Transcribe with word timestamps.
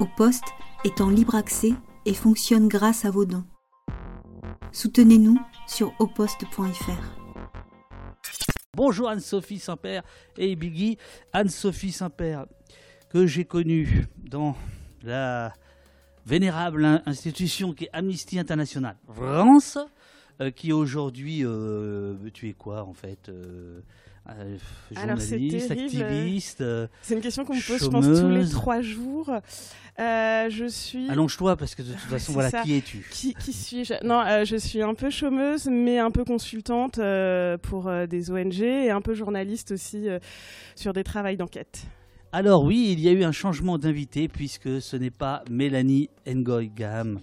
Au 0.00 0.06
poste 0.06 0.44
est 0.84 1.00
en 1.00 1.10
libre 1.10 1.34
accès 1.34 1.72
et 2.06 2.14
fonctionne 2.14 2.66
grâce 2.66 3.04
à 3.04 3.10
vos 3.10 3.24
dons. 3.24 3.44
Soutenez-nous 4.72 5.38
sur 5.66 5.92
oposte.fr. 5.98 7.22
Bonjour 8.74 9.10
Anne-Sophie 9.10 9.58
Saint-Père 9.58 10.02
et 10.38 10.56
Biggie. 10.56 10.96
Anne-Sophie 11.32 11.92
Saint-Père, 11.92 12.46
que 13.10 13.26
j'ai 13.26 13.44
connue 13.44 14.06
dans 14.16 14.56
la 15.02 15.52
vénérable 16.24 17.02
institution 17.04 17.74
qui 17.74 17.84
est 17.84 17.90
Amnesty 17.92 18.38
International 18.38 18.96
France, 19.12 19.78
euh, 20.40 20.50
qui 20.50 20.72
aujourd'hui, 20.72 21.44
euh, 21.44 22.16
tu 22.32 22.48
es 22.48 22.54
quoi 22.54 22.84
en 22.84 22.94
fait 22.94 23.28
euh, 23.28 23.82
Alors, 24.24 25.20
c'est 25.20 25.36
Journaliste, 25.36 25.68
terrible. 25.68 26.02
activiste 26.02 26.60
euh, 26.60 26.86
C'est 27.02 27.14
une 27.14 27.20
question 27.20 27.44
qu'on 27.44 27.54
me 27.54 27.66
pose, 27.66 27.82
je 27.82 27.88
pense, 27.88 28.06
tous 28.06 28.28
les 28.28 28.48
trois 28.48 28.80
jours. 28.80 29.30
Euh, 29.98 30.48
je 30.48 30.66
suis. 30.66 31.10
Allonge-toi 31.10 31.56
parce 31.56 31.74
que 31.74 31.82
de 31.82 31.90
toute 31.90 32.00
façon, 32.00 32.32
voilà, 32.32 32.50
ça. 32.50 32.62
qui 32.62 32.76
es-tu? 32.76 33.06
Qui, 33.10 33.34
qui 33.34 33.52
suis-je? 33.52 33.94
Non, 34.06 34.22
euh, 34.26 34.44
je 34.44 34.56
suis 34.56 34.80
un 34.80 34.94
peu 34.94 35.10
chômeuse, 35.10 35.66
mais 35.66 35.98
un 35.98 36.10
peu 36.10 36.24
consultante 36.24 36.98
euh, 36.98 37.58
pour 37.58 37.88
euh, 37.88 38.06
des 38.06 38.30
ONG 38.30 38.62
et 38.62 38.90
un 38.90 39.00
peu 39.02 39.12
journaliste 39.12 39.72
aussi 39.72 40.08
euh, 40.08 40.18
sur 40.76 40.92
des 40.92 41.04
travails 41.04 41.36
d'enquête. 41.36 41.82
Alors 42.32 42.64
oui, 42.64 42.88
il 42.92 43.00
y 43.00 43.08
a 43.08 43.12
eu 43.12 43.24
un 43.24 43.32
changement 43.32 43.76
d'invité 43.76 44.28
puisque 44.28 44.80
ce 44.80 44.96
n'est 44.96 45.10
pas 45.10 45.44
Mélanie 45.50 46.08
Ngoy-Gam, 46.26 47.20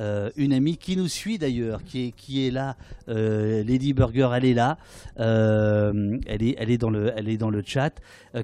euh, 0.00 0.30
une 0.36 0.52
amie 0.52 0.76
qui 0.76 0.96
nous 0.96 1.08
suit 1.08 1.38
d'ailleurs, 1.38 1.82
qui 1.84 2.06
est, 2.06 2.10
qui 2.12 2.46
est 2.46 2.50
là. 2.50 2.76
Euh, 3.08 3.62
Lady 3.64 3.92
Burger, 3.92 4.30
elle 4.34 4.44
est 4.44 4.54
là. 4.54 4.78
Euh, 5.18 6.18
elle, 6.26 6.42
est, 6.42 6.54
elle, 6.58 6.70
est 6.70 6.78
dans 6.78 6.90
le, 6.90 7.12
elle 7.16 7.28
est 7.28 7.36
dans 7.36 7.50
le 7.50 7.62
chat, 7.64 7.90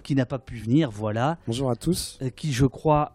qui 0.03 0.15
n'a 0.15 0.27
pas 0.27 0.39
pu 0.39 0.57
venir, 0.57 0.91
voilà. 0.91 1.39
Bonjour 1.47 1.71
à 1.71 1.77
tous. 1.77 2.19
Qui, 2.37 2.53
je 2.53 2.67
crois, 2.67 3.13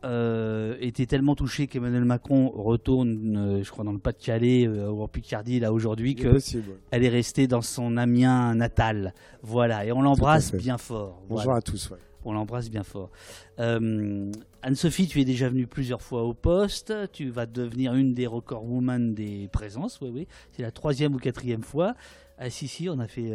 était 0.79 1.05
tellement 1.05 1.35
touché 1.35 1.67
qu'Emmanuel 1.67 2.05
Macron 2.05 2.49
retourne, 2.49 3.61
je 3.63 3.69
crois, 3.71 3.83
dans 3.83 3.91
le 3.93 3.99
Pas-de-Calais 3.99 4.67
ou 4.67 5.01
en 5.01 5.07
Picardie, 5.07 5.59
là, 5.59 5.73
aujourd'hui, 5.73 6.15
Il 6.19 7.03
est 7.03 7.09
restée 7.09 7.47
dans 7.47 7.61
son 7.61 7.97
Amiens 7.97 8.55
natal. 8.55 9.13
Voilà, 9.41 9.85
et 9.85 9.91
on 9.91 10.01
l'embrasse 10.01 10.53
bien 10.53 10.77
fort. 10.77 11.21
Bonjour 11.29 11.45
Voilà. 11.45 11.57
à 11.59 11.61
tous. 11.61 11.89
ouais. 11.91 11.97
On 12.25 12.33
l'embrasse 12.33 12.69
bien 12.69 12.83
fort. 12.83 13.11
Euh, 13.59 14.31
Anne-Sophie, 14.61 15.07
tu 15.07 15.21
es 15.21 15.25
déjà 15.25 15.49
venue 15.49 15.67
plusieurs 15.67 16.01
fois 16.01 16.23
au 16.23 16.33
poste. 16.33 16.93
Tu 17.11 17.29
vas 17.29 17.45
devenir 17.45 17.93
une 17.95 18.13
des 18.13 18.27
record 18.27 18.65
woman 18.65 19.13
des 19.13 19.47
présences. 19.51 19.99
Oui, 20.01 20.09
oui. 20.13 20.27
C'est 20.51 20.61
la 20.61 20.71
troisième 20.71 21.15
ou 21.15 21.19
quatrième 21.19 21.63
fois. 21.63 21.95
Ah, 22.37 22.49
si, 22.49 22.67
si, 22.67 22.89
on 22.89 22.99
a 22.99 23.07
fait. 23.07 23.31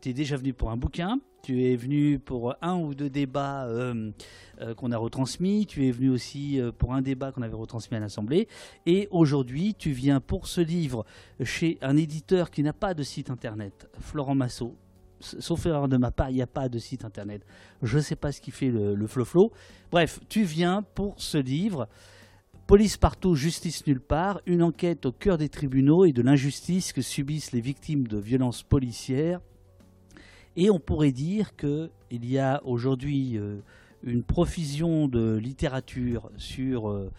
tu 0.00 0.08
es 0.08 0.12
déjà 0.12 0.36
venu 0.36 0.52
pour 0.52 0.70
un 0.70 0.76
bouquin. 0.76 1.20
Tu 1.42 1.64
es 1.64 1.76
venu 1.76 2.18
pour 2.18 2.54
un 2.60 2.76
ou 2.76 2.94
deux 2.94 3.08
débats 3.08 3.64
euh, 3.64 4.10
euh, 4.60 4.74
qu'on 4.74 4.92
a 4.92 4.96
retransmis. 4.96 5.66
Tu 5.66 5.86
es 5.86 5.90
venu 5.90 6.10
aussi 6.10 6.60
euh, 6.60 6.70
pour 6.70 6.92
un 6.92 7.00
débat 7.00 7.32
qu'on 7.32 7.42
avait 7.42 7.56
retransmis 7.56 7.96
à 7.96 8.00
l'Assemblée. 8.00 8.46
Et 8.86 9.08
aujourd'hui, 9.10 9.74
tu 9.74 9.90
viens 9.92 10.20
pour 10.20 10.46
ce 10.46 10.60
livre 10.60 11.04
chez 11.42 11.78
un 11.80 11.96
éditeur 11.96 12.50
qui 12.50 12.62
n'a 12.62 12.72
pas 12.72 12.92
de 12.92 13.02
site 13.02 13.30
internet, 13.30 13.88
Florent 14.00 14.34
Massot. 14.34 14.76
Sauf 15.20 15.66
erreur 15.66 15.88
de 15.88 15.96
ma 15.96 16.10
part, 16.10 16.30
il 16.30 16.36
n'y 16.36 16.42
a 16.42 16.46
pas 16.46 16.68
de 16.68 16.78
site 16.78 17.04
internet. 17.04 17.44
Je 17.82 17.98
ne 17.98 18.02
sais 18.02 18.16
pas 18.16 18.32
ce 18.32 18.40
qui 18.40 18.50
fait 18.50 18.70
le, 18.70 18.94
le 18.94 19.06
flow-flow. 19.06 19.52
Bref, 19.90 20.18
tu 20.28 20.42
viens 20.44 20.82
pour 20.94 21.14
ce 21.18 21.38
livre. 21.38 21.88
Police 22.66 22.96
partout, 22.96 23.34
justice 23.34 23.86
nulle 23.86 24.00
part, 24.00 24.40
une 24.46 24.62
enquête 24.62 25.04
au 25.04 25.12
cœur 25.12 25.38
des 25.38 25.48
tribunaux 25.48 26.04
et 26.04 26.12
de 26.12 26.22
l'injustice 26.22 26.92
que 26.92 27.02
subissent 27.02 27.52
les 27.52 27.60
victimes 27.60 28.06
de 28.06 28.18
violences 28.18 28.62
policières. 28.62 29.40
Et 30.56 30.70
on 30.70 30.78
pourrait 30.78 31.12
dire 31.12 31.56
qu'il 31.56 31.90
y 32.10 32.38
a 32.38 32.60
aujourd'hui 32.64 33.38
euh, 33.38 33.60
une 34.02 34.22
profusion 34.22 35.08
de 35.08 35.36
littérature 35.36 36.30
sur 36.36 36.90
euh, 36.90 37.10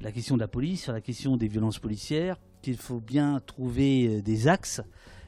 la 0.00 0.12
question 0.12 0.36
de 0.36 0.40
la 0.40 0.48
police, 0.48 0.84
sur 0.84 0.92
la 0.92 1.00
question 1.00 1.36
des 1.36 1.48
violences 1.48 1.78
policières, 1.78 2.36
qu'il 2.60 2.76
faut 2.76 3.00
bien 3.00 3.40
trouver 3.44 4.06
euh, 4.06 4.22
des 4.22 4.48
axes, 4.48 4.82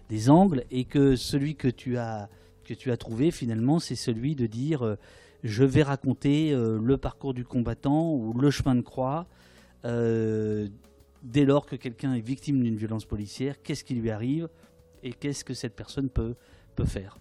des 0.08 0.30
angles, 0.30 0.64
et 0.70 0.84
que 0.84 1.16
celui 1.16 1.54
que 1.56 1.68
tu 1.68 1.96
as, 1.96 2.28
que 2.64 2.74
tu 2.74 2.90
as 2.90 2.96
trouvé 2.96 3.30
finalement, 3.30 3.78
c'est 3.78 3.96
celui 3.96 4.34
de 4.34 4.46
dire 4.46 4.84
euh, 4.84 4.96
je 5.42 5.64
vais 5.64 5.82
raconter 5.82 6.52
euh, 6.52 6.78
le 6.82 6.96
parcours 6.96 7.34
du 7.34 7.44
combattant 7.44 8.12
ou 8.12 8.32
le 8.32 8.50
chemin 8.50 8.74
de 8.74 8.82
croix. 8.82 9.26
euh, 9.84 10.68
dès 11.22 11.44
lors 11.44 11.66
que 11.66 11.76
quelqu'un 11.76 12.14
est 12.14 12.20
victime 12.20 12.62
d'une 12.62 12.76
violence 12.76 13.04
policière, 13.04 13.62
qu'est-ce 13.62 13.84
qui 13.84 13.94
lui 13.94 14.10
arrive 14.10 14.48
et 15.02 15.12
qu'est-ce 15.12 15.44
que 15.44 15.54
cette 15.54 15.74
personne 15.74 16.08
peut, 16.08 16.34
peut 16.74 16.84
faire? 16.84 17.18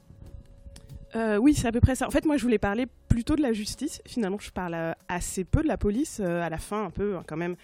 Oui, 1.39 1.53
c'est 1.53 1.67
à 1.67 1.71
peu 1.71 1.79
près 1.79 1.93
ça. 1.93 2.07
En 2.07 2.09
fait, 2.09 2.25
moi, 2.25 2.37
je 2.37 2.41
voulais 2.41 2.57
parler 2.57 2.87
plutôt 3.07 3.35
de 3.35 3.43
la 3.43 3.53
justice. 3.53 4.01
Finalement, 4.07 4.39
je 4.39 4.49
parle 4.49 4.95
assez 5.07 5.43
peu 5.43 5.61
de 5.61 5.67
la 5.67 5.77
police, 5.77 6.19
à 6.19 6.49
la 6.49 6.57
fin, 6.57 6.85
un 6.85 6.89
peu, 6.89 7.15
hein, 7.15 7.23
quand 7.27 7.37
même, 7.37 7.55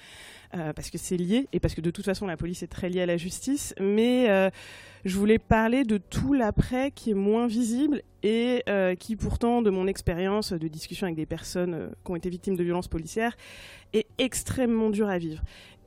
parce 0.51 0.91
que 0.91 0.99
c'est 0.99 1.17
lié, 1.17 1.47
et 1.51 1.59
parce 1.59 1.73
que 1.73 1.81
de 1.81 1.89
toute 1.89 2.05
façon, 2.05 2.27
la 2.27 2.37
police 2.37 2.61
est 2.61 2.67
très 2.67 2.89
liée 2.89 3.01
à 3.01 3.07
la 3.07 3.17
justice. 3.17 3.73
Mais 3.79 4.51
je 5.05 5.17
voulais 5.17 5.39
parler 5.39 5.83
de 5.83 5.97
tout 5.97 6.33
l'après 6.33 6.91
qui 6.91 7.11
est 7.11 7.15
moins 7.15 7.47
visible 7.47 8.01
et 8.23 8.63
euh, 8.67 8.95
qui, 8.95 9.15
pourtant, 9.15 9.61
de 9.61 9.69
mon 9.69 9.87
expérience 9.87 10.51
de 10.51 10.67
discussion 10.67 11.05
avec 11.05 11.15
des 11.15 11.25
personnes 11.25 11.73
euh, 11.73 11.87
qui 12.03 12.11
ont 12.11 12.15
été 12.15 12.29
victimes 12.29 12.55
de 12.55 12.63
violences 12.63 12.87
policières, 12.87 13.37
est 13.93 14.07
extrêmement 14.17 14.89
dur 14.89 15.07
à 15.07 15.17
vivre. 15.17 15.41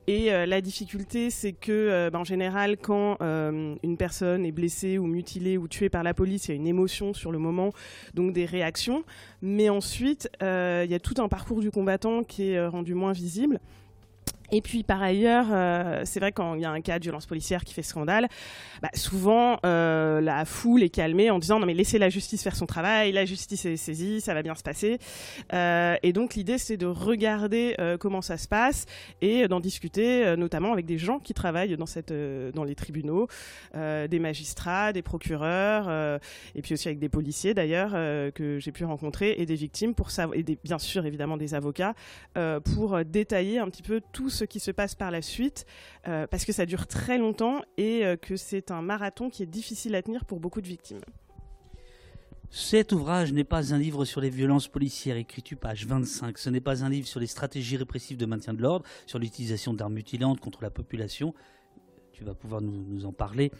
Et 0.07 0.33
euh, 0.33 0.45
la 0.45 0.59
difficulté, 0.59 1.29
c'est 1.29 1.53
que, 1.53 2.09
ben, 2.09 2.19
en 2.19 2.23
général, 2.25 2.75
quand 2.77 3.19
une 3.21 3.97
personne 3.97 4.45
est 4.45 4.51
blessée 4.51 4.97
ou 4.97 5.05
mutilée 5.05 5.57
ou 5.57 5.67
tuée 5.67 5.89
par 5.89 6.03
la 6.03 6.13
police, 6.13 6.47
il 6.47 6.51
y 6.51 6.53
a 6.53 6.55
une 6.55 6.67
émotion 6.67 7.13
sur 7.13 7.31
le 7.31 7.37
moment, 7.37 7.71
donc 8.13 8.33
des 8.33 8.45
réactions. 8.45 9.03
Mais 9.41 9.69
ensuite, 9.69 10.29
il 10.41 10.89
y 10.89 10.95
a 10.95 10.99
tout 10.99 11.21
un 11.21 11.29
parcours 11.29 11.61
du 11.61 11.71
combattant 11.71 12.23
qui 12.23 12.49
est 12.49 12.67
rendu 12.67 12.95
moins 12.95 13.13
visible. 13.13 13.61
Et 14.53 14.61
puis 14.61 14.83
par 14.83 15.01
ailleurs, 15.01 15.47
euh, 15.51 16.01
c'est 16.05 16.19
vrai 16.19 16.31
quand 16.31 16.53
il 16.53 16.61
y 16.61 16.65
a 16.65 16.69
un 16.69 16.79
cas 16.81 16.99
de 16.99 17.03
violence 17.03 17.25
policière 17.25 17.63
qui 17.63 17.73
fait 17.73 17.81
scandale, 17.81 18.27
bah, 18.83 18.89
souvent 18.93 19.57
euh, 19.65 20.21
la 20.21 20.45
foule 20.45 20.83
est 20.83 20.89
calmée 20.89 21.31
en 21.31 21.39
disant 21.39 21.59
non 21.59 21.65
mais 21.65 21.73
laissez 21.73 21.97
la 21.97 22.09
justice 22.09 22.43
faire 22.43 22.55
son 22.55 22.67
travail, 22.67 23.11
la 23.13 23.25
justice 23.25 23.65
est 23.65 23.77
saisie, 23.77 24.21
ça 24.21 24.35
va 24.35 24.43
bien 24.43 24.53
se 24.53 24.61
passer. 24.61 24.99
Euh, 25.53 25.95
et 26.03 26.13
donc 26.13 26.35
l'idée 26.35 26.59
c'est 26.59 26.77
de 26.77 26.85
regarder 26.85 27.75
comment 27.99 28.21
ça 28.21 28.37
se 28.37 28.47
passe 28.47 28.85
et 29.21 29.47
d'en 29.47 29.59
discuter 29.59 30.35
notamment 30.37 30.71
avec 30.71 30.85
des 30.85 30.99
gens 30.99 31.17
qui 31.17 31.33
travaillent 31.33 31.75
dans, 31.75 31.87
cette, 31.87 32.13
dans 32.13 32.63
les 32.63 32.75
tribunaux, 32.75 33.27
des 33.73 34.19
magistrats, 34.19 34.93
des 34.93 35.01
procureurs, 35.01 36.19
et 36.53 36.61
puis 36.61 36.73
aussi 36.73 36.87
avec 36.87 36.99
des 36.99 37.09
policiers 37.09 37.53
d'ailleurs 37.53 37.91
que 38.33 38.59
j'ai 38.59 38.71
pu 38.71 38.85
rencontrer 38.85 39.35
et 39.37 39.45
des 39.45 39.55
victimes 39.55 39.95
pour 39.95 40.11
savoir 40.11 40.37
et 40.37 40.43
bien 40.63 40.77
sûr 40.77 41.05
évidemment 41.05 41.37
des 41.37 41.55
avocats 41.55 41.95
pour 42.63 43.03
détailler 43.05 43.59
un 43.59 43.69
petit 43.69 43.83
peu 43.83 44.01
tout 44.11 44.29
ce 44.29 44.42
qui 44.45 44.59
se 44.59 44.71
passe 44.71 44.95
par 44.95 45.11
la 45.11 45.21
suite 45.21 45.65
euh, 46.07 46.27
parce 46.27 46.45
que 46.45 46.51
ça 46.51 46.65
dure 46.65 46.87
très 46.87 47.17
longtemps 47.17 47.61
et 47.77 48.05
euh, 48.05 48.15
que 48.15 48.35
c'est 48.35 48.71
un 48.71 48.81
marathon 48.81 49.29
qui 49.29 49.43
est 49.43 49.47
difficile 49.47 49.95
à 49.95 50.01
tenir 50.01 50.25
pour 50.25 50.39
beaucoup 50.39 50.61
de 50.61 50.67
victimes. 50.67 51.01
Cet 52.55 52.91
ouvrage 52.91 53.33
n'est 53.33 53.43
pas 53.43 53.73
un 53.73 53.79
livre 53.79 54.05
sur 54.05 54.21
les 54.21 54.29
violences 54.29 54.67
policières, 54.67 55.17
écrit-tu 55.17 55.55
page 55.55 55.87
25. 55.87 56.37
Ce 56.37 56.51
n'est 56.51 56.61
pas 56.61 56.85
un 56.85 56.89
livre 56.89 57.07
sur 57.07 57.19
les 57.19 57.25
stratégies 57.25 57.77
répressives 57.77 58.17
de 58.17 58.27
maintien 58.27 58.53
de 58.53 58.61
l'ordre, 58.61 58.85
sur 59.07 59.17
l'utilisation 59.17 59.73
d'armes 59.73 59.95
mutilantes 59.95 60.39
contre 60.39 60.61
la 60.61 60.69
population. 60.69 61.33
Tu 62.11 62.23
vas 62.23 62.35
pouvoir 62.35 62.61
nous, 62.61 63.05
en 63.05 63.11
parler. 63.11 63.51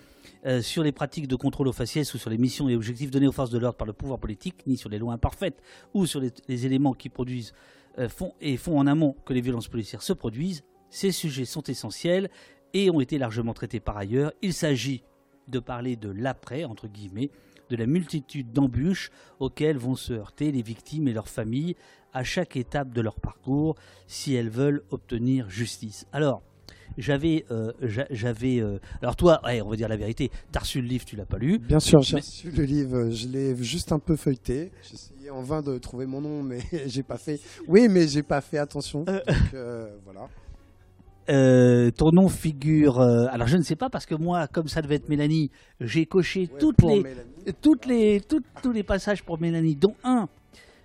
Euh, 0.45 0.61
sur 0.61 0.83
les 0.83 0.91
pratiques 0.91 1.27
de 1.27 1.35
contrôle 1.35 1.69
aux 1.69 1.73
faciès 1.73 2.13
ou 2.13 2.19
sur 2.19 2.29
les 2.29 2.37
missions 2.37 2.69
et 2.69 2.75
objectifs 2.75 3.09
donnés 3.09 3.25
aux 3.25 3.31
forces 3.31 3.49
de 3.49 3.57
l'ordre 3.57 3.77
par 3.77 3.87
le 3.87 3.93
pouvoir 3.93 4.19
politique, 4.19 4.67
ni 4.67 4.77
sur 4.77 4.89
les 4.89 4.99
lois 4.99 5.13
imparfaites 5.13 5.59
ou 5.95 6.05
sur 6.05 6.21
les, 6.21 6.65
éléments 6.67 6.93
qui 6.93 7.09
produisent 7.09 7.55
et 8.41 8.57
font 8.57 8.77
en 8.77 8.85
amont 8.85 9.15
que 9.25 9.33
les 9.33 9.41
violences 9.41 9.69
policières 9.69 10.03
se 10.03 10.13
produisent. 10.13 10.63
Ces 10.93 11.11
sujets 11.11 11.45
sont 11.45 11.63
essentiels 11.63 12.29
et 12.75 12.91
ont 12.91 13.01
été 13.01 13.17
largement 13.17 13.53
traités 13.55 13.79
par 13.79 13.97
ailleurs. 13.97 14.31
Il 14.43 14.53
s'agit 14.53 15.03
de 15.47 15.57
parler 15.59 15.95
de 15.95 16.09
l'après, 16.11 16.65
entre 16.65 16.87
guillemets, 16.87 17.31
de 17.71 17.75
la 17.75 17.87
multitude 17.87 18.53
d'embûches 18.53 19.09
auxquelles 19.39 19.77
vont 19.77 19.95
se 19.95 20.13
heurter 20.13 20.51
les 20.51 20.61
victimes 20.61 21.07
et 21.07 21.13
leurs 21.13 21.29
familles 21.29 21.75
à 22.13 22.23
chaque 22.23 22.55
étape 22.57 22.93
de 22.93 23.01
leur 23.01 23.15
parcours 23.19 23.75
si 24.05 24.35
elles 24.35 24.51
veulent 24.51 24.83
obtenir 24.91 25.49
justice. 25.49 26.05
Alors, 26.13 26.43
j'avais, 26.99 27.43
euh, 27.49 27.71
j'a- 27.81 28.05
j'avais, 28.11 28.59
euh, 28.59 28.77
alors 29.01 29.15
toi, 29.15 29.41
ouais, 29.45 29.61
on 29.61 29.69
va 29.69 29.75
dire 29.75 29.89
la 29.89 29.97
vérité, 29.97 30.29
t'as 30.51 30.59
reçu 30.59 30.79
le 30.79 30.87
livre, 30.87 31.05
tu 31.05 31.15
l'as 31.15 31.25
pas 31.25 31.39
lu. 31.39 31.57
Bien 31.57 31.79
sûr, 31.79 32.03
j'ai 32.03 32.17
Mais- 32.17 32.21
reçu 32.21 32.51
le 32.51 32.63
livre, 32.65 33.09
je 33.09 33.27
l'ai 33.29 33.55
juste 33.63 33.91
un 33.91 33.97
peu 33.97 34.15
feuilleté. 34.15 34.71
J'ai 34.83 34.93
essayé 34.93 35.29
en 35.31 35.41
vain 35.41 35.63
de 35.63 35.75
trouver 35.79 36.05
mon 36.05 36.21
nom, 36.21 36.43
mais 36.43 36.59
j'ai 36.85 37.01
pas 37.01 37.17
fait. 37.17 37.39
Oui, 37.67 37.87
mais 37.89 38.07
j'ai 38.07 38.21
pas 38.21 38.41
fait 38.41 38.59
attention. 38.59 39.05
Donc, 39.05 39.23
euh, 39.55 39.97
voilà. 40.03 40.29
Euh, 41.29 41.89
ton 41.91 42.11
nom 42.11 42.27
figure. 42.27 42.99
euh, 42.99 43.27
alors 43.31 43.47
je 43.47 43.55
ne 43.57 43.63
sais 43.63 43.75
pas 43.77 43.89
parce 43.89 44.05
que 44.05 44.15
moi, 44.15 44.47
comme 44.47 44.67
ça 44.67 44.81
devait 44.81 44.95
être 44.95 45.07
Mélanie, 45.09 45.51
j'ai 45.79 46.05
coché 46.05 46.41
Ouais, 46.51 46.59
toutes 46.59 46.75
pour 46.77 46.89
les, 46.89 47.01
Mélanie. 47.03 47.29
toutes 47.61 47.85
les, 47.85 48.19
toutes- 48.21 48.45
tous 48.61 48.71
les 48.73 48.83
passages 48.83 49.23
pour 49.23 49.39
Mélanie, 49.39 49.75
dont 49.75 49.95
un. 50.03 50.27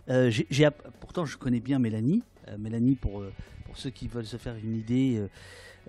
euh, 0.09 0.31
j'ai- 0.31 0.47
j'ai 0.51 0.65
app- 0.65 0.87
pourtant, 1.01 1.25
je 1.25 1.37
connais 1.37 1.61
bien 1.61 1.79
Mélanie. 1.81 2.23
Euh, 2.49 2.57
Mélanie, 2.59 2.95
pour, 2.95 3.21
euh, 3.21 3.33
pour 3.67 3.77
ceux 3.77 3.91
qui 3.91 4.07
veulent 4.07 4.27
se 4.27 4.37
faire 4.37 4.55
une 4.63 4.77
idée, 4.77 5.17
euh, 5.19 5.29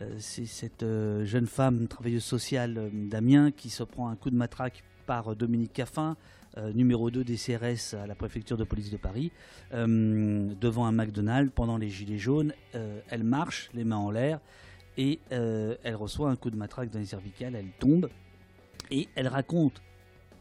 euh, 0.01 0.15
c'est 0.17 0.45
cette 0.45 0.81
euh, 0.83 1.25
jeune 1.25 1.45
femme 1.45 1.87
travailleuse 1.87 2.23
sociale 2.23 2.77
euh, 2.77 2.89
d'Amiens 2.91 3.51
qui 3.51 3.69
se 3.69 3.83
prend 3.83 4.09
un 4.09 4.15
coup 4.15 4.29
de 4.31 4.35
matraque 4.35 4.83
par 5.05 5.29
euh, 5.31 5.35
Dominique 5.35 5.73
Caffin, 5.73 6.17
numéro 6.73 7.11
2 7.11 7.23
des 7.23 7.35
CRS 7.35 7.95
à 7.95 8.07
la 8.07 8.15
préfecture 8.15 8.57
de 8.57 8.63
police 8.63 8.91
de 8.91 8.97
Paris, 8.97 9.31
devant 9.71 10.85
un 10.85 10.91
McDonald's 10.91 11.51
pendant 11.53 11.77
les 11.77 11.89
Gilets 11.89 12.17
jaunes. 12.17 12.53
elle 13.09 13.23
marche, 13.23 13.69
les 13.73 13.83
mains 13.83 13.97
en 13.97 14.11
l'air, 14.11 14.39
et 14.97 15.19
elle 15.29 15.95
reçoit 15.95 16.29
un 16.29 16.35
coup 16.35 16.49
de 16.49 16.57
matraque 16.57 16.89
dans 16.89 16.99
les 16.99 17.05
cervicales, 17.05 17.55
elle 17.55 17.71
tombe, 17.79 18.09
et 18.91 19.07
elle 19.15 19.27
raconte 19.27 19.81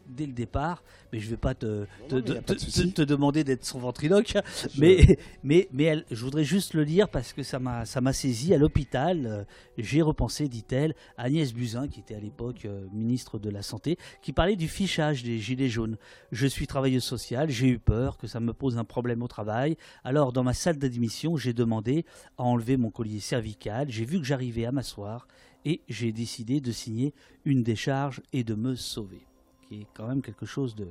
dès 0.09 0.25
le 0.25 0.33
départ, 0.33 0.83
mais 1.11 1.19
je 1.19 1.25
ne 1.25 1.31
vais 1.31 1.37
pas 1.37 1.53
te, 1.53 1.85
te, 2.09 3.01
demander 3.01 3.43
d'être 3.43 3.65
son 3.65 3.79
ventriloque, 3.79 4.33
mais, 4.77 5.17
mais, 5.43 5.69
mais 5.71 5.83
elle, 5.83 6.05
je 6.11 6.23
voudrais 6.23 6.43
juste 6.43 6.73
le 6.73 6.83
lire 6.83 7.09
parce 7.09 7.33
que 7.33 7.43
ça 7.43 7.59
m'a 7.59 8.13
saisi. 8.13 8.53
À 8.53 8.57
l'hôpital, 8.57 9.25
euh, 9.25 9.43
j'ai 9.77 10.01
repensé, 10.01 10.47
dit-elle, 10.47 10.95
à 11.17 11.23
Agnès 11.23 11.53
Buzyn, 11.53 11.87
qui 11.87 11.99
était 11.99 12.15
à 12.15 12.19
l'époque 12.19 12.65
euh, 12.65 12.87
ministre 12.91 13.39
de 13.39 13.49
la 13.49 13.61
Santé, 13.61 13.97
qui 14.21 14.33
parlait 14.33 14.55
du 14.55 14.67
fichage 14.67 15.23
des 15.23 15.39
gilets 15.39 15.69
jaunes. 15.69 15.97
Je 16.31 16.47
suis 16.47 16.67
travailleuse 16.67 17.03
sociale, 17.03 17.49
j'ai 17.49 17.67
eu 17.67 17.79
peur 17.79 18.17
que 18.17 18.27
ça 18.27 18.39
me 18.39 18.53
pose 18.53 18.77
un 18.77 18.85
problème 18.85 19.21
au 19.21 19.27
travail. 19.27 19.77
Alors, 20.03 20.33
dans 20.33 20.43
ma 20.43 20.53
salle 20.53 20.77
d'admission, 20.77 21.37
j'ai 21.37 21.53
demandé 21.53 22.05
à 22.37 22.43
enlever 22.43 22.77
mon 22.77 22.89
collier 22.89 23.19
cervical. 23.19 23.89
J'ai 23.89 24.05
vu 24.05 24.19
que 24.19 24.25
j'arrivais 24.25 24.65
à 24.65 24.71
m'asseoir 24.71 25.27
et 25.65 25.81
j'ai 25.87 26.11
décidé 26.11 26.61
de 26.61 26.71
signer 26.71 27.13
une 27.45 27.63
décharge 27.63 28.21
et 28.33 28.43
de 28.43 28.55
me 28.55 28.75
sauver 28.75 29.28
qui 29.69 29.81
est 29.81 29.87
quand 29.93 30.07
même 30.07 30.21
quelque 30.21 30.45
chose 30.45 30.75
de 30.75 30.87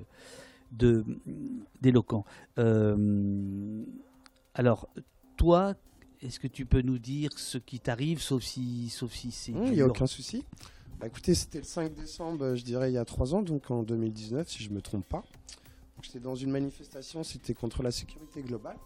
d'éloquent. 1.80 2.24
Euh, 2.58 3.82
alors, 4.54 4.88
toi, 5.36 5.74
est-ce 6.20 6.38
que 6.38 6.46
tu 6.46 6.66
peux 6.66 6.82
nous 6.82 6.98
dire 6.98 7.30
ce 7.36 7.56
qui 7.56 7.80
t'arrive, 7.80 8.20
sauf 8.20 8.42
si, 8.42 8.90
sauf 8.90 9.12
si 9.12 9.30
c'est. 9.30 9.52
Il 9.52 9.72
n'y 9.72 9.80
a 9.80 9.86
aucun 9.86 10.06
souci. 10.06 10.44
Bah, 11.00 11.06
écoutez, 11.06 11.34
c'était 11.34 11.58
le 11.58 11.64
5 11.64 11.94
décembre, 11.94 12.54
je 12.56 12.64
dirais, 12.64 12.90
il 12.90 12.94
y 12.94 12.98
a 12.98 13.04
trois 13.04 13.34
ans, 13.34 13.42
donc 13.42 13.70
en 13.70 13.82
2019, 13.82 14.48
si 14.48 14.62
je 14.62 14.70
ne 14.70 14.74
me 14.74 14.82
trompe 14.82 15.08
pas. 15.08 15.24
J'étais 16.02 16.20
dans 16.20 16.34
une 16.34 16.50
manifestation, 16.50 17.22
c'était 17.22 17.54
contre 17.54 17.82
la 17.82 17.90
sécurité 17.90 18.42
globale. 18.42 18.76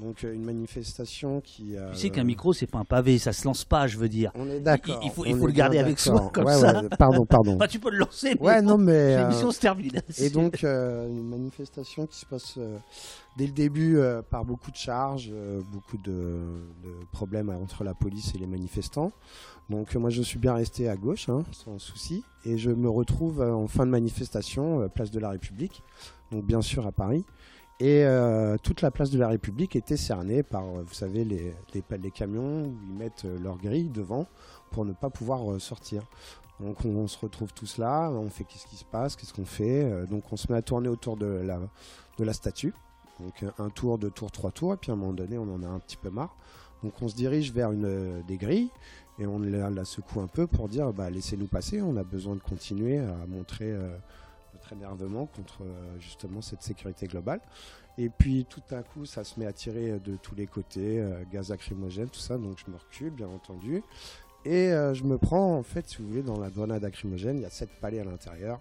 Donc 0.00 0.24
euh, 0.24 0.34
une 0.34 0.44
manifestation 0.44 1.40
qui. 1.40 1.76
tu 1.92 1.98
sais 1.98 2.10
qu'un 2.10 2.24
micro 2.24 2.52
c'est 2.52 2.66
pas 2.66 2.78
un 2.78 2.84
pavé, 2.84 3.18
ça 3.18 3.32
se 3.32 3.44
lance 3.44 3.64
pas, 3.64 3.86
je 3.86 3.96
veux 3.96 4.08
dire. 4.08 4.32
On 4.34 4.48
est 4.50 4.58
d'accord. 4.58 5.00
Il, 5.04 5.10
faut, 5.10 5.24
il 5.24 5.36
faut 5.36 5.46
le 5.46 5.52
garder 5.52 5.78
avec 5.78 6.00
soi 6.00 6.30
comme 6.32 6.48
ça. 6.48 6.82
pardon, 6.98 7.24
pardon. 7.24 7.58
tu 7.70 7.78
peux 7.78 7.90
le 7.90 7.98
lancer. 7.98 8.34
Mais 8.34 8.46
ouais, 8.46 8.62
non 8.62 8.76
mais. 8.76 9.16
L'émission 9.18 9.48
euh, 9.48 9.52
se 9.52 9.60
termine. 9.60 10.02
Et 10.18 10.30
donc 10.30 10.64
euh, 10.64 11.08
une 11.08 11.28
manifestation 11.28 12.06
qui 12.06 12.18
se 12.18 12.26
passe 12.26 12.58
dès 13.36 13.46
le 13.46 13.52
début 13.52 13.98
par 14.30 14.44
beaucoup 14.44 14.72
de 14.72 14.76
charges, 14.76 15.32
beaucoup 15.72 15.98
de, 15.98 16.40
problèmes 17.12 17.50
entre 17.50 17.84
la 17.84 17.94
police 17.94 18.34
et 18.34 18.38
les 18.38 18.46
manifestants. 18.46 19.12
Donc 19.70 19.94
moi 19.94 20.10
je 20.10 20.22
suis 20.22 20.38
bien 20.38 20.54
resté 20.54 20.88
à 20.88 20.96
gauche, 20.96 21.28
hein, 21.28 21.44
sans 21.52 21.78
souci, 21.78 22.24
et 22.44 22.58
je 22.58 22.70
me 22.70 22.90
retrouve 22.90 23.40
en 23.40 23.68
fin 23.68 23.86
de 23.86 23.90
manifestation, 23.90 24.88
place 24.88 25.10
de 25.10 25.20
la 25.20 25.30
République, 25.30 25.82
donc 26.32 26.44
bien 26.44 26.60
sûr 26.60 26.86
à 26.86 26.92
Paris. 26.92 27.24
Et 27.80 28.04
euh, 28.04 28.56
toute 28.62 28.82
la 28.82 28.92
place 28.92 29.10
de 29.10 29.18
la 29.18 29.28
République 29.28 29.74
était 29.74 29.96
cernée 29.96 30.44
par, 30.44 30.62
euh, 30.62 30.84
vous 30.86 30.94
savez, 30.94 31.24
les, 31.24 32.10
camions 32.12 32.66
où 32.66 32.76
ils 32.86 32.94
mettent 32.94 33.24
euh, 33.24 33.38
leur 33.40 33.56
grille 33.58 33.88
devant 33.88 34.26
pour 34.70 34.84
ne 34.84 34.92
pas 34.92 35.10
pouvoir 35.10 35.60
sortir. 35.60 36.02
Donc 36.60 36.84
on, 36.84 37.08
se 37.08 37.18
retrouve 37.18 37.52
tous 37.52 37.78
là, 37.78 38.10
on 38.10 38.30
fait 38.30 38.44
qu'est-ce 38.44 38.66
qui 38.66 38.76
se 38.76 38.84
passe, 38.84 39.16
qu'est-ce 39.16 39.34
qu'on 39.34 39.44
fait. 39.44 40.06
donc 40.06 40.32
on 40.32 40.36
se 40.36 40.50
met 40.52 40.58
à 40.58 40.62
tourner 40.62 40.88
autour 40.88 41.16
de 41.16 41.26
la, 41.26 41.58
de 42.16 42.24
la 42.24 42.32
statue. 42.32 42.72
Donc 43.18 43.44
un 43.58 43.70
tour, 43.70 43.98
deux 43.98 44.10
tours, 44.10 44.30
trois 44.30 44.52
tours, 44.52 44.74
et 44.74 44.76
puis 44.76 44.92
à 44.92 44.94
un 44.94 44.96
moment 44.96 45.12
donné 45.12 45.36
on 45.36 45.52
en 45.52 45.64
a 45.64 45.66
un 45.66 45.80
petit 45.80 45.96
peu 45.96 46.10
marre. 46.10 46.36
Donc 46.84 46.92
on 47.02 47.08
se 47.08 47.16
dirige 47.16 47.52
vers 47.52 47.72
une 47.72 48.22
des 48.22 48.36
grilles 48.36 48.70
et 49.18 49.26
on 49.26 49.40
la, 49.40 49.84
secoue 49.84 50.20
un 50.20 50.28
peu 50.28 50.46
pour 50.46 50.68
dire 50.68 50.92
bah, 50.92 51.10
laissez-nous 51.10 51.48
passer, 51.48 51.82
on 51.82 51.96
a 51.96 52.04
besoin 52.04 52.36
de 52.36 52.42
continuer 52.42 52.98
à 52.98 53.26
montrer 53.26 53.74
énervement 54.72 55.26
contre 55.26 55.62
euh, 55.62 55.98
justement 56.00 56.40
cette 56.40 56.62
sécurité 56.62 57.06
globale. 57.06 57.40
Et 57.98 58.08
puis 58.08 58.46
tout 58.48 58.62
à 58.70 58.82
coup, 58.82 59.06
ça 59.06 59.24
se 59.24 59.38
met 59.38 59.46
à 59.46 59.52
tirer 59.52 59.98
de 60.00 60.16
tous 60.16 60.34
les 60.34 60.46
côtés, 60.46 61.00
euh, 61.00 61.22
gaz 61.32 61.50
lacrymogène, 61.50 62.08
tout 62.08 62.20
ça. 62.20 62.38
Donc 62.38 62.58
je 62.64 62.70
me 62.70 62.76
recule, 62.76 63.10
bien 63.10 63.28
entendu. 63.28 63.82
Et 64.44 64.72
euh, 64.72 64.92
je 64.94 65.04
me 65.04 65.16
prends, 65.16 65.56
en 65.56 65.62
fait, 65.62 65.88
si 65.88 65.98
vous 65.98 66.08
voulez, 66.08 66.22
dans 66.22 66.38
la 66.38 66.50
grenade 66.50 66.82
lacrymogène, 66.82 67.38
il 67.38 67.42
y 67.42 67.46
a 67.46 67.50
sept 67.50 67.70
palais 67.80 68.00
à 68.00 68.04
l'intérieur. 68.04 68.60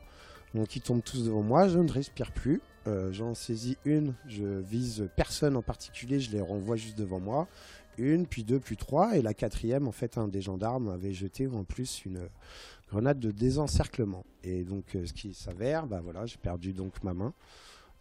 Donc 0.54 0.76
ils 0.76 0.82
tombent 0.82 1.04
tous 1.04 1.26
devant 1.26 1.42
moi, 1.42 1.68
je 1.68 1.80
ne 1.80 1.92
respire 1.92 2.32
plus. 2.32 2.62
J'en 3.12 3.34
saisis 3.34 3.78
une, 3.86 4.14
je 4.28 4.44
vise 4.44 5.10
personne 5.16 5.56
en 5.56 5.62
particulier, 5.62 6.20
je 6.20 6.32
les 6.32 6.42
renvoie 6.42 6.76
juste 6.76 6.98
devant 6.98 7.22
moi. 7.22 7.48
Une, 7.98 8.28
puis 8.28 8.44
deux, 8.44 8.60
puis 8.60 8.76
trois. 8.76 9.16
Et 9.16 9.22
la 9.22 9.34
quatrième, 9.34 9.88
en 9.88 9.94
fait, 9.94 10.18
un 10.18 10.28
des 10.28 10.42
gendarmes 10.42 10.90
avait 10.90 11.14
jeté 11.14 11.48
en 11.48 11.64
plus 11.64 12.04
une, 12.06 12.28
grenade 12.94 13.20
de 13.20 13.32
désencerclement. 13.32 14.24
Et 14.44 14.64
donc, 14.64 14.96
euh, 14.96 15.06
ce 15.06 15.14
qui 15.14 15.34
s'avère, 15.34 15.88
bah 15.88 16.02
voilà, 16.04 16.26
j'ai 16.28 16.38
perdu 16.38 16.74
donc 16.74 17.04
ma 17.04 17.14
main. 17.14 17.34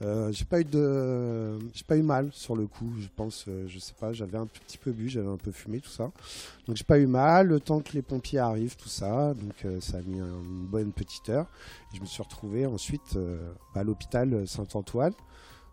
Euh, 0.03 0.33
j'ai 0.33 0.45
pas 0.45 0.61
eu 0.61 0.65
de, 0.65 1.59
j'ai 1.73 1.85
pas 1.85 1.97
eu 1.97 2.03
mal 2.03 2.29
sur 2.33 2.57
le 2.57 2.67
coup. 2.67 2.93
Je 2.99 3.09
pense, 3.15 3.47
euh, 3.49 3.67
je 3.69 3.79
sais 3.79 3.95
pas, 3.99 4.13
j'avais 4.13 4.37
un 4.37 4.47
petit 4.47 4.77
peu 4.77 4.91
bu, 4.91 5.09
j'avais 5.09 5.29
un 5.31 5.37
peu 5.39 5.51
fumé, 5.51 5.81
tout 5.81 5.89
ça. 5.89 6.11
Donc 6.67 6.77
j'ai 6.77 6.85
pas 6.85 6.99
eu 6.99 7.07
mal. 7.07 7.47
Le 7.47 7.61
temps 7.61 7.81
que 7.81 7.93
les 7.93 8.03
pompiers 8.03 8.41
arrivent, 8.41 8.77
tout 8.77 8.89
ça, 8.89 9.33
donc 9.35 9.81
ça 9.81 9.99
a 9.99 10.03
mis 10.03 10.19
une 10.19 10.67
bonne 10.67 10.93
petite 10.93 11.29
heure. 11.31 11.47
je 11.95 12.01
me 12.01 12.07
suis 12.07 12.23
retrouvé 12.23 12.67
ensuite 12.67 13.17
à 13.75 13.85
l'hôpital 13.85 14.47
Saint-Antoine, 14.47 15.15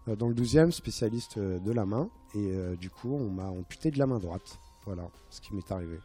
dans 0.07 0.29
le 0.29 0.35
12e, 0.35 0.71
spécialiste 0.71 1.39
de 1.39 1.71
la 1.71 1.85
main. 1.85 2.09
Et 2.35 2.51
du 2.79 2.89
coup, 2.91 3.15
on 3.15 3.29
m'a 3.31 3.47
amputé 3.47 3.89
de 3.89 3.97
la 3.97 4.05
main 4.05 4.19
droite. 4.19 4.59
Voilà 4.85 5.09
ce 5.29 5.41
qui 5.41 5.55
m'est 5.55 5.71
arrivé. 5.71 5.97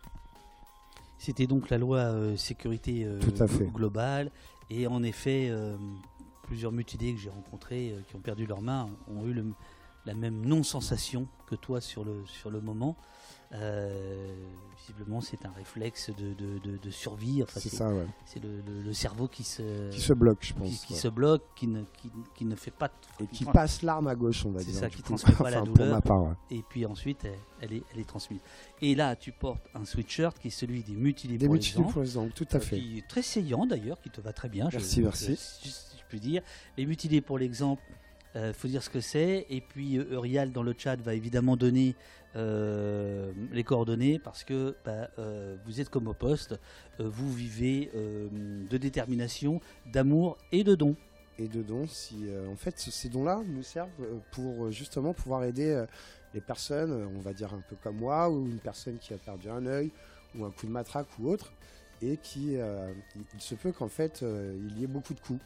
C'était 1.25 1.47
donc 1.47 1.71
la 1.71 1.79
loi 1.79 2.01
euh, 2.01 2.37
sécurité 2.37 3.07
euh, 3.07 3.19
globale. 3.73 4.31
Et 4.69 4.87
en 4.87 5.03
effet, 5.03 5.49
euh, 5.49 5.75
plusieurs 6.43 6.71
mutilés 6.71 7.15
que 7.15 7.19
j'ai 7.19 7.31
rencontrés 7.31 7.95
qui 8.07 8.17
ont 8.17 8.21
perdu 8.21 8.45
leurs 8.45 8.61
mains 8.61 8.91
ont 9.09 9.27
eu 9.27 9.43
la 10.05 10.13
même 10.13 10.45
non-sensation 10.45 11.27
que 11.47 11.55
toi 11.55 11.81
sur 11.81 12.05
le, 12.05 12.27
sur 12.27 12.51
le 12.51 12.61
moment. 12.61 12.99
Euh, 13.53 14.35
visiblement, 14.79 15.21
c'est 15.21 15.47
un 15.47 15.53
réflexe 15.53 16.11
de, 16.11 16.35
de, 16.35 16.77
de, 16.77 16.91
survie. 16.91 17.43
Enfin, 17.43 17.61
c'est 17.61 17.69
ça, 17.69 17.89
ouais. 17.89 18.07
C'est 18.27 18.43
le, 18.43 18.61
le, 18.61 18.93
cerveau 18.93 19.29
qui 19.29 19.45
se, 19.45 19.91
qui 19.91 20.01
se 20.01 20.13
bloque, 20.13 20.39
je 20.41 20.55
pense. 20.55 20.85
Qui, 20.85 20.95
se 20.95 21.09
bloque, 21.09 21.43
qui 21.55 21.67
ne, 21.67 21.83
qui, 21.97 22.11
qui 22.35 22.45
ne 22.45 22.57
fait 22.57 22.71
pas. 22.71 22.91
Et 23.21 23.27
qui 23.27 23.45
passe 23.45 23.83
l'arme 23.83 24.09
à 24.09 24.15
gauche, 24.15 24.45
on 24.45 24.51
va 24.51 24.61
dire. 24.61 24.75
C'est 24.75 24.81
ça, 24.81 24.91
qui 24.91 25.03
transmet 25.03 25.35
pas 25.35 25.51
la 25.51 25.61
douleur. 25.63 26.01
Et 26.51 26.63
puis 26.69 26.85
ensuite, 26.87 27.27
elle, 27.61 27.73
est, 27.73 27.83
elle 27.93 28.01
est 28.01 28.09
transmise. 28.09 28.41
Et 28.81 28.95
là, 28.95 29.17
tu 29.17 29.33
portes 29.33 29.67
un 29.75 29.85
sweatshirt 29.85 30.39
qui 30.39 30.49
est 30.49 30.51
celui 30.51 30.83
des 30.83 30.95
mutilés 30.95 31.39
des 31.39 31.47
pour 31.47 31.55
mutilés 31.55 31.85
pour 31.85 32.03
les 32.03 32.31
tout 32.35 32.49
à 32.51 32.61
fait. 32.61 32.79
Qui 32.79 32.99
est 32.99 33.09
très 33.09 33.23
saillant 33.23 33.67
d'ailleurs, 33.67 34.01
qui 34.01 34.11
te 34.11 34.21
va 34.21 34.33
très 34.33 34.49
bien. 34.49 34.69
Merci, 34.71 35.01
merci. 35.01 35.39
Je, 35.63 35.69
je, 35.69 36.05
puis 36.09 36.21
dire. 36.21 36.43
Les 36.77 36.87
mutilés 36.87 37.21
pour 37.21 37.39
l'exemple. 37.39 37.83
Euh, 38.37 38.53
faut 38.53 38.69
dire 38.69 38.83
ce 38.83 38.91
que 38.91 39.01
c'est. 39.01 39.47
Et 39.49 39.61
puis 39.61 39.99
euh, 39.99 40.13
Eurial 40.13 40.53
dans 40.53 40.63
le 40.63 40.75
chat 40.77 40.97
va 40.97 41.15
évidemment 41.15 41.57
donner 41.57 41.95
euh, 42.35 43.33
les 43.53 43.63
coordonnées 43.63 44.19
parce 44.19 44.43
que 44.43 44.75
bah, 44.85 45.09
vous 45.65 45.81
êtes 45.81 45.89
comme 45.89 46.09
au 46.09 46.15
poste, 46.15 46.59
vous 46.99 47.33
vivez 47.33 47.91
de 47.95 48.77
détermination, 48.77 49.61
d'amour 49.87 50.37
et 50.51 50.65
de 50.65 50.75
dons. 50.75 50.97
Et 51.39 51.49
de 51.49 51.63
dons, 51.63 51.87
si 51.87 52.27
en 52.51 52.57
fait 52.57 52.79
ces 52.79 53.09
dons-là 53.09 53.43
nous 53.47 53.63
servent 53.63 53.89
pour 54.33 54.71
justement 54.71 55.13
pouvoir 55.15 55.45
aider 55.45 55.85
les 56.33 56.41
personnes, 56.41 57.09
on 57.17 57.21
va 57.21 57.33
dire 57.33 57.55
un 57.55 57.63
peu 57.69 57.77
comme 57.83 57.97
moi, 57.97 58.29
ou 58.31 58.47
une 58.47 58.59
personne 58.59 58.99
qui 58.99 59.15
a 59.15 59.19
perdu 59.19 59.49
un 59.49 59.67
œil, 59.67 59.91
ou 60.37 60.45
un 60.45 60.51
coup 60.51 60.67
de 60.67 60.73
matraque 60.73 61.07
ou 61.19 61.29
autre, 61.29 61.53
et 62.03 62.17
qui 62.17 62.55
il 62.55 63.41
se 63.41 63.55
peut 63.55 63.73
qu'en 63.73 63.89
fait 63.89 64.23
il 64.23 64.79
y 64.79 64.85
ait 64.85 64.89
beaucoup 64.89 65.15
de 65.15 65.21
coups 65.21 65.41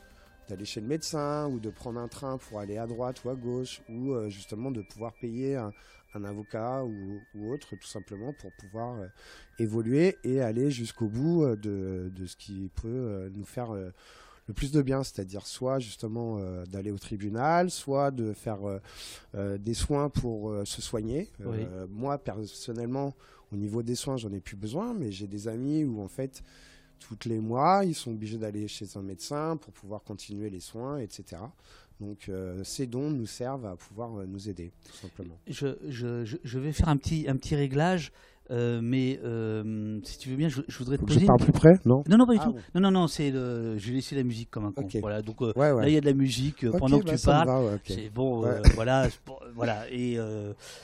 d'aller 0.49 0.64
chez 0.64 0.81
le 0.81 0.87
médecin 0.87 1.49
ou 1.49 1.61
de 1.61 1.71
prendre 1.71 2.00
un 2.00 2.09
train 2.09 2.38
pour 2.38 2.59
aller 2.59 2.78
à 2.78 2.87
droite 2.87 3.23
ou 3.25 3.31
à 3.31 3.35
gauche 3.35 3.83
ou 3.88 4.12
euh, 4.12 4.28
justement 4.28 4.71
de 4.71 4.83
pouvoir 4.83 5.12
payer 5.14 5.57
un, 5.57 5.73
avocat 6.25 6.85
ou, 6.85 7.52
autre 7.52 7.76
tout 7.76 7.87
simplement 7.87 8.33
pour 8.33 8.50
pouvoir 8.59 8.99
euh, 8.99 9.07
évoluer 9.61 10.17
et 10.25 10.40
aller 10.40 10.71
jusqu'au 10.71 11.07
bout 11.07 11.45
euh, 11.45 11.55
de, 11.55 12.11
de, 12.12 12.26
ce 12.26 12.35
qui 12.35 12.71
peut 12.75 13.31
nous 13.33 13.45
faire 13.45 13.73
le 13.73 14.55
plus 14.55 14.73
de 14.73 14.83
bien, 14.83 15.05
c'est-à-dire 15.05 15.47
soit 15.47 15.78
justement 15.78 16.40
d'aller 16.64 16.90
au 16.90 16.99
tribunal, 16.99 17.71
soit 17.71 18.11
de 18.11 18.33
faire 18.33 18.59
des 19.35 19.75
soins 19.75 20.09
pour 20.09 20.52
se 20.64 20.83
soigner. 20.83 21.31
moi 21.90 22.19
personnellement, 22.19 23.14
au 23.52 23.57
niveau 23.57 23.83
des 23.83 23.95
soins, 23.95 24.17
j'en 24.17 24.33
ai 24.33 24.40
plus 24.40 24.57
besoin, 24.57 24.95
mais 24.95 25.12
j'ai 25.12 25.26
des 25.26 25.49
amis 25.49 25.85
où 25.85 26.02
en 26.02 26.09
fait 26.09 26.43
toutes 26.99 27.25
les 27.25 27.38
mois, 27.38 27.85
ils 27.85 27.95
sont 27.95 28.11
obligés 28.11 28.38
d'aller 28.38 28.69
chez 28.69 28.87
un 28.97 29.02
médecin 29.02 29.57
pour 29.57 29.73
pouvoir 29.73 30.02
continuer 30.02 30.50
les 30.50 30.61
soins, 30.61 30.99
etc. 30.99 31.43
Donc 32.00 32.28
euh, 32.28 32.62
ces 32.64 32.87
dons 32.87 33.11
nous 33.11 33.26
servent 33.26 33.67
à 33.67 33.76
pouvoir 33.76 34.21
euh, 34.21 34.26
nous 34.26 34.49
aider, 34.49 34.71
tout 34.85 34.97
simplement. 34.97 35.38
Je, 35.49 36.59
vais 36.59 36.73
faire 36.73 36.88
un 36.88 36.97
petit 36.97 37.57
réglage. 37.57 38.12
Euh, 38.50 38.81
mais 38.83 39.21
euh, 39.25 40.00
si 40.05 40.19
tu 40.19 40.31
veux 40.31 40.37
bien, 40.37 40.49
je, 40.49 40.62
je 40.67 40.78
voudrais 40.78 40.97
te 40.97 41.05
poser. 41.05 41.21
je 41.21 41.26
parle 41.26 41.40
plus 41.40 41.52
près 41.52 41.78
Non 41.85 42.02
Non, 42.09 42.17
non, 42.17 42.26
pas 42.26 42.33
du 42.33 42.38
Ah 42.40 42.45
tout. 42.47 42.52
bon. 42.52 42.59
Non, 42.75 42.81
non, 42.81 42.90
non, 43.00 43.07
c'est 43.07 43.31
le... 43.31 43.76
j'ai 43.76 43.93
laissé 43.93 44.17
la 44.17 44.23
musique 44.23 44.50
comme 44.50 44.64
un 44.64 44.73
con. 44.73 44.87
Voilà, 45.00 45.21
donc 45.21 45.43
euh, 45.43 45.52
Ouais, 45.55 45.71
ouais. 45.73 45.83
là, 45.83 45.88
il 45.88 45.95
y 45.95 45.97
a 45.97 46.00
de 46.00 46.07
la 46.07 46.14
musique 46.14 46.69
pendant 46.78 46.99
que 46.99 47.05
bah, 47.05 47.17
tu 47.19 47.25
parles. 47.26 47.47
va, 47.47 47.62
ouais, 47.62 47.75
ok. 47.75 47.81
C'est 47.85 48.09
bon, 48.11 48.47
voilà, 48.75 49.09
voilà, 49.55 49.85
et 49.90 50.17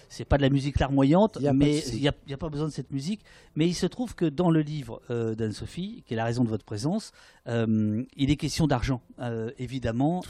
c'est 0.09 0.25
pas 0.27 0.37
de 0.37 0.43
la 0.43 0.51
musique 0.51 0.79
larmoyante, 0.79 1.39
Y 1.41 1.53
mais 1.55 1.79
il 1.95 2.01
n'y 2.01 2.09
a, 2.09 2.13
y 2.29 2.35
a 2.35 2.37
pas 2.39 2.49
besoin 2.51 2.67
de 2.69 2.73
cette 2.73 2.93
musique. 2.93 3.21
Mais 3.57 3.67
il 3.67 3.75
se 3.75 3.87
trouve 3.87 4.15
que 4.15 4.27
dans 4.27 4.51
le 4.51 4.61
livre 4.61 5.01
d'Anne-Sophie, 5.09 6.03
qui 6.07 6.15
est 6.15 6.17
la 6.17 6.25
raison 6.25 6.45
de 6.45 6.51
votre 6.51 6.65
présence, 6.65 7.13
il 7.47 8.07
est 8.31 8.37
question 8.37 8.67
d'argent, 8.67 9.01
évidemment, 9.59 10.23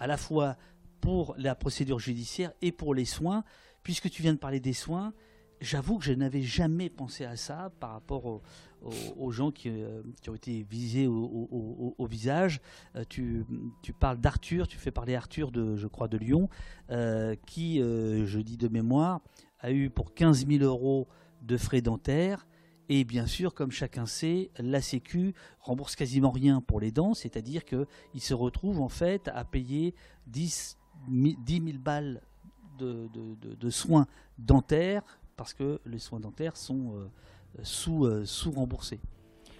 à 0.00 0.06
la 0.06 0.16
fois 0.16 0.56
pour 1.00 1.34
la 1.38 1.54
procédure 1.54 2.00
judiciaire 2.00 2.50
et 2.62 2.72
pour 2.72 2.94
les 2.94 3.04
soins. 3.04 3.44
Puisque 3.82 4.10
tu 4.10 4.20
viens 4.20 4.32
de 4.34 4.38
parler 4.38 4.58
des 4.58 4.72
soins, 4.72 5.12
j'avoue 5.60 5.98
que 5.98 6.04
je 6.04 6.12
n'avais 6.12 6.42
jamais 6.42 6.88
pensé 6.90 7.24
à 7.24 7.36
ça 7.36 7.70
par 7.80 7.92
rapport 7.92 8.24
au- 8.26 8.42
au- 8.82 8.90
aux 9.26 9.30
gens 9.30 9.50
qui, 9.50 9.68
euh, 9.70 10.02
qui 10.20 10.30
ont 10.30 10.34
été 10.34 10.62
visés 10.68 11.06
au, 11.06 12.06
visage. 12.08 12.60
Euh, 12.94 13.04
tu, 13.08 13.44
parles 13.98 14.18
d'Arthur, 14.20 14.68
tu 14.68 14.78
fais 14.78 14.90
parler 14.90 15.14
Arthur 15.14 15.50
de, 15.50 15.76
je 15.76 15.86
crois, 15.86 16.08
de 16.08 16.18
Lyon, 16.18 16.48
euh, 16.90 17.34
qui, 17.46 17.78
je 17.78 18.38
dis 18.40 18.56
de 18.56 18.68
mémoire, 18.68 19.20
a 19.60 19.72
eu 19.72 19.90
pour 19.90 20.14
15 20.14 20.46
000 20.46 20.62
euros 20.62 21.08
de 21.42 21.56
frais 21.56 21.80
dentaires. 21.80 22.46
Et 22.88 23.02
bien 23.04 23.26
sûr, 23.26 23.52
comme 23.54 23.72
chacun 23.72 24.06
sait, 24.06 24.50
la 24.58 24.80
Sécu 24.80 25.34
rembourse 25.58 25.96
quasiment 25.96 26.30
rien 26.30 26.60
pour 26.60 26.78
les 26.78 26.92
dents, 26.92 27.14
c'est-à-dire 27.14 27.64
qu'il 27.64 28.20
se 28.20 28.34
retrouve 28.34 28.80
en 28.80 28.88
fait 28.88 29.28
à 29.34 29.44
payer 29.44 29.94
10 30.28 30.76
000 31.10 31.34
10 31.44 31.62
000 31.64 31.78
balles 31.78 32.22
de 32.78 33.70
soins 33.70 34.06
dentaires 34.38 35.02
parce 35.36 35.54
que 35.54 35.80
les 35.86 35.98
soins 35.98 36.20
dentaires 36.20 36.56
sont 36.56 36.94
euh, 36.94 37.08
sous, 37.62 38.04
euh, 38.04 38.24
sous-remboursés. 38.24 39.00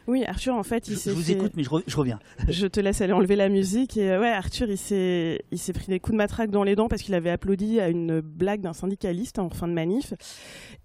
Oui, 0.07 0.25
Arthur, 0.25 0.55
en 0.55 0.63
fait, 0.63 0.85
Je, 0.87 0.93
il 0.93 0.95
je 0.95 1.01
s'est 1.01 1.11
vous 1.11 1.23
fait- 1.23 1.33
écoute, 1.33 1.53
mais 1.57 1.65
je, 1.65 1.71
re- 1.71 1.83
je 1.87 1.97
reviens. 1.97 2.19
je 2.49 2.67
te 2.67 2.79
laisse 2.81 3.01
aller 3.01 3.13
enlever 3.13 3.37
la 3.37 3.49
musique. 3.49 3.97
Et 3.97 4.11
euh, 4.11 4.21
ouais, 4.21 4.29
Arthur, 4.31 4.69
il 4.71 4.79
s'est, 4.79 5.43
il 5.51 5.59
s'est 5.59 5.73
pris 5.73 5.87
des 5.89 5.99
coups 6.01 6.13
de 6.13 6.17
matraque 6.19 6.51
dans 6.51 6.63
les 6.63 6.77
dents 6.77 6.89
parce 6.89 7.03
qu'il 7.03 7.15
avait 7.15 7.31
applaudi 7.31 7.81
à 7.81 7.89
une 7.89 8.21
blague 8.21 8.61
d'un 8.61 8.73
syndicaliste 8.73 9.39
en 9.39 9.51
fin 9.51 9.67
de 9.69 9.73
manif. 9.73 10.15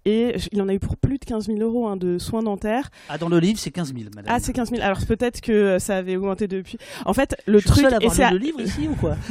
Et 0.04 0.32
je- 0.36 0.48
il 0.52 0.60
en 0.60 0.68
a 0.68 0.74
eu 0.74 0.78
pour 0.80 0.96
plus 0.96 1.18
de 1.18 1.24
15 1.24 1.46
000 1.46 1.58
euros 1.60 1.86
hein, 1.86 1.96
de 1.96 2.18
soins 2.18 2.42
dentaires. 2.42 2.90
Ah, 3.08 3.18
dans 3.18 3.28
le 3.28 3.38
livre, 3.38 3.58
c'est 3.58 3.70
15 3.70 3.94
000, 3.94 4.06
madame. 4.16 4.24
Ah, 4.34 4.40
c'est 4.40 4.52
15 4.52 4.70
000. 4.70 4.82
Alors 4.82 4.98
peut-être 5.06 5.40
que 5.40 5.52
euh, 5.52 5.78
ça 5.78 5.96
avait 5.96 6.16
augmenté 6.16 6.48
depuis. 6.48 6.78
En 7.06 7.12
fait, 7.14 7.36
le 7.46 7.58
je 7.58 7.68
suis 7.68 7.82
truc. 7.82 7.92
à 7.92 7.96
avoir 7.96 8.12
c'est 8.14 8.28
lu 8.30 8.38
le 8.38 8.44
livre 8.44 8.60
ici 8.60 8.88
ou 8.88 8.94
quoi 8.96 9.16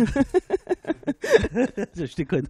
Je 1.96 2.16
déconne. 2.16 2.48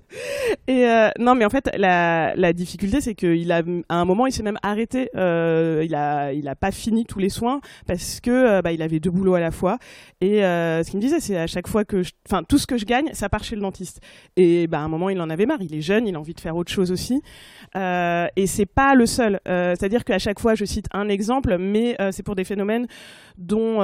Et 0.68 0.86
euh, 0.86 1.10
non, 1.20 1.36
mais 1.36 1.46
en 1.46 1.50
fait, 1.50 1.70
la, 1.78 2.34
la 2.36 2.54
difficulté, 2.54 3.02
c'est 3.02 3.16
qu'il 3.16 3.52
a, 3.52 3.62
à 3.90 3.96
un 3.96 4.06
moment, 4.06 4.26
il 4.28 4.32
s'est 4.32 4.44
même 4.44 4.58
arrêté. 4.64 5.10
Euh, 5.16 5.82
il 5.86 5.96
a, 5.96 6.34
il 6.34 6.48
a 6.48 6.56
pas 6.56 6.72
fini 6.72 7.06
tous 7.06 7.20
les 7.20 7.30
soins 7.32 7.60
parce 7.88 8.20
que 8.20 8.30
euh, 8.30 8.62
bah, 8.62 8.72
il 8.72 8.82
avait 8.82 9.00
deux 9.00 9.10
boulots 9.10 9.34
à 9.34 9.40
la 9.40 9.52
fois. 9.52 9.80
Et 10.22 10.46
euh, 10.46 10.84
ce 10.84 10.90
qu'il 10.92 10.98
me 10.98 11.02
disait, 11.02 11.20
c'est 11.20 11.38
à 11.38 11.48
chaque 11.48 11.68
fois 11.68 11.84
que, 11.86 12.04
je- 12.04 12.12
enfin, 12.28 12.44
tout 12.44 12.58
ce 12.60 12.68
que 12.68 12.78
je 12.78 12.86
gagne, 12.86 13.10
ça 13.14 13.30
part 13.30 13.44
chez 13.44 13.56
le 13.56 13.62
dentiste. 13.62 14.00
Et 14.38 14.68
bah, 14.68 14.80
à 14.80 14.82
un 14.82 14.88
moment, 14.88 15.10
il 15.10 15.20
en 15.22 15.30
avait 15.30 15.46
marre. 15.48 15.62
Il 15.62 15.74
est 15.74 15.82
jeune, 15.82 16.08
il 16.08 16.16
a 16.16 16.20
envie 16.20 16.34
de 16.36 16.40
faire 16.40 16.56
autre 16.56 16.72
chose 16.72 16.92
aussi. 16.92 17.22
Euh, 17.76 18.28
et 18.36 18.46
c'est 18.48 18.66
pas 18.66 18.94
le 18.96 19.06
seul. 19.06 19.40
C'est-à-dire 19.46 20.04
qu'à 20.04 20.20
chaque 20.20 20.40
fois, 20.40 20.54
je 20.56 20.66
cite 20.66 20.86
un 20.94 21.10
exemple, 21.10 21.58
mais 21.58 21.98
c'est 22.12 22.24
pour 22.24 22.36
des 22.36 22.44
phénomènes 22.44 22.86
dont 23.38 23.80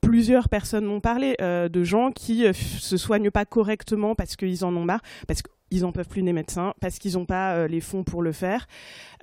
plusieurs 0.00 0.48
personnes 0.48 0.84
m'ont 0.84 1.00
parlé, 1.00 1.34
de 1.40 1.84
gens 1.84 2.10
qui 2.12 2.44
se 2.52 2.96
soignent 2.96 3.30
pas 3.30 3.44
correctement 3.44 4.14
parce 4.14 4.36
qu'ils 4.36 4.64
en 4.64 4.74
ont 4.76 4.84
marre, 4.84 5.00
parce 5.26 5.42
qu'ils 5.70 5.84
en 5.84 5.92
peuvent 5.92 6.08
plus 6.08 6.22
des 6.22 6.32
médecins, 6.32 6.74
parce 6.80 6.98
qu'ils 6.98 7.14
n'ont 7.14 7.26
pas 7.26 7.54
euh, 7.54 7.68
les 7.68 7.80
fonds 7.80 8.02
pour 8.04 8.22
le 8.22 8.32
faire, 8.32 8.66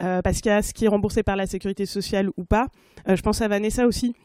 euh, 0.01 0.21
parce 0.21 0.41
qu'il 0.41 0.49
y 0.49 0.55
a 0.55 0.61
ce 0.61 0.73
qui 0.73 0.85
est 0.85 0.87
remboursé 0.87 1.23
par 1.23 1.35
la 1.35 1.45
sécurité 1.45 1.85
sociale 1.85 2.29
ou 2.37 2.45
pas. 2.45 2.67
Euh, 3.07 3.15
je 3.15 3.21
pense 3.21 3.41
à 3.41 3.47
Vanessa 3.47 3.85
aussi 3.85 4.15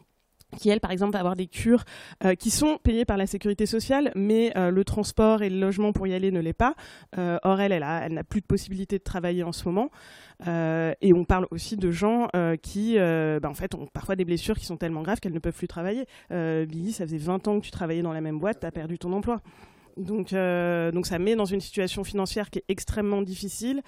qui 0.59 0.69
elle 0.69 0.79
par 0.79 0.91
exemple 0.91 1.13
va 1.13 1.19
avoir 1.19 1.35
des 1.35 1.47
cures 1.47 1.83
euh, 2.23 2.35
qui 2.35 2.51
sont 2.51 2.77
payées 2.83 3.05
par 3.05 3.17
la 3.17 3.25
sécurité 3.25 3.65
sociale 3.65 4.11
mais 4.13 4.53
le 4.55 4.83
transport 4.83 5.41
et 5.41 5.49
le 5.49 5.59
logement 5.59 5.93
pour 5.93 6.05
y 6.05 6.13
aller 6.13 6.29
ne 6.29 6.39
l'est 6.39 6.53
pas. 6.53 6.75
Or 7.17 7.59
elle 7.59 7.71
elle 7.71 7.81
a- 7.81 8.05
elle 8.05 8.13
n'a 8.13 8.23
plus 8.23 8.41
de 8.41 8.45
possibilité 8.45 8.99
de 8.99 9.03
travailler 9.03 9.41
en 9.41 9.51
ce 9.51 9.67
moment. 9.67 9.89
Et 10.45 11.11
on 11.11 11.25
parle 11.25 11.47
aussi 11.49 11.75
de 11.75 11.89
gens 11.89 12.27
qui 12.61 12.97
bah, 12.99 13.49
en 13.49 13.55
fait 13.55 13.73
ont 13.73 13.87
parfois 13.91 14.15
des 14.15 14.25
blessures 14.25 14.59
qui 14.59 14.67
sont 14.67 14.77
tellement 14.77 15.01
graves 15.01 15.19
qu'elles 15.19 15.33
ne 15.33 15.39
peuvent 15.39 15.57
plus 15.57 15.67
travailler. 15.67 16.05
Billy 16.29 16.91
ça 16.91 17.05
faisait 17.05 17.17
20 17.17 17.47
ans 17.47 17.59
que 17.59 17.65
tu 17.65 17.71
travaillais 17.71 18.03
dans 18.03 18.13
la 18.13 18.21
même 18.21 18.37
boîte 18.37 18.59
tu 18.59 18.67
as 18.67 18.71
perdu 18.71 18.99
ton 18.99 19.11
emploi 19.11 19.41
donc, 19.97 20.33
euh, 20.33 20.91
donc 20.91 21.05
ça 21.05 21.19
met 21.19 21.35
dans 21.35 21.45
une 21.45 21.61
situation 21.61 22.03
financière 22.03 22.49
qui 22.49 22.59
est 22.59 22.65
extrêmement 22.67 23.21
difficile, 23.21 23.81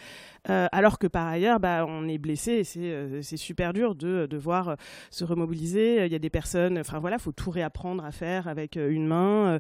euh, 0.50 0.68
alors 0.72 1.00
que 1.00 1.08
par 1.08 1.28
ailleurs, 1.28 1.60
bah, 1.60 1.86
on 1.88 2.08
est 2.08 2.18
blessé 2.18 2.52
et 2.54 2.64
c'est 2.64 2.80
euh, 2.80 3.22
super 3.22 3.74
dur 3.74 3.96
de 3.96 4.28
devoir 4.30 4.70
euh, 4.70 4.76
se 5.10 5.24
remobiliser. 5.24 6.06
Il 6.06 6.12
y 6.12 6.16
a 6.16 6.20
des 6.20 6.30
personnes, 6.30 6.78
enfin 6.78 7.00
voilà, 7.00 7.18
faut 7.18 7.32
tout 7.32 7.52
réapprendre 7.52 8.06
à 8.06 8.12
faire 8.12 8.48
avec 8.48 8.76
une 8.76 9.08
main. 9.08 9.56
euh, 9.56 9.60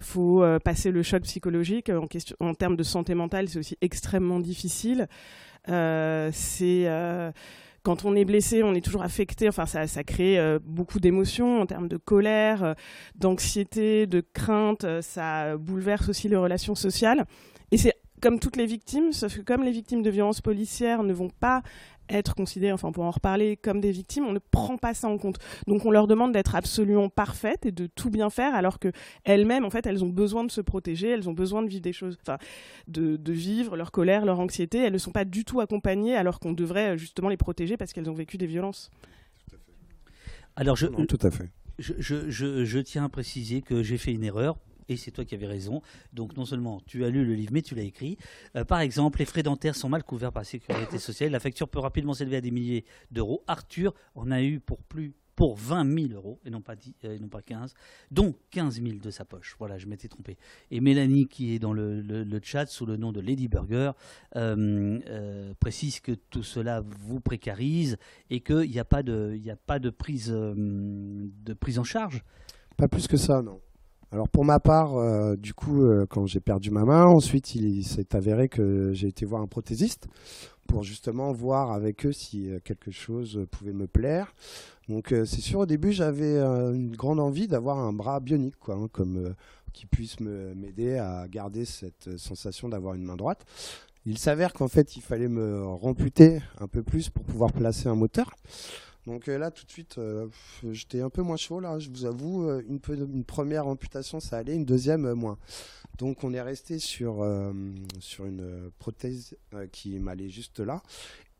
faut 0.00 0.44
passer 0.64 0.90
le 0.90 1.02
choc 1.02 1.22
psychologique 1.22 1.90
en, 1.90 2.06
question, 2.06 2.36
en 2.40 2.54
termes 2.54 2.76
de 2.76 2.82
santé 2.82 3.14
mentale, 3.14 3.48
c'est 3.48 3.58
aussi 3.58 3.76
extrêmement 3.80 4.40
difficile. 4.40 5.08
C'est 5.66 6.86
quand 7.88 8.04
on 8.04 8.14
est 8.14 8.26
blessé, 8.26 8.62
on 8.62 8.74
est 8.74 8.84
toujours 8.84 9.02
affecté. 9.02 9.48
Enfin, 9.48 9.64
ça, 9.64 9.86
ça 9.86 10.04
crée 10.04 10.38
euh, 10.38 10.58
beaucoup 10.62 11.00
d'émotions 11.00 11.62
en 11.62 11.64
termes 11.64 11.88
de 11.88 11.96
colère, 11.96 12.62
euh, 12.62 12.74
d'anxiété, 13.14 14.06
de 14.06 14.20
crainte. 14.20 14.84
euh, 14.84 15.00
ça 15.00 15.56
bouleverse 15.56 16.10
aussi 16.10 16.28
les 16.28 16.36
relations 16.36 16.74
sociales. 16.74 17.24
Et 17.70 17.78
c'est 17.78 17.94
comme 18.20 18.38
toutes 18.38 18.56
les 18.56 18.66
victimes, 18.66 19.12
sauf 19.12 19.36
que 19.36 19.42
comme 19.42 19.62
les 19.62 19.70
victimes 19.72 20.02
de 20.02 20.10
violences 20.10 20.40
policières 20.40 21.02
ne 21.02 21.12
vont 21.12 21.30
pas 21.30 21.62
être 22.10 22.34
considérées, 22.34 22.72
enfin 22.72 22.90
pour 22.90 23.04
en 23.04 23.10
reparler, 23.10 23.58
comme 23.58 23.80
des 23.82 23.90
victimes, 23.90 24.24
on 24.24 24.32
ne 24.32 24.38
prend 24.38 24.78
pas 24.78 24.94
ça 24.94 25.08
en 25.08 25.18
compte. 25.18 25.36
Donc 25.66 25.84
on 25.84 25.90
leur 25.90 26.06
demande 26.06 26.32
d'être 26.32 26.54
absolument 26.54 27.10
parfaites 27.10 27.66
et 27.66 27.70
de 27.72 27.86
tout 27.86 28.08
bien 28.08 28.30
faire, 28.30 28.54
alors 28.54 28.78
que 28.78 28.90
elles-mêmes, 29.24 29.66
en 29.66 29.70
fait, 29.70 29.84
elles 29.84 30.02
ont 30.02 30.08
besoin 30.08 30.44
de 30.44 30.50
se 30.50 30.62
protéger, 30.62 31.08
elles 31.10 31.28
ont 31.28 31.34
besoin 31.34 31.60
de 31.62 31.68
vivre 31.68 31.82
des 31.82 31.92
choses, 31.92 32.16
enfin, 32.22 32.38
de, 32.86 33.16
de 33.16 33.32
vivre 33.34 33.76
leur 33.76 33.92
colère, 33.92 34.24
leur 34.24 34.40
anxiété. 34.40 34.78
Elles 34.78 34.94
ne 34.94 34.98
sont 34.98 35.12
pas 35.12 35.26
du 35.26 35.44
tout 35.44 35.60
accompagnées, 35.60 36.16
alors 36.16 36.40
qu'on 36.40 36.52
devrait 36.54 36.96
justement 36.96 37.28
les 37.28 37.36
protéger 37.36 37.76
parce 37.76 37.92
qu'elles 37.92 38.08
ont 38.08 38.14
vécu 38.14 38.38
des 38.38 38.46
violences. 38.46 38.90
Alors, 40.56 40.76
je, 40.76 40.86
Non, 40.86 41.04
tout 41.06 41.18
à 41.22 41.30
fait. 41.30 41.50
je, 41.78 41.92
je- 41.98 42.30
je- 42.30 42.64
je 42.64 42.78
tiens 42.78 43.04
à 43.04 43.08
préciser 43.10 43.60
que 43.62 43.82
j'ai 43.82 43.98
fait 43.98 44.12
une 44.12 44.24
erreur. 44.24 44.56
Et 44.88 44.96
c'est 44.96 45.10
toi 45.10 45.24
qui 45.24 45.34
avais 45.34 45.46
raison. 45.46 45.82
Donc 46.12 46.36
non 46.36 46.44
seulement 46.44 46.80
tu 46.86 47.04
as 47.04 47.10
lu 47.10 47.24
le 47.24 47.34
livre, 47.34 47.52
mais 47.52 47.62
tu 47.62 47.74
l'as 47.74 47.82
écrit. 47.82 48.16
Euh, 48.56 48.64
par 48.64 48.80
exemple, 48.80 49.18
les 49.18 49.24
frais 49.26 49.42
dentaires 49.42 49.74
sont 49.76 49.88
mal 49.88 50.02
couverts 50.04 50.32
par 50.32 50.40
la 50.42 50.44
sécurité 50.44 50.98
sociale. 50.98 51.30
La 51.32 51.40
facture 51.40 51.68
peut 51.68 51.78
rapidement 51.80 52.14
s'élever 52.14 52.36
à 52.36 52.40
des 52.40 52.50
milliers 52.50 52.84
d'euros. 53.10 53.42
Arthur 53.46 53.94
en 54.14 54.30
a 54.30 54.42
eu 54.42 54.60
pour 54.60 54.78
plus 54.78 55.12
pour 55.36 55.54
20 55.56 56.08
000 56.08 56.12
euros 56.14 56.40
et 56.44 56.50
non 56.50 56.60
pas 56.60 56.74
10, 56.74 56.94
euh, 57.04 57.14
et 57.14 57.20
non 57.20 57.28
pas 57.28 57.42
15, 57.42 57.72
dont 58.10 58.34
15 58.50 58.82
000 58.82 58.96
de 59.00 59.10
sa 59.12 59.24
poche. 59.24 59.54
Voilà, 59.60 59.78
je 59.78 59.86
m'étais 59.86 60.08
trompé. 60.08 60.36
Et 60.72 60.80
Mélanie, 60.80 61.28
qui 61.28 61.54
est 61.54 61.60
dans 61.60 61.72
le, 61.72 62.00
le- 62.00 62.24
le 62.24 62.40
chat 62.42 62.66
sous 62.66 62.86
le 62.86 62.96
nom 62.96 63.12
de 63.12 63.20
Lady 63.20 63.46
Burger, 63.46 63.92
euh, 64.34 64.98
euh, 65.06 65.54
précise 65.60 66.00
que 66.00 66.10
tout 66.10 66.42
cela 66.42 66.80
vous 66.80 67.20
précarise 67.20 67.98
et 68.30 68.40
qu'il 68.40 68.68
n'y 68.68 68.80
a 68.80 68.84
pas 68.84 69.04
de, 69.04 69.34
il 69.36 69.42
n'y 69.42 69.50
a 69.52 69.56
pas 69.56 69.78
de 69.78 69.90
prise, 69.90 70.32
euh, 70.34 70.54
de 70.56 71.52
prise 71.54 71.78
en 71.78 71.84
charge. 71.84 72.24
Pas 72.76 72.88
plus 72.88 73.06
que 73.06 73.16
ça, 73.16 73.40
non. 73.40 73.60
Alors 74.10 74.28
pour 74.30 74.44
ma 74.44 74.58
part, 74.58 74.96
euh, 74.96 75.36
du 75.36 75.52
coup, 75.52 75.82
euh, 75.82 76.06
quand 76.08 76.26
j'ai 76.26 76.40
perdu 76.40 76.70
ma 76.70 76.84
main, 76.84 77.04
ensuite 77.04 77.54
il, 77.54 77.84
s'est 77.84 78.16
avéré 78.16 78.48
que 78.48 78.92
j'ai 78.94 79.08
été 79.08 79.26
voir 79.26 79.42
un 79.42 79.46
prothésiste 79.46 80.06
pour 80.66 80.82
justement 80.82 81.32
voir 81.32 81.72
avec 81.72 82.06
eux 82.06 82.12
si 82.12 82.50
euh, 82.50 82.58
quelque 82.64 82.90
chose 82.90 83.46
pouvait 83.50 83.74
me 83.74 83.86
plaire. 83.86 84.34
Donc 84.88 85.08
c'est 85.10 85.42
sûr, 85.42 85.60
au 85.60 85.66
début 85.66 85.92
j'avais 85.92 86.38
une 86.38 86.96
grande 86.96 87.20
envie 87.20 87.46
d'avoir 87.46 87.78
un 87.78 87.92
bras 87.92 88.20
bionique, 88.20 88.58
quoi, 88.58 88.76
hein, 88.76 88.88
comme 88.90 89.34
qui 89.74 89.84
puisse 89.84 90.18
m'aider 90.18 90.96
à 90.96 91.28
garder 91.28 91.66
cette 91.66 92.16
sensation 92.16 92.70
d'avoir 92.70 92.94
une 92.94 93.04
main 93.04 93.16
droite. 93.16 93.44
Il 94.06 94.16
s'avère 94.16 94.54
qu'en 94.54 94.68
fait 94.68 94.96
il 94.96 95.02
fallait 95.02 95.28
me 95.28 95.62
ramputer 95.62 96.40
un 96.58 96.68
peu 96.68 96.82
plus 96.82 97.10
pour 97.10 97.22
pouvoir 97.24 97.52
placer 97.52 97.86
un 97.86 97.96
moteur. 97.96 98.30
Donc 99.08 99.26
euh, 99.26 99.38
là, 99.38 99.50
tout 99.50 99.64
de 99.64 99.70
suite, 99.70 99.96
euh, 99.96 100.28
j'étais 100.70 101.00
un 101.00 101.08
peu 101.08 101.22
moins 101.22 101.38
chaud 101.38 101.60
là, 101.60 101.78
je 101.78 101.88
vous 101.88 102.04
avoue. 102.04 102.46
euh, 102.46 102.62
Une, 102.68 103.24
première 103.24 103.66
amputation, 103.66 104.20
ça 104.20 104.36
allait, 104.36 104.54
une 104.54 104.66
deuxième, 104.66 105.14
moins. 105.14 105.38
Donc 105.96 106.24
on 106.24 106.34
est 106.34 106.42
resté 106.42 106.78
sur, 106.78 107.26
sur 107.98 108.26
une 108.26 108.70
prothèse 108.78 109.34
qui 109.72 109.98
m'allait 109.98 110.28
juste 110.28 110.60
là. 110.60 110.82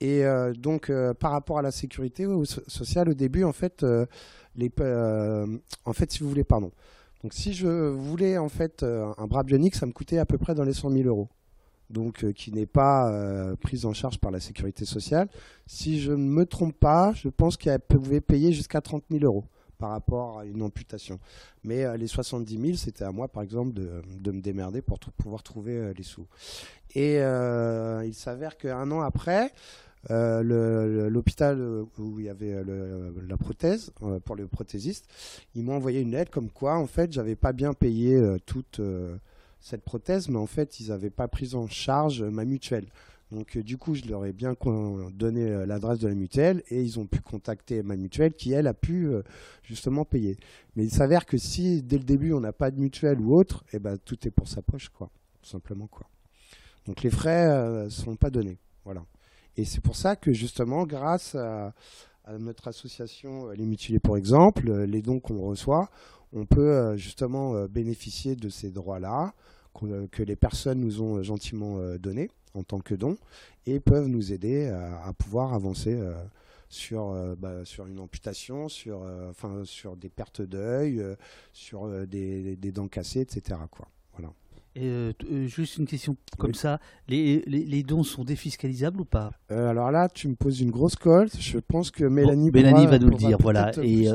Et 0.01 0.25
donc 0.57 0.91
par 1.21 1.31
rapport 1.31 1.61
à 1.61 1.63
la 1.63 1.71
sécurité 1.71 2.27
sociale, 2.67 3.11
au 3.11 3.15
début, 3.15 3.45
en 3.45 3.53
fait, 3.53 3.85
les, 4.57 4.73
en 5.85 5.93
fait, 5.93 6.11
si 6.11 6.21
vous 6.25 6.29
voulez, 6.29 6.43
pardon. 6.43 6.73
Donc 7.23 7.35
si 7.35 7.53
je 7.53 7.69
voulais 7.69 8.37
en 8.37 8.49
fait 8.49 8.83
un 8.83 9.27
bras 9.29 9.45
bionique, 9.45 9.77
ça 9.77 9.87
me 9.87 9.93
coûtait 9.93 10.19
à 10.19 10.27
peu 10.27 10.39
près 10.39 10.57
dans 10.57 10.65
les 10.65 10.75
100 10.75 10.91
000 10.91 11.09
euros. 11.09 11.29
Donc 11.91 12.23
euh, 12.23 12.33
qui 12.33 12.53
n'est 12.53 12.67
pas 12.67 13.11
euh, 13.11 13.57
prise 13.57 13.87
en 13.87 13.95
charge 13.95 14.19
par 14.19 14.31
la 14.31 14.41
sécurité 14.41 14.85
sociale. 14.85 15.29
Si 15.67 16.01
je 16.01 16.13
ne 16.13 16.17
me 16.17 16.45
trompe 16.45 16.79
pas, 16.79 17.13
je 17.15 17.29
pense 17.29 17.57
qu'elle 17.57 17.81
pouvait 17.81 18.21
payer 18.21 18.53
jusqu'à 18.53 18.81
30 18.81 19.05
000 19.11 19.25
euros 19.25 19.45
par 19.79 19.91
rapport 19.91 20.41
à 20.41 20.45
une 20.45 20.63
amputation. 20.63 21.19
Mais 21.65 21.85
euh, 21.85 21.97
les 21.97 22.09
70 22.09 22.61
000, 22.61 22.77
c'était 22.77 23.05
à 23.05 23.13
moi, 23.13 23.29
par 23.29 23.43
exemple, 23.43 23.73
de, 23.73 24.03
de 24.21 24.31
me 24.33 24.41
démerder 24.41 24.83
pour 24.83 24.99
pouvoir 24.99 25.43
trouver 25.43 25.95
les 25.95 26.03
sous. 26.03 26.27
Et 26.95 27.17
il 27.19 28.15
s'avère 28.15 28.57
qu'un 28.57 28.91
an 28.91 29.01
après, 29.01 29.53
l'hôpital 30.11 31.61
où 31.99 32.19
il 32.19 32.27
y 32.27 32.29
avait 32.29 32.57
la 33.29 33.37
prothèse 33.37 33.93
pour 34.25 34.35
le 34.35 34.49
prothésiste, 34.49 35.07
ils 35.55 35.63
m'ont 35.63 35.77
envoyé 35.77 36.01
une 36.01 36.11
lettre 36.11 36.33
comme 36.33 36.51
quoi, 36.51 36.77
en 36.77 36.87
fait, 36.87 37.13
j'avais 37.13 37.37
pas 37.37 37.53
bien 37.53 37.73
payé 37.73 38.21
toute 38.47 38.81
cette 39.61 39.83
prothèse, 39.83 40.29
mais 40.29 40.39
en 40.39 40.47
fait, 40.47 40.81
ils 40.81 40.89
n'avaient 40.89 41.11
pas 41.11 41.29
pris 41.29 41.55
en 41.55 41.67
charge 41.67 42.23
ma 42.23 42.45
mutuelle. 42.45 42.87
Donc 43.31 43.57
euh, 43.57 43.63
du 43.63 43.77
coup, 43.77 43.95
je 43.95 44.05
leur 44.07 44.25
ai 44.25 44.33
bien 44.33 44.55
donné 45.13 45.51
euh, 45.51 45.67
l'adresse 45.67 45.99
de 45.99 46.09
la 46.09 46.15
mutuelle 46.15 46.63
et 46.69 46.83
ils 46.83 46.99
ont 46.99 47.07
pu 47.07 47.21
contacter 47.21 47.83
ma 47.83 47.97
mutuelle 47.97 48.33
qui, 48.33 48.53
elle, 48.53 48.67
a 48.67 48.75
pu 48.75 49.09
euh, 49.09 49.23
justement 49.63 50.05
payer. 50.05 50.39
Mais 50.77 50.85
il 50.85 50.91
s'avère 50.91 51.27
que 51.27 51.37
si 51.37 51.83
dès 51.83 51.99
le 51.99 52.05
début 52.05 52.33
on 52.33 52.41
n'a 52.41 52.53
pas 52.53 52.71
de 52.71 52.81
mutuelle 52.81 53.21
ou 53.21 53.35
autre, 53.39 53.65
eh 53.73 53.79
ben, 53.79 53.99
tout 53.99 54.17
est 54.27 54.31
pour 54.31 54.49
sa 54.49 54.63
poche, 54.63 54.89
quoi, 54.89 55.11
tout 55.43 55.49
simplement. 55.49 55.89
Quoi. 55.89 56.07
Donc 56.87 57.03
les 57.03 57.11
frais 57.11 57.85
ne 57.85 57.89
sont 57.91 58.17
pas 58.17 58.31
donnés. 58.31 58.59
Voilà. 58.85 59.05
Et 59.57 59.65
c'est 59.65 59.83
pour 59.83 59.97
ça 59.97 60.17
que 60.17 60.33
justement, 60.33 60.87
grâce 60.87 61.35
à, 61.35 61.75
notre 62.39 62.69
association 62.69 63.49
Les 63.53 63.65
Mutilés, 63.65 64.01
pour 64.01 64.19
exemple, 64.19 64.71
les 64.85 65.01
dons 65.01 65.19
qu'on 65.19 65.41
reçoit, 65.41 65.89
on 66.33 66.47
peut 66.47 66.97
justement 66.97 67.65
bénéficier 67.67 68.37
de 68.37 68.49
ces 68.49 68.71
droits-là 68.71 69.35
que 70.11 70.23
les 70.23 70.37
personnes 70.37 70.81
nous 70.81 71.03
ont 71.03 71.23
gentiment 71.23 71.79
donnés 71.99 72.31
en 72.55 72.63
tant 72.63 72.81
que 72.81 72.95
don 72.95 73.17
et 73.67 73.81
peuvent 73.81 74.09
nous 74.09 74.33
aider 74.33 74.67
à, 74.69 75.13
pouvoir 75.13 75.55
avancer 75.55 75.95
euh, 75.95 76.13
sur, 76.69 77.11
euh, 77.11 77.35
bah, 77.37 77.65
sur 77.65 77.87
une 77.87 78.01
amputation, 78.01 78.69
sur, 78.69 79.03
euh, 79.03 79.65
sur 79.65 79.97
des 79.97 80.09
pertes 80.09 80.43
d'œil, 80.43 81.03
sur 81.53 81.89
des, 82.07 82.57
dents 82.73 82.89
cassées, 82.89 83.21
etc. 83.21 83.61
Voilà. 84.77 85.13
Et 85.31 85.49
juste 85.49 85.79
une 85.79 85.87
question 85.87 86.17
comme 86.39 86.55
ça, 86.55 86.79
les, 87.09 87.43
les, 87.47 87.83
dons 87.83 88.03
sont 88.03 88.25
défiscalisables 88.25 89.01
ou 89.01 89.05
pas? 89.05 89.33
Alors 89.49 89.91
là, 89.91 90.09
tu 90.09 90.29
me 90.29 90.35
poses 90.35 90.61
une 90.61 90.71
grosse 90.71 90.95
colle. 90.95 91.29
Je 91.39 91.59
pense 91.59 91.91
que 91.91 92.05
Mélanie, 92.05 92.51
Mélanie 92.51 92.87
va 92.87 92.99
nous 92.99 93.09
le 93.11 93.17
dire. 93.17 93.39
Voilà. 93.41 93.73
Et, 93.83 94.09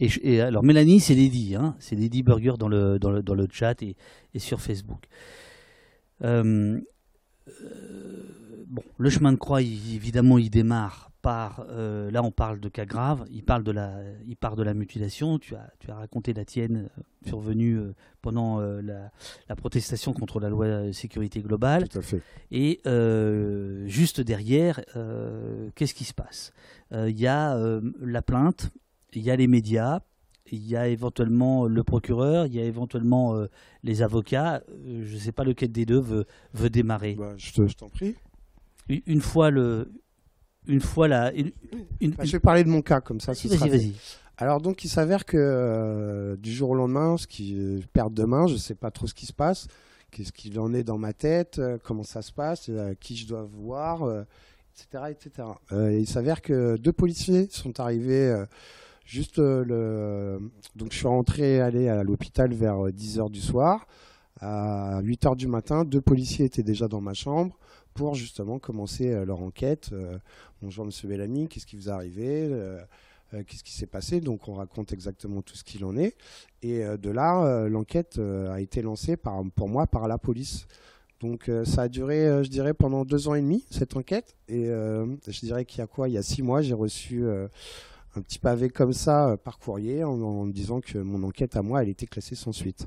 et, 0.00 0.40
alors 0.40 0.64
Mélanie, 0.64 0.98
c'est 1.00 1.14
Lady, 1.14 1.54
hein 1.54 1.76
c'est 1.78 1.94
Lady 1.94 2.22
Burger 2.22 2.54
dans 2.58 2.68
le, 2.68 2.98
dans 2.98 3.10
le, 3.10 3.22
dans 3.22 3.34
le 3.34 3.46
chat 3.50 3.80
et, 3.82 3.96
et 4.34 4.38
sur 4.38 4.60
Facebook. 4.60 5.04
Euh, 6.24 6.80
euh, 7.48 8.64
bon, 8.66 8.82
le 8.98 9.10
chemin 9.10 9.32
de 9.32 9.36
croix, 9.38 9.62
évidemment, 9.62 10.38
il 10.38 10.50
démarre 10.50 11.11
par. 11.22 11.64
Euh, 11.70 12.10
là, 12.10 12.22
on 12.22 12.30
parle 12.30 12.60
de 12.60 12.68
cas 12.68 12.84
graves. 12.84 13.24
Il 13.30 13.42
parle 13.42 13.64
de 13.64 13.70
la, 13.70 13.94
il 14.26 14.36
part 14.36 14.56
de 14.56 14.62
la 14.62 14.74
mutilation. 14.74 15.38
Tu 15.38 15.54
as, 15.54 15.72
tu 15.78 15.90
as 15.90 15.94
raconté 15.94 16.34
la 16.34 16.44
tienne 16.44 16.88
euh, 16.98 17.02
survenue 17.26 17.80
pendant 18.20 18.60
la, 18.60 19.10
protestation 19.56 20.12
contre 20.12 20.40
la 20.40 20.48
loi 20.48 20.92
sécurité 20.92 21.40
globale. 21.40 21.88
Tout 21.88 21.98
à 21.98 22.02
fait. 22.02 22.22
Et 22.50 22.80
juste 23.86 24.20
derrière, 24.20 24.80
qu'est-ce 25.74 25.94
qui 25.94 26.04
se 26.04 26.14
passe? 26.14 26.52
Il 26.92 27.18
y 27.18 27.26
a 27.26 27.56
la 28.00 28.22
plainte, 28.22 28.70
il 29.12 29.22
y 29.22 29.30
a 29.30 29.36
les 29.36 29.46
médias 29.46 30.00
il 30.52 30.66
y 30.66 30.76
a 30.76 30.86
éventuellement 30.88 31.66
le 31.66 31.82
procureur, 31.82 32.46
il 32.46 32.54
y 32.54 32.60
a 32.60 32.64
éventuellement 32.64 33.34
euh, 33.34 33.46
les 33.82 34.02
avocats. 34.02 34.62
Euh, 34.68 35.02
je 35.04 35.14
ne 35.14 35.18
sais 35.18 35.32
pas 35.32 35.44
lequel 35.44 35.72
des 35.72 35.86
deux 35.86 36.00
veut, 36.00 36.26
veut 36.52 36.70
démarrer. 36.70 37.14
Bah, 37.14 37.34
je 37.36 37.74
t'en 37.74 37.88
prie. 37.88 38.14
Une, 38.88 39.20
fois 39.20 39.50
le, 39.50 39.90
une 40.66 40.80
fois 40.80 41.08
la. 41.08 41.32
Bah, 41.32 42.24
je 42.24 42.32
vais 42.32 42.40
parler 42.40 42.64
de 42.64 42.68
mon 42.68 42.82
cas 42.82 43.00
comme 43.00 43.20
ça. 43.20 43.32
Vas-y, 43.32 43.68
vas-y. 43.68 43.92
Alors 44.38 44.60
donc 44.60 44.84
il 44.84 44.88
s'avère 44.88 45.24
que 45.24 45.36
euh, 45.38 46.36
du 46.36 46.52
jour 46.52 46.70
au 46.70 46.74
lendemain, 46.74 47.16
ce 47.16 47.26
qui 47.26 47.84
perd 47.92 48.12
demain, 48.12 48.46
je 48.46 48.54
ne 48.54 48.58
sais 48.58 48.74
pas 48.74 48.90
trop 48.90 49.06
ce 49.06 49.14
qui 49.14 49.26
se 49.26 49.32
passe, 49.32 49.68
qu'est-ce 50.10 50.32
qu'il 50.32 50.58
en 50.58 50.72
est 50.74 50.82
dans 50.82 50.98
ma 50.98 51.12
tête, 51.12 51.60
comment 51.84 52.02
ça 52.02 52.22
se 52.22 52.32
passe, 52.32 52.70
qui 52.98 53.16
je 53.16 53.26
dois 53.26 53.42
voir, 53.42 54.02
etc., 54.74 55.04
etc. 55.10 55.48
il 55.70 56.06
s'avère 56.06 56.42
que 56.42 56.76
deux 56.76 56.92
policiers 56.92 57.48
sont 57.50 57.78
arrivés 57.78 58.34
Juste 59.04 59.38
euh, 59.38 59.64
le. 59.64 60.50
Donc, 60.76 60.92
je 60.92 60.98
suis 60.98 61.06
rentré 61.06 61.60
aller 61.60 61.88
à 61.88 62.02
l'hôpital 62.02 62.52
vers 62.54 62.76
10h 62.88 63.26
euh, 63.26 63.28
du 63.28 63.40
soir. 63.40 63.86
À 64.40 65.00
8h 65.02 65.36
du 65.36 65.46
matin, 65.46 65.84
deux 65.84 66.00
policiers 66.00 66.46
étaient 66.46 66.62
déjà 66.62 66.88
dans 66.88 67.00
ma 67.00 67.14
chambre 67.14 67.58
pour 67.94 68.14
justement 68.14 68.58
commencer 68.58 69.12
euh, 69.12 69.24
leur 69.24 69.42
enquête. 69.42 69.90
Bonjour, 70.62 70.84
monsieur 70.84 71.08
Bellamy, 71.08 71.48
qu'est-ce 71.48 71.66
qui 71.66 71.74
vous 71.74 71.88
est 71.88 71.92
arrivé 71.92 72.48
Qu'est-ce 73.32 73.64
qui 73.64 73.72
s'est 73.72 73.86
passé? 73.86 74.20
Donc, 74.20 74.46
on 74.46 74.54
raconte 74.54 74.92
exactement 74.92 75.42
tout 75.42 75.56
ce 75.56 75.64
qu'il 75.64 75.84
en 75.84 75.96
est. 75.96 76.16
Et 76.62 76.84
de 76.84 77.10
là, 77.10 77.66
l'enquête 77.68 78.18
a 78.18 78.60
été 78.60 78.80
lancée 78.80 79.16
pour 79.16 79.68
moi 79.68 79.88
par 79.88 80.06
la 80.06 80.18
police. 80.18 80.66
Donc 81.20 81.50
ça 81.64 81.82
a 81.82 81.88
duré, 81.88 82.44
je 82.44 82.48
dirais, 82.48 82.74
pendant 82.74 83.04
deux 83.04 83.26
ans 83.26 83.34
et 83.34 83.40
demi, 83.40 83.64
cette 83.70 83.96
enquête. 83.96 84.36
Et 84.46 84.66
je 84.66 85.40
dirais 85.40 85.64
qu'il 85.64 85.80
y 85.80 85.82
a 85.82 85.88
quoi? 85.88 86.08
Il 86.08 86.12
y 86.12 86.18
a 86.18 86.22
six 86.22 86.42
mois, 86.42 86.62
j'ai 86.62 86.74
reçu 86.74 87.24
un 88.14 88.20
petit 88.20 88.38
pavé 88.38 88.68
comme 88.68 88.92
ça 88.92 89.30
euh, 89.30 89.36
par 89.36 89.58
courrier 89.58 90.04
en, 90.04 90.44
me 90.44 90.52
disant 90.52 90.80
que 90.80 90.98
mon 90.98 91.22
enquête 91.22 91.56
à 91.56 91.62
moi, 91.62 91.82
elle 91.82 91.88
était 91.88 92.06
classée 92.06 92.34
sans 92.34 92.52
suite. 92.52 92.86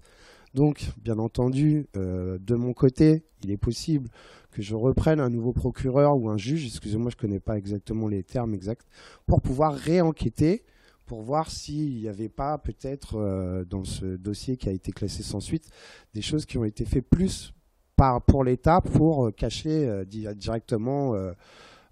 Donc, 0.55 0.87
bien 1.03 1.19
entendu, 1.19 1.85
euh, 1.97 2.37
de 2.39 2.55
mon 2.55 2.71
côté, 2.71 3.25
il 3.43 3.51
est 3.51 3.57
possible 3.57 4.09
que 4.51 4.61
je 4.61 4.73
reprenne 4.73 5.19
un 5.19 5.29
nouveau 5.29 5.51
procureur 5.51 6.15
ou 6.15 6.29
un 6.29 6.37
juge, 6.37 6.65
excusez-moi, 6.65 7.11
je 7.11 7.17
ne 7.17 7.19
connais 7.19 7.41
pas 7.41 7.57
exactement 7.57 8.07
les 8.07 8.23
termes 8.23 8.53
exacts, 8.53 8.87
pour 9.25 9.41
pouvoir 9.41 9.73
réenquêter, 9.73 10.63
pour 11.07 11.23
voir 11.23 11.51
s'il 11.51 11.97
n'y 11.97 12.07
avait 12.07 12.29
pas 12.29 12.57
peut-être 12.57 13.17
euh, 13.17 13.65
dans 13.65 13.83
ce 13.83 14.15
dossier 14.15 14.55
qui 14.55 14.69
a 14.69 14.71
été 14.71 14.93
classé 14.93 15.23
sans 15.23 15.41
suite, 15.41 15.69
des 16.13 16.21
choses 16.21 16.45
qui 16.45 16.57
ont 16.57 16.63
été 16.63 16.85
faites 16.85 17.05
plus 17.05 17.53
par, 17.97 18.21
pour 18.21 18.45
l'État 18.45 18.79
pour 18.79 19.35
cacher 19.35 20.05
directement 20.05 21.15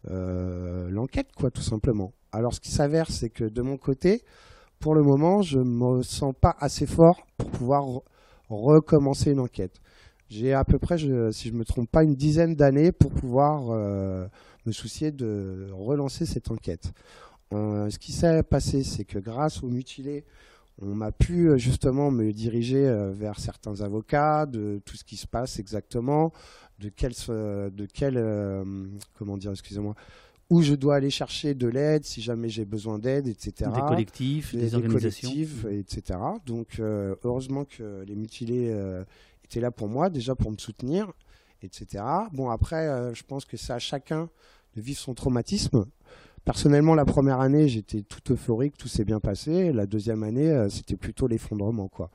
l'enquête, 0.10 1.34
quoi, 1.36 1.52
tout 1.52 1.62
simplement. 1.62 2.13
Alors, 2.32 2.54
ce 2.54 2.62
qui 2.62 2.71
s'avère, 2.71 3.12
c'est 3.12 3.30
que 3.30 3.43
de 3.43 3.62
mon 3.62 3.76
côté, 3.76 4.23
pour 4.80 4.95
le 4.95 5.04
moment, 5.04 5.41
je 5.41 5.60
ne 5.60 5.65
me 5.65 6.02
sens 6.02 6.34
pas 6.39 6.56
assez 6.60 6.86
fort 6.86 7.28
pour 7.38 7.49
pouvoir 7.49 8.02
recommencer 8.61 9.31
une 9.31 9.39
enquête. 9.39 9.81
J'ai 10.29 10.53
à 10.53 10.63
peu 10.63 10.79
près, 10.79 10.97
si 10.97 11.05
je 11.07 11.53
ne 11.53 11.57
me 11.59 11.65
trompe 11.65 11.89
pas, 11.91 12.03
une 12.03 12.15
dizaine 12.15 12.55
d'années 12.55 12.91
pour 12.91 13.11
pouvoir 13.11 13.69
euh, 13.69 14.27
me 14.65 14.71
soucier 14.71 15.11
de 15.11 15.67
relancer 15.71 16.25
cette 16.25 16.49
enquête. 16.49 16.91
Euh, 17.53 17.89
ce 17.89 17.99
qui 17.99 18.11
s'est 18.11 18.41
passé, 18.41 18.83
c'est 18.83 19.05
que 19.05 19.19
grâce 19.19 19.61
aux 19.61 19.69
mutilés, 19.69 20.25
on 20.81 20.95
m'a 20.95 21.11
pu 21.11 21.49
euh, 21.49 21.57
justement 21.57 22.09
me 22.09 22.31
diriger 22.31 22.83
vers 23.11 23.39
certains 23.39 23.81
avocats, 23.81 24.47
de 24.47 24.81
tout 24.85 24.97
ce 24.97 25.03
qui 25.03 25.17
se 25.17 25.27
passe 25.27 25.59
exactement, 25.59 26.31
de 26.79 26.89
quel, 26.89 27.11
de 27.11 27.85
quel 27.93 28.15
comment 29.13 29.37
dire, 29.37 29.51
excusez-moi, 29.51 29.93
où 30.53 30.61
je 30.61 30.75
dois 30.75 30.97
aller 30.97 31.09
chercher 31.09 31.55
de 31.55 31.67
l'aide 31.67 32.05
si 32.05 32.21
jamais 32.21 32.47
j'ai 32.47 32.63
besoin 32.63 32.99
d'aide, 32.99 33.27
etc. 33.27 33.71
Des 33.73 33.81
collectifs, 33.81 34.55
des, 34.55 34.75
organisations. 34.75 35.31
Collectifs, 35.31 35.65
etc. 35.65 36.19
Donc, 36.45 36.79
euh, 36.79 37.15
heureusement 37.23 37.65
que 37.65 38.03
les 38.05 38.15
mutilés 38.15 38.69
euh, 38.69 39.03
étaient 39.43 39.59
là 39.59 39.71
pour 39.71 39.87
moi, 39.87 40.11
déjà 40.11 40.35
pour 40.35 40.51
me 40.51 40.57
soutenir, 40.57 41.11
etc. 41.63 42.03
Bon, 42.33 42.51
après, 42.51 42.87
euh, 42.87 43.15
je 43.15 43.23
pense 43.23 43.45
que 43.45 43.57
c'est 43.57 43.73
à 43.73 43.79
chacun 43.79 44.29
de 44.75 44.81
vivre 44.81 44.99
son 44.99 45.15
traumatisme. 45.15 45.85
Personnellement, 46.45 46.93
la 46.93 47.05
première 47.05 47.39
année, 47.39 47.67
j'étais 47.67 48.03
tout 48.03 48.31
euphorique, 48.31 48.77
tout 48.77 48.87
s'est 48.87 49.05
bien 49.05 49.19
passé. 49.19 49.73
La 49.73 49.87
deuxième 49.87 50.21
année, 50.21 50.67
c'était 50.69 50.97
plutôt 50.97 51.25
l'effondrement, 51.25 51.87
quoi 51.87 52.11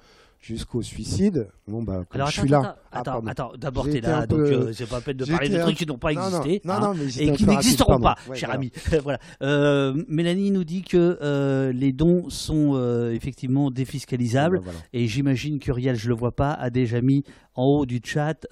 jusqu'au 0.49 0.81
suicide. 0.81 1.49
Bon, 1.67 1.83
bah, 1.83 2.05
Alors, 2.11 2.31
je 2.31 2.41
suis 2.41 2.49
là. 2.49 2.77
Attends, 2.91 3.21
ah, 3.27 3.31
attends, 3.31 3.53
d'abord, 3.59 3.85
t'es 3.85 4.01
là, 4.01 4.27
donc 4.27 4.41
euh, 4.41 4.73
c'est 4.73 4.89
pas 4.89 4.97
la 4.97 5.01
peine 5.03 5.17
de 5.19 5.27
parler 5.27 5.51
de 5.51 5.59
trucs 5.59 5.77
qui 5.77 5.85
n'ont 5.85 5.99
pas 5.99 6.13
existé 6.13 6.63
hein, 6.67 6.95
et 7.21 7.33
qui 7.33 7.45
n'existeront 7.45 8.01
pas, 8.01 8.15
cher 8.33 8.51
ami. 8.51 8.73
voilà. 9.03 9.19
Euh, 9.43 10.03
Mélanie 10.09 10.51
nous 10.51 10.65
dit 10.65 10.83
que 10.83 11.19
euh, 11.21 11.71
les 11.73 11.93
dons 11.93 12.31
sont 12.31 12.73
euh, 12.75 13.13
effectivement 13.13 13.71
défiscalisables 13.71 14.61
bah, 14.65 14.73
et 14.95 15.07
j'imagine 15.07 15.59
qu'Uriel, 15.59 15.97
je 15.97 16.09
le 16.09 16.15
vois 16.15 16.33
pas, 16.35 16.53
a 16.53 16.71
déjà 16.71 17.03
mis 17.03 17.25
en 17.55 17.65
haut 17.65 17.87
du 17.87 18.01
chat 18.03 18.47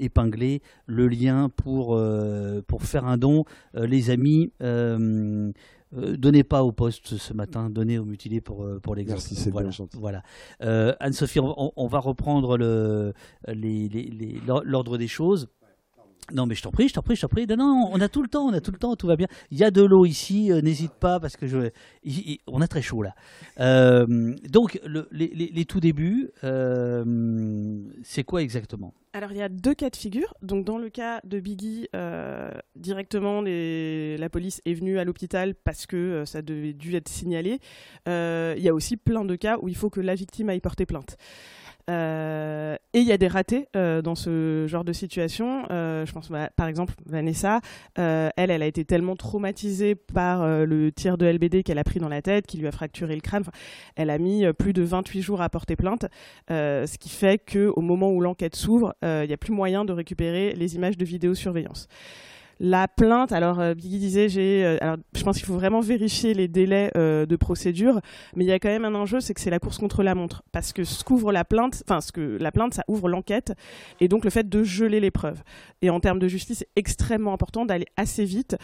épinglé 0.00 0.60
le 0.86 1.06
lien 1.06 1.50
pour, 1.54 2.00
pour 2.66 2.82
faire 2.82 3.04
un 3.04 3.18
don. 3.18 3.44
les 3.74 4.10
amis, 4.10 4.52
euh, 5.96 6.16
donnez 6.16 6.44
pas 6.44 6.62
au 6.62 6.72
poste 6.72 7.16
ce 7.16 7.32
matin, 7.32 7.70
donnez 7.70 7.98
au 7.98 8.04
mutilé 8.04 8.40
pour, 8.40 8.64
euh, 8.64 8.78
pour 8.78 8.94
l'exemple. 8.94 9.20
Merci, 9.20 9.34
c'est 9.36 9.50
voilà. 9.50 9.68
bien 9.68 9.76
gentil. 9.76 9.96
Voilà. 9.98 10.22
Euh, 10.62 10.94
Anne-Sophie, 11.00 11.40
on, 11.40 11.86
va 11.86 11.98
reprendre 11.98 12.58
l'ordre 14.64 14.98
des 14.98 15.08
choses. 15.08 15.48
Non, 16.32 16.46
mais 16.46 16.54
je 16.54 16.62
t'en 16.62 16.70
prie, 16.70 16.88
je 16.88 16.94
t'en 16.94 17.02
prie, 17.02 17.16
je 17.16 17.22
t'en 17.22 17.28
prie. 17.28 17.46
Non, 17.46 17.88
on 17.92 18.00
a 18.00 18.08
tout 18.08 18.22
le 18.22 18.28
temps, 18.28 18.46
on 18.46 18.52
a 18.52 18.60
tout 18.60 18.72
le 18.72 18.78
temps, 18.78 18.94
tout 18.96 19.06
va 19.06 19.16
bien. 19.16 19.26
Il 19.50 19.58
y 19.58 19.64
a 19.64 19.70
de 19.70 19.82
l'eau 19.82 20.04
ici, 20.04 20.50
n'hésite 20.62 20.94
pas 20.94 21.20
parce 21.20 21.36
que 21.36 21.70
on 22.46 22.60
a 22.60 22.68
très 22.68 22.82
chaud 22.82 23.02
là. 23.02 23.14
donc, 24.48 24.80
les, 25.10 25.64
tout 25.64 25.80
débuts, 25.80 26.30
c'est 28.02 28.24
quoi 28.24 28.42
exactement? 28.42 28.92
Alors 29.14 29.32
il 29.32 29.38
y 29.38 29.42
a 29.42 29.48
deux 29.48 29.74
cas 29.74 29.90
de 29.90 29.96
figure. 29.96 30.34
Donc 30.42 30.64
dans 30.64 30.78
le 30.78 30.90
cas 30.90 31.20
de 31.24 31.40
Biggie, 31.40 31.88
euh, 31.94 32.50
directement 32.76 33.40
la 33.40 34.28
police 34.28 34.60
est 34.64 34.74
venue 34.74 34.98
à 34.98 35.04
l'hôpital 35.04 35.54
parce 35.54 35.86
que 35.86 35.96
euh, 35.96 36.24
ça 36.24 36.42
devait 36.42 36.74
dû 36.74 36.94
être 36.94 37.08
signalé. 37.08 37.58
Euh, 38.06 38.54
il 38.56 38.62
y 38.62 38.68
a 38.68 38.74
aussi 38.74 38.96
plein 38.96 39.24
de 39.24 39.34
cas 39.34 39.56
où 39.60 39.68
il 39.68 39.76
faut 39.76 39.90
que 39.90 40.00
la 40.00 40.14
victime 40.14 40.50
aille 40.50 40.60
porter 40.60 40.86
plainte. 40.86 41.16
Euh, 41.88 42.76
et 42.92 43.00
il 43.00 43.06
y 43.06 43.12
a 43.12 43.18
des 43.18 43.28
ratés 43.28 43.68
euh, 43.76 44.02
dans 44.02 44.14
ce 44.14 44.66
genre 44.66 44.84
de 44.84 44.92
situation. 44.92 45.64
Euh, 45.70 46.04
je 46.04 46.12
pense 46.12 46.30
par 46.56 46.66
exemple 46.66 46.94
Vanessa, 47.06 47.60
elle, 47.96 48.32
elle 48.36 48.62
a 48.62 48.66
été 48.66 48.84
tellement 48.84 49.16
traumatisée 49.16 49.94
par 49.94 50.46
le 50.46 50.92
tir 50.92 51.18
de 51.18 51.26
LBD 51.26 51.62
qu'elle 51.62 51.78
a 51.78 51.84
pris 51.84 52.00
dans 52.00 52.08
la 52.08 52.22
tête, 52.22 52.46
qui 52.46 52.58
lui 52.58 52.66
a 52.66 52.72
fracturé 52.72 53.14
le 53.14 53.20
crâne. 53.20 53.44
elle 53.96 54.10
a 54.10 54.18
mis 54.18 54.44
plus 54.52 54.72
de 54.72 54.82
28 54.82 55.22
jours 55.22 55.40
à 55.40 55.48
porter 55.48 55.76
plainte, 55.76 56.06
ce 56.48 56.98
qui 56.98 57.08
fait 57.08 57.38
qu'au 57.38 57.80
moment 57.80 58.10
où 58.10 58.20
l'enquête 58.20 58.56
s'ouvre, 58.56 58.94
il 59.02 59.26
n'y 59.26 59.32
a 59.32 59.36
plus 59.36 59.52
moyen 59.52 59.84
de 59.84 59.92
récupérer 59.92 60.52
les 60.54 60.76
images 60.76 60.96
de 60.96 61.04
vidéosurveillance. 61.04 61.88
La 62.60 62.88
plainte, 62.88 63.30
alors 63.32 63.60
euh, 63.60 63.74
disait, 63.74 64.28
euh, 64.36 64.96
je 65.14 65.22
pense 65.22 65.36
qu'il 65.36 65.46
faut 65.46 65.54
vraiment 65.54 65.80
vérifier 65.80 66.34
les 66.34 66.48
délais 66.48 66.90
euh, 66.96 67.24
de 67.24 67.36
procédure, 67.36 68.00
mais 68.34 68.44
il 68.44 68.48
y 68.48 68.52
a 68.52 68.58
quand 68.58 68.68
même 68.68 68.84
un 68.84 68.96
enjeu, 68.96 69.20
c'est 69.20 69.32
que 69.32 69.40
c'est 69.40 69.50
la 69.50 69.60
course 69.60 69.78
contre 69.78 70.02
la 70.02 70.16
montre, 70.16 70.42
parce 70.50 70.72
que 70.72 70.82
ce 70.82 71.04
qu'ouvre 71.04 71.30
la 71.30 71.44
plainte, 71.44 71.82
enfin 71.86 72.00
ce 72.00 72.10
que 72.10 72.36
la 72.40 72.50
plainte, 72.50 72.74
ça 72.74 72.82
ouvre 72.88 73.08
l'enquête, 73.08 73.52
et 74.00 74.08
donc 74.08 74.24
le 74.24 74.30
fait 74.30 74.48
de 74.48 74.64
geler 74.64 74.98
les 74.98 75.12
preuves. 75.12 75.42
Et 75.82 75.90
en 75.90 76.00
termes 76.00 76.18
de 76.18 76.26
justice, 76.26 76.58
c'est 76.58 76.68
extrêmement 76.74 77.32
important 77.32 77.64
d'aller 77.64 77.86
assez 77.96 78.24
vite 78.24 78.56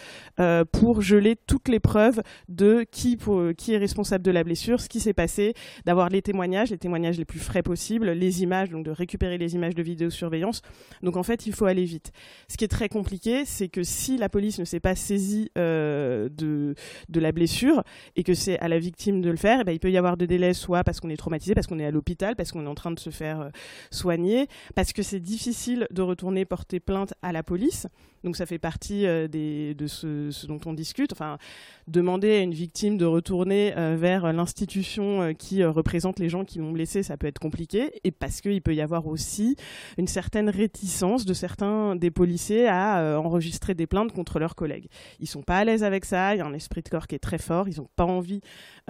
pour 0.73 1.01
geler 1.01 1.37
toutes 1.37 1.69
les 1.69 1.79
preuves 1.79 2.23
de 2.49 2.85
qui, 2.91 3.17
qui 3.57 3.75
est 3.75 3.79
responsable 3.79 4.25
de 4.25 4.31
la 4.33 4.43
blessure, 4.43 4.81
ce 4.81 4.89
qui 4.89 4.99
s'est 4.99 5.13
passé, 5.13 5.55
d'avoir 5.85 6.09
les 6.09 6.23
témoignages, 6.23 6.71
les 6.71 6.79
témoignages 6.79 7.19
les 7.19 7.25
plus 7.25 7.39
frais 7.39 7.63
possibles, 7.63 8.11
les 8.11 8.43
images, 8.43 8.71
donc 8.71 8.85
de 8.85 8.91
récupérer 8.91 9.39
les 9.39 9.55
images 9.55 9.77
de 9.77 9.83
vidéosurveillance. 9.83 10.63
Donc 11.03 11.17
en 11.17 11.23
fait, 11.23 11.47
il 11.47 11.53
faut 11.53 11.67
aller 11.67 11.85
vite. 11.85 12.11
Ce 12.49 12.57
qui 12.57 12.65
est 12.65 12.69
très 12.69 12.89
compliqué, 12.89 13.45
c'est 13.45 13.69
que 13.69 13.84
si 13.85 14.16
la 14.16 14.29
police 14.29 14.59
ne 14.59 14.64
s'est 14.64 14.81
pas 14.81 14.94
saisie 14.94 15.51
euh, 15.57 16.29
de, 16.29 16.75
de 17.09 17.20
la 17.20 17.33
blessure 17.33 17.83
et 18.16 18.23
que 18.23 18.35
c'est 18.35 18.59
à 18.59 18.68
la 18.68 18.79
victime 18.79 19.20
de 19.20 19.31
le 19.31 19.37
faire, 19.37 19.61
eh 19.61 19.64
ben, 19.64 19.73
il 19.73 19.81
peut 19.81 19.90
y 19.90 19.97
avoir 19.97 20.16
des 20.16 20.27
délais, 20.27 20.55
soit 20.55 20.85
parce 20.85 21.01
qu'on 21.01 21.11
est 21.11 21.16
traumatisé, 21.16 21.55
parce 21.55 21.66
qu'on 21.66 21.79
est 21.79 21.87
à 21.87 21.90
l'hôpital, 21.90 22.37
parce 22.37 22.53
qu'on 22.53 22.64
est 22.64 22.68
en 22.68 22.75
train 22.75 22.90
de 22.90 22.99
se 22.99 23.11
faire 23.11 23.40
euh, 23.40 23.49
soigner, 23.90 24.49
parce 24.75 24.92
que 24.92 25.03
c'est 25.03 25.20
difficile 25.20 25.87
de 25.90 26.03
retourner 26.03 26.44
porter 26.44 26.81
plainte 26.81 27.14
à 27.23 27.33
la 27.33 27.42
police. 27.42 27.87
Donc 28.25 28.37
ça 28.37 28.47
fait 28.47 28.59
partie 28.59 29.07
euh, 29.07 29.29
de 29.29 29.87
ce, 29.87 30.47
dont 30.47 30.61
on 30.67 30.73
discute. 30.73 31.13
Enfin, 31.13 31.39
demander 31.87 32.33
à 32.33 32.41
une 32.41 32.55
victime 32.55 32.99
de 32.99 33.05
retourner 33.05 33.73
vers 33.97 34.33
l'institution 34.33 35.35
qui 35.35 35.63
représente 35.65 36.19
les 36.19 36.29
gens 36.29 36.45
qui 36.45 36.59
l'ont 36.59 36.73
blessé, 36.73 37.03
ça 37.03 37.17
peut 37.17 37.27
être 37.27 37.39
compliqué. 37.39 38.01
Et 38.05 38.11
parce 38.11 38.41
qu'il 38.41 38.63
peut 38.63 38.75
y 38.75 38.81
avoir 38.81 39.07
aussi 39.07 39.57
une 39.99 40.07
certaine 40.07 40.49
réticence 40.49 41.27
de 41.27 41.35
certains 41.35 41.95
des 41.95 42.11
policiers 42.11 42.67
à 42.67 43.21
enregistrer 43.21 43.75
des 43.75 43.87
plaintes 43.87 44.13
contre 44.13 44.39
leurs 44.39 44.55
collègues. 44.55 44.89
Ils 45.21 45.29
sont 45.29 45.43
pas 45.43 45.59
à 45.59 45.65
l'aise 45.65 45.85
avec 45.85 46.05
ça, 46.05 46.35
il 46.35 46.39
y 46.39 46.41
a 46.41 46.47
un 46.47 46.55
esprit 46.55 46.83
de 46.83 46.89
corps 46.89 47.07
qui 47.07 47.15
est 47.15 47.19
très 47.19 47.39
fort, 47.39 47.69
ils 47.69 47.79
n'ont 47.79 47.89
pas 47.97 48.05
envie 48.05 48.41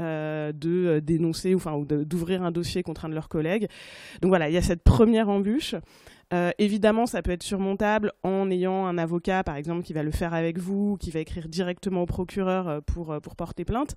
euh, 0.00 0.52
de 0.52 0.86
euh, 0.86 1.00
dénoncer 1.00 1.54
enfin, 1.54 1.74
ou 1.74 1.84
d'ouvrir 1.84 2.42
un 2.42 2.50
dossier 2.50 2.82
contre 2.82 3.04
un 3.04 3.08
de 3.08 3.14
leurs 3.14 3.28
collègues. 3.28 3.68
Donc 4.22 4.30
voilà, 4.30 4.48
il 4.48 4.52
y 4.52 4.56
a 4.56 4.62
cette 4.62 4.82
première 4.82 5.28
embûche. 5.28 5.74
Euh, 6.34 6.50
évidemment, 6.58 7.06
ça 7.06 7.22
peut 7.22 7.30
être 7.30 7.42
surmontable 7.42 8.12
en 8.24 8.50
ayant 8.50 8.86
un 8.86 8.98
avocat, 8.98 9.44
par 9.44 9.56
exemple, 9.56 9.82
qui 9.82 9.92
va 9.92 10.02
le 10.02 10.10
faire 10.10 10.34
avec 10.34 10.58
vous, 10.58 10.96
qui 10.96 11.10
va 11.10 11.20
écrire 11.20 11.48
directement 11.48 12.02
au 12.02 12.06
procureur 12.06 12.68
euh, 12.68 12.80
pour, 12.80 13.12
euh, 13.12 13.20
pour 13.20 13.36
porter 13.36 13.64
plainte. 13.64 13.94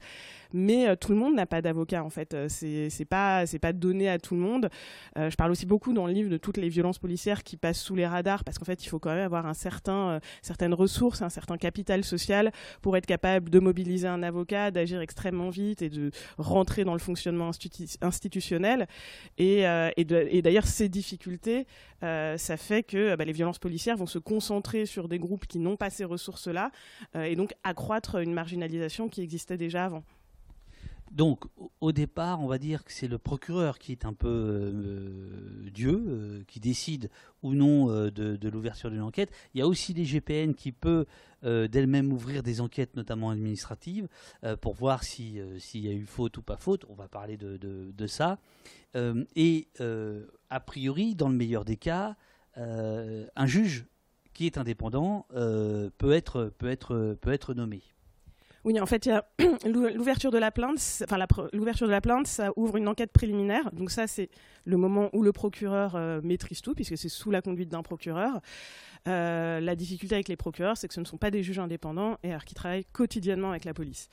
Mais 0.53 0.95
tout 0.97 1.11
le 1.11 1.17
monde 1.17 1.35
n'a 1.35 1.45
pas 1.45 1.61
d'avocat, 1.61 2.03
en 2.03 2.09
fait. 2.09 2.35
C'est 2.47 3.05
pas, 3.05 3.43
pas 3.61 3.73
donné 3.73 4.07
à 4.09 4.17
tout 4.17 4.33
le 4.33 4.39
monde. 4.39 4.69
je 5.17 5.35
parle 5.35 5.51
aussi 5.51 5.65
beaucoup 5.65 5.91
dans 5.91 6.07
le 6.07 6.13
livre 6.13 6.29
de 6.29 6.37
toutes 6.37 6.55
les 6.55 6.69
violences 6.69 6.99
policières 6.99 7.43
qui 7.43 7.57
passent 7.57 7.81
sous 7.81 7.95
les 7.95 8.07
radars, 8.07 8.45
parce 8.45 8.57
qu'en 8.57 8.63
fait, 8.63 8.85
il 8.85 8.87
faut 8.87 8.97
quand 8.97 9.09
même 9.09 9.25
avoir 9.25 9.45
un 9.45 9.53
certain, 9.53 10.21
certaines 10.41 10.73
ressources, 10.73 11.21
un 11.21 11.29
certain 11.29 11.57
capital 11.57 12.05
social 12.05 12.53
pour 12.81 12.95
être 12.95 13.05
capable 13.05 13.49
de 13.49 13.59
mobiliser 13.59 14.07
un 14.07 14.23
avocat, 14.23 14.71
d'agir 14.71 15.01
extrêmement 15.01 15.49
vite 15.49 15.81
et 15.81 15.89
de 15.89 16.11
rentrer 16.37 16.85
dans 16.85 16.93
le 16.93 16.99
fonctionnement 16.99 17.51
institutionnel. 18.01 18.87
Et, 19.37 19.63
et 19.97 20.41
d'ailleurs, 20.41 20.67
ces 20.67 20.87
difficultés, 20.87 21.67
ça 22.35 22.57
fait 22.57 22.83
que 22.83 23.15
bah, 23.15 23.23
les 23.23 23.31
violences 23.31 23.59
policières 23.59 23.95
vont 23.95 24.05
se 24.05 24.19
concentrer 24.19 24.85
sur 24.85 25.07
des 25.07 25.19
groupes 25.19 25.47
qui 25.47 25.59
n'ont 25.59 25.77
pas 25.77 25.89
ces 25.89 26.03
ressources-là 26.03 26.71
euh, 27.15 27.23
et 27.23 27.35
donc 27.35 27.53
accroître 27.63 28.17
une 28.17 28.33
marginalisation 28.33 29.07
qui 29.07 29.21
existait 29.21 29.57
déjà 29.57 29.85
avant. 29.85 30.03
Donc, 31.11 31.45
au 31.81 31.91
départ, 31.91 32.41
on 32.41 32.47
va 32.47 32.57
dire 32.57 32.83
que 32.83 32.91
c'est 32.91 33.07
le 33.07 33.17
procureur 33.17 33.79
qui 33.79 33.91
est 33.91 34.05
un 34.05 34.13
peu 34.13 34.27
euh, 34.27 35.69
Dieu, 35.71 36.43
qui 36.47 36.59
décide 36.59 37.09
ou 37.43 37.53
non 37.53 37.87
de, 37.87 38.49
l'ouverture 38.49 38.89
d'une 38.91 39.01
enquête. 39.01 39.31
Il 39.53 39.59
y 39.59 39.61
a 39.61 39.67
aussi 39.67 39.93
les 39.93 40.05
GPN 40.05 40.53
qui 40.53 40.71
peuvent 40.71 41.05
d'elles-mêmes 41.43 42.11
ouvrir 42.11 42.43
des 42.43 42.61
enquêtes, 42.61 42.95
notamment 42.95 43.29
administratives, 43.29 44.07
pour 44.61 44.73
voir 44.73 45.03
s'il 45.03 45.59
y 45.73 45.87
a 45.87 45.93
eu 45.93 46.05
faute 46.05 46.37
ou 46.37 46.41
pas 46.41 46.57
faute. 46.57 46.85
On 46.89 46.95
va 46.95 47.07
parler 47.07 47.37
de, 47.37 48.07
ça. 48.07 48.39
et 49.35 49.67
a 50.49 50.59
priori, 50.59 51.15
dans 51.15 51.29
le 51.29 51.35
meilleur 51.35 51.63
des 51.63 51.77
cas, 51.77 52.15
euh, 52.57 53.27
un 53.35 53.45
juge 53.45 53.85
qui 54.33 54.45
est 54.45 54.57
indépendant 54.57 55.25
euh, 55.35 55.89
peut, 55.97 56.11
être, 56.11 56.51
peut, 56.57 56.69
être, 56.69 57.17
peut 57.21 57.31
être 57.31 57.53
nommé. 57.53 57.81
Oui, 58.67 58.81
en 58.81 58.85
fait, 58.85 59.09
l'ouverture 59.65 60.29
de 60.29 60.37
la 60.37 60.51
plainte. 60.51 62.27
Ça 62.27 62.51
ouvre 62.57 62.75
une 62.75 62.89
enquête 62.89 63.13
préliminaire. 63.13 63.71
Donc 63.71 63.91
ça, 63.91 64.07
c'est 64.07 64.29
le 64.65 64.75
moment 64.75 65.09
où 65.13 65.23
le 65.23 65.31
procureur 65.31 65.95
euh, 65.95 66.19
maîtrise 66.21 66.59
tout, 66.59 66.73
puisque 66.73 66.97
c'est 66.97 67.07
sous 67.07 67.31
la 67.31 67.41
conduite 67.41 67.69
d'un 67.69 67.81
procureur. 67.81 68.41
la 69.05 69.75
difficulté 69.77 70.15
avec 70.15 70.27
les 70.27 70.35
procureurs, 70.35 70.75
c'est 70.75 70.89
que 70.89 70.93
ce 70.93 70.99
ne 70.99 71.05
sont 71.05 71.15
pas 71.15 71.31
des 71.31 71.43
juges 71.43 71.59
indépendants 71.59 72.17
et 72.23 72.31
alors 72.31 72.43
qui 72.43 72.55
travaillent 72.55 72.83
quotidiennement 72.91 73.51
avec 73.51 73.63
la 73.63 73.73
police 73.73 74.09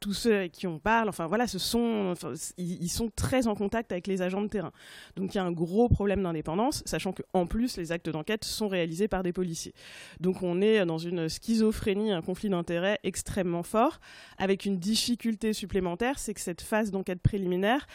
tous 0.00 0.12
ceux 0.12 0.34
avec 0.34 0.52
qui 0.52 0.66
on 0.66 0.78
parle, 0.78 1.08
enfin 1.08 1.26
voilà, 1.26 1.46
ce 1.46 1.58
sont, 1.58 2.14
ils, 2.58 2.88
sont 2.88 3.10
très 3.14 3.46
en 3.46 3.54
contact 3.54 3.92
avec 3.92 4.06
les 4.06 4.22
agents 4.22 4.42
de 4.42 4.48
terrain. 4.48 4.72
Donc 5.16 5.34
il 5.34 5.38
y 5.38 5.40
a 5.40 5.44
un 5.44 5.52
gros 5.52 5.88
problème 5.88 6.22
d'indépendance, 6.22 6.82
sachant 6.84 7.12
qu'en 7.12 7.46
plus 7.46 7.76
les 7.76 7.92
actes 7.92 8.10
d'enquête 8.10 8.44
sont 8.44 8.68
réalisés 8.68 9.08
par 9.08 9.22
des 9.22 9.32
policiers. 9.32 9.74
Donc 10.20 10.42
on 10.42 10.60
est 10.60 10.84
dans 10.84 10.98
une 10.98 11.28
schizophrénie, 11.28 12.12
un 12.12 12.22
conflit 12.22 12.50
d'intérêts 12.50 12.98
extrêmement 13.02 13.62
fort, 13.62 14.00
avec 14.38 14.66
une 14.66 14.78
difficulté 14.78 15.52
supplémentaire, 15.52 16.18
c'est 16.18 16.34
que 16.34 16.40
cette 16.40 16.62
phase 16.62 16.90
d'enquête 16.90 17.20
préliminaire, 17.20 17.86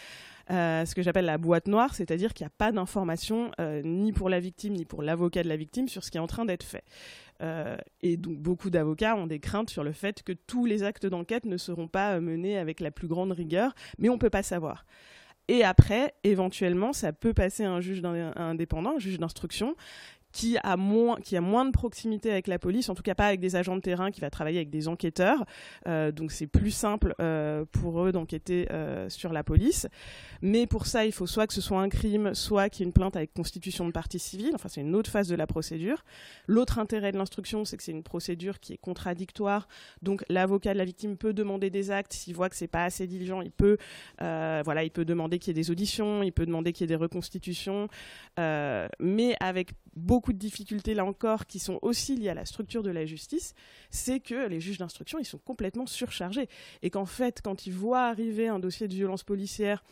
euh, 0.52 0.84
ce 0.84 0.96
que 0.96 1.04
j'appelle 1.04 1.26
la 1.26 1.38
boîte 1.38 1.68
noire, 1.68 1.94
c'est-à-dire 1.94 2.34
qu'il 2.34 2.44
n'y 2.44 2.48
a 2.48 2.56
pas 2.58 2.72
d'information 2.72 3.52
euh, 3.60 3.84
ni 3.84 4.12
pour 4.12 4.30
la 4.30 4.40
victime 4.40 4.74
ni 4.74 4.84
pour 4.84 5.04
l'avocat 5.04 5.44
de 5.44 5.48
la 5.48 5.56
victime 5.56 5.88
sur 5.88 6.04
ce 6.04 6.10
qui 6.10 6.18
est 6.18 6.22
en 6.22 6.28
train 6.28 6.46
d'être 6.46 6.64
fait. 6.64 6.84
Euh, 7.42 7.78
et 8.02 8.18
donc 8.18 8.38
beaucoup 8.38 8.70
d'avocats 8.70 9.16
ont 9.16 9.28
des 9.28 9.40
craintes 9.40 9.70
sur 9.70 9.84
le 9.84 9.94
fait 9.94 10.24
que 10.24 10.34
tous 10.34 10.66
les 10.66 10.84
actes 10.84 11.06
d'enquête 11.06 11.46
ne 11.46 11.58
seront 11.58 11.88
pas 11.88 12.16
euh, 12.16 12.22
menés 12.22 12.58
avec 12.58 12.80
la 12.80 12.92
plus 12.92 13.08
grande 13.08 13.32
rigueur, 13.32 13.74
mais 13.98 14.10
on 14.10 14.16
ne 14.16 14.20
peut 14.20 14.30
pas 14.30 14.44
savoir. 14.44 14.86
Et 15.48 15.64
après, 15.64 16.14
éventuellement, 16.24 16.94
ça 16.94 17.12
peut 17.12 17.34
passer 17.34 17.64
à 17.64 17.72
un 17.72 17.82
juge 17.82 18.04
indépendant, 18.36 18.98
un 18.98 19.00
juge 19.00 19.18
d'instruction, 19.18 19.76
qui 20.32 20.58
a, 20.62 20.78
moins, 20.78 21.18
qui 21.18 21.36
a 21.36 21.42
moins 21.42 21.66
de 21.66 21.72
proximité 21.72 22.32
avec 22.32 22.48
la 22.48 22.60
police, 22.60 22.90
en 22.90 22.96
tout 22.96 23.02
cas 23.02 23.16
pas 23.16 23.28
avec 23.28 23.40
des 23.40 23.56
agents 23.56 23.76
de 23.76 23.82
terrain, 23.82 24.12
qui 24.12 24.22
va 24.22 24.30
travailler 24.30 24.58
avec 24.58 24.70
des 24.70 24.88
enquêteurs. 24.88 25.46
Euh, 25.88 26.12
donc 26.12 26.32
c'est 26.32 26.48
plus 26.48 26.72
simple 26.72 27.16
euh, 27.20 27.66
pour 27.72 28.04
eux 28.04 28.12
d'enquêter 28.12 28.68
euh, 28.72 29.10
sur 29.10 29.34
la 29.34 29.44
police. 29.44 29.88
Mais 30.42 30.68
pour 30.68 30.86
ça, 30.86 31.06
il 31.06 31.12
faut 31.12 31.28
soit 31.28 31.48
que 31.48 31.54
ce 31.54 31.62
soit 31.62 31.82
un 31.82 31.90
crime, 31.90 32.34
soit 32.36 32.70
qu'il 32.70 32.82
y 32.82 32.84
ait 32.84 32.88
une 32.88 32.94
plainte 32.94 33.16
avec 33.16 33.34
constitution 33.34 33.86
de 33.86 33.92
partie 33.92 34.20
civile. 34.20 34.52
Enfin, 34.54 34.70
c'est 34.70 34.82
une 34.82 34.96
autre 34.96 35.10
phase 35.10 35.28
de 35.28 35.36
la 35.36 35.48
procédure. 35.48 36.04
L'autre 36.48 36.80
intérêt 36.80 37.12
de 37.12 37.18
l'instruction, 37.18 37.66
c'est 37.66 37.78
que 37.78 37.84
c'est 37.84 37.92
une 37.92 38.04
procédure 38.04 38.60
qui 38.60 38.74
est 38.74 38.78
contradictoire. 38.78 39.68
Donc 40.02 40.24
l'avocat 40.30 40.74
de 40.74 40.78
la 40.78 40.86
victime 40.86 41.18
peut 41.18 41.34
demander 41.34 41.70
des 41.70 41.92
actes. 41.92 42.14
S'il 42.14 42.36
voit 42.36 42.50
que 42.50 42.56
c'est 42.56 42.68
pas 42.68 42.84
assez 42.84 43.08
diligent, 43.08 43.42
il 43.42 43.52
peut, 43.52 43.78
voilà, 44.20 44.84
il 44.84 44.92
peut 44.92 45.06
demander 45.06 45.40
qu'il 45.40 45.50
y 45.50 45.60
ait 45.60 45.62
des 45.62 45.72
auditions, 45.72 46.22
il 46.22 46.32
peut 46.32 46.46
demander 46.46 46.72
qu'il 46.72 46.84
y 46.84 46.86
ait 46.86 46.96
des 46.96 47.02
reconstitutions. 47.02 47.88
mais 48.38 49.36
avec 49.40 49.72
beaucoup 49.96 50.34
de 50.34 50.38
difficultés 50.38 50.94
là 50.94 51.06
encore 51.06 51.46
qui 51.46 51.60
sont 51.60 51.80
aussi 51.82 52.16
liées 52.16 52.30
à 52.30 52.34
la 52.34 52.46
structure 52.46 52.84
de 52.84 52.92
la 52.92 53.06
justice, 53.06 53.54
c'est 53.90 54.20
que 54.20 54.48
les 54.48 54.60
juges 54.60 54.78
d'instruction, 54.78 55.20
ils 55.20 55.26
sont 55.26 55.38
complètement 55.40 55.86
surchargés. 55.86 56.48
Et 56.82 56.90
qu'en 56.90 57.06
fait, 57.06 57.42
quand 57.44 57.66
ils 57.66 57.74
voient 57.74 58.08
arriver 58.08 58.48
un 58.48 58.60
dossier 58.60 58.88
de 58.88 58.94
violence 58.94 59.24
policière 59.24 59.84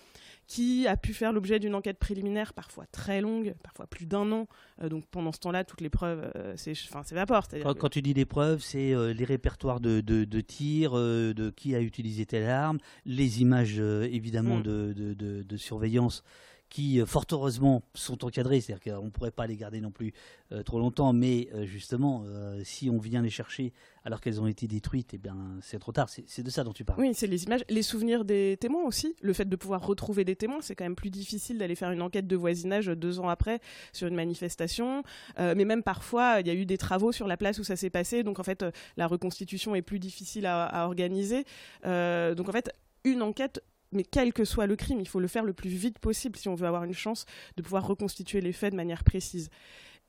qui 0.47 0.87
a 0.87 0.95
pu 0.95 1.13
faire 1.13 1.33
l'objet 1.33 1.59
d'une 1.59 1.75
enquête 1.75 1.99
préliminaire 1.99 2.53
parfois 2.53 2.85
très 2.91 3.19
longue, 3.19 3.53
parfois 3.63 3.85
plus 3.85 4.05
d'un 4.05 4.31
an. 4.31 4.47
Euh, 4.81 4.87
donc 4.87 5.05
pendant 5.11 5.33
ce 5.33 5.39
temps-là, 5.39 5.65
toutes 5.65 5.81
les 5.81 5.89
preuves 5.89 6.31
euh, 6.35 6.55
s'évaporent. 6.55 7.47
Quand, 7.61 7.73
quand, 7.77 7.89
tu 7.89 8.01
dis 8.01 8.13
des 8.13 8.25
preuves, 8.25 8.61
c'est 8.61 8.93
euh, 8.93 9.13
les 9.13 9.25
répertoires 9.25 9.81
de, 9.81 9.99
de, 9.99 10.23
de 10.23 10.41
tirs, 10.41 10.93
de 10.93 11.53
qui 11.55 11.75
a 11.75 11.81
utilisé 11.81 12.25
telle 12.25 12.49
arme, 12.49 12.77
les 13.05 13.41
images 13.41 13.79
évidemment 13.79 14.57
mm. 14.57 14.63
de, 14.63 15.43
de, 15.43 15.57
surveillance 15.57 16.23
qui, 16.69 16.99
euh, 16.99 17.05
fort 17.05 17.25
heureusement, 17.31 17.83
sont 17.93 18.25
encadrés, 18.25 18.61
c'est-à-dire 18.61 18.93
qu'on 18.93 19.05
ne 19.05 19.09
pourrait 19.09 19.31
pas 19.31 19.47
les 19.47 19.55
garder 19.55 19.81
non 19.81 19.91
plus 19.91 20.13
euh, 20.51 20.63
trop 20.63 20.79
longtemps, 20.79 21.13
mais 21.13 21.49
euh, 21.53 21.65
justement, 21.65 22.25
si 22.63 22.89
on 22.89 22.97
vient 22.97 23.21
les 23.21 23.29
chercher 23.29 23.73
alors 24.03 24.21
qu'elles 24.21 24.39
ont 24.39 24.47
été 24.47 24.67
détruites, 24.67 25.13
eh 25.13 25.17
bien, 25.17 25.35
c'est 25.61 25.79
trop 25.79 25.91
tard. 25.91 26.09
C'est 26.09 26.43
de 26.43 26.49
ça 26.49 26.63
dont 26.63 26.71
tu 26.71 26.85
parles. 26.85 26.99
Oui, 26.99 27.13
c'est 27.13 27.27
les 27.27 27.43
images, 27.43 27.63
les 27.69 27.81
souvenirs 27.81 28.23
des 28.23 28.57
témoins 28.59 28.83
aussi. 28.85 29.15
Le 29.21 29.33
fait 29.33 29.47
de 29.47 29.55
pouvoir 29.55 29.85
retrouver 29.85 30.23
des 30.23 30.35
témoins, 30.35 30.61
c'est 30.61 30.75
quand 30.75 30.85
même 30.85 30.95
plus 30.95 31.09
difficile 31.09 31.57
d'aller 31.57 31.75
faire 31.75 31.91
une 31.91 32.01
enquête 32.01 32.27
de 32.27 32.35
voisinage 32.35 32.87
deux 32.87 33.19
ans 33.19 33.27
après 33.27 33.59
sur 33.91 34.07
une 34.07 34.15
manifestation. 34.15 35.03
mais 35.37 35.65
même 35.65 35.83
parfois, 35.83 36.39
il 36.39 36.47
y 36.47 36.49
a 36.49 36.53
eu 36.53 36.65
des 36.65 36.77
travaux 36.77 37.11
sur 37.11 37.27
la 37.27 37.35
place 37.37 37.59
où 37.59 37.63
ça 37.63 37.75
s'est 37.75 37.89
passé, 37.89 38.23
donc 38.23 38.39
en 38.39 38.43
fait, 38.43 38.63
la 38.95 39.07
reconstitution 39.07 39.75
est 39.75 39.81
plus 39.81 39.99
difficile 39.99 40.45
à, 40.45 40.65
à 40.65 40.85
organiser. 40.85 41.43
donc 41.83 42.47
en 42.47 42.51
fait, 42.51 42.71
une 43.03 43.21
enquête 43.21 43.61
mais 43.91 44.03
quel 44.03 44.33
que 44.33 44.45
soit 44.45 44.67
le 44.67 44.75
crime, 44.75 44.99
il 44.99 45.07
faut 45.07 45.19
le 45.19 45.27
faire 45.27 45.43
le 45.43 45.53
plus 45.53 45.69
vite 45.69 45.99
possible 45.99 46.35
si 46.35 46.49
on 46.49 46.55
veut 46.55 46.67
avoir 46.67 46.83
une 46.83 46.93
chance 46.93 47.25
de 47.55 47.61
pouvoir 47.61 47.85
reconstituer 47.87 48.41
les 48.41 48.53
faits 48.53 48.71
de 48.71 48.77
manière 48.77 49.03
précise. 49.03 49.49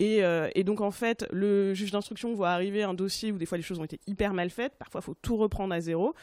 Euh, 0.01 0.49
et, 0.55 0.65
donc 0.65 0.81
en 0.81 0.91
fait, 0.91 1.27
le 1.33 1.75
juge 1.75 1.91
d'instruction 1.91 2.33
voit 2.33 2.51
arriver 2.51 2.83
un 2.83 2.95
dossier 2.95 3.33
où 3.33 3.39
des 3.39 3.47
fois 3.47 3.59
les 3.59 3.65
choses 3.65 3.81
ont 3.81 3.85
été 3.85 3.99
hyper 4.07 4.33
mal 4.33 4.51
faites, 4.51 4.75
parfois 4.79 5.01
il 5.01 5.05
faut 5.05 5.17
tout 5.21 5.37
reprendre 5.37 5.75
à 5.75 5.81
zéro. 5.81 6.15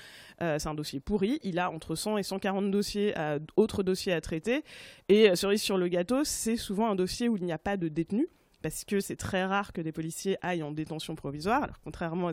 Euh, 0.41 0.57
c'est 0.59 0.69
un 0.69 0.73
dossier 0.73 0.99
pourri, 0.99 1.39
il 1.43 1.59
a 1.59 1.69
entre 1.71 1.95
100 1.95 2.17
et 2.17 2.23
140 2.23 2.71
dossiers, 2.71 3.13
autres 3.57 3.83
dossiers 3.83 4.13
à 4.13 4.21
traiter. 4.21 4.63
Et 5.09 5.29
euh, 5.29 5.35
cerise 5.35 5.61
sur 5.61 5.77
le 5.77 5.87
gâteau, 5.87 6.23
c'est 6.23 6.55
souvent 6.55 6.89
un 6.89 6.95
dossier 6.95 7.27
où 7.27 7.37
il 7.37 7.43
n'y 7.43 7.51
a 7.51 7.57
pas 7.57 7.77
de 7.77 7.87
détenu 7.87 8.27
parce 8.65 8.83
que 8.83 8.99
c'est 8.99 9.15
très 9.15 9.45
rare 9.45 9.73
que 9.73 9.81
des 9.81 9.91
policiers 9.91 10.39
aillent 10.41 10.63
en 10.63 10.71
détention 10.71 11.13
provisoire. 11.13 11.79
Contrairement 11.83 12.31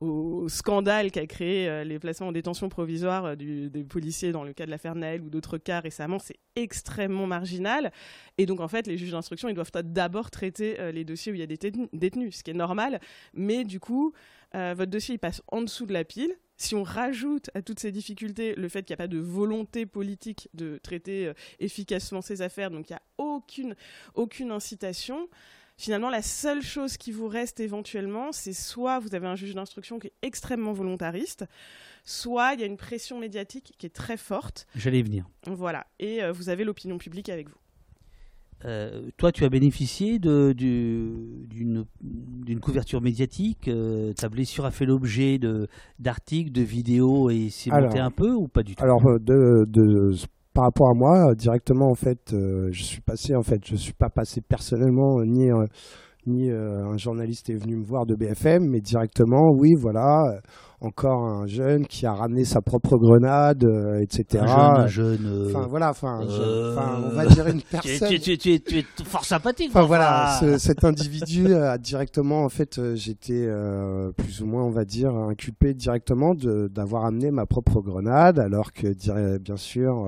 au 0.00 0.48
scandale 0.48 1.10
qu'a 1.10 1.26
créé 1.26 1.68
euh, 1.68 1.84
les 1.84 1.98
placements 1.98 2.28
en 2.28 2.32
détention 2.32 2.70
provisoire 2.70 3.26
euh, 3.26 3.34
des 3.36 3.84
policiers 3.84 4.32
dans 4.32 4.44
le 4.44 4.54
cas 4.54 4.64
de 4.64 4.70
l'affaire 4.70 4.94
Naël 4.94 5.20
ou 5.20 5.28
d'autres 5.28 5.58
cas 5.58 5.80
récemment, 5.80 6.18
c'est 6.18 6.38
extrêmement 6.54 7.26
marginal. 7.26 7.92
Et 8.38 8.46
donc, 8.46 8.60
en 8.60 8.68
fait, 8.68 8.86
les 8.86 8.96
juges 8.96 9.10
d'instruction, 9.10 9.50
ils 9.50 9.54
doivent 9.54 9.70
d'abord 9.84 10.30
traiter 10.30 10.80
euh, 10.80 10.90
les 10.90 11.04
dossiers 11.04 11.32
où 11.32 11.34
il 11.34 11.40
y 11.40 11.42
a 11.42 11.46
des 11.46 11.58
détenus, 11.92 12.36
ce 12.36 12.42
qui 12.42 12.52
est 12.52 12.54
normal. 12.54 12.98
Mais 13.34 13.64
du 13.64 13.78
coup, 13.78 14.14
votre 14.54 14.90
dossier, 14.90 15.18
passe 15.18 15.42
en 15.48 15.60
dessous 15.60 15.84
de 15.84 15.92
la 15.92 16.04
pile 16.04 16.34
si 16.56 16.74
on 16.74 16.82
rajoute 16.82 17.50
à 17.54 17.62
toutes 17.62 17.80
ces 17.80 17.92
difficultés 17.92 18.54
le 18.54 18.68
fait 18.68 18.82
qu'il 18.82 18.94
n'y 18.94 19.02
a 19.02 19.04
pas 19.04 19.08
de 19.08 19.18
volonté 19.18 19.86
politique 19.86 20.48
de 20.54 20.78
traiter 20.82 21.26
euh, 21.26 21.34
efficacement 21.58 22.22
ces 22.22 22.42
affaires, 22.42 22.70
donc 22.70 22.88
il 22.88 22.92
n'y 22.92 22.96
a 22.96 23.02
aucune, 23.18 23.74
aucune 24.14 24.50
incitation, 24.50 25.28
finalement, 25.76 26.10
la 26.10 26.22
seule 26.22 26.62
chose 26.62 26.96
qui 26.96 27.12
vous 27.12 27.28
reste 27.28 27.60
éventuellement, 27.60 28.32
c'est 28.32 28.52
soit 28.52 28.98
vous 28.98 29.14
avez 29.14 29.26
un 29.26 29.36
juge 29.36 29.54
d'instruction 29.54 29.98
qui 29.98 30.08
est 30.08 30.14
extrêmement 30.22 30.72
volontariste, 30.72 31.44
soit 32.04 32.54
il 32.54 32.60
y 32.60 32.62
a 32.62 32.66
une 32.66 32.76
pression 32.76 33.18
médiatique 33.18 33.74
qui 33.78 33.86
est 33.86 33.94
très 33.94 34.16
forte. 34.16 34.66
J'allais 34.74 35.02
venir. 35.02 35.26
Voilà, 35.46 35.86
et 35.98 36.22
euh, 36.22 36.32
vous 36.32 36.48
avez 36.48 36.64
l'opinion 36.64 36.98
publique 36.98 37.28
avec 37.28 37.48
vous. 37.48 37.56
Euh, 38.64 39.10
toi, 39.16 39.32
tu 39.32 39.44
as 39.44 39.48
bénéficié 39.48 40.18
d'une 40.18 41.84
couverture 42.60 43.02
médiatique. 43.02 43.68
Euh, 43.68 44.12
ta 44.14 44.28
blessure 44.28 44.64
a 44.64 44.70
fait 44.70 44.86
l'objet 44.86 45.38
d'articles, 45.98 46.52
de, 46.52 46.62
vidéos 46.62 47.30
et 47.30 47.48
s'est 47.50 47.70
monté 47.70 47.98
un 47.98 48.10
peu 48.10 48.32
ou 48.32 48.48
pas 48.48 48.62
du 48.62 48.74
tout? 48.74 48.82
Alors, 48.82 49.06
euh, 49.06 49.18
de, 49.18 50.14
par 50.54 50.64
rapport 50.64 50.88
à 50.88 50.94
moi, 50.94 51.34
directement, 51.34 51.90
en 51.90 51.94
fait, 51.94 52.32
je 52.32 52.82
suis 52.82 53.02
passé, 53.02 53.34
en 53.36 53.42
fait, 53.42 53.60
je 53.64 53.76
suis 53.76 53.92
pas 53.92 54.08
passé 54.08 54.40
personnellement 54.40 55.22
ni 55.22 55.48
ni 56.28 56.50
un 56.50 56.96
journaliste 56.96 57.50
est 57.50 57.54
venu 57.54 57.76
me 57.76 57.84
voir 57.84 58.04
de 58.04 58.16
BFM, 58.16 58.68
mais 58.68 58.80
directement, 58.80 59.52
oui, 59.52 59.74
voilà 59.78 60.40
encore 60.80 61.24
un 61.24 61.46
jeune 61.46 61.86
qui 61.86 62.04
a 62.06 62.12
ramené 62.12 62.44
sa 62.44 62.60
propre 62.60 62.96
grenade, 62.98 63.64
euh, 63.64 64.00
etc. 64.00 64.44
Un 64.46 64.86
jeune, 64.86 65.26
euh, 65.26 65.48
Enfin 65.48 65.66
voilà, 65.68 65.90
enfin, 65.90 66.20
on 66.22 67.14
va 67.14 67.26
dire 67.34 67.46
une 67.46 67.62
personne. 67.62 68.08
Tu, 68.08 68.20
tu, 68.20 68.36
tu, 68.36 68.60
tu 68.60 68.78
es 68.78 68.84
fort 69.04 69.24
sympathique. 69.24 69.70
Enfin 69.70 69.86
voilà, 69.86 70.38
cet 70.58 70.84
individu 70.84 71.54
a 71.54 71.78
directement, 71.78 72.44
en 72.44 72.48
fait, 72.48 72.78
euh, 72.78 72.94
j'étais 72.94 73.48
plus 74.16 74.42
ou 74.42 74.46
moins, 74.46 74.64
on 74.64 74.70
va 74.70 74.84
dire, 74.84 75.10
inculpé 75.10 75.72
directement 75.74 76.34
d'avoir 76.34 77.06
amené 77.06 77.30
ma 77.30 77.46
propre 77.46 77.80
grenade, 77.80 78.38
alors 78.38 78.72
que 78.72 79.38
bien 79.38 79.56
sûr, 79.56 80.06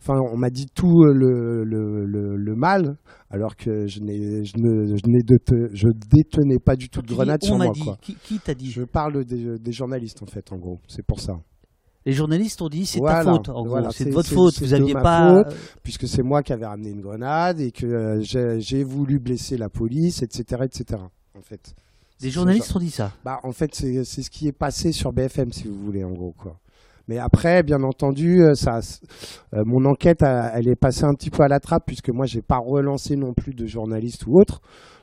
enfin, 0.00 0.20
on 0.32 0.36
m'a 0.36 0.50
dit 0.50 0.66
tout 0.74 1.04
le, 1.04 1.64
le, 1.64 2.04
le, 2.04 2.54
mal, 2.54 2.96
alors 3.30 3.56
que 3.56 3.86
je 3.88 4.00
n'ai, 4.00 4.44
je 4.44 4.56
ne, 4.58 4.96
je, 4.96 5.68
je 5.72 5.88
détenais 6.08 6.58
pas 6.64 6.76
du 6.76 6.88
tout 6.88 7.02
de 7.02 7.08
grenade 7.08 7.42
sur 7.42 7.56
moi. 7.56 7.72
Quoi. 7.82 7.96
Qui, 8.00 8.38
t'a 8.38 8.54
dit? 8.54 8.70
Je 8.70 8.82
parle 8.82 9.24
des, 9.24 9.58
des 9.58 9.72
journalistes 9.72 10.03
en 10.22 10.26
fait, 10.26 10.52
en 10.52 10.56
gros. 10.56 10.80
C'est 10.88 11.04
pour 11.04 11.20
ça. 11.20 11.38
Les 12.06 12.12
journalistes 12.12 12.60
ont 12.60 12.68
dit 12.68 12.84
c'est 12.84 13.00
ta 13.00 13.22
faute, 13.22 13.48
en 13.48 13.64
gros, 13.64 13.90
c'est 13.90 14.10
votre 14.10 14.28
faute, 14.28 14.60
vous 14.60 14.74
aviez 14.74 14.92
pas. 14.92 15.44
Faute, 15.44 15.56
puisque 15.82 16.06
c'est 16.06 16.22
moi 16.22 16.42
qui 16.42 16.52
avais 16.52 16.66
ramené 16.66 16.90
une 16.90 17.00
grenade 17.00 17.60
et 17.60 17.70
que 17.70 17.86
euh, 17.86 18.58
j'ai 18.58 18.84
voulu 18.84 19.18
blesser 19.18 19.56
la 19.56 19.70
police, 19.70 20.22
etc., 20.22 20.64
etc. 20.64 21.00
En 21.36 21.40
fait. 21.40 21.74
Les 22.20 22.30
journalistes 22.30 22.74
ont 22.76 22.78
dit 22.78 22.90
ça. 22.90 23.12
Bah, 23.24 23.40
en 23.42 23.52
fait, 23.52 23.74
c'est 23.74 24.04
ce 24.04 24.30
qui 24.30 24.48
est 24.48 24.52
passé 24.52 24.92
sur 24.92 25.12
BFM, 25.12 25.52
si 25.52 25.66
vous 25.66 25.78
voulez, 25.78 26.04
en 26.04 26.12
gros, 26.12 26.32
quoi. 26.36 26.58
Mais 27.08 27.18
après, 27.18 27.62
bien 27.62 27.82
entendu, 27.82 28.42
euh, 28.42 28.54
ça, 28.54 28.80
euh, 29.52 29.62
mon 29.66 29.84
enquête, 29.84 30.22
elle 30.22 30.68
est 30.68 30.76
passée 30.76 31.04
un 31.04 31.12
petit 31.12 31.28
peu 31.30 31.42
à 31.42 31.48
la 31.48 31.60
trappe 31.60 31.84
puisque 31.86 32.08
moi, 32.08 32.24
j'ai 32.24 32.40
pas 32.40 32.56
relancé 32.58 33.14
non 33.14 33.34
plus 33.34 33.52
de 33.52 33.66
journalistes 33.66 34.26
ou 34.26 34.40
autres. 34.40 34.60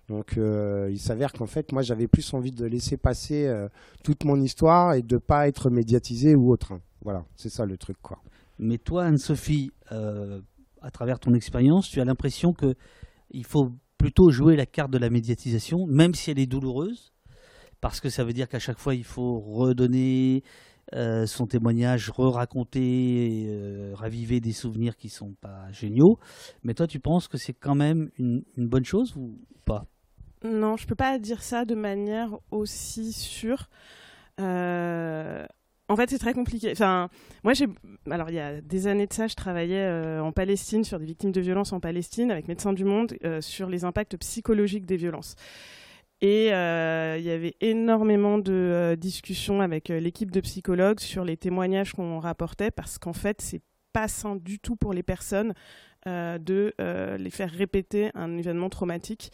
Donc 0.09 0.37
euh, 0.37 0.89
il 0.91 0.99
s'avère 0.99 1.31
qu'en 1.31 1.47
fait, 1.47 1.71
moi 1.71 1.81
j'avais 1.81 2.07
plus 2.07 2.33
envie 2.33 2.51
de 2.51 2.65
laisser 2.65 2.97
passer 2.97 3.47
euh, 3.47 3.69
toute 4.03 4.25
mon 4.25 4.39
histoire 4.41 4.93
et 4.93 5.01
de 5.01 5.17
pas 5.17 5.47
être 5.47 5.69
médiatisé 5.69 6.35
ou 6.35 6.51
autre. 6.51 6.73
Voilà, 7.01 7.25
c'est 7.35 7.49
ça 7.49 7.65
le 7.65 7.77
truc. 7.77 7.97
Mais 8.59 8.77
toi, 8.77 9.05
Anne-Sophie, 9.05 9.71
euh, 9.91 10.41
à 10.81 10.91
travers 10.91 11.19
ton 11.19 11.33
expérience, 11.33 11.89
tu 11.89 12.01
as 12.01 12.05
l'impression 12.05 12.53
que 12.53 12.75
il 13.31 13.45
faut 13.45 13.71
plutôt 13.97 14.31
jouer 14.31 14.55
la 14.55 14.65
carte 14.65 14.91
de 14.91 14.97
la 14.97 15.09
médiatisation, 15.09 15.87
même 15.87 16.13
si 16.13 16.31
elle 16.31 16.39
est 16.39 16.47
douloureuse, 16.47 17.13
parce 17.79 17.99
que 18.01 18.09
ça 18.09 18.23
veut 18.23 18.33
dire 18.33 18.49
qu'à 18.49 18.59
chaque 18.59 18.79
fois 18.79 18.95
il 18.95 19.03
faut 19.03 19.39
redonner 19.39 20.43
son 20.93 21.47
témoignage, 21.47 22.09
re-raconter, 22.09 23.47
raviver 23.93 24.39
des 24.39 24.51
souvenirs 24.51 24.95
qui 24.97 25.09
sont 25.09 25.33
pas 25.41 25.71
géniaux. 25.71 26.19
Mais 26.63 26.73
toi, 26.73 26.87
tu 26.87 26.99
penses 26.99 27.27
que 27.27 27.37
c'est 27.37 27.53
quand 27.53 27.75
même 27.75 28.09
une, 28.17 28.43
bonne 28.57 28.85
chose 28.85 29.15
ou 29.15 29.39
pas? 29.65 29.85
Non, 30.43 30.75
je 30.77 30.87
peux 30.87 30.95
pas 30.95 31.19
dire 31.19 31.43
ça 31.43 31.65
de 31.65 31.75
manière 31.75 32.37
aussi 32.49 33.13
sûre. 33.13 33.69
Euh, 34.39 35.45
en 35.87 35.95
fait, 35.95 36.09
c'est 36.09 36.19
très 36.19 36.33
compliqué. 36.33 36.71
Enfin, 36.71 37.09
moi, 37.43 37.53
j'ai. 37.53 37.67
Alors, 38.09 38.29
il 38.29 38.35
y 38.35 38.39
a 38.39 38.61
des 38.61 38.87
années 38.87 39.07
de 39.07 39.13
ça, 39.13 39.27
je 39.27 39.35
travaillais 39.35 39.83
euh, 39.83 40.23
en 40.23 40.31
Palestine 40.31 40.83
sur 40.83 40.99
des 40.99 41.05
victimes 41.05 41.31
de 41.31 41.41
violences 41.41 41.73
en 41.73 41.79
Palestine 41.79 42.31
avec 42.31 42.47
Médecins 42.47 42.73
du 42.73 42.85
Monde 42.85 43.15
euh, 43.25 43.41
sur 43.41 43.69
les 43.69 43.83
impacts 43.83 44.15
psychologiques 44.17 44.85
des 44.85 44.95
violences. 44.95 45.35
Et 46.21 46.47
il 46.47 47.23
y 47.23 47.31
avait 47.31 47.55
énormément 47.61 48.37
de 48.37 48.95
discussions 48.99 49.61
avec 49.61 49.89
l'équipe 49.89 50.29
de 50.29 50.39
psychologues 50.41 50.99
sur 50.99 51.25
les 51.25 51.35
témoignages 51.35 51.93
qu'on 51.93 52.19
rapportait 52.19 52.69
parce 52.69 52.99
qu'en 52.99 53.13
fait, 53.13 53.41
c'est 53.41 53.61
pas 53.91 54.07
sain 54.07 54.35
du 54.35 54.59
tout 54.59 54.75
pour 54.75 54.93
les 54.93 55.03
personnes 55.03 55.53
de 56.05 56.73
les 57.17 57.29
faire 57.31 57.49
répéter 57.49 58.11
un 58.13 58.37
événement 58.37 58.69
traumatique. 58.69 59.31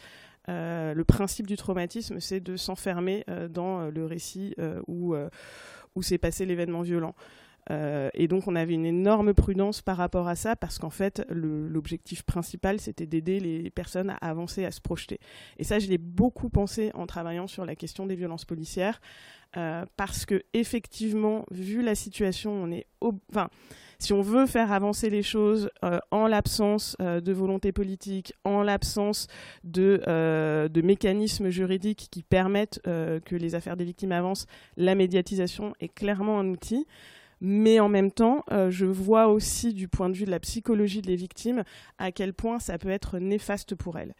Euh, 0.48 0.94
le 0.94 1.04
principe 1.04 1.46
du 1.46 1.56
traumatisme, 1.56 2.20
c'est 2.20 2.40
de 2.40 2.56
s'enfermer 2.56 3.24
euh, 3.28 3.48
dans 3.48 3.80
euh, 3.80 3.90
le 3.90 4.06
récit 4.06 4.54
où, 4.86 5.14
où 5.94 6.02
s'est 6.02 6.18
passé 6.18 6.46
l'événement 6.46 6.82
violent. 6.82 7.14
Et 7.70 8.28
donc 8.28 8.48
on 8.48 8.56
avait 8.56 8.74
une 8.74 8.86
énorme 8.86 9.34
prudence 9.34 9.82
par 9.82 9.96
rapport 9.98 10.26
à 10.26 10.36
ça 10.36 10.56
parce 10.56 10.78
qu'en 10.78 10.90
fait 10.90 11.24
l'objectif 11.28 12.22
principal 12.22 12.80
c'était 12.80 13.06
d'aider 13.06 13.40
les 13.40 13.70
personnes 13.70 14.10
à 14.10 14.16
avancer, 14.16 14.64
à 14.64 14.70
se 14.70 14.80
projeter. 14.80 15.20
Et 15.58 15.64
ça 15.64 15.78
je 15.78 15.88
l'ai 15.88 15.98
beaucoup 15.98 16.48
pensé 16.48 16.90
en 16.94 17.06
travaillant 17.06 17.46
sur 17.46 17.66
la 17.66 17.76
question 17.76 18.06
des 18.06 18.16
violences 18.16 18.44
policières 18.44 19.00
parce 19.52 20.24
que 20.24 20.42
effectivement 20.54 21.44
vu 21.50 21.82
la 21.82 21.94
situation 21.94 22.52
on 22.52 22.70
est, 22.70 22.86
enfin 23.30 23.50
si 24.00 24.12
on 24.12 24.22
veut 24.22 24.46
faire 24.46 24.70
avancer 24.70 25.10
les 25.10 25.24
choses 25.24 25.70
euh, 25.84 25.98
en 26.12 26.28
l'absence 26.28 26.96
euh, 27.02 27.20
de 27.20 27.32
volonté 27.32 27.72
politique, 27.72 28.32
en 28.44 28.62
l'absence 28.62 29.26
euh, 29.76 30.68
de, 30.68 30.82
mécanismes 30.82 31.48
juridiques 31.48 32.06
qui 32.10 32.22
permettent 32.22 32.80
que 32.84 33.36
les 33.36 33.54
affaires 33.54 33.76
des 33.76 33.84
victimes 33.84 34.12
avancent, 34.12 34.46
la 34.76 34.94
médiatisation 34.94 35.74
est 35.80 35.88
clairement 35.88 36.38
un 36.38 36.48
outil. 36.48 36.86
Mais 37.40 37.80
en 37.80 37.88
même 37.88 38.10
temps, 38.10 38.44
je 38.68 38.86
vois 38.86 39.28
aussi 39.28 39.72
du 39.72 39.88
point 39.88 40.08
de 40.08 40.16
vue 40.16 40.24
de 40.24 40.30
la 40.30 40.40
psychologie 40.40 41.02
des 41.02 41.16
victimes 41.16 41.62
à 41.98 42.12
quel 42.12 42.32
point 42.32 42.58
ça 42.58 42.78
peut 42.78 42.90
être 42.90 43.18
néfaste 43.18 43.74
pour 43.74 43.96
elles. 43.98 44.14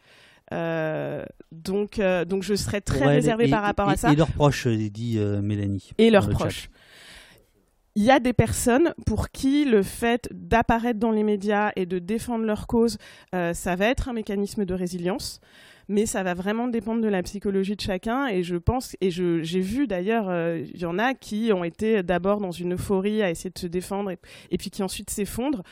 donc, 1.51 2.01
donc 2.27 2.43
je 2.43 2.55
serais 2.55 2.81
très 2.81 3.05
réservée 3.05 3.49
par 3.49 3.61
rapport 3.61 3.89
à 3.89 3.97
ça. 3.97 4.13
Et 4.13 4.15
leurs 4.15 4.31
proches, 4.31 4.67
dit 4.67 5.19
Mélanie. 5.41 5.91
Et 5.97 6.09
leurs 6.09 6.29
proches 6.29 6.69
il 7.99 8.05
y 8.05 8.11
a 8.11 8.21
des 8.21 8.31
personnes 8.31 8.93
pour 9.05 9.29
qui 9.29 9.65
le 9.65 9.83
fait 9.83 10.29
d'apparaître 10.31 10.99
dans 10.99 11.11
les 11.11 11.23
médias 11.23 11.73
et 11.75 11.85
de 11.85 11.99
défendre 11.99 12.45
leur 12.45 12.65
cause, 12.65 12.97
euh, 13.35 13.53
ça 13.53 13.75
va 13.75 13.87
être 13.87 14.07
un 14.07 14.13
mécanisme 14.13 14.63
de 14.63 14.73
résilience. 14.73 15.41
Mais 15.89 16.05
ça 16.05 16.23
va 16.23 16.33
vraiment 16.33 16.67
dépendre 16.67 17.01
de 17.01 17.07
la 17.07 17.21
psychologie 17.23 17.75
de 17.75 17.81
chacun. 17.81 18.27
Et 18.27 18.43
je 18.43 18.55
pense, 18.55 18.95
et 19.01 19.11
j'ai 19.11 19.59
vu 19.59 19.87
d'ailleurs, 19.87 20.29
euh, 20.29 20.63
il 20.73 20.79
y 20.79 20.85
en 20.85 20.97
a 20.97 21.13
qui 21.13 21.51
ont 21.51 21.63
été 21.63 22.03
d'abord 22.03 22.39
dans 22.39 22.51
une 22.51 22.75
euphorie 22.75 23.21
à 23.21 23.29
essayer 23.29 23.49
de 23.49 23.59
se 23.59 23.67
défendre 23.67 24.11
et, 24.11 24.57
puis 24.57 24.69
qui 24.69 24.83
ensuite 24.83 25.09
s'effondrent. 25.09 25.63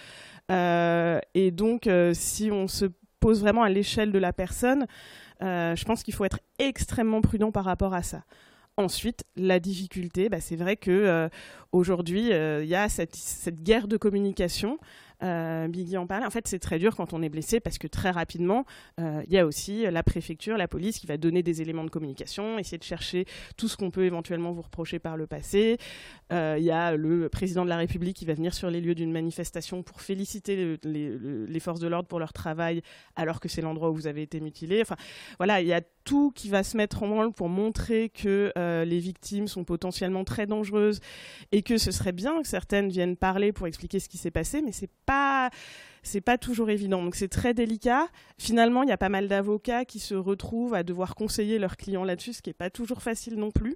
Euh, 0.52 1.20
et 1.34 1.52
donc, 1.52 1.90
si 2.14 2.52
on 2.52 2.68
se 2.68 2.86
pose 3.20 3.42
vraiment 3.42 3.64
à 3.64 3.70
l'échelle 3.70 4.12
de 4.12 4.20
la 4.20 4.34
personne, 4.34 4.88
je 5.40 5.86
pense 5.86 6.04
qu'il 6.04 6.14
faut 6.14 6.26
être 6.26 6.40
extrêmement 6.60 7.22
prudent 7.22 7.52
par 7.52 7.64
rapport 7.64 7.94
à 7.94 8.02
ça. 8.04 8.24
Ensuite, 8.80 9.24
la 9.36 9.60
difficulté, 9.60 10.30
bah, 10.30 10.40
c'est 10.40 10.56
vrai 10.56 10.76
que 10.76 10.92
euh, 10.92 11.30
aujourd'hui, 11.72 12.32
euh, 12.32 12.64
il 12.64 12.70
y 12.70 12.76
a 12.76 12.88
cette, 12.90 13.64
guerre 13.64 13.88
de 13.88 13.98
communication 13.98 14.78
Euh, 15.24 15.68
Biggie 15.68 15.98
en 15.98 16.06
parlait. 16.06 16.26
En 16.26 16.30
fait, 16.30 16.48
c'est 16.48 16.60
très 16.60 16.78
dur 16.78 16.96
quand 16.96 17.14
on 17.14 17.22
est 17.22 17.30
blessé 17.30 17.60
parce 17.60 17.78
que 17.78 17.88
très 17.88 18.12
rapidement, 18.12 18.66
euh, 19.00 19.24
il 19.26 19.34
y 19.34 19.38
a 19.38 19.46
aussi 19.46 19.90
la 19.90 20.04
préfecture, 20.04 20.58
la 20.58 20.68
police 20.68 21.00
qui 21.00 21.08
va 21.08 21.18
donner 21.18 21.42
des 21.42 21.62
éléments 21.62 21.84
de 21.84 21.90
communication, 21.90 22.60
essayer 22.60 22.78
de 22.78 22.84
chercher 22.84 23.26
tout 23.58 23.68
ce 23.68 23.78
qu'on 23.78 23.90
peut 23.90 24.06
éventuellement 24.06 24.52
vous 24.52 24.62
reprocher 24.62 25.00
par 25.00 25.18
le 25.18 25.26
passé. 25.26 25.78
Euh, 26.32 26.56
il 26.60 26.66
y 26.66 26.72
a 26.72 26.96
le 26.96 27.30
président 27.30 27.64
de 27.64 27.70
la 27.70 27.78
République 27.78 28.16
qui 28.16 28.26
va 28.26 28.34
venir 28.34 28.54
sur 28.54 28.70
les 28.70 28.80
lieux 28.80 28.96
d'une 28.96 29.12
manifestation 29.12 29.82
pour 29.82 30.02
féliciter 30.02 30.78
les, 30.84 31.60
forces 31.60 31.80
de 31.80 31.88
l'ordre 31.88 32.08
pour 32.08 32.20
leur 32.20 32.34
travail 32.34 32.84
alors 33.16 33.40
que 33.40 33.50
c'est 33.50 33.62
l'endroit 33.62 33.90
où 33.90 33.96
vous 33.96 34.08
avez 34.08 34.22
été 34.22 34.40
mutilé. 34.40 34.82
Enfin, 34.82 34.96
voilà, 35.40 35.62
il 35.62 35.68
y 35.68 35.74
a 35.74 35.82
tout 36.04 36.32
qui 36.32 36.50
va 36.50 36.64
se 36.64 36.78
mettre 36.78 37.02
en 37.04 37.08
branle 37.08 37.34
pour 37.34 37.50
montrer 37.50 38.10
que 38.10 38.54
les 38.86 39.00
victimes 39.00 39.48
sont 39.48 39.64
potentiellement 39.64 40.24
très 40.24 40.46
dangereuses 40.46 41.00
et 41.52 41.64
que 41.64 41.78
ce 41.78 41.92
serait 41.92 42.12
bien 42.12 42.42
que 42.42 42.48
certaines 42.48 42.90
viennent 42.90 43.18
parler 43.18 43.52
pour 43.52 43.68
expliquer 43.68 44.00
ce 44.00 44.08
qui 44.08 44.18
s'est 44.18 44.32
passé, 44.32 44.62
mais 44.62 44.72
c'est 44.72 44.90
pas 45.08 45.50
c'est 46.04 46.22
pas 46.22 46.38
toujours 46.38 46.70
évident. 46.70 47.04
Donc 47.04 47.16
c'est 47.16 47.28
très 47.28 47.54
délicat. 47.54 48.08
Finalement, 48.38 48.84
il 48.84 48.90
y 48.90 48.94
a 48.94 48.98
pas 48.98 49.10
mal 49.10 49.28
d'avocats 49.28 49.86
qui 49.86 50.00
se 50.00 50.16
retrouvent 50.16 50.74
à 50.74 50.84
devoir 50.84 51.16
conseiller 51.16 51.60
leurs 51.60 51.78
clients 51.78 52.04
là-dessus, 52.04 52.34
ce 52.34 52.42
qui 52.42 52.50
n'est 52.50 52.54
pas 52.54 52.70
toujours 52.70 53.02
facile 53.02 53.36
non 53.36 53.52
plus. 53.52 53.76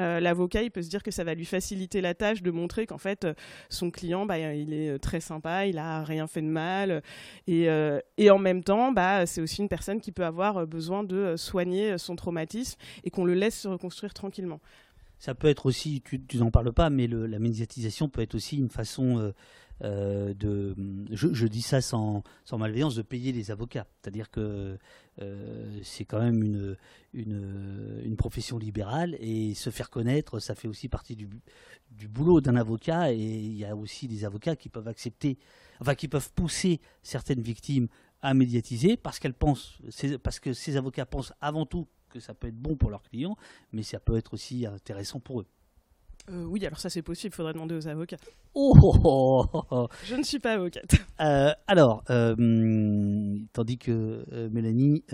Euh, 0.00 0.18
l'avocat, 0.18 0.62
il 0.62 0.72
peut 0.72 0.82
se 0.82 0.88
dire 0.88 1.04
que 1.04 1.12
ça 1.12 1.22
va 1.22 1.34
lui 1.34 1.44
faciliter 1.44 2.00
la 2.00 2.14
tâche 2.14 2.42
de 2.42 2.50
montrer 2.50 2.84
qu'en 2.84 2.98
fait, 2.98 3.24
euh, 3.24 3.34
son 3.68 3.92
client, 3.92 4.26
bah, 4.26 4.38
il 4.38 4.72
est 4.72 4.98
très 4.98 5.20
sympa, 5.20 5.66
il 5.66 5.78
a 5.78 6.02
rien 6.02 6.26
fait 6.26 6.42
de 6.42 6.48
mal. 6.48 7.02
Et, 7.46 7.68
euh, 7.68 8.00
et 8.18 8.30
en 8.30 8.38
même 8.38 8.64
temps, 8.64 8.90
bah, 8.90 9.24
c'est 9.26 9.40
aussi 9.40 9.60
une 9.60 9.68
personne 9.68 10.00
qui 10.00 10.10
peut 10.10 10.24
avoir 10.24 10.66
besoin 10.66 11.04
de 11.04 11.36
soigner 11.36 11.96
son 11.98 12.16
traumatisme 12.16 12.78
et 13.04 13.10
qu'on 13.10 13.24
le 13.24 13.34
laisse 13.34 13.60
se 13.60 13.68
reconstruire 13.68 14.14
tranquillement. 14.14 14.60
Ça 15.24 15.34
peut 15.34 15.48
être 15.48 15.64
aussi, 15.64 16.02
tu, 16.02 16.20
n'en 16.34 16.50
parles 16.50 16.72
pas, 16.72 16.90
mais 16.90 17.06
la 17.06 17.38
médiatisation 17.38 18.10
peut 18.10 18.20
être 18.20 18.34
aussi 18.34 18.58
une 18.58 18.68
façon 18.68 19.18
euh, 19.18 19.32
de, 19.80 20.74
je, 21.10 21.46
dis 21.46 21.62
ça 21.62 21.80
sans, 21.80 22.22
sans, 22.44 22.58
malveillance, 22.58 22.94
de 22.94 23.02
payer 23.02 23.32
les 23.32 23.50
avocats. 23.50 23.86
C'est-à-dire 24.00 24.30
que 24.30 24.78
euh, 25.20 25.80
c'est 25.82 26.04
quand 26.04 26.20
même 26.20 26.42
une, 26.42 26.76
une, 27.12 28.02
une, 28.04 28.16
profession 28.16 28.58
libérale 28.58 29.16
et 29.20 29.54
se 29.54 29.70
faire 29.70 29.90
connaître, 29.90 30.38
ça 30.38 30.54
fait 30.54 30.68
aussi 30.68 30.88
partie 30.88 31.16
du, 31.16 31.28
du 31.90 32.08
boulot 32.08 32.40
d'un 32.40 32.56
avocat. 32.56 33.12
Et 33.12 33.18
il 33.18 33.56
y 33.56 33.64
a 33.64 33.76
aussi 33.76 34.08
des 34.08 34.24
avocats 34.24 34.56
qui 34.56 34.68
peuvent 34.68 34.88
accepter, 34.88 35.38
enfin 35.80 35.94
qui 35.94 36.08
peuvent 36.08 36.32
pousser 36.32 36.80
certaines 37.02 37.42
victimes 37.42 37.88
à 38.22 38.32
médiatiser 38.32 38.96
parce 38.96 39.18
qu'elles 39.18 39.34
pensent, 39.34 39.78
parce 40.22 40.40
que 40.40 40.54
ces 40.54 40.76
avocats 40.76 41.06
pensent 41.06 41.32
avant 41.40 41.66
tout 41.66 41.86
que 42.08 42.20
ça 42.20 42.32
peut 42.32 42.48
être 42.48 42.56
bon 42.56 42.76
pour 42.76 42.90
leurs 42.90 43.02
clients, 43.02 43.36
mais 43.72 43.82
ça 43.82 44.00
peut 44.00 44.16
être 44.16 44.34
aussi 44.34 44.66
intéressant 44.66 45.20
pour 45.20 45.40
eux. 45.40 45.46
Euh, 46.30 46.44
oui, 46.46 46.64
alors 46.64 46.78
ça 46.78 46.88
c'est 46.88 47.02
possible, 47.02 47.34
il 47.34 47.36
faudrait 47.36 47.52
demander 47.52 47.74
aux 47.74 47.86
avocats. 47.86 48.16
Oh, 48.54 48.74
oh, 48.82 49.44
oh, 49.70 49.88
Je 50.04 50.14
ne 50.14 50.22
suis 50.22 50.38
pas 50.38 50.52
avocate. 50.52 50.94
Euh, 51.20 51.52
alors, 51.66 52.02
euh, 52.10 53.38
tandis 53.52 53.78
que 53.78 54.24
Mélanie 54.50 55.04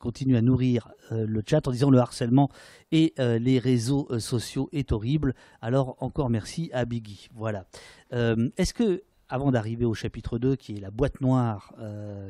continue 0.00 0.36
à 0.36 0.42
nourrir 0.42 0.90
le 1.10 1.42
chat 1.46 1.66
en 1.66 1.70
disant 1.70 1.90
le 1.90 1.98
harcèlement 1.98 2.50
et 2.90 3.14
les 3.18 3.58
réseaux 3.58 4.08
sociaux 4.18 4.68
est 4.72 4.92
horrible, 4.92 5.34
alors 5.60 5.96
encore 6.00 6.30
merci 6.30 6.70
à 6.72 6.84
Biggie. 6.84 7.28
Voilà. 7.34 7.66
Est-ce 8.10 8.74
que, 8.74 9.02
avant 9.28 9.50
d'arriver 9.50 9.84
au 9.84 9.94
chapitre 9.94 10.38
2, 10.38 10.56
qui 10.56 10.76
est 10.76 10.80
la 10.80 10.90
boîte 10.90 11.20
noire, 11.20 11.74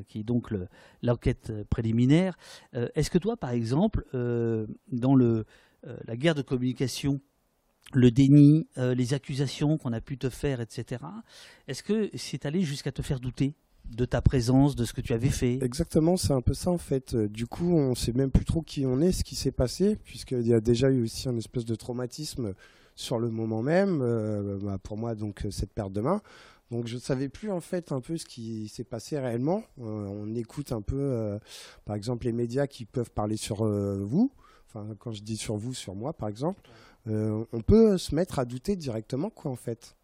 qui 0.08 0.20
est 0.20 0.24
donc 0.24 0.54
l'enquête 1.02 1.52
préliminaire, 1.68 2.36
est-ce 2.72 3.10
que 3.10 3.18
toi, 3.18 3.36
par 3.36 3.50
exemple, 3.50 4.04
dans 4.12 5.14
le, 5.14 5.46
la 6.04 6.16
guerre 6.16 6.34
de 6.34 6.42
communication 6.42 7.20
le 7.94 8.10
déni, 8.10 8.66
euh, 8.78 8.94
les 8.94 9.14
accusations 9.14 9.78
qu'on 9.78 9.92
a 9.92 10.00
pu 10.00 10.18
te 10.18 10.30
faire, 10.30 10.60
etc. 10.60 11.04
Est-ce 11.68 11.82
que 11.82 12.10
c'est 12.14 12.46
allé 12.46 12.62
jusqu'à 12.62 12.92
te 12.92 13.02
faire 13.02 13.20
douter 13.20 13.54
de 13.90 14.04
ta 14.04 14.22
présence, 14.22 14.76
de 14.76 14.84
ce 14.84 14.92
que 14.92 15.00
tu 15.00 15.12
avais 15.12 15.28
fait? 15.28 15.58
Exactement, 15.62 16.16
c'est 16.16 16.32
un 16.32 16.40
peu 16.40 16.54
ça 16.54 16.70
en 16.70 16.78
fait. 16.78 17.14
Euh, 17.14 17.28
du 17.28 17.46
coup, 17.46 17.76
on 17.76 17.90
ne 17.90 17.94
sait 17.94 18.12
même 18.12 18.30
plus 18.30 18.44
trop 18.44 18.62
qui 18.62 18.86
on 18.86 19.00
est, 19.00 19.12
ce 19.12 19.24
qui 19.24 19.36
s'est 19.36 19.52
passé, 19.52 19.96
puisqu'il 19.96 20.46
y 20.46 20.54
a 20.54 20.60
déjà 20.60 20.90
eu 20.90 21.02
aussi 21.02 21.28
un 21.28 21.36
espèce 21.36 21.64
de 21.64 21.74
traumatisme 21.74 22.54
sur 22.94 23.18
le 23.18 23.30
moment 23.30 23.62
même, 23.62 24.00
euh, 24.02 24.58
bah, 24.62 24.78
pour 24.82 24.96
moi, 24.96 25.14
donc 25.14 25.46
cette 25.50 25.72
perte 25.72 25.92
de 25.92 26.00
main. 26.00 26.22
Donc 26.70 26.86
je 26.86 26.94
ne 26.94 27.00
savais 27.00 27.28
plus 27.28 27.50
en 27.50 27.60
fait 27.60 27.92
un 27.92 28.00
peu 28.00 28.16
ce 28.16 28.24
qui 28.24 28.68
s'est 28.68 28.84
passé 28.84 29.18
réellement. 29.18 29.62
on 29.76 30.34
écoute 30.34 30.72
un 30.72 30.80
peu, 30.80 31.38
par 31.84 31.96
exemple, 31.96 32.24
les 32.24 32.32
médias 32.32 32.66
qui 32.66 32.86
peuvent 32.86 33.10
parler 33.10 33.36
sur 33.36 33.66
vous. 33.66 34.32
Enfin, 34.74 34.94
quand 34.98 35.12
je 35.12 35.22
dis 35.22 35.36
sur 35.36 35.56
vous, 35.56 35.74
sur 35.74 35.94
moi, 35.94 36.14
par 36.14 36.28
exemple. 36.30 36.62
Euh, 36.66 36.91
on 37.06 37.62
peut 37.66 37.98
se 37.98 38.14
mettre 38.14 38.38
à 38.38 38.44
douter 38.44 38.76
directement, 38.76 39.30
quoi, 39.30 39.50
en 39.50 39.56
fait. 39.56 39.96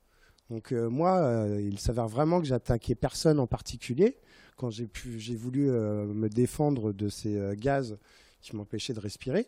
Donc 0.50 0.72
euh, 0.72 0.88
moi, 0.88 1.16
euh, 1.18 1.60
il 1.60 1.78
s'avère 1.78 2.08
vraiment 2.08 2.40
que 2.40 2.46
j'attaquais 2.46 2.94
personne 2.94 3.38
en 3.38 3.46
particulier 3.46 4.16
quand 4.56 4.70
j'ai 4.70 5.36
voulu 5.36 5.66
me 5.70 6.26
défendre 6.26 6.92
de 6.92 7.08
ces 7.08 7.54
gaz 7.56 7.96
qui 8.40 8.56
m'empêchaient 8.56 8.92
de 8.92 8.98
respirer. 8.98 9.46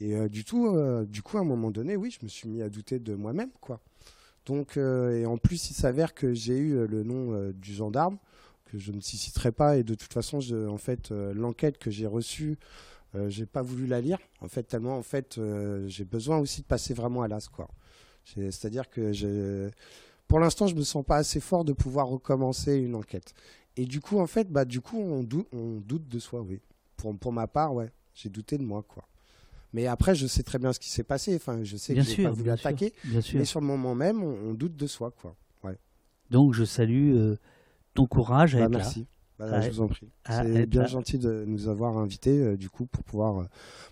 Et 0.00 0.28
du 0.28 0.44
tout, 0.44 0.76
du 1.06 1.22
coup, 1.22 1.38
à 1.38 1.40
un 1.40 1.44
moment 1.44 1.70
donné, 1.70 1.96
oui, 1.96 2.10
je 2.10 2.22
me 2.22 2.28
suis 2.28 2.46
mis 2.46 2.60
à 2.60 2.68
douter 2.68 2.98
de 2.98 3.14
moi-même, 3.14 3.48
quoi. 3.62 3.80
Donc, 4.44 4.76
et 4.76 5.24
en 5.24 5.38
plus, 5.38 5.70
il 5.70 5.72
s'avère 5.72 6.12
que 6.12 6.34
j'ai 6.34 6.58
eu 6.58 6.86
le 6.86 7.04
nom 7.04 7.50
du 7.52 7.72
gendarme 7.72 8.18
que 8.66 8.76
je 8.76 8.92
ne 8.92 9.00
citerai 9.00 9.50
pas. 9.50 9.78
Et 9.78 9.82
de 9.82 9.94
toute 9.94 10.12
façon, 10.12 10.40
en 10.68 10.76
fait, 10.76 11.10
l'enquête 11.10 11.78
que 11.78 11.90
j'ai 11.90 12.06
reçue 12.06 12.58
euh, 12.58 12.99
j'ai 13.28 13.46
pas 13.46 13.62
voulu 13.62 13.86
la 13.86 14.00
lire, 14.00 14.18
en 14.40 14.48
fait, 14.48 14.62
tellement 14.62 14.96
en 14.96 15.02
fait, 15.02 15.38
euh, 15.38 15.86
j'ai 15.88 16.04
besoin 16.04 16.38
aussi 16.38 16.62
de 16.62 16.66
passer 16.66 16.94
vraiment 16.94 17.22
à 17.22 17.28
l'as, 17.28 17.48
quoi. 17.48 17.68
C'est-à-dire 18.24 18.88
que 18.88 19.70
pour 20.28 20.38
l'instant, 20.38 20.68
je 20.68 20.76
me 20.76 20.82
sens 20.82 21.04
pas 21.04 21.16
assez 21.16 21.40
fort 21.40 21.64
de 21.64 21.72
pouvoir 21.72 22.06
recommencer 22.06 22.76
une 22.76 22.94
enquête. 22.94 23.34
Et 23.76 23.84
du 23.84 24.00
coup, 24.00 24.20
en 24.20 24.26
fait, 24.26 24.48
bah, 24.48 24.64
du 24.64 24.80
coup, 24.80 24.98
on 24.98 25.24
doute, 25.24 25.48
on 25.52 25.80
doute 25.80 26.06
de 26.06 26.18
soi, 26.18 26.40
oui. 26.40 26.60
Pour, 26.96 27.16
pour 27.18 27.32
ma 27.32 27.46
part, 27.46 27.74
ouais, 27.74 27.90
j'ai 28.14 28.28
douté 28.28 28.58
de 28.58 28.62
moi, 28.62 28.84
quoi. 28.86 29.04
Mais 29.72 29.86
après, 29.86 30.14
je 30.14 30.26
sais 30.26 30.42
très 30.42 30.58
bien 30.58 30.72
ce 30.72 30.80
qui 30.80 30.88
s'est 30.88 31.04
passé. 31.04 31.34
Enfin, 31.36 31.62
je 31.62 31.76
sais 31.76 31.94
que 31.94 32.02
j'ai 32.02 32.24
pas 32.24 32.30
voulu 32.30 32.50
attaquer. 32.50 32.92
mais 33.34 33.44
sur 33.44 33.60
le 33.60 33.66
moment 33.66 33.94
même, 33.94 34.22
on, 34.22 34.54
doute 34.54 34.76
de 34.76 34.86
soi, 34.86 35.10
quoi. 35.10 35.34
Ouais. 35.62 35.78
Donc, 36.30 36.54
je 36.54 36.64
salue 36.64 37.14
euh, 37.16 37.36
ton 37.94 38.06
courage 38.06 38.56
à 38.56 38.60
bah, 38.60 38.78
merci. 38.78 39.06
Bah, 39.48 39.60
je 39.60 39.70
vous 39.70 39.80
en 39.80 39.88
prie. 39.88 40.08
C'est 40.28 40.66
bien 40.66 40.86
gentil 40.86 41.18
de 41.18 41.44
nous 41.46 41.68
avoir 41.68 41.96
invités, 41.96 42.38
euh, 42.42 42.56
du 42.56 42.68
coup, 42.68 42.86
pour 42.86 43.02
pouvoir, 43.04 43.40
euh, 43.40 43.44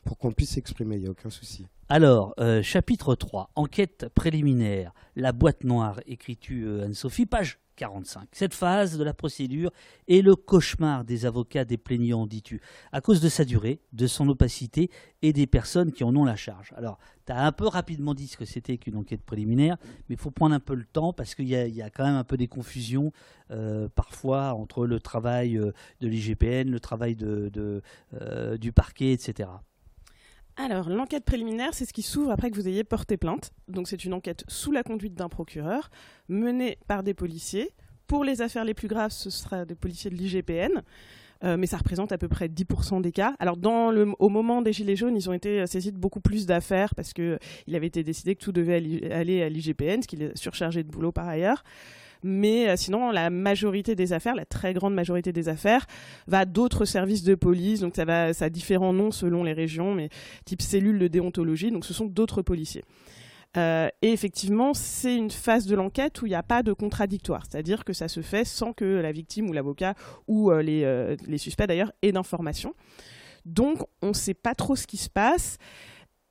pour 0.04 0.18
qu'on 0.18 0.30
puisse 0.30 0.50
s'exprimer. 0.50 0.96
Il 0.96 1.02
n'y 1.02 1.08
a 1.08 1.10
aucun 1.10 1.30
souci. 1.30 1.66
Alors, 1.88 2.34
euh, 2.38 2.62
chapitre 2.62 3.14
3, 3.14 3.50
enquête 3.54 4.08
préliminaire, 4.14 4.92
la 5.16 5.32
boîte 5.32 5.64
noire, 5.64 6.00
écriture 6.06 6.82
Anne-Sophie, 6.82 7.24
page 7.24 7.58
45. 7.78 8.28
Cette 8.32 8.54
phase 8.54 8.98
de 8.98 9.04
la 9.04 9.14
procédure 9.14 9.70
est 10.08 10.20
le 10.20 10.34
cauchemar 10.34 11.04
des 11.04 11.24
avocats 11.24 11.64
des 11.64 11.78
plaignants, 11.78 12.26
dis-tu, 12.26 12.60
à 12.92 13.00
cause 13.00 13.20
de 13.20 13.28
sa 13.28 13.44
durée, 13.44 13.80
de 13.92 14.06
son 14.06 14.28
opacité 14.28 14.90
et 15.22 15.32
des 15.32 15.46
personnes 15.46 15.92
qui 15.92 16.02
en 16.02 16.14
ont 16.16 16.24
la 16.24 16.36
charge. 16.36 16.74
Alors, 16.76 16.98
tu 17.24 17.32
as 17.32 17.44
un 17.44 17.52
peu 17.52 17.66
rapidement 17.66 18.14
dit 18.14 18.26
ce 18.26 18.36
que 18.36 18.44
c'était 18.44 18.78
qu'une 18.78 18.96
enquête 18.96 19.22
préliminaire, 19.22 19.76
mais 20.08 20.16
il 20.16 20.18
faut 20.18 20.32
prendre 20.32 20.54
un 20.54 20.60
peu 20.60 20.74
le 20.74 20.84
temps 20.84 21.12
parce 21.12 21.34
qu'il 21.34 21.48
y, 21.48 21.82
a 21.82 21.90
quand 21.90 22.04
même 22.04 22.16
un 22.16 22.24
peu 22.24 22.36
des 22.36 22.48
confusions 22.48 23.12
euh, 23.52 23.88
parfois 23.94 24.54
entre 24.54 24.84
le 24.84 24.98
travail 24.98 25.56
euh, 25.56 25.72
de 26.00 26.08
l'IGPN, 26.08 26.68
le 26.68 26.80
travail 26.80 27.16
euh, 27.22 28.58
du 28.58 28.72
parquet, 28.72 29.12
etc. 29.12 29.48
Alors, 30.60 30.88
l'enquête 30.88 31.24
préliminaire, 31.24 31.72
c'est 31.72 31.84
ce 31.84 31.92
qui 31.92 32.02
s'ouvre 32.02 32.32
après 32.32 32.50
que 32.50 32.56
vous 32.56 32.66
ayez 32.66 32.82
porté 32.82 33.16
plainte. 33.16 33.52
Donc, 33.68 33.86
c'est 33.86 34.04
une 34.04 34.12
enquête 34.12 34.42
sous 34.48 34.72
la 34.72 34.82
conduite 34.82 35.14
d'un 35.14 35.28
procureur, 35.28 35.88
menée 36.28 36.78
par 36.88 37.04
des 37.04 37.14
policiers. 37.14 37.70
Pour 38.08 38.24
les 38.24 38.42
affaires 38.42 38.64
les 38.64 38.74
plus 38.74 38.88
graves, 38.88 39.12
ce 39.12 39.30
sera 39.30 39.64
des 39.64 39.76
policiers 39.76 40.10
de 40.10 40.16
l'IGPN. 40.16 40.82
Euh, 41.44 41.56
mais 41.56 41.68
ça 41.68 41.76
représente 41.76 42.10
à 42.10 42.18
peu 42.18 42.26
près 42.26 42.48
10% 42.48 43.00
des 43.00 43.12
cas. 43.12 43.36
Alors, 43.38 43.56
au 44.18 44.28
moment 44.28 44.60
des 44.60 44.72
Gilets 44.72 44.96
jaunes, 44.96 45.16
ils 45.16 45.30
ont 45.30 45.32
été 45.32 45.64
saisis 45.68 45.92
de 45.92 45.98
beaucoup 45.98 46.18
plus 46.18 46.44
d'affaires 46.46 46.92
parce 46.96 47.12
qu'il 47.12 47.38
avait 47.72 47.86
été 47.86 48.02
décidé 48.02 48.34
que 48.34 48.42
tout 48.42 48.50
devait 48.50 49.12
aller 49.12 49.44
à 49.44 49.48
l'IGPN, 49.48 50.02
ce 50.02 50.08
qui 50.08 50.16
est 50.20 50.36
surchargé 50.36 50.82
de 50.82 50.90
boulot 50.90 51.12
par 51.12 51.28
ailleurs 51.28 51.62
mais 52.22 52.68
euh, 52.68 52.76
sinon 52.76 53.10
la 53.10 53.30
majorité 53.30 53.94
des 53.94 54.12
affaires, 54.12 54.34
la 54.34 54.44
très 54.44 54.74
grande 54.74 54.94
majorité 54.94 55.32
des 55.32 55.48
affaires, 55.48 55.86
va 56.26 56.44
d'autres 56.44 56.84
services 56.84 57.22
de 57.22 57.34
police, 57.34 57.80
donc 57.80 57.96
ça, 57.96 58.04
va, 58.04 58.32
ça 58.34 58.46
a 58.46 58.50
différents 58.50 58.92
noms 58.92 59.10
selon 59.10 59.44
les 59.44 59.52
régions, 59.52 59.94
mais 59.94 60.08
type 60.44 60.62
cellule 60.62 60.98
de 60.98 61.08
déontologie, 61.08 61.70
donc 61.70 61.84
ce 61.84 61.94
sont 61.94 62.06
d'autres 62.06 62.42
policiers. 62.42 62.84
Euh, 63.56 63.88
et 64.02 64.12
effectivement, 64.12 64.74
c'est 64.74 65.16
une 65.16 65.30
phase 65.30 65.66
de 65.66 65.74
l'enquête 65.74 66.20
où 66.20 66.26
il 66.26 66.30
n'y 66.30 66.34
a 66.34 66.42
pas 66.42 66.62
de 66.62 66.72
contradictoire, 66.72 67.44
c'est-à-dire 67.48 67.84
que 67.84 67.92
ça 67.92 68.08
se 68.08 68.20
fait 68.20 68.44
sans 68.44 68.72
que 68.72 68.84
la 68.84 69.10
victime 69.10 69.48
ou 69.48 69.52
l'avocat 69.52 69.94
ou 70.26 70.50
euh, 70.50 71.16
les, 71.26 71.38
suspects 71.38 71.66
d'ailleurs 71.66 71.92
aient 72.02 72.12
d'informations. 72.12 72.74
Donc, 73.46 73.80
on 74.02 74.08
ne 74.08 74.12
sait 74.12 74.34
pas 74.34 74.54
trop 74.54 74.76
ce 74.76 74.86
qui 74.86 74.98
se 74.98 75.08
passe. 75.08 75.56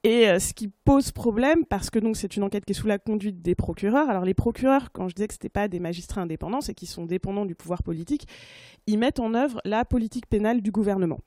Et 0.08 0.30
euh, 0.30 0.40
ce 0.40 0.54
qui 0.54 0.70
pose 0.70 1.12
problème, 1.12 1.66
parce 1.66 1.90
que 1.90 2.00
c'est 2.14 2.38
une 2.38 2.44
enquête 2.44 2.64
qui 2.64 2.72
est 2.72 2.76
sous 2.76 2.88
la 2.88 2.98
conduite 2.98 3.42
des 3.42 3.56
procureurs. 3.56 4.10
Alors 4.10 4.24
les 4.24 4.34
procureurs, 4.34 4.94
quand 4.94 5.10
je 5.10 5.16
disais 5.16 5.28
que 5.28 5.34
ce 5.34 5.48
pas 5.50 5.68
des 5.68 5.82
magistrats 5.82 6.22
indépendants, 6.22 6.62
c'est 6.62 6.74
qu'ils 6.74 6.88
sont 6.88 7.06
dépendants 7.06 7.46
du 7.46 7.56
pouvoir 7.56 7.84
politique, 7.84 8.26
ils 8.86 8.98
mettent 8.98 9.20
en 9.20 9.34
œuvre 9.34 9.60
la 9.66 9.84
politique 9.84 10.26
pénale 10.26 10.62
du 10.62 10.72
gouvernement 10.72 11.20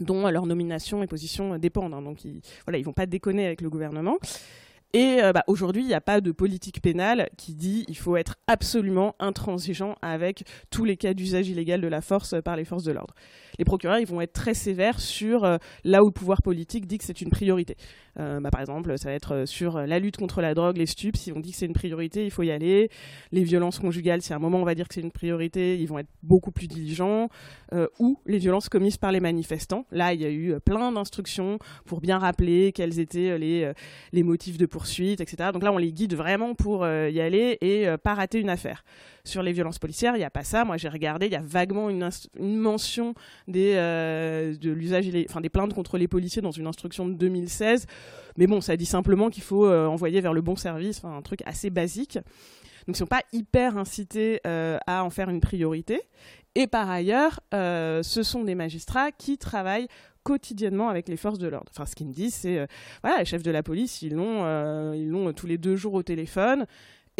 dont 0.00 0.28
leur 0.28 0.44
nomination 0.44 1.02
et 1.02 1.06
position 1.06 1.56
dépendent. 1.56 1.94
Hein. 1.94 2.02
donc 2.02 2.22
ils, 2.26 2.42
voilà, 2.66 2.76
ils 2.76 2.84
vont 2.84 2.92
pas 2.92 3.06
déconner 3.06 3.46
avec 3.46 3.62
le 3.62 3.70
gouvernement. 3.70 4.18
Et 4.94 5.22
euh, 5.22 5.32
bah, 5.32 5.42
aujourd'hui, 5.46 5.82
il 5.82 5.86
n'y 5.86 5.94
a 5.94 6.02
pas 6.02 6.20
de 6.20 6.32
politique 6.32 6.82
pénale 6.82 7.30
qui 7.38 7.54
dit 7.54 7.86
il 7.88 7.96
faut 7.96 8.16
être 8.16 8.36
absolument 8.46 9.14
intransigeant 9.20 9.94
avec 10.02 10.44
tous 10.70 10.84
les 10.84 10.98
cas 10.98 11.14
d'usage 11.14 11.48
illégal 11.48 11.80
de 11.80 11.88
la 11.88 12.02
force 12.02 12.34
par 12.44 12.56
les 12.56 12.66
forces 12.66 12.84
de 12.84 12.92
l'ordre. 12.92 13.14
Les 13.58 13.64
procureurs, 13.64 13.98
ils 13.98 14.06
vont 14.06 14.20
être 14.20 14.34
très 14.34 14.52
sévères 14.52 15.00
sur 15.00 15.44
euh, 15.44 15.56
là 15.84 16.02
où 16.02 16.06
le 16.06 16.12
pouvoir 16.12 16.42
politique 16.42 16.86
dit 16.86 16.98
que 16.98 17.04
c'est 17.04 17.22
une 17.22 17.30
priorité. 17.30 17.76
Euh, 18.20 18.40
bah, 18.40 18.50
par 18.50 18.60
exemple, 18.60 18.96
ça 18.98 19.08
va 19.08 19.14
être 19.14 19.44
sur 19.46 19.78
la 19.78 19.98
lutte 19.98 20.18
contre 20.18 20.40
la 20.42 20.54
drogue, 20.54 20.76
les 20.76 20.86
stupes. 20.86 21.16
Si 21.16 21.32
on 21.32 21.40
dit 21.40 21.52
que 21.52 21.56
c'est 21.56 21.66
une 21.66 21.72
priorité, 21.72 22.24
il 22.24 22.30
faut 22.30 22.42
y 22.42 22.50
aller. 22.50 22.90
Les 23.32 23.42
violences 23.42 23.78
conjugales, 23.78 24.22
si 24.22 24.32
à 24.32 24.36
un 24.36 24.38
moment 24.38 24.60
on 24.60 24.64
va 24.64 24.74
dire 24.74 24.86
que 24.86 24.94
c'est 24.94 25.00
une 25.00 25.10
priorité, 25.10 25.78
ils 25.78 25.86
vont 25.86 25.98
être 25.98 26.10
beaucoup 26.22 26.52
plus 26.52 26.68
diligents. 26.68 27.28
ou 27.98 28.18
les 28.26 28.36
violences 28.36 28.68
commises 28.68 28.98
par 28.98 29.12
les 29.12 29.20
manifestants. 29.20 29.86
Là, 29.90 30.12
il 30.12 30.20
y 30.20 30.26
a 30.26 30.30
eu 30.30 30.60
plein 30.60 30.92
d'instructions 30.92 31.58
pour 31.86 32.02
bien 32.02 32.18
rappeler 32.18 32.72
quels 32.72 32.98
étaient 32.98 33.38
les, 33.38 33.72
les 34.12 34.22
motifs 34.22 34.58
de 34.58 34.66
poursuite 34.66 34.92
suite, 34.92 35.20
etc. 35.20 35.50
Donc 35.52 35.64
là, 35.64 35.72
on 35.72 35.78
les 35.78 35.92
guide 35.92 36.14
vraiment 36.14 36.54
pour 36.54 36.84
euh, 36.84 37.10
y 37.10 37.20
aller 37.20 37.58
et 37.60 37.88
euh, 37.88 37.96
pas 37.96 38.14
rater 38.14 38.38
une 38.38 38.50
affaire. 38.50 38.84
Sur 39.24 39.42
les 39.42 39.52
violences 39.52 39.78
policières, 39.78 40.16
il 40.16 40.18
n'y 40.18 40.24
a 40.24 40.30
pas 40.30 40.42
ça. 40.42 40.64
Moi, 40.64 40.76
j'ai 40.76 40.88
regardé, 40.88 41.26
il 41.26 41.32
y 41.32 41.36
a 41.36 41.42
vaguement 41.42 41.88
une, 41.90 42.08
mention 42.40 43.14
des, 43.46 43.74
euh, 43.76 44.56
de 44.56 44.70
l'usage, 44.70 45.06
enfin 45.28 45.40
des 45.40 45.48
plaintes 45.48 45.74
contre 45.74 45.96
les 45.96 46.08
policiers 46.08 46.42
dans 46.42 46.50
une 46.50 46.66
instruction 46.66 47.06
de 47.06 47.14
2016. 47.14 47.86
Mais 48.36 48.46
bon, 48.46 48.60
ça 48.60 48.76
dit 48.76 48.86
simplement 48.86 49.30
qu'il 49.30 49.44
faut 49.44 49.70
envoyer 49.70 50.20
vers 50.20 50.32
le 50.32 50.40
bon 50.40 50.56
service, 50.56 51.04
un 51.04 51.22
truc 51.22 51.40
assez 51.46 51.70
basique. 51.70 52.14
Donc, 52.14 52.88
ils 52.88 52.90
ne 52.92 52.96
sont 52.96 53.06
pas 53.06 53.22
hyper 53.32 53.76
incités 53.76 54.40
à 54.44 55.04
en 55.04 55.10
faire 55.10 55.30
une 55.30 55.40
priorité. 55.40 56.00
Et 56.54 56.66
par 56.66 56.90
ailleurs, 56.90 57.40
ce 57.52 58.22
sont 58.24 58.42
des 58.42 58.56
magistrats 58.56 59.12
qui 59.12 59.38
travaillent 59.38 59.88
quotidiennement 60.22 60.88
avec 60.88 61.08
les 61.08 61.16
forces 61.16 61.38
de 61.38 61.48
l'ordre. 61.48 61.70
Enfin, 61.70 61.86
ce 61.86 61.94
qu'ils 61.94 62.06
me 62.06 62.12
disent, 62.12 62.34
c'est, 62.34 62.58
euh, 62.58 62.66
voilà, 63.02 63.18
les 63.18 63.24
chefs 63.24 63.42
de 63.42 63.50
la 63.50 63.62
police, 63.62 64.02
ils 64.02 64.14
l'ont, 64.14 64.44
euh, 64.44 64.94
ils 64.96 65.08
l'ont 65.08 65.32
tous 65.32 65.46
les 65.46 65.58
deux 65.58 65.76
jours 65.76 65.94
au 65.94 66.02
téléphone. 66.02 66.66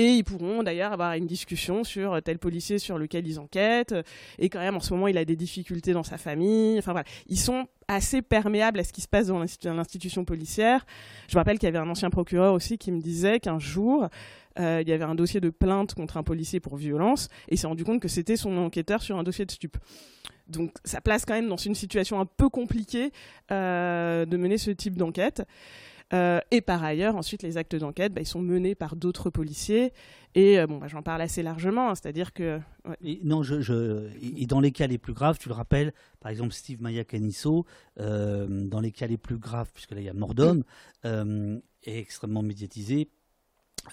Et 0.03 0.16
ils 0.16 0.24
pourront 0.24 0.64
d'ailleurs 0.64 0.92
avoir 0.92 1.12
une 1.12 1.28
discussion 1.28 1.84
sur 1.84 2.20
tel 2.24 2.40
policier 2.40 2.80
sur 2.80 2.98
lequel 2.98 3.24
ils 3.24 3.38
enquêtent. 3.38 3.94
Et 4.40 4.48
quand 4.48 4.59
même, 4.59 4.74
en 4.74 4.80
ce 4.80 4.92
moment, 4.92 5.07
il 5.07 5.16
a 5.16 5.24
des 5.24 5.36
difficultés 5.36 5.92
dans 5.92 6.03
sa 6.03 6.18
famille. 6.18 6.76
Enfin 6.76 6.90
voilà, 6.90 7.07
ils 7.28 7.38
sont 7.38 7.68
assez 7.86 8.20
perméables 8.20 8.80
à 8.80 8.84
ce 8.84 8.92
qui 8.92 9.00
se 9.00 9.07
passe 9.07 9.28
dans 9.28 9.38
l'institution 9.38 10.24
policière. 10.24 10.84
Je 11.28 11.36
me 11.36 11.38
rappelle 11.38 11.61
qu'il 11.61 11.68
y 11.68 11.68
avait 11.68 11.78
un 11.78 11.88
ancien 11.88 12.11
procureur 12.11 12.53
aussi 12.53 12.78
qui 12.78 12.90
me 12.90 13.00
disait 13.00 13.38
qu'un 13.38 13.61
jour, 13.61 14.09
euh, 14.59 14.80
il 14.82 14.88
y 14.88 14.92
avait 14.92 15.05
un 15.05 15.14
dossier 15.14 15.38
de 15.38 15.50
plainte 15.50 15.94
contre 15.94 16.16
un 16.16 16.24
policier 16.24 16.59
pour 16.59 16.74
violence, 16.74 17.28
et 17.48 17.55
il 17.55 17.59
s'est 17.59 17.68
rendu 17.68 17.84
compte 17.84 18.00
que 18.00 18.09
c'était 18.09 18.36
son 18.36 18.57
enquêteur 18.57 19.03
sur 19.03 19.16
un 19.18 19.22
dossier 19.22 19.46
de 19.46 19.53
stup. 19.53 19.76
Donc 20.48 20.72
ça 20.84 21.00
place 21.00 21.24
quand 21.24 21.34
même 21.34 21.48
dans 21.48 21.57
une 21.57 21.76
situation 21.76 22.18
un 22.18 22.26
peu 22.26 22.48
compliquée 22.48 23.12
euh, 23.53 24.26
de 24.26 24.36
mener 24.36 24.59
ce 24.59 24.72
type 24.72 24.98
d'enquête. 24.98 25.44
Euh, 26.12 26.40
et 26.50 26.60
par 26.60 26.82
ailleurs, 26.84 27.16
ensuite, 27.16 27.42
les 27.42 27.56
actes 27.56 27.74
d'enquête, 27.74 28.12
bah, 28.12 28.20
ils 28.20 28.26
sont 28.26 28.42
menés 28.42 28.74
par 28.74 28.96
d'autres 28.96 29.30
policiers. 29.30 29.92
Et 30.34 30.64
bon, 30.66 30.78
bah, 30.78 30.88
j'en 30.88 31.02
parle 31.02 31.22
assez 31.22 31.42
largement, 31.42 31.90
hein, 31.90 31.94
c'est-à-dire 31.94 32.32
que. 32.32 32.60
Et, 33.02 33.20
non, 33.24 33.42
je, 33.42 34.08
Et 34.20 34.46
dans 34.46 34.60
les 34.60 34.72
cas 34.72 34.86
les 34.86 34.98
plus 34.98 35.12
graves, 35.12 35.38
tu 35.38 35.48
le 35.48 35.54
rappelles, 35.54 35.92
par 36.20 36.30
exemple 36.30 36.52
Steve 36.52 36.82
Maya 36.82 37.04
Canisso, 37.04 37.66
dans 37.96 38.80
les 38.80 38.92
cas 38.92 39.06
les 39.06 39.18
plus 39.18 39.38
graves, 39.38 39.70
puisque 39.72 39.92
là 39.92 40.00
il 40.00 40.04
y 40.04 40.08
a 40.08 40.14
Mordom, 40.14 40.64
est 41.04 41.98
extrêmement 41.98 42.42
médiatisé 42.42 43.08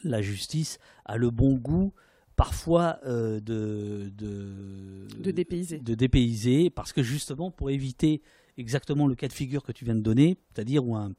la 0.03 0.21
justice 0.21 0.79
a 1.05 1.17
le 1.17 1.29
bon 1.29 1.55
goût 1.55 1.93
parfois 2.35 2.99
euh, 3.05 3.39
de, 3.39 4.11
de, 4.15 5.31
dépayser. 5.31 5.79
de 5.79 5.93
dépayser, 5.93 6.69
parce 6.69 6.93
que 6.93 7.03
justement 7.03 7.51
pour 7.51 7.69
éviter 7.69 8.21
exactement 8.57 9.07
le 9.07 9.15
cas 9.15 9.27
de 9.27 9.33
figure 9.33 9.63
que 9.63 9.71
tu 9.71 9.85
viens 9.85 9.95
de 9.95 10.01
donner, 10.01 10.37
c'est-à-dire 10.53 10.85
où 10.85 10.95
un, 10.95 11.13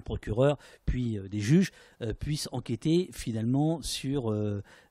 procureur 0.00 0.58
puis 0.86 1.18
euh, 1.18 1.28
des 1.28 1.40
juges 1.40 1.70
euh, 2.02 2.12
puissent 2.12 2.48
enquêter 2.52 3.10
finalement 3.12 3.82
sur 3.82 4.34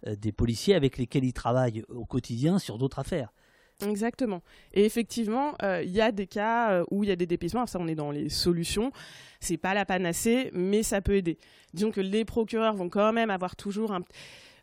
des 0.05 0.31
policiers 0.31 0.75
avec 0.75 0.97
lesquels 0.97 1.23
ils 1.23 1.33
travaillent 1.33 1.83
au 1.89 2.05
quotidien 2.05 2.59
sur 2.59 2.77
d'autres 2.77 2.99
affaires. 2.99 3.31
Exactement. 3.85 4.41
Et 4.73 4.85
effectivement, 4.85 5.53
il 5.61 5.91
y 5.91 6.01
a 6.01 6.11
des 6.11 6.25
cas 6.25 6.83
où 6.89 7.03
il 7.03 7.09
y 7.09 7.11
a 7.11 7.15
des 7.15 7.27
dépaysements. 7.27 7.65
Ça, 7.67 7.79
on 7.79 7.87
est 7.87 7.95
dans 7.95 8.11
les 8.11 8.29
solutions. 8.29 8.91
C'est 9.39 9.57
pas 9.57 9.75
la 9.75 9.85
panacée, 9.85 10.49
mais 10.53 10.81
ça 10.81 11.01
peut 11.01 11.15
aider. 11.15 11.37
Disons 11.73 11.91
que 11.91 12.01
les 12.01 12.25
procureurs 12.25 12.75
vont 12.75 12.89
quand 12.89 13.13
même 13.13 13.29
avoir 13.29 13.55
toujours 13.55 13.91
un 13.91 14.01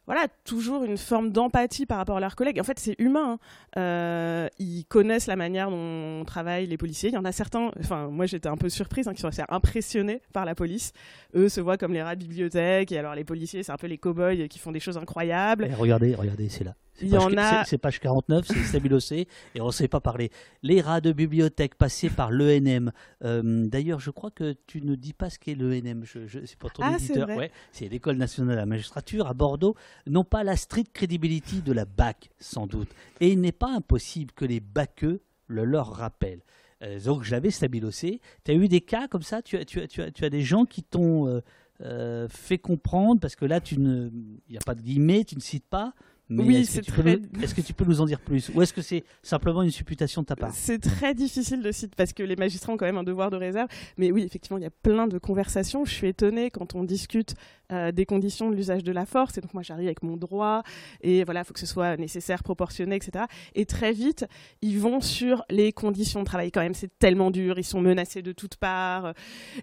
voilà, 0.06 0.26
toujours 0.44 0.84
une 0.84 0.98
forme 0.98 1.30
d'empathie 1.30 1.86
par 1.86 1.98
rapport 1.98 2.18
à 2.18 2.20
leurs 2.20 2.36
collègues. 2.36 2.60
En 2.60 2.64
fait, 2.64 2.78
c'est 2.78 2.94
humain. 2.98 3.32
Hein. 3.32 3.38
Euh, 3.78 4.48
ils 4.58 4.84
connaissent 4.84 5.26
la 5.26 5.36
manière 5.36 5.70
dont 5.70 6.24
travaillent 6.24 6.66
les 6.66 6.76
policiers. 6.76 7.08
Il 7.08 7.14
y 7.14 7.18
en 7.18 7.24
a 7.24 7.32
certains, 7.32 7.70
enfin, 7.80 8.08
moi 8.08 8.26
j'étais 8.26 8.48
un 8.48 8.56
peu 8.56 8.68
surprise, 8.68 9.08
hein, 9.08 9.14
qui 9.14 9.20
sont 9.20 9.28
assez 9.28 9.44
impressionnés 9.48 10.20
par 10.32 10.44
la 10.44 10.54
police. 10.54 10.92
Eux 11.34 11.48
se 11.48 11.60
voient 11.60 11.78
comme 11.78 11.92
les 11.92 12.02
rats 12.02 12.16
de 12.16 12.20
bibliothèque, 12.20 12.92
et 12.92 12.98
alors 12.98 13.14
les 13.14 13.24
policiers, 13.24 13.62
c'est 13.62 13.72
un 13.72 13.76
peu 13.76 13.86
les 13.86 13.98
cow-boys 13.98 14.48
qui 14.48 14.58
font 14.58 14.72
des 14.72 14.80
choses 14.80 14.98
incroyables. 14.98 15.68
Eh, 15.70 15.74
regardez, 15.74 16.14
regardez, 16.14 16.48
c'est 16.48 16.64
là. 16.64 16.74
Il 17.00 17.08
y 17.08 17.16
en 17.16 17.36
a. 17.36 17.64
C'est 17.64 17.78
page 17.78 18.00
49, 18.00 18.46
c'est 18.46 18.62
Stabilo-C, 18.64 19.26
et 19.54 19.60
on 19.60 19.66
ne 19.66 19.72
sait 19.72 19.88
pas 19.88 20.00
parler. 20.00 20.30
Les 20.62 20.80
rats 20.80 21.00
de 21.00 21.12
bibliothèque 21.12 21.74
passés 21.74 22.10
par 22.10 22.30
l'ENM. 22.30 22.92
Euh, 23.24 23.66
d'ailleurs, 23.66 24.00
je 24.00 24.10
crois 24.10 24.30
que 24.30 24.54
tu 24.66 24.80
ne 24.80 24.94
dis 24.94 25.12
pas 25.12 25.30
ce 25.30 25.38
qu'est 25.38 25.54
l'ENM. 25.54 26.04
Je, 26.04 26.26
je, 26.26 26.40
c'est 26.44 26.58
pas 26.58 26.68
ton 26.70 26.82
ah, 26.84 26.94
éditeur. 26.94 27.28
Ouais, 27.28 27.50
c'est 27.72 27.88
l'École 27.88 28.16
nationale 28.16 28.54
de 28.54 28.60
la 28.60 28.66
magistrature 28.66 29.26
à 29.26 29.34
Bordeaux. 29.34 29.74
Non 30.06 30.24
pas 30.24 30.44
la 30.44 30.56
strict 30.56 30.92
credibility 30.92 31.62
de 31.62 31.72
la 31.72 31.84
BAC, 31.84 32.30
sans 32.38 32.66
doute. 32.66 32.88
Et 33.20 33.28
il 33.28 33.40
n'est 33.40 33.52
pas 33.52 33.70
impossible 33.70 34.32
que 34.32 34.44
les 34.44 34.60
baqueux 34.60 35.20
le 35.46 35.64
leur 35.64 35.92
rappellent. 35.92 36.42
Euh, 36.82 37.00
donc 37.00 37.22
j'avais 37.24 37.50
Stabilo-C. 37.50 38.20
Tu 38.44 38.50
as 38.50 38.54
eu 38.54 38.68
des 38.68 38.80
cas 38.80 39.08
comme 39.08 39.22
ça? 39.22 39.42
Tu 39.42 39.56
as, 39.56 39.64
tu, 39.64 39.80
as, 39.80 39.88
tu, 39.88 40.02
as, 40.02 40.10
tu 40.10 40.24
as 40.24 40.30
des 40.30 40.42
gens 40.42 40.64
qui 40.64 40.82
t'ont 40.82 41.40
euh, 41.80 42.28
fait 42.28 42.58
comprendre, 42.58 43.20
parce 43.20 43.34
que 43.34 43.44
là, 43.44 43.58
il 43.70 44.10
n'y 44.48 44.56
a 44.56 44.64
pas 44.64 44.76
de 44.76 44.80
guillemets, 44.80 45.24
tu 45.24 45.34
ne 45.34 45.40
cites 45.40 45.66
pas 45.66 45.92
oui, 46.30 46.64
c'est 46.64 46.82
très... 46.82 47.20
Est-ce 47.42 47.54
que 47.54 47.60
tu 47.60 47.74
peux 47.74 47.84
nous 47.84 48.00
en 48.00 48.06
dire 48.06 48.20
plus 48.20 48.50
Ou 48.54 48.62
est-ce 48.62 48.72
que 48.72 48.80
c'est 48.80 49.04
simplement 49.22 49.62
une 49.62 49.70
supputation 49.70 50.22
de 50.22 50.26
ta 50.26 50.36
part? 50.36 50.52
C'est 50.54 50.78
très 50.78 51.14
difficile 51.14 51.62
de 51.62 51.70
citer 51.70 51.94
parce 51.96 52.14
que 52.14 52.22
les 52.22 52.36
magistrats 52.36 52.72
ont 52.72 52.76
quand 52.78 52.86
même 52.86 52.96
un 52.96 53.04
devoir 53.04 53.30
de 53.30 53.36
réserve. 53.36 53.68
Mais 53.98 54.10
oui, 54.10 54.22
effectivement, 54.22 54.56
il 54.56 54.62
y 54.62 54.66
a 54.66 54.70
plein 54.70 55.06
de 55.06 55.18
conversations. 55.18 55.84
Je 55.84 55.92
suis 55.92 56.08
étonnée 56.08 56.50
quand 56.50 56.74
on 56.74 56.82
discute 56.82 57.34
euh, 57.72 57.92
des 57.92 58.06
conditions 58.06 58.50
de 58.50 58.56
l'usage 58.56 58.82
de 58.82 58.92
la 58.92 59.04
force. 59.04 59.36
Et 59.36 59.42
donc 59.42 59.52
moi, 59.52 59.62
j'arrive 59.62 59.86
avec 59.86 60.02
mon 60.02 60.16
droit. 60.16 60.62
Et 61.02 61.24
voilà, 61.24 61.40
il 61.40 61.44
faut 61.44 61.52
que 61.52 61.60
ce 61.60 61.66
soit 61.66 61.98
nécessaire, 61.98 62.42
proportionné, 62.42 62.96
etc. 62.96 63.26
Et 63.54 63.66
très 63.66 63.92
vite, 63.92 64.26
ils 64.62 64.78
vont 64.78 65.02
sur 65.02 65.44
les 65.50 65.72
conditions 65.72 66.20
de 66.20 66.24
travail. 66.24 66.50
Quand 66.50 66.62
même, 66.62 66.74
c'est 66.74 66.98
tellement 66.98 67.30
dur. 67.30 67.58
Ils 67.58 67.64
sont 67.64 67.82
menacés 67.82 68.22
de 68.22 68.32
toutes 68.32 68.56
parts. 68.56 69.12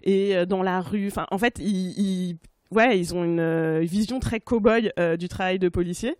et 0.04 0.36
euh, 0.36 0.46
dans 0.46 0.62
la 0.62 0.80
rue. 0.80 1.08
Enfin, 1.08 1.26
en 1.32 1.38
fait, 1.38 1.58
ils, 1.58 2.36
ouais, 2.70 2.98
ils 3.00 3.14
ont 3.16 3.24
une 3.24 3.40
euh, 3.40 3.80
vision 3.80 4.20
très 4.20 4.38
cow-boy 4.38 4.92
du 5.18 5.26
travail 5.26 5.58
de 5.58 5.68
policier. 5.68 6.16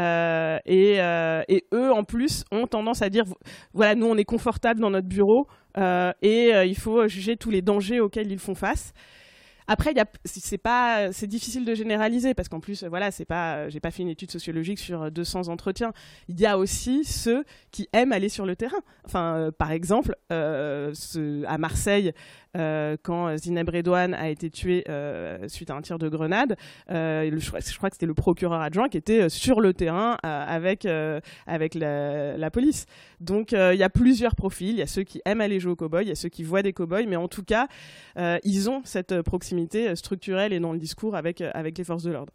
Euh, 0.00 0.58
euh, 0.68 1.42
et, 1.48 1.64
eux, 1.72 1.92
en 1.92 2.04
plus, 2.04 2.44
ont 2.50 2.66
tendance 2.66 3.02
à 3.02 3.10
dire 3.10 3.24
voilà, 3.72 3.94
nous, 3.94 4.06
on 4.06 4.16
est 4.16 4.24
confortable 4.24 4.80
dans 4.80 4.90
notre 4.90 5.08
bureau 5.08 5.46
euh, 5.78 6.12
et 6.22 6.50
il 6.66 6.76
faut 6.76 7.06
juger 7.08 7.36
tous 7.36 7.50
les 7.50 7.62
dangers 7.62 8.00
auxquels 8.00 8.30
ils 8.30 8.38
font 8.38 8.54
face. 8.54 8.92
Après, 9.68 9.94
c'est 10.24 10.58
pas, 10.58 11.12
c'est 11.12 11.28
difficile 11.28 11.64
de 11.64 11.74
généraliser 11.74 12.34
parce 12.34 12.48
qu'en 12.48 12.58
plus, 12.58 12.82
voilà, 12.84 13.12
c'est 13.12 13.24
pas, 13.24 13.68
j'ai 13.68 13.78
pas 13.78 13.92
fait 13.92 14.02
une 14.02 14.08
étude 14.08 14.30
sociologique 14.30 14.80
sur 14.80 15.10
200 15.10 15.48
entretiens. 15.48 15.92
Il 16.28 16.38
y 16.38 16.46
a 16.46 16.58
aussi 16.58 17.04
ceux 17.04 17.44
qui 17.70 17.88
aiment 17.92 18.12
aller 18.12 18.28
sur 18.28 18.44
le 18.44 18.56
terrain. 18.56 18.80
Enfin, 19.04 19.50
par 19.56 19.70
exemple, 19.70 20.16
à 20.30 21.58
Marseille, 21.58 22.12
euh, 22.56 22.96
quand 23.02 23.36
Zineb 23.36 23.68
Redouane 23.68 24.14
a 24.14 24.28
été 24.28 24.50
tué 24.50 24.84
euh, 24.88 25.48
suite 25.48 25.70
à 25.70 25.74
un 25.74 25.82
tir 25.82 25.98
de 25.98 26.08
grenade. 26.08 26.56
Euh, 26.90 27.30
je, 27.38 27.76
crois, 27.76 27.88
que 27.88 27.96
c'était 27.96 28.06
le 28.06 28.14
procureur 28.14 28.60
adjoint 28.60 28.88
qui 28.88 28.98
était 28.98 29.28
sur 29.28 29.60
le 29.60 29.72
terrain 29.72 30.16
avec, 30.22 30.86
avec 31.46 31.74
la, 31.74 32.50
police. 32.50 32.86
Donc 33.20 33.52
il 33.52 33.76
y 33.76 33.82
a 33.82 33.90
plusieurs 33.90 34.34
profils. 34.34 34.70
Il 34.70 34.78
y 34.78 34.82
a 34.82 34.86
ceux 34.86 35.02
qui 35.02 35.20
aiment 35.24 35.40
aller 35.40 35.60
jouer 35.60 35.72
au 35.72 35.76
cow-boy, 35.76 36.04
il 36.04 36.08
y 36.08 36.12
a 36.12 36.16
ceux 36.16 36.28
qui 36.28 36.42
voient 36.42 36.62
des 36.62 36.72
cow-boys, 36.72 37.06
mais 37.06 37.16
en 37.16 37.28
tout 37.28 37.44
cas, 37.44 37.68
ils 38.16 38.68
ont 38.68 38.82
cette 38.84 39.22
proximité 39.22 39.94
structurelle 39.96 40.52
et 40.52 40.60
dans 40.60 40.72
le 40.72 40.78
discours 40.78 41.16
avec, 41.16 41.40
avec 41.40 41.78
les 41.78 41.84
forces 41.84 42.04
de 42.04 42.10
l'ordre. 42.10 42.32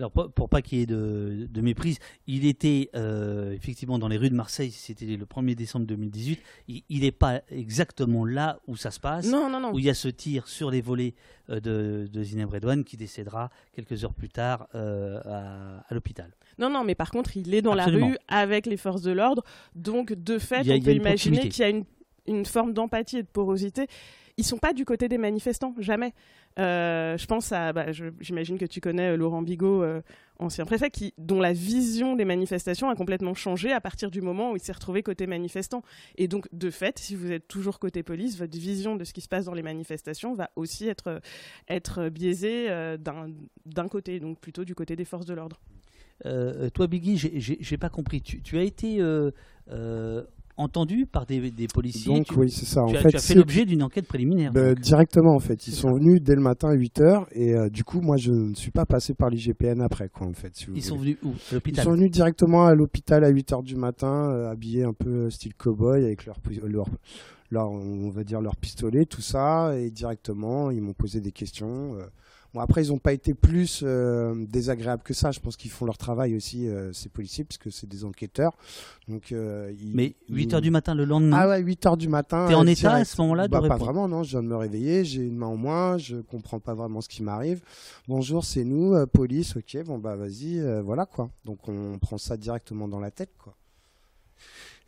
Alors 0.00 0.12
pour, 0.12 0.48
pas 0.48 0.62
qu'il 0.62 0.78
y 0.78 0.82
ait 0.82 0.86
de, 0.86 1.60
méprise, 1.60 1.98
il 2.26 2.46
était 2.46 2.88
euh, 2.96 3.52
effectivement 3.52 3.98
dans 3.98 4.08
les 4.08 4.16
rues 4.16 4.30
de 4.30 4.34
Marseille, 4.34 4.70
c'était 4.70 5.04
le 5.04 5.26
1er 5.26 5.54
décembre 5.54 5.84
2018, 5.84 6.40
il 6.68 7.00
n'est 7.02 7.12
pas 7.12 7.42
exactement 7.50 8.24
là 8.24 8.60
où 8.66 8.76
ça 8.76 8.90
se 8.90 8.98
passe, 8.98 9.26
non, 9.26 9.50
non, 9.50 9.60
non. 9.60 9.74
où 9.74 9.78
il 9.78 9.84
y 9.84 9.90
a 9.90 9.94
ce 9.94 10.08
tir 10.08 10.48
sur 10.48 10.70
les 10.70 10.80
volets 10.80 11.12
euh, 11.50 11.60
de, 11.60 12.08
de 12.10 12.22
Zineb 12.22 12.48
Redouane 12.48 12.82
qui 12.82 12.96
décédera 12.96 13.50
quelques 13.74 14.02
heures 14.02 14.14
plus 14.14 14.30
tard 14.30 14.68
euh, 14.74 15.20
à, 15.86 15.94
l'hôpital. 15.94 16.30
Non, 16.58 16.70
non, 16.70 16.82
mais 16.82 16.94
par 16.94 17.10
contre, 17.10 17.36
il 17.36 17.54
est 17.54 17.60
dans 17.60 17.74
la 17.74 17.84
rue 17.84 18.16
avec 18.28 18.64
les 18.64 18.78
forces 18.78 19.02
de 19.02 19.12
l'ordre, 19.12 19.44
donc 19.74 20.14
de 20.14 20.38
fait, 20.38 20.60
on 20.66 20.80
peut 20.80 20.94
imaginer 20.94 21.50
qu'il 21.50 21.60
y 21.60 21.64
a 21.64 21.68
une, 21.68 21.84
une 22.26 22.46
forme 22.46 22.72
d'empathie 22.72 23.18
et 23.18 23.22
de 23.22 23.28
porosité 23.28 23.86
ils 24.40 24.44
sont 24.44 24.58
pas 24.58 24.72
du 24.72 24.86
côté 24.86 25.08
des 25.08 25.18
manifestants, 25.18 25.74
jamais. 25.78 26.14
Euh, 26.58 27.18
je 27.18 27.26
pense 27.26 27.52
à, 27.52 27.74
bah, 27.74 27.92
j'imagine 28.20 28.56
que 28.56 28.64
tu 28.64 28.80
connais 28.80 29.10
euh, 29.10 29.16
Laurent 29.16 29.42
Bigot, 29.42 29.82
euh, 29.82 30.00
ancien 30.38 30.64
préfet, 30.64 30.90
qui, 30.90 31.12
dont 31.18 31.40
la 31.40 31.52
vision 31.52 32.16
des 32.16 32.24
manifestations 32.24 32.88
a 32.88 32.96
complètement 32.96 33.34
changé 33.34 33.70
à 33.70 33.82
partir 33.82 34.10
du 34.10 34.22
moment 34.22 34.52
où 34.52 34.56
il 34.56 34.60
s'est 34.60 34.72
retrouvé 34.72 35.02
côté 35.02 35.26
manifestant. 35.26 35.82
Et 36.16 36.26
donc, 36.26 36.48
de 36.52 36.70
fait, 36.70 36.98
si 36.98 37.14
vous 37.14 37.30
êtes 37.30 37.48
toujours 37.48 37.78
côté 37.78 38.02
police, 38.02 38.38
votre 38.38 38.56
vision 38.56 38.96
de 38.96 39.04
ce 39.04 39.12
qui 39.12 39.20
se 39.20 39.28
passe 39.28 39.44
dans 39.44 39.54
les 39.54 39.62
manifestations 39.62 40.34
va 40.34 40.50
aussi 40.56 40.88
être, 40.88 42.08
biaisée 42.08 42.68
d'un 42.98 43.88
côté, 43.88 44.20
donc 44.20 44.40
plutôt 44.40 44.64
du 44.64 44.74
côté 44.74 44.96
des 44.96 45.04
forces 45.04 45.26
de 45.26 45.34
l'ordre. 45.34 45.60
toi, 46.24 46.86
Biggie, 46.86 47.18
j'ai 47.18 47.76
pas 47.76 47.90
compris. 47.90 48.22
Tu 48.22 48.56
as 48.56 48.62
été 48.62 49.02
entendu 50.60 51.06
par 51.06 51.26
des, 51.26 51.40
policiers. 51.72 52.14
Donc 52.14 52.26
oui, 52.36 52.50
c'est 52.50 52.66
ça. 52.66 52.84
Tu, 52.88 52.96
as, 52.96 53.18
fait 53.18 53.34
l'objet 53.34 53.64
d'une 53.64 53.82
enquête 53.82 54.06
préliminaire. 54.06 54.52
Bah, 54.52 54.74
directement 54.74 55.34
en 55.34 55.38
fait. 55.38 55.66
Ils 55.66 55.74
sont 55.74 55.92
venus 55.92 56.22
dès 56.22 56.34
le 56.34 56.40
matin 56.42 56.68
à 56.68 56.76
8h 56.76 57.26
et 57.32 57.54
euh, 57.54 57.68
du 57.68 57.84
coup 57.84 58.00
moi 58.00 58.16
je 58.16 58.32
ne 58.32 58.54
suis 58.54 58.70
pas 58.70 58.84
passé 58.86 59.14
par 59.14 59.30
l'IGPN 59.30 59.80
après 59.80 60.08
quoi 60.08 60.26
en 60.26 60.32
fait. 60.32 60.52
ils 60.74 60.82
sont 60.82 60.96
venus 60.96 61.16
où? 61.22 61.32
Ils 61.66 61.80
sont 61.80 61.92
venus 61.92 62.10
directement 62.10 62.66
à 62.66 62.74
l'hôpital 62.74 63.24
à 63.24 63.32
8h 63.32 63.62
du 63.64 63.76
matin, 63.76 64.30
euh, 64.30 64.50
habillés 64.50 64.84
un 64.84 64.92
peu 64.92 65.26
euh, 65.26 65.30
style 65.30 65.54
cowboy 65.54 66.04
avec 66.04 66.26
leur, 66.26 66.38
leur, 67.50 67.70
on 67.70 68.10
va 68.10 68.24
dire 68.24 68.40
leur 68.40 68.56
pistolet, 68.56 69.06
tout 69.06 69.22
ça 69.22 69.76
et 69.76 69.90
directement 69.90 70.70
ils 70.70 70.82
m'ont 70.82 70.94
posé 70.94 71.20
des 71.20 71.32
questions. 71.32 71.96
Bon, 72.52 72.60
après, 72.60 72.84
ils 72.84 72.88
n'ont 72.88 72.98
pas 72.98 73.12
été 73.12 73.32
plus 73.32 73.82
euh, 73.84 74.34
désagréables 74.48 75.04
que 75.04 75.14
ça. 75.14 75.30
Je 75.30 75.38
pense 75.38 75.56
qu'ils 75.56 75.70
font 75.70 75.84
leur 75.84 75.98
travail 75.98 76.34
aussi, 76.34 76.68
euh, 76.68 76.92
ces 76.92 77.08
policiers, 77.08 77.44
puisque 77.44 77.70
c'est 77.70 77.88
des 77.88 78.04
enquêteurs. 78.04 78.56
Donc, 79.06 79.30
euh, 79.30 79.72
Mais 79.94 80.16
8 80.28 80.54
h 80.54 80.60
du 80.60 80.72
matin 80.72 80.96
le 80.96 81.04
lendemain 81.04 81.38
Ah 81.40 81.48
ouais, 81.48 81.60
8 81.60 81.86
h 81.86 81.96
du 81.96 82.08
matin. 82.08 82.46
T'es 82.48 82.54
en 82.54 82.66
état 82.66 82.94
à 82.94 83.04
ce 83.04 83.20
moment-là 83.20 83.46
bah, 83.46 83.60
Pas 83.60 83.76
vraiment, 83.76 84.08
non. 84.08 84.24
Je 84.24 84.30
viens 84.30 84.42
de 84.42 84.48
me 84.48 84.56
réveiller, 84.56 85.04
j'ai 85.04 85.22
une 85.22 85.36
main 85.36 85.46
en 85.46 85.56
moins, 85.56 85.96
je 85.96 86.16
comprends 86.16 86.58
pas 86.58 86.74
vraiment 86.74 87.00
ce 87.00 87.08
qui 87.08 87.22
m'arrive. 87.22 87.62
Bonjour, 88.08 88.44
c'est 88.44 88.64
nous, 88.64 88.96
police, 89.06 89.56
ok, 89.56 89.84
bon 89.84 89.98
bah 89.98 90.16
vas-y, 90.16 90.60
voilà 90.82 91.06
quoi. 91.06 91.30
Donc 91.44 91.68
on 91.68 91.98
prend 91.98 92.18
ça 92.18 92.36
directement 92.36 92.88
dans 92.88 93.00
la 93.00 93.10
tête 93.10 93.30
quoi. 93.38 93.54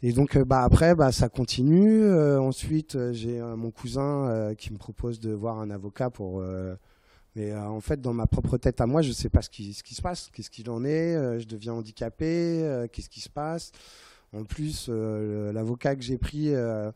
Et 0.02 0.12
donc 0.12 0.36
bah 0.38 0.62
après 0.62 0.94
bah 0.94 1.12
ça 1.12 1.28
continue. 1.28 2.12
ensuite 2.38 2.98
j'ai 3.12 3.40
mon 3.40 3.70
cousin 3.70 4.52
qui 4.58 4.72
me 4.72 4.78
propose 4.78 5.20
de 5.20 5.32
voir 5.32 5.58
un 5.58 5.70
avocat 5.70 6.10
pour 6.10 6.42
mais 7.34 7.50
euh, 7.52 7.66
en 7.66 7.80
fait, 7.80 8.00
dans 8.00 8.12
ma 8.12 8.26
propre 8.26 8.58
tête 8.58 8.80
à 8.80 8.86
moi, 8.86 9.02
je 9.02 9.08
ne 9.08 9.14
sais 9.14 9.30
pas 9.30 9.42
ce 9.42 9.48
qui, 9.48 9.72
ce 9.72 9.82
qui 9.82 9.94
se 9.94 10.02
passe, 10.02 10.30
qu'est-ce 10.32 10.50
qu'il 10.50 10.68
en 10.68 10.84
est, 10.84 11.16
euh, 11.16 11.38
je 11.38 11.46
deviens 11.46 11.72
handicapé, 11.72 12.62
euh, 12.62 12.86
qu'est-ce 12.90 13.08
qui 13.08 13.20
se 13.20 13.30
passe. 13.30 13.72
En 14.34 14.44
plus, 14.44 14.88
l'avocat 14.88 15.94
que 15.94 16.02
j'ai 16.02 16.16
pris 16.16 16.54
euh, 16.54 16.90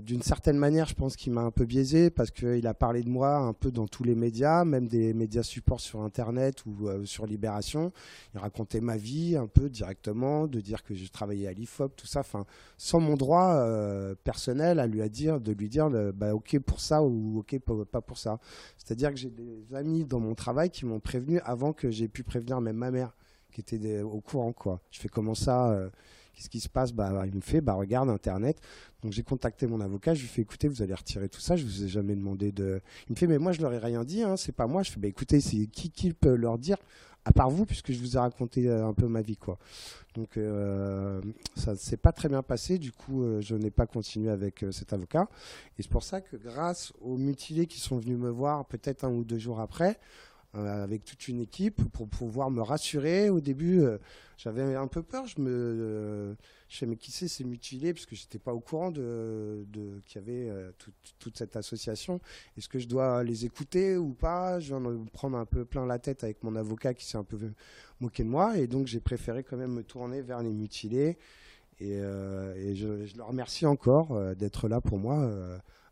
d'une 0.00 0.22
certaine 0.22 0.56
manière, 0.56 0.86
je 0.86 0.94
pense 0.94 1.16
qu'il 1.16 1.32
m'a 1.32 1.42
un 1.42 1.50
peu 1.50 1.64
biaisé 1.64 2.10
parce 2.10 2.30
qu'il 2.30 2.66
a 2.66 2.74
parlé 2.74 3.02
de 3.02 3.08
moi 3.08 3.36
un 3.36 3.52
peu 3.52 3.70
dans 3.70 3.86
tous 3.86 4.04
les 4.04 4.14
médias, 4.14 4.64
même 4.64 4.88
des 4.88 5.14
médias 5.14 5.42
supports 5.42 5.80
sur 5.80 6.02
Internet 6.02 6.64
ou 6.66 6.88
euh, 6.88 7.04
sur 7.04 7.26
Libération. 7.26 7.92
Il 8.34 8.40
racontait 8.40 8.80
ma 8.80 8.96
vie 8.96 9.36
un 9.36 9.46
peu 9.46 9.68
directement, 9.68 10.46
de 10.46 10.60
dire 10.60 10.82
que 10.82 10.94
je 10.94 11.06
travaillais 11.08 11.48
à 11.48 11.52
l'IFOP, 11.52 11.94
tout 11.96 12.06
ça, 12.06 12.20
enfin, 12.20 12.44
sans 12.76 13.00
mon 13.00 13.14
droit 13.14 13.54
euh, 13.56 14.14
personnel 14.24 14.80
à 14.80 14.86
lui 14.86 15.08
dire, 15.10 15.40
de 15.40 15.52
lui 15.52 15.68
dire, 15.68 15.90
bah, 16.14 16.34
ok 16.34 16.58
pour 16.60 16.80
ça 16.80 17.02
ou 17.02 17.38
ok 17.38 17.58
pas 17.90 18.00
pour 18.00 18.18
ça. 18.18 18.38
C'est-à-dire 18.76 19.10
que 19.10 19.16
j'ai 19.16 19.30
des 19.30 19.74
amis 19.74 20.04
dans 20.04 20.20
mon 20.20 20.34
travail 20.34 20.70
qui 20.70 20.86
m'ont 20.86 21.00
prévenu 21.00 21.40
avant 21.40 21.72
que 21.72 21.90
j'ai 21.90 22.08
pu 22.08 22.22
prévenir 22.22 22.60
même 22.60 22.76
ma 22.76 22.90
mère, 22.90 23.14
qui 23.52 23.60
était 23.60 24.02
au 24.02 24.20
courant 24.20 24.52
quoi. 24.52 24.80
Je 24.90 25.00
fais 25.00 25.08
comment 25.08 25.34
ça 25.34 25.90
Qu'est-ce 26.38 26.50
qui 26.50 26.60
se 26.60 26.68
passe? 26.68 26.92
Bah, 26.92 27.24
Il 27.26 27.34
me 27.34 27.40
fait, 27.40 27.60
bah, 27.60 27.72
regarde 27.72 28.08
Internet. 28.10 28.60
Donc 29.02 29.12
j'ai 29.12 29.24
contacté 29.24 29.66
mon 29.66 29.80
avocat, 29.80 30.14
je 30.14 30.20
lui 30.20 30.28
fais, 30.28 30.42
écoutez, 30.42 30.68
vous 30.68 30.82
allez 30.82 30.94
retirer 30.94 31.28
tout 31.28 31.40
ça, 31.40 31.56
je 31.56 31.64
vous 31.64 31.84
ai 31.84 31.88
jamais 31.88 32.14
demandé 32.14 32.52
de... 32.52 32.80
Il 33.08 33.12
me 33.12 33.16
fait, 33.16 33.26
mais 33.26 33.38
moi 33.38 33.50
je 33.50 33.60
leur 33.60 33.72
ai 33.72 33.78
rien 33.78 34.04
dit, 34.04 34.22
hein, 34.22 34.36
c'est 34.36 34.52
pas 34.52 34.68
moi. 34.68 34.84
Je 34.84 34.92
fais, 34.92 35.00
bah, 35.00 35.08
écoutez, 35.08 35.40
c'est 35.40 35.66
qui 35.66 35.90
qui 35.90 36.12
peut 36.12 36.36
leur 36.36 36.58
dire 36.58 36.76
à 37.24 37.32
part 37.32 37.50
vous, 37.50 37.66
puisque 37.66 37.90
je 37.92 37.98
vous 37.98 38.16
ai 38.16 38.20
raconté 38.20 38.68
euh, 38.68 38.86
un 38.86 38.94
peu 38.94 39.08
ma 39.08 39.20
vie, 39.20 39.36
quoi. 39.36 39.58
Donc 40.14 40.36
euh, 40.36 41.20
ça 41.56 41.72
ne 41.72 41.76
s'est 41.76 41.96
pas 41.96 42.12
très 42.12 42.28
bien 42.28 42.42
passé, 42.42 42.78
du 42.78 42.92
coup 42.92 43.22
euh, 43.24 43.40
je 43.40 43.56
n'ai 43.56 43.70
pas 43.70 43.86
continué 43.86 44.30
avec 44.30 44.64
cet 44.70 44.92
avocat. 44.92 45.28
Et 45.76 45.82
c'est 45.82 45.90
pour 45.90 46.04
ça 46.04 46.20
que 46.20 46.36
grâce 46.36 46.92
aux 47.00 47.16
mutilés 47.16 47.66
qui 47.66 47.80
sont 47.80 47.98
venus 47.98 48.16
me 48.16 48.30
voir 48.30 48.64
peut-être 48.66 49.04
un 49.04 49.10
ou 49.10 49.24
deux 49.24 49.38
jours 49.38 49.58
après, 49.58 49.98
avec 50.54 51.04
toute 51.04 51.28
une 51.28 51.40
équipe 51.40 51.82
pour 51.92 52.08
pouvoir 52.08 52.50
me 52.50 52.62
rassurer. 52.62 53.30
Au 53.30 53.40
début, 53.40 53.80
euh, 53.80 53.98
j'avais 54.36 54.74
un 54.74 54.86
peu 54.86 55.02
peur. 55.02 55.26
Je 55.26 55.40
me, 55.40 55.50
euh, 55.50 56.34
je 56.68 56.78
sais 56.78 56.86
mais 56.86 56.96
qui 56.96 57.10
c'est, 57.10 57.28
c'est 57.28 57.44
mutilé, 57.44 57.92
parce 57.92 58.06
que 58.06 58.16
j'étais 58.16 58.38
pas 58.38 58.54
au 58.54 58.60
courant 58.60 58.90
de, 58.90 59.66
qu'il 60.06 60.20
y 60.20 60.24
avait 60.24 60.50
toute 61.18 61.36
cette 61.36 61.56
association. 61.56 62.20
Est-ce 62.56 62.68
que 62.68 62.78
je 62.78 62.88
dois 62.88 63.22
les 63.24 63.44
écouter 63.44 63.96
ou 63.96 64.14
pas? 64.14 64.58
Je 64.60 64.68
viens 64.68 64.80
de 64.80 65.10
prendre 65.10 65.36
un 65.36 65.46
peu 65.46 65.64
plein 65.64 65.86
la 65.86 65.98
tête 65.98 66.24
avec 66.24 66.42
mon 66.42 66.56
avocat 66.56 66.94
qui 66.94 67.04
s'est 67.04 67.18
un 67.18 67.24
peu 67.24 67.38
moqué 68.00 68.24
de 68.24 68.28
moi, 68.28 68.58
et 68.58 68.66
donc 68.66 68.86
j'ai 68.86 69.00
préféré 69.00 69.42
quand 69.44 69.56
même 69.56 69.72
me 69.72 69.82
tourner 69.82 70.22
vers 70.22 70.42
les 70.42 70.52
mutilés. 70.52 71.18
Et, 71.80 71.98
je, 71.98 73.16
leur 73.16 73.28
remercie 73.28 73.66
encore 73.66 74.34
d'être 74.34 74.68
là 74.68 74.80
pour 74.80 74.98
moi 74.98 75.30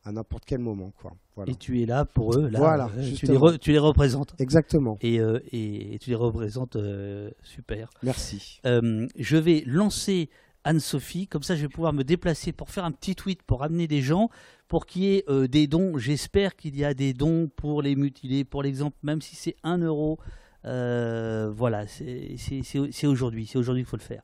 à 0.06 0.12
n'importe 0.12 0.44
quel 0.46 0.60
moment. 0.60 0.92
Quoi. 1.02 1.12
Et 1.46 1.56
tu 1.56 1.82
es 1.82 1.86
là 1.86 2.04
pour 2.04 2.34
eux, 2.38 2.48
là, 2.48 2.58
voilà, 2.58 2.90
euh, 2.96 3.12
tu, 3.14 3.26
les 3.26 3.58
tu, 3.58 3.72
les 3.72 3.78
représentes. 3.78 4.34
Exactement. 4.38 4.96
Et, 5.00 5.20
euh, 5.20 5.40
et, 5.52 5.98
tu 6.00 6.10
les 6.10 6.16
représentes 6.16 6.76
euh, 6.76 7.30
super. 7.42 7.90
Merci. 8.02 8.60
je 8.64 9.36
vais 9.36 9.64
lancer 9.66 10.30
Anne-Sophie, 10.64 11.26
comme 11.26 11.42
ça 11.42 11.56
je 11.56 11.62
vais 11.62 11.68
pouvoir 11.68 11.92
me 11.92 12.04
déplacer 12.04 12.52
pour 12.52 12.70
faire 12.70 12.84
un 12.84 12.92
petit 12.92 13.14
tweet 13.14 13.42
pour 13.42 13.64
amener 13.64 13.88
des 13.88 14.00
gens, 14.00 14.30
pour 14.68 14.86
qu'il 14.86 15.02
y 15.02 15.16
ait 15.16 15.48
des 15.48 15.66
dons. 15.66 15.98
J'espère 15.98 16.54
qu'il 16.56 16.76
y 16.76 16.84
a 16.84 16.94
des 16.94 17.12
dons 17.12 17.50
pour 17.54 17.82
les 17.82 17.96
mutilés, 17.96 18.44
pour 18.44 18.62
l'exemple, 18.62 18.96
même 19.02 19.20
si 19.20 19.34
c'est 19.34 19.56
un 19.64 19.78
euro. 19.78 20.18
voilà, 20.62 21.86
c'est 21.88 23.06
aujourd'hui, 23.06 23.46
c'est 23.46 23.58
aujourd'hui 23.58 23.82
qu'il 23.82 23.90
faut 23.90 23.96
le 23.96 24.02
faire. 24.02 24.22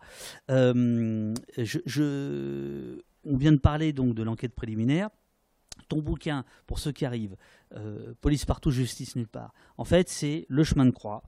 je, 0.48 1.78
je, 1.86 3.00
on 3.24 3.36
vient 3.36 3.52
de 3.52 3.58
parler 3.58 3.92
donc 3.92 4.14
de 4.14 4.22
l'enquête 4.22 4.54
préliminaire 4.54 5.10
ton 5.92 6.00
bouquin, 6.00 6.46
pour 6.66 6.78
ceux 6.78 6.90
qui 6.90 7.04
arrivent, 7.04 7.36
euh, 7.76 8.14
Police 8.22 8.46
partout, 8.46 8.70
justice 8.70 9.14
nulle 9.14 9.28
part, 9.28 9.52
en 9.76 9.84
fait, 9.84 10.08
c'est 10.08 10.46
le 10.48 10.64
chemin 10.64 10.86
de 10.86 10.90
croix, 10.90 11.22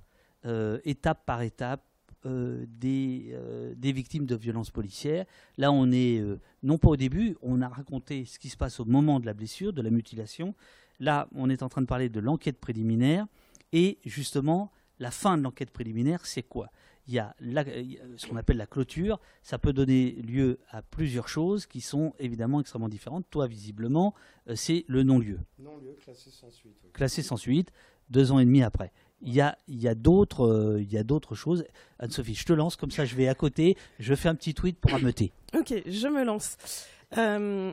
euh, 0.46 0.80
étape 0.84 1.26
par 1.26 1.42
étape, 1.42 1.82
euh, 2.24 2.64
des, 2.66 3.36
des, 3.76 3.92
victimes 3.92 4.24
de 4.24 4.34
violences 4.34 4.70
policières. 4.70 5.26
Là, 5.58 5.70
on 5.70 5.92
est, 5.92 6.24
non 6.62 6.78
pas 6.78 6.88
au 6.88 6.96
début, 6.96 7.36
on 7.42 7.60
a 7.60 7.68
raconté 7.68 8.24
ce 8.24 8.38
qui 8.38 8.48
se 8.48 8.56
passe 8.56 8.80
au 8.80 8.86
moment 8.86 9.20
de 9.20 9.26
la 9.26 9.34
blessure, 9.34 9.74
de 9.74 9.82
la 9.82 9.90
mutilation. 9.90 10.54
Là, 10.98 11.28
on 11.34 11.50
est 11.50 11.62
en 11.62 11.68
train 11.68 11.82
de 11.82 11.86
parler 11.86 12.08
de 12.08 12.20
l'enquête 12.20 12.58
préliminaire. 12.58 13.26
Et 13.72 13.98
justement, 14.06 14.72
la 14.98 15.10
fin 15.10 15.36
de 15.36 15.42
l'enquête 15.42 15.70
préliminaire, 15.70 16.24
c'est 16.24 16.42
quoi? 16.42 16.70
Il 17.06 17.14
y 17.14 17.18
a, 17.18 17.34
ce 18.16 18.26
qu'on 18.26 18.36
appelle 18.36 18.56
la 18.56 18.66
clôture. 18.66 19.20
Ça 19.42 19.58
peut 19.58 19.72
donner 19.72 20.12
lieu 20.12 20.58
à 20.70 20.82
plusieurs 20.82 21.28
choses 21.28 21.66
qui 21.66 21.80
sont 21.80 22.14
évidemment 22.18 22.60
extrêmement 22.60 22.88
différentes. 22.88 23.26
Toi, 23.30 23.46
visiblement, 23.46 24.14
euh, 24.48 24.54
c'est 24.56 24.84
le 24.88 25.02
non-lieu. 25.02 25.38
Non-lieu 25.58 25.96
classé 26.02 26.30
sans 26.30 26.50
suite. 26.50 26.76
Classé 26.92 27.22
sans 27.22 27.36
suite, 27.36 27.70
deux 28.10 28.32
ans 28.32 28.38
et 28.38 28.44
demi 28.44 28.62
après. 28.62 28.92
Il 29.20 29.32
y 29.32 29.40
a, 29.40 29.58
il 29.68 29.80
y 29.80 29.88
a 29.88 29.94
d'autres 29.94 30.46
euh, 30.46 30.82
il 30.82 30.92
y 30.92 30.98
a 30.98 31.02
d'autres 31.02 31.34
choses. 31.34 31.64
Anne-Sophie, 31.98 32.34
je 32.34 32.44
te 32.44 32.52
lance, 32.52 32.76
comme 32.76 32.90
ça 32.90 33.04
je 33.04 33.14
vais 33.14 33.28
à 33.28 33.34
côté, 33.34 33.76
je 33.98 34.14
fais 34.14 34.28
un 34.28 34.34
petit 34.34 34.54
tweet 34.54 34.78
pour 34.78 34.94
ameuter. 34.94 35.32
Ok, 35.56 35.74
je 35.86 36.08
me 36.08 36.24
lance. 36.24 36.56
Euh, 37.16 37.72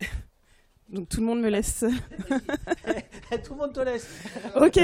donc 0.90 1.08
tout 1.08 1.20
le 1.20 1.26
monde 1.26 1.40
me 1.40 1.48
laisse. 1.48 1.84
tout 3.44 3.54
le 3.54 3.56
monde 3.56 3.72
te 3.72 3.80
laisse. 3.80 4.08
Ok. 4.56 4.78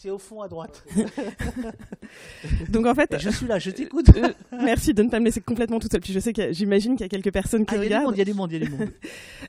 C'est 0.00 0.10
au 0.10 0.18
fond 0.18 0.42
à 0.42 0.46
droite. 0.46 0.84
Donc 2.68 2.86
en 2.86 2.94
fait, 2.94 3.16
je 3.18 3.30
suis 3.30 3.48
là, 3.48 3.58
je 3.58 3.72
t'écoute. 3.72 4.06
Euh, 4.16 4.28
merci 4.52 4.94
de 4.94 5.02
ne 5.02 5.10
pas 5.10 5.18
me 5.18 5.24
laisser 5.24 5.40
complètement 5.40 5.80
toute 5.80 5.90
seule. 5.90 6.00
Puis 6.00 6.12
je 6.12 6.20
sais 6.20 6.32
que 6.32 6.52
j'imagine 6.52 6.92
qu'il 6.92 7.00
y 7.00 7.06
a 7.06 7.08
quelques 7.08 7.32
personnes 7.32 7.66
qui 7.66 7.74
ah, 7.74 7.80
regardent. 7.80 8.14
Il 8.14 8.18
y 8.18 8.22
a 8.22 8.24
du 8.24 8.32
monde, 8.32 8.52
il 8.52 8.62
y 8.62 8.62
a 8.62 8.66
du 8.66 8.70
monde. 8.70 8.90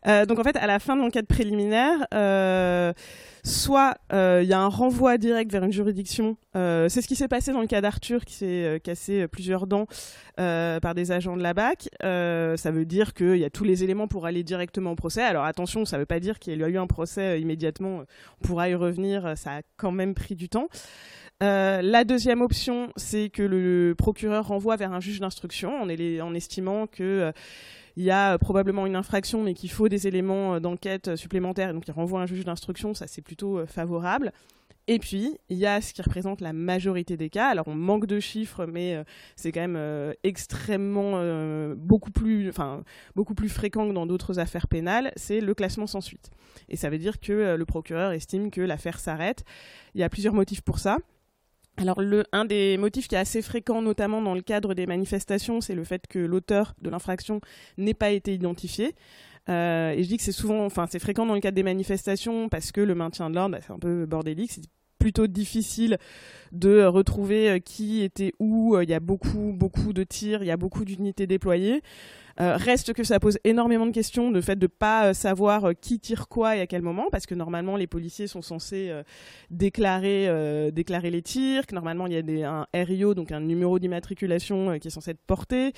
Euh, 0.07 0.25
donc 0.25 0.39
en 0.39 0.43
fait, 0.43 0.55
à 0.55 0.65
la 0.65 0.79
fin 0.79 0.95
de 0.95 1.01
l'enquête 1.01 1.27
préliminaire, 1.27 2.07
euh, 2.13 2.93
soit 3.43 3.95
il 4.11 4.47
y 4.47 4.53
a 4.53 4.59
un 4.59 4.67
renvoi 4.67 5.17
direct 5.17 5.51
vers 5.51 5.63
une 5.63 5.71
juridiction. 5.71 6.37
c'est 6.53 7.01
ce 7.01 7.07
qui 7.07 7.15
s'est 7.15 7.27
passé 7.27 7.51
dans 7.51 7.61
le 7.61 7.67
cas 7.67 7.81
d'Arthur 7.81 8.25
qui 8.25 8.33
s'est 8.33 8.81
cassé 8.83 9.27
plusieurs 9.27 9.67
dents 9.67 9.87
par 10.37 10.95
des 10.95 11.11
agents 11.11 11.37
de 11.37 11.43
la 11.43 11.53
BAC. 11.53 11.89
ça 12.01 12.71
veut 12.71 12.85
dire 12.85 13.13
qu'il 13.13 13.37
y 13.37 13.45
a 13.45 13.49
tous 13.49 13.63
les 13.63 13.83
éléments 13.83 14.07
pour 14.07 14.25
aller 14.25 14.43
directement 14.43 14.91
au 14.91 14.95
procès. 14.95 15.21
Alors 15.21 15.45
attention, 15.45 15.85
ça 15.85 15.97
ne 15.97 16.01
veut 16.01 16.05
pas 16.05 16.19
dire 16.19 16.39
qu'il 16.39 16.59
y 16.59 16.63
a 16.63 16.69
eu 16.69 16.77
un 16.77 16.87
procès 16.87 17.39
immédiatement. 17.39 18.03
On 18.41 18.47
pourra 18.47 18.69
y 18.69 18.75
revenir. 18.75 19.33
Ça 19.35 19.57
a 19.57 19.61
quand 19.77 19.91
même 19.91 20.13
pris 20.13 20.35
du 20.35 20.49
temps. 20.49 20.67
Euh, 21.41 21.81
la 21.81 22.03
deuxième 22.03 22.41
option, 22.41 22.91
c'est 22.97 23.29
que 23.29 23.43
le 23.43 23.95
procureur 23.97 24.47
renvoie 24.47 24.75
vers 24.75 24.91
un 24.91 24.99
juge 24.99 25.21
d'instruction 25.21 25.81
en, 25.81 26.33
estimant 26.33 26.85
que 26.85 27.03
euh, 27.03 27.31
il 27.99 28.05
y 28.05 28.11
a 28.11 28.37
probablement 28.39 28.87
une 28.87 28.95
infraction, 28.95 29.43
mais 29.43 29.53
qu'il 29.53 29.69
faut 29.69 29.89
des 29.89 30.07
éléments 30.07 30.55
euh, 30.55 30.59
d'enquête 30.59 31.15
supplémentaires, 31.15 31.69
et 31.69 31.73
donc 31.73 31.87
il 31.87 31.91
renvoie 31.91 32.21
un 32.21 32.25
juge 32.25 32.45
d'instruction, 32.45 32.93
ça 32.93 33.05
c'est 33.07 33.21
plutôt 33.21 33.65
favorable. 33.67 34.31
Et 34.91 34.97
puis, 34.97 35.37
il 35.49 35.57
y 35.59 35.67
a 35.67 35.81
ce 35.81 35.93
qui 35.93 36.01
représente 36.01 36.41
la 36.41 36.51
majorité 36.51 37.15
des 37.15 37.29
cas. 37.29 37.49
Alors, 37.49 37.67
on 37.67 37.75
manque 37.75 38.07
de 38.07 38.19
chiffres, 38.19 38.65
mais 38.65 38.95
euh, 38.95 39.03
c'est 39.35 39.51
quand 39.51 39.59
même 39.59 39.75
euh, 39.75 40.13
extrêmement 40.23 41.11
euh, 41.17 41.75
beaucoup 41.77 42.09
plus, 42.09 42.51
beaucoup 43.15 43.35
plus 43.35 43.49
fréquent 43.49 43.87
que 43.87 43.93
dans 43.93 44.07
d'autres 44.07 44.39
affaires 44.39 44.67
pénales. 44.67 45.11
C'est 45.15 45.41
le 45.41 45.53
classement 45.53 45.85
sans 45.85 46.01
suite. 46.01 46.31
Et 46.69 46.75
ça 46.75 46.89
veut 46.89 46.97
dire 46.97 47.19
que 47.19 47.55
le 47.55 47.65
procureur 47.65 48.13
estime 48.13 48.49
que 48.49 48.61
l'affaire 48.61 48.99
s'arrête. 48.99 49.43
Il 49.93 50.01
y 50.01 50.03
a 50.03 50.09
plusieurs 50.09 50.33
motifs 50.33 50.61
pour 50.61 50.79
ça. 50.79 50.97
Alors, 51.79 52.01
le, 52.01 52.25
un 52.31 52.45
des 52.45 52.77
motifs 52.77 53.07
qui 53.07 53.15
est 53.15 53.19
assez 53.19 53.41
fréquent, 53.41 53.81
notamment 53.81 54.21
dans 54.21 54.35
le 54.35 54.41
cadre 54.41 54.73
des 54.73 54.85
manifestations, 54.85 55.61
c'est 55.61 55.75
le 55.75 55.83
fait 55.83 56.05
que 56.07 56.19
l'auteur 56.19 56.75
de 56.81 56.89
l'infraction 56.89 57.41
n'ait 57.77 57.93
pas 57.93 58.11
été 58.11 58.33
identifié. 58.33 58.95
et 59.47 59.97
je 59.97 60.07
dis 60.07 60.17
que 60.17 60.23
c'est 60.23 60.31
souvent, 60.31 60.65
enfin, 60.65 60.85
c'est 60.89 60.99
fréquent 60.99 61.25
dans 61.25 61.33
le 61.33 61.39
cadre 61.39 61.55
des 61.55 61.63
manifestations 61.63 62.49
parce 62.49 62.71
que 62.71 62.81
le 62.81 62.95
maintien 62.95 63.29
de 63.29 63.35
l'ordre, 63.35 63.55
bah, 63.55 63.61
c'est 63.65 63.73
un 63.73 63.79
peu 63.79 64.05
bordélique, 64.05 64.51
c'est 64.51 64.61
plutôt 64.99 65.27
difficile 65.27 65.97
de 66.51 66.69
euh, 66.69 66.89
retrouver 66.89 67.49
euh, 67.49 67.59
qui 67.59 68.01
était 68.01 68.33
où. 68.39 68.75
Euh, 68.75 68.83
il 68.83 68.89
y 68.89 68.93
a 68.93 68.99
beaucoup, 68.99 69.53
beaucoup 69.55 69.93
de 69.93 70.03
tirs, 70.03 70.43
il 70.43 70.47
y 70.47 70.51
a 70.51 70.57
beaucoup 70.57 70.85
d'unités 70.85 71.25
déployées. 71.25 71.81
Euh, 72.41 72.55
reste 72.55 72.93
que 72.93 73.03
ça 73.03 73.19
pose 73.19 73.37
énormément 73.43 73.85
de 73.85 73.91
questions, 73.91 74.31
de 74.31 74.39
fait 74.39 74.57
de 74.57 74.67
pas 74.67 75.07
euh, 75.07 75.13
savoir 75.13 75.65
euh, 75.65 75.73
qui 75.73 75.99
tire 75.99 76.29
quoi 76.29 76.55
et 76.55 76.61
à 76.61 76.67
quel 76.67 76.81
moment, 76.81 77.07
parce 77.11 77.25
que 77.25 77.35
normalement 77.35 77.75
les 77.75 77.87
policiers 77.87 78.27
sont 78.27 78.41
censés 78.41 78.91
déclarer, 79.49 80.71
déclarer 80.71 81.09
les 81.09 81.21
tirs, 81.21 81.67
que 81.67 81.75
normalement 81.75 82.07
il 82.07 82.13
y 82.13 82.17
a 82.17 82.21
des, 82.21 82.43
un 82.43 82.65
RIO, 82.73 83.13
donc 83.13 83.31
un 83.31 83.39
numéro 83.39 83.79
d'immatriculation 83.79 84.77
qui 84.79 84.87
est 84.87 84.91
censé 84.91 85.11
être 85.11 85.21
porté. 85.25 85.73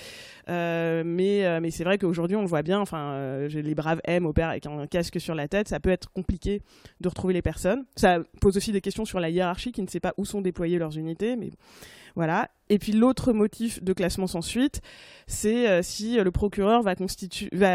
mais 0.47 1.59
mais 1.61 1.71
c'est 1.71 1.83
vrai 1.83 1.97
qu'aujourd'hui 1.97 2.35
on 2.35 2.41
le 2.41 2.47
voit 2.47 2.61
bien, 2.61 2.79
enfin 2.79 3.47
les 3.47 3.75
braves 3.75 4.01
M 4.05 4.25
opèrent 4.25 4.49
avec 4.49 4.65
un 4.65 4.87
casque 4.87 5.19
sur 5.19 5.35
la 5.35 5.47
tête, 5.47 5.67
ça 5.67 5.79
peut 5.79 5.89
être 5.89 6.11
compliqué 6.11 6.61
de 6.99 7.09
retrouver 7.09 7.33
les 7.33 7.41
personnes. 7.41 7.85
Ça 7.95 8.19
pose 8.39 8.57
aussi 8.57 8.71
des 8.71 8.81
questions 8.81 9.05
sur 9.05 9.19
la 9.19 9.29
hiérarchie 9.29 9.71
qui 9.71 9.81
ne 9.81 9.87
sait 9.87 9.99
pas 9.99 10.13
où 10.17 10.25
sont 10.25 10.41
déployées 10.41 10.77
leurs 10.77 10.97
unités, 10.97 11.35
mais 11.35 11.51
voilà. 12.15 12.49
Et 12.71 12.79
puis 12.79 12.93
l'autre 12.93 13.33
motif 13.33 13.83
de 13.83 13.91
classement 13.91 14.27
sans 14.27 14.41
suite, 14.41 14.79
c'est 15.27 15.67
euh, 15.67 15.81
si 15.81 16.17
euh, 16.17 16.23
le 16.23 16.31
procureur 16.31 16.81
va, 16.83 16.95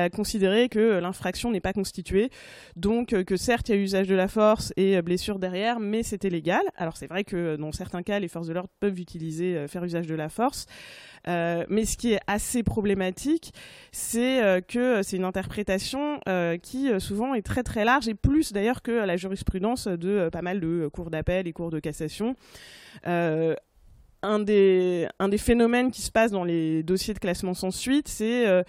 considérer 0.09 0.71
que 0.71 0.99
l'infraction 1.01 1.51
n'est 1.51 1.61
pas 1.61 1.75
constituée, 1.75 2.31
donc 2.77 3.13
euh, 3.13 3.23
que 3.23 3.37
certes 3.37 3.69
il 3.69 3.75
y 3.75 3.79
a 3.79 3.83
usage 3.83 4.09
de 4.09 4.15
la 4.15 4.27
force 4.27 4.73
et 4.79 5.03
blessure 5.03 5.39
derrière, 5.39 5.81
mais 5.81 6.03
c'était 6.03 6.31
légal. 6.31 6.63
Alors 6.79 6.97
c'est 6.97 7.09
vrai 7.09 7.25
que 7.25 7.57
dans 7.57 7.73
certains 7.73 8.03
cas, 8.03 8.19
les 8.19 8.29
forces 8.29 8.47
de 8.47 8.55
l'ordre 8.55 8.71
peuvent 8.81 8.99
utiliser, 8.99 9.69
faire 9.69 9.85
usage 9.85 10.07
de 10.07 10.15
la 10.15 10.31
force. 10.31 10.65
mais 11.27 11.85
ce 11.85 11.99
qui 11.99 12.13
est 12.13 12.21
assez 12.27 12.63
problématique, 12.63 13.53
c'est 13.93 14.65
que 14.67 15.03
c'est 15.03 15.17
une 15.17 15.25
interprétation 15.25 16.21
qui 16.63 16.89
souvent 17.01 17.35
est 17.35 17.43
très 17.43 17.63
très 17.63 17.85
large 17.85 18.09
et 18.09 18.15
plus 18.15 18.53
d'ailleurs 18.55 18.81
que 18.81 18.93
la 18.93 19.17
jurisprudence 19.19 19.89
de 19.89 20.31
pas 20.31 20.43
mal 20.43 20.61
de 20.61 20.89
cours 20.91 21.11
d'appel 21.11 21.47
et 21.47 21.53
cours 21.53 21.71
de 21.71 21.81
cassation 21.81 22.35
un 24.27 24.39
des, 24.41 25.09
phénomènes 25.39 25.91
qui 25.91 26.03
se 26.03 26.11
passe 26.11 26.31
dans 26.31 26.45
les 26.45 26.83
dossiers 26.83 27.15
de 27.15 27.19
classement 27.19 27.55
sans 27.55 27.71
suite, 27.71 28.09
c'est 28.09 28.47
euh, 28.47 28.63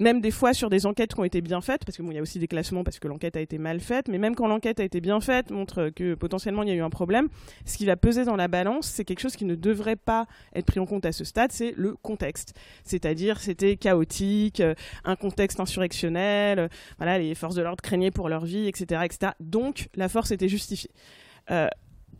même 0.00 0.20
des 0.20 0.30
fois 0.30 0.54
sur 0.54 0.70
des 0.70 0.86
enquêtes 0.86 1.14
qui 1.14 1.20
ont 1.20 1.24
été 1.24 1.40
bien 1.40 1.60
faites, 1.60 1.84
parce 1.84 1.96
que 1.96 2.02
bon, 2.02 2.12
y 2.12 2.18
a 2.18 2.22
aussi 2.22 2.38
des 2.38 2.46
classements 2.46 2.84
parce 2.84 2.98
que 2.98 3.08
l'enquête 3.08 3.36
a 3.36 3.40
été 3.40 3.58
mal 3.58 3.80
faite, 3.80 4.08
mais 4.08 4.18
même 4.18 4.36
quand 4.36 4.46
l'enquête 4.46 4.78
a 4.78 4.84
été 4.84 5.00
bien 5.00 5.20
faite, 5.20 5.50
montre 5.50 5.90
que 5.90 6.14
potentiellement 6.14 6.62
il 6.62 6.68
y 6.68 6.72
a 6.72 6.74
eu 6.74 6.82
un 6.82 6.90
problème, 6.90 7.28
ce 7.64 7.76
qui 7.76 7.84
va 7.84 7.96
peser 7.96 8.24
dans 8.24 8.36
la 8.36 8.46
balance, 8.46 8.86
c'est 8.86 9.04
quelque 9.04 9.20
chose 9.20 9.34
qui 9.34 9.44
ne 9.44 9.56
devrait 9.56 9.96
pas 9.96 10.26
être 10.54 10.66
pris 10.66 10.78
en 10.78 10.86
compte 10.86 11.04
à 11.04 11.12
ce 11.12 11.24
stade, 11.24 11.50
c'est 11.50 11.72
le 11.76 11.94
contexte. 11.94 12.54
C'est-à-dire, 12.84 13.40
c'était 13.40 13.76
chaotique, 13.76 14.60
euh, 14.60 14.74
un 15.04 15.16
contexte 15.16 15.58
insurrectionnel, 15.58 16.58
euh, 16.60 16.68
voilà, 16.98 17.18
les 17.18 17.34
forces 17.34 17.56
de 17.56 17.62
l'ordre 17.62 17.82
craignaient 17.82 18.12
pour 18.12 18.28
leur 18.28 18.44
vie, 18.44 18.68
etc. 18.68 19.02
Donc, 19.40 19.88
la 19.96 20.08
force 20.08 20.30
était 20.30 20.48
justifiée 20.48 20.90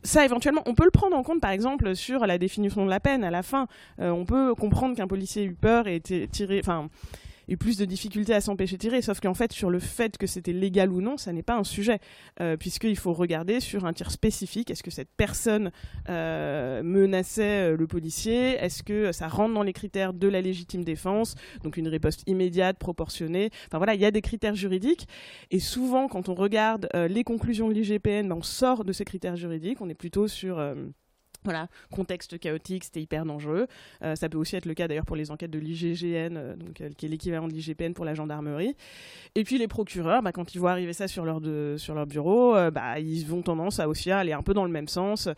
ça, 0.02 0.24
éventuellement, 0.24 0.62
on 0.66 0.74
peut 0.74 0.84
le 0.84 0.90
prendre 0.90 1.16
en 1.16 1.22
compte, 1.22 1.40
par 1.40 1.50
exemple, 1.50 1.94
sur 1.94 2.26
la 2.26 2.38
définition 2.38 2.84
de 2.84 2.90
la 2.90 3.00
peine. 3.00 3.24
À 3.24 3.30
la 3.30 3.42
fin, 3.42 3.66
euh, 4.00 4.10
on 4.10 4.24
peut 4.24 4.54
comprendre 4.54 4.96
qu'un 4.96 5.06
policier 5.06 5.42
ait 5.42 5.46
eu 5.46 5.54
peur 5.54 5.86
et 5.88 6.00
tiré, 6.00 6.60
enfin, 6.60 6.88
eu 7.48 7.56
plus 7.56 7.76
de 7.76 7.84
difficultés 7.84 8.34
à 8.34 8.40
s'empêcher 8.40 8.76
de 8.76 8.80
tirer. 8.80 9.02
Sauf 9.02 9.20
qu'en 9.20 9.34
fait, 9.34 9.52
sur 9.52 9.70
le 9.70 9.78
fait 9.78 10.16
que 10.18 10.26
c'était 10.26 10.52
légal 10.52 10.90
ou 10.90 11.00
non, 11.00 11.16
ça 11.16 11.32
n'est 11.32 11.42
pas 11.42 11.56
un 11.56 11.64
sujet, 11.64 11.98
euh, 12.40 12.56
puisqu'il 12.56 12.96
faut 12.96 13.12
regarder 13.12 13.60
sur 13.60 13.86
un 13.86 13.92
tir 13.92 14.10
spécifique. 14.10 14.70
Est-ce 14.70 14.82
que 14.82 14.90
cette 14.90 15.10
personne 15.16 15.70
euh, 16.08 16.82
menaçait 16.82 17.72
euh, 17.72 17.76
le 17.76 17.86
policier? 17.86 18.56
Est-ce 18.56 18.82
que 18.82 19.12
ça 19.12 19.28
rentre 19.28 19.54
dans 19.54 19.62
les 19.62 19.72
critères 19.72 20.12
de 20.12 20.28
la 20.28 20.40
légitime 20.40 20.84
défense? 20.84 21.34
Donc 21.62 21.76
une 21.76 21.88
riposte 21.88 22.22
immédiate, 22.26 22.78
proportionnée. 22.78 23.50
Enfin 23.66 23.78
voilà, 23.78 23.94
il 23.94 24.00
y 24.00 24.04
a 24.04 24.10
des 24.10 24.22
critères 24.22 24.54
juridiques. 24.54 25.08
Et 25.50 25.60
souvent, 25.60 26.08
quand 26.08 26.28
on 26.28 26.34
regarde 26.34 26.88
les 26.94 27.24
conclusions 27.24 27.68
de 27.68 27.74
l'IGPN, 27.74 28.28
ben, 28.28 28.36
on 28.38 28.42
sort 28.42 28.84
de 28.84 28.92
ces 28.92 29.04
critères 29.04 29.36
juridiques. 29.36 29.80
On 29.80 29.88
est 29.88 29.94
plutôt 29.94 30.28
sur 30.28 30.58
voilà, 31.44 31.68
contexte 31.92 32.38
chaotique, 32.38 32.84
c'était 32.84 33.00
hyper 33.00 33.24
dangereux. 33.24 33.68
Euh, 34.02 34.16
ça 34.16 34.28
peut 34.28 34.38
aussi 34.38 34.56
être 34.56 34.66
le 34.66 34.74
cas 34.74 34.88
d'ailleurs 34.88 35.06
pour 35.06 35.16
les 35.16 35.30
enquêtes 35.30 35.50
de 35.50 35.58
l'IGGN, 35.58 36.36
euh, 36.36 36.56
donc, 36.56 36.80
euh, 36.80 36.90
qui 36.96 37.06
est 37.06 37.08
l'équivalent 37.08 37.46
de 37.46 37.52
l'IGPN 37.52 37.92
pour 37.92 38.04
la 38.04 38.14
gendarmerie. 38.14 38.74
Et 39.34 39.44
puis 39.44 39.58
les 39.58 39.68
procureurs, 39.68 40.22
bah, 40.22 40.32
quand 40.32 40.54
ils 40.54 40.58
voient 40.58 40.72
arriver 40.72 40.92
ça 40.92 41.08
sur 41.08 41.24
leur, 41.24 41.40
sur 41.78 41.94
leur 41.94 42.06
bureau, 42.06 42.54
bah, 42.70 42.98
ils 42.98 43.24
vont 43.24 43.42
tendance 43.42 43.78
à 43.80 43.88
aussi 43.88 44.10
aller 44.10 44.32
un 44.32 44.42
peu 44.42 44.54
dans 44.54 44.64
le 44.64 44.70
même 44.70 44.88
sens. 44.88 45.28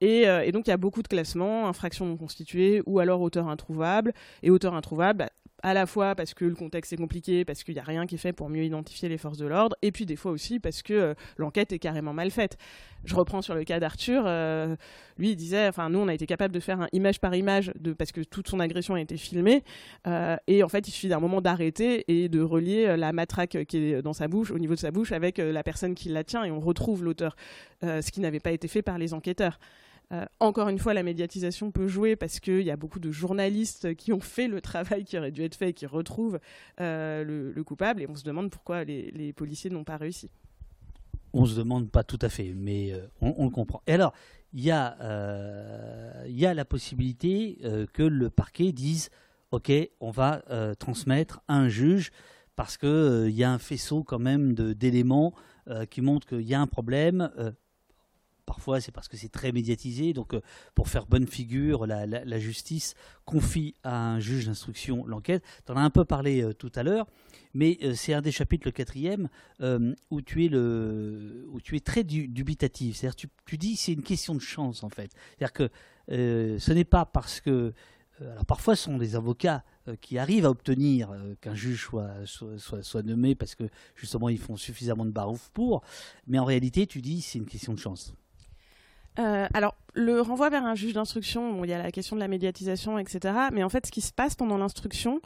Et, 0.00 0.26
donc 0.52 0.66
il 0.66 0.70
y 0.70 0.72
a 0.72 0.76
beaucoup 0.76 1.02
de 1.02 1.08
classements, 1.08 1.68
infractions 1.68 2.06
non 2.06 2.16
constituées 2.16 2.82
ou 2.86 2.98
alors 2.98 3.20
auteur 3.20 3.48
introuvable. 3.48 4.12
Et 4.42 4.50
auteur 4.50 4.74
introuvable, 4.74 5.20
bah, 5.20 5.30
à 5.62 5.74
la 5.74 5.86
fois 5.86 6.14
parce 6.14 6.34
que 6.34 6.44
le 6.44 6.54
contexte 6.54 6.92
est 6.92 6.96
compliqué, 6.96 7.44
parce 7.44 7.62
qu'il 7.62 7.74
n'y 7.74 7.80
a 7.80 7.84
rien 7.84 8.06
qui 8.06 8.16
est 8.16 8.18
fait 8.18 8.32
pour 8.32 8.48
mieux 8.48 8.64
identifier 8.64 9.08
les 9.08 9.18
forces 9.18 9.38
de 9.38 9.46
l'ordre, 9.46 9.76
et 9.82 9.92
puis 9.92 10.06
des 10.06 10.16
fois 10.16 10.32
aussi 10.32 10.58
parce 10.58 10.82
que 10.82 10.92
euh, 10.92 11.14
l'enquête 11.36 11.72
est 11.72 11.78
carrément 11.78 12.12
mal 12.12 12.30
faite. 12.30 12.56
Je 13.04 13.14
reprends 13.14 13.42
sur 13.42 13.54
le 13.54 13.64
cas 13.64 13.80
d'Arthur, 13.80 14.24
euh, 14.26 14.76
lui 15.18 15.30
il 15.30 15.36
disait, 15.36 15.68
enfin 15.68 15.88
nous 15.88 15.98
on 15.98 16.08
a 16.08 16.14
été 16.14 16.26
capable 16.26 16.54
de 16.54 16.60
faire 16.60 16.80
un 16.80 16.88
image 16.92 17.20
par 17.20 17.34
image 17.34 17.72
de, 17.78 17.92
parce 17.92 18.12
que 18.12 18.20
toute 18.20 18.48
son 18.48 18.60
agression 18.60 18.94
a 18.94 19.00
été 19.00 19.16
filmée, 19.16 19.62
euh, 20.06 20.36
et 20.46 20.62
en 20.62 20.68
fait 20.68 20.86
il 20.88 20.90
suffit 20.90 21.08
d'un 21.08 21.20
moment 21.20 21.40
d'arrêter 21.40 22.04
et 22.08 22.28
de 22.28 22.40
relier 22.40 22.96
la 22.96 23.12
matraque 23.12 23.64
qui 23.66 23.76
est 23.76 24.02
dans 24.02 24.12
sa 24.12 24.28
bouche, 24.28 24.50
au 24.50 24.58
niveau 24.58 24.74
de 24.74 24.80
sa 24.80 24.90
bouche, 24.90 25.12
avec 25.12 25.38
la 25.38 25.62
personne 25.62 25.94
qui 25.94 26.08
la 26.08 26.24
tient, 26.24 26.44
et 26.44 26.50
on 26.50 26.60
retrouve 26.60 27.04
l'auteur, 27.04 27.36
ce 27.82 28.10
qui 28.10 28.20
n'avait 28.20 28.40
pas 28.40 28.52
été 28.52 28.68
fait 28.68 28.82
par 28.82 28.98
les 28.98 29.14
enquêteurs. 29.14 29.58
Euh, 30.12 30.26
encore 30.40 30.68
une 30.68 30.78
fois, 30.78 30.92
la 30.94 31.02
médiatisation 31.02 31.70
peut 31.70 31.88
jouer 31.88 32.16
parce 32.16 32.38
qu'il 32.38 32.62
y 32.62 32.70
a 32.70 32.76
beaucoup 32.76 33.00
de 33.00 33.10
journalistes 33.10 33.94
qui 33.94 34.12
ont 34.12 34.20
fait 34.20 34.46
le 34.46 34.60
travail 34.60 35.04
qui 35.04 35.16
aurait 35.16 35.30
dû 35.30 35.42
être 35.42 35.54
fait 35.54 35.70
et 35.70 35.72
qui 35.72 35.86
retrouvent 35.86 36.38
euh, 36.80 37.24
le, 37.24 37.64
coupable. 37.64 38.02
Et 38.02 38.06
on 38.08 38.14
se 38.14 38.24
demande 38.24 38.50
pourquoi 38.50 38.84
les, 38.84 39.32
policiers 39.32 39.70
n'ont 39.70 39.84
pas 39.84 39.96
réussi. 39.96 40.30
On 41.32 41.46
se 41.46 41.56
demande 41.56 41.90
pas 41.90 42.04
tout 42.04 42.18
à 42.20 42.28
fait, 42.28 42.52
mais 42.54 42.92
euh, 42.92 43.06
on, 43.22 43.44
le 43.44 43.50
comprend. 43.50 43.82
Et 43.86 43.92
alors, 43.92 44.12
il 44.52 44.60
y, 44.60 44.70
a 44.70 44.94
la 46.54 46.64
possibilité 46.66 47.58
que 47.94 48.02
le 48.02 48.28
parquet 48.28 48.72
dise 48.72 49.08
OK, 49.50 49.72
on 50.00 50.10
va 50.10 50.42
transmettre 50.78 51.40
à 51.48 51.56
un 51.56 51.70
juge 51.70 52.10
parce 52.54 52.76
qu'il 52.76 53.30
y 53.30 53.44
a 53.44 53.50
un 53.50 53.58
faisceau 53.58 54.04
quand 54.04 54.18
même 54.18 54.52
d'éléments 54.52 55.32
qui 55.88 56.02
montrent 56.02 56.26
qu'il 56.26 56.42
y 56.42 56.52
a 56.52 56.60
un 56.60 56.66
problème 56.66 57.30
Parfois, 58.44 58.80
c'est 58.80 58.90
parce 58.90 59.06
que 59.06 59.16
c'est 59.16 59.28
très 59.28 59.52
médiatisé. 59.52 60.12
Donc, 60.12 60.34
euh, 60.34 60.40
pour 60.74 60.88
faire 60.88 61.06
bonne 61.06 61.26
figure, 61.26 61.86
la, 61.86 62.38
justice 62.38 62.94
confie 63.24 63.76
à 63.84 64.14
un 64.14 64.20
juge 64.20 64.46
d'instruction 64.46 65.06
l'enquête. 65.06 65.44
Tu 65.64 65.72
en 65.72 65.76
as 65.76 65.80
un 65.80 65.90
peu 65.90 66.04
parlé 66.04 66.42
euh, 66.42 66.52
tout 66.52 66.72
à 66.74 66.82
l'heure, 66.82 67.06
mais 67.54 67.78
euh, 67.82 67.94
c'est 67.94 68.14
un 68.14 68.20
des 68.20 68.32
chapitres, 68.32 68.66
le 68.66 68.72
quatrième, 68.72 69.28
où, 70.10 70.22
tu 70.22 70.44
es 70.44 70.48
le, 70.48 71.46
où 71.52 71.60
tu 71.60 71.76
es 71.76 71.80
très 71.80 72.02
dubitatif. 72.02 72.96
C'est-à-dire, 72.96 73.16
tu, 73.16 73.28
tu 73.46 73.58
dis 73.58 73.76
c'est 73.76 73.92
une 73.92 74.02
question 74.02 74.34
de 74.34 74.40
chance, 74.40 74.82
en 74.82 74.88
fait. 74.88 75.12
C'est-à-dire 75.38 75.52
que 75.52 75.70
ce 76.08 76.72
n'est 76.72 76.84
pas 76.84 77.04
parce 77.04 77.40
que. 77.40 77.72
alors, 78.20 78.44
parfois, 78.44 78.74
ce 78.74 78.84
sont 78.84 78.98
des 78.98 79.14
avocats 79.14 79.64
qui 80.00 80.18
arrivent 80.18 80.46
à 80.46 80.50
obtenir 80.50 81.10
qu'un 81.40 81.54
juge 81.54 81.82
soit, 81.82 82.10
soit, 82.24 83.02
nommé 83.02 83.34
parce 83.34 83.54
que 83.54 83.64
justement 83.96 84.28
ils 84.28 84.38
font 84.38 84.56
suffisamment 84.56 85.04
de 85.04 85.10
barouf 85.10 85.50
pour, 85.52 85.82
mais 86.26 86.38
en 86.38 86.44
réalité 86.44 86.86
tu 86.86 87.00
dis 87.02 87.20
c'est 87.20 87.38
une 87.38 87.46
question 87.46 87.72
de 87.72 87.78
chance. 87.78 88.14
Euh, 89.18 89.46
alors, 89.52 89.74
le 89.94 90.20
renvoi 90.20 90.48
vers 90.50 90.64
un 90.64 90.74
juge 90.74 90.94
d'instruction, 90.94 91.52
bon, 91.52 91.64
il 91.64 91.70
y 91.70 91.74
a 91.74 91.82
la 91.82 91.92
question 91.92 92.16
de 92.16 92.20
la 92.20 92.28
médiatisation, 92.28 92.98
etc. 92.98 93.34
Mais 93.52 93.62
en 93.62 93.68
fait, 93.68 93.86
ce 93.86 93.92
qui 93.92 94.00
se 94.00 94.12
passe 94.12 94.34
pendant 94.34 94.58
l'instruction, 94.58 95.20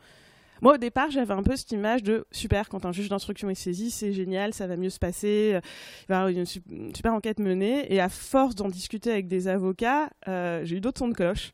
moi, 0.62 0.74
au 0.74 0.78
départ, 0.78 1.10
j'avais 1.10 1.34
un 1.34 1.42
peu 1.42 1.54
cette 1.54 1.72
image 1.72 2.02
de 2.02 2.26
super, 2.30 2.68
quand 2.68 2.86
un 2.86 2.92
juge 2.92 3.08
d'instruction 3.08 3.50
est 3.50 3.54
saisi, 3.54 3.90
c'est 3.90 4.12
génial, 4.12 4.54
ça 4.54 4.66
va 4.66 4.76
mieux 4.76 4.90
se 4.90 4.98
passer, 4.98 5.52
euh, 5.54 5.60
il 6.02 6.06
va 6.08 6.14
y 6.14 6.18
avoir 6.18 6.28
une, 6.28 6.46
super 6.94 7.12
enquête 7.12 7.38
menée. 7.38 7.92
Et 7.92 8.00
à 8.00 8.08
force 8.08 8.54
d'en 8.54 8.68
discuter 8.68 9.10
avec 9.10 9.28
des 9.28 9.48
avocats, 9.48 10.10
euh, 10.28 10.64
j'ai 10.64 10.76
eu 10.76 10.80
d'autres 10.80 10.98
sons 10.98 11.08
de 11.08 11.14
cloche. 11.14 11.52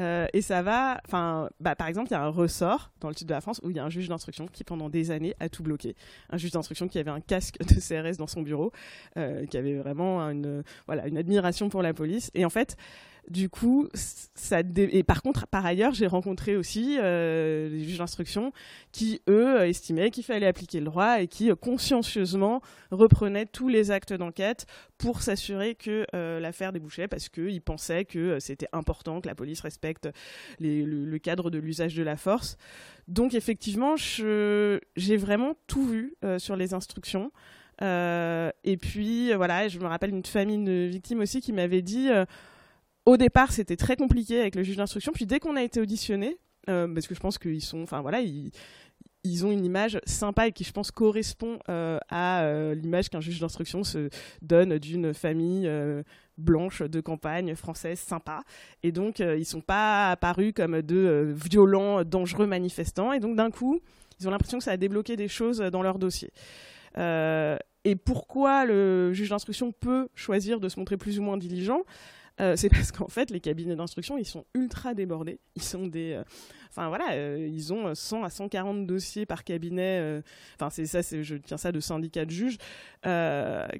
Euh, 0.00 0.26
et 0.32 0.42
ça 0.42 0.62
va, 0.62 1.00
enfin, 1.06 1.48
bah, 1.60 1.74
par 1.74 1.86
exemple, 1.86 2.08
il 2.08 2.12
y 2.12 2.16
a 2.16 2.22
un 2.22 2.28
ressort 2.28 2.90
dans 3.00 3.08
le 3.08 3.14
sud 3.14 3.28
de 3.28 3.34
la 3.34 3.40
France 3.40 3.60
où 3.62 3.70
il 3.70 3.76
y 3.76 3.78
a 3.78 3.84
un 3.84 3.90
juge 3.90 4.08
d'instruction 4.08 4.46
qui, 4.46 4.64
pendant 4.64 4.88
des 4.88 5.10
années, 5.10 5.34
a 5.40 5.48
tout 5.48 5.62
bloqué. 5.62 5.94
Un 6.30 6.36
juge 6.36 6.50
d'instruction 6.50 6.88
qui 6.88 6.98
avait 6.98 7.10
un 7.10 7.20
casque 7.20 7.58
de 7.60 7.74
CRS 7.74 8.16
dans 8.16 8.26
son 8.26 8.42
bureau, 8.42 8.72
euh, 9.16 9.46
qui 9.46 9.56
avait 9.56 9.76
vraiment 9.76 10.20
une, 10.20 10.62
voilà, 10.86 11.06
une 11.06 11.18
admiration 11.18 11.68
pour 11.68 11.82
la 11.82 11.94
police. 11.94 12.30
Et 12.34 12.44
en 12.44 12.50
fait, 12.50 12.76
Du 13.30 13.48
coup, 13.48 13.88
ça 13.94 14.60
et 14.76 15.02
par 15.02 15.22
contre, 15.22 15.46
par 15.46 15.64
ailleurs, 15.64 15.94
j'ai 15.94 16.06
rencontré 16.06 16.56
aussi 16.56 16.98
euh, 17.00 17.70
les 17.70 17.84
juges 17.84 17.98
d'instruction 17.98 18.52
qui, 18.92 19.22
eux, 19.28 19.64
estimaient 19.66 20.10
qu'il 20.10 20.24
fallait 20.24 20.46
appliquer 20.46 20.78
le 20.78 20.86
droit 20.86 21.22
et 21.22 21.26
qui, 21.26 21.50
consciencieusement, 21.58 22.60
reprenaient 22.90 23.46
tous 23.46 23.68
les 23.68 23.90
actes 23.90 24.12
d'enquête 24.12 24.66
pour 24.98 25.22
s'assurer 25.22 25.74
que 25.74 26.06
euh, 26.14 26.38
l'affaire 26.38 26.72
débouchait 26.72 27.08
parce 27.08 27.30
qu'ils 27.30 27.62
pensaient 27.62 28.04
que 28.04 28.18
euh, 28.18 28.40
c'était 28.40 28.68
important 28.72 29.22
que 29.22 29.28
la 29.28 29.34
police 29.34 29.60
respecte 29.62 30.08
le, 30.60 31.16
cadre 31.18 31.48
de 31.48 31.58
l'usage 31.58 31.94
de 31.94 32.02
la 32.02 32.16
force. 32.16 32.58
Donc, 33.08 33.32
effectivement, 33.32 33.96
j'ai 33.96 35.16
vraiment 35.16 35.54
tout 35.66 35.86
vu 35.86 36.14
sur 36.38 36.56
les 36.56 36.74
instructions. 36.74 37.30
et 37.80 38.76
puis, 38.78 39.32
voilà, 39.32 39.68
je 39.68 39.78
me 39.78 39.86
rappelle 39.86 40.10
une 40.10 40.24
famille 40.24 40.62
de 40.62 40.88
victimes 40.90 41.20
aussi 41.20 41.40
qui 41.40 41.52
m'avait 41.52 41.82
dit 41.82 42.10
au 43.06 43.16
départ, 43.16 43.52
c'était 43.52 43.76
très 43.76 43.96
compliqué 43.96 44.40
avec 44.40 44.54
le 44.54 44.62
juge 44.62 44.76
d'instruction. 44.76 45.12
Puis 45.12 45.26
dès 45.26 45.40
qu'on 45.40 45.56
a 45.56 45.62
été 45.62 45.80
auditionné, 45.80 46.38
euh, 46.68 46.92
parce 46.92 47.06
que 47.06 47.14
je 47.14 47.20
pense 47.20 47.38
qu'ils 47.38 47.62
sont, 47.62 47.82
enfin 47.82 48.00
voilà, 48.00 48.20
ils, 48.22 49.46
ont 49.46 49.50
une 49.50 49.64
image 49.64 49.98
sympa 50.06 50.48
et 50.48 50.52
qui, 50.52 50.64
je 50.64 50.72
pense, 50.72 50.90
correspond 50.90 51.58
euh, 51.68 51.98
à 52.08 52.42
euh, 52.44 52.74
l'image 52.74 53.08
qu'un 53.08 53.20
juge 53.20 53.40
d'instruction 53.40 53.84
se 53.84 54.08
donne 54.42 54.78
d'une 54.78 55.12
famille 55.12 55.70
blanche 56.38 56.82
de 56.82 57.00
campagne 57.00 57.54
française 57.54 57.98
sympa. 57.98 58.42
Et 58.82 58.92
donc, 58.92 59.18
ils 59.20 59.46
sont 59.46 59.60
pas 59.60 60.10
apparus 60.10 60.52
comme 60.54 60.82
de 60.82 61.34
violents, 61.34 62.04
dangereux 62.04 62.46
manifestants. 62.46 63.12
Et 63.12 63.20
donc, 63.20 63.36
d'un 63.36 63.50
coup, 63.50 63.80
ils 64.20 64.28
ont 64.28 64.30
l'impression 64.30 64.58
que 64.58 64.64
ça 64.64 64.72
a 64.72 64.76
débloqué 64.76 65.16
des 65.16 65.28
choses 65.28 65.58
dans 65.58 65.82
leur 65.82 65.98
dossier. 65.98 66.30
et 66.96 67.96
pourquoi 67.96 68.64
le 68.64 69.12
juge 69.12 69.30
d'instruction 69.30 69.72
peut 69.72 70.08
choisir 70.14 70.60
de 70.60 70.68
se 70.68 70.78
montrer 70.78 70.96
plus 70.96 71.18
ou 71.18 71.22
moins 71.22 71.36
diligent? 71.36 71.82
Euh, 72.40 72.56
c'est 72.56 72.68
parce 72.70 72.92
qu'en 72.92 73.08
fait, 73.08 73.30
les 73.30 73.40
cabinets 73.40 73.76
d'instruction, 73.76 74.18
ils 74.18 74.26
sont 74.26 74.44
ultra 74.54 74.94
débordés. 74.94 75.38
Ils 75.54 75.62
sont 75.62 75.86
des, 75.86 76.12
euh, 76.12 76.24
enfin 76.70 76.88
voilà, 76.88 77.12
euh, 77.12 77.48
ils 77.50 77.72
ont 77.72 77.94
100 77.94 78.24
à 78.24 78.30
140 78.30 78.86
dossiers 78.86 79.26
par 79.26 79.44
cabinet. 79.44 80.22
Enfin, 80.58 80.70
c'est 80.70 80.86
ça, 80.86 81.00
je 81.02 81.36
tiens 81.36 81.56
ça 81.56 81.72
de 81.72 81.80
syndicats 81.80 82.24
de 82.24 82.30
juges 82.30 82.58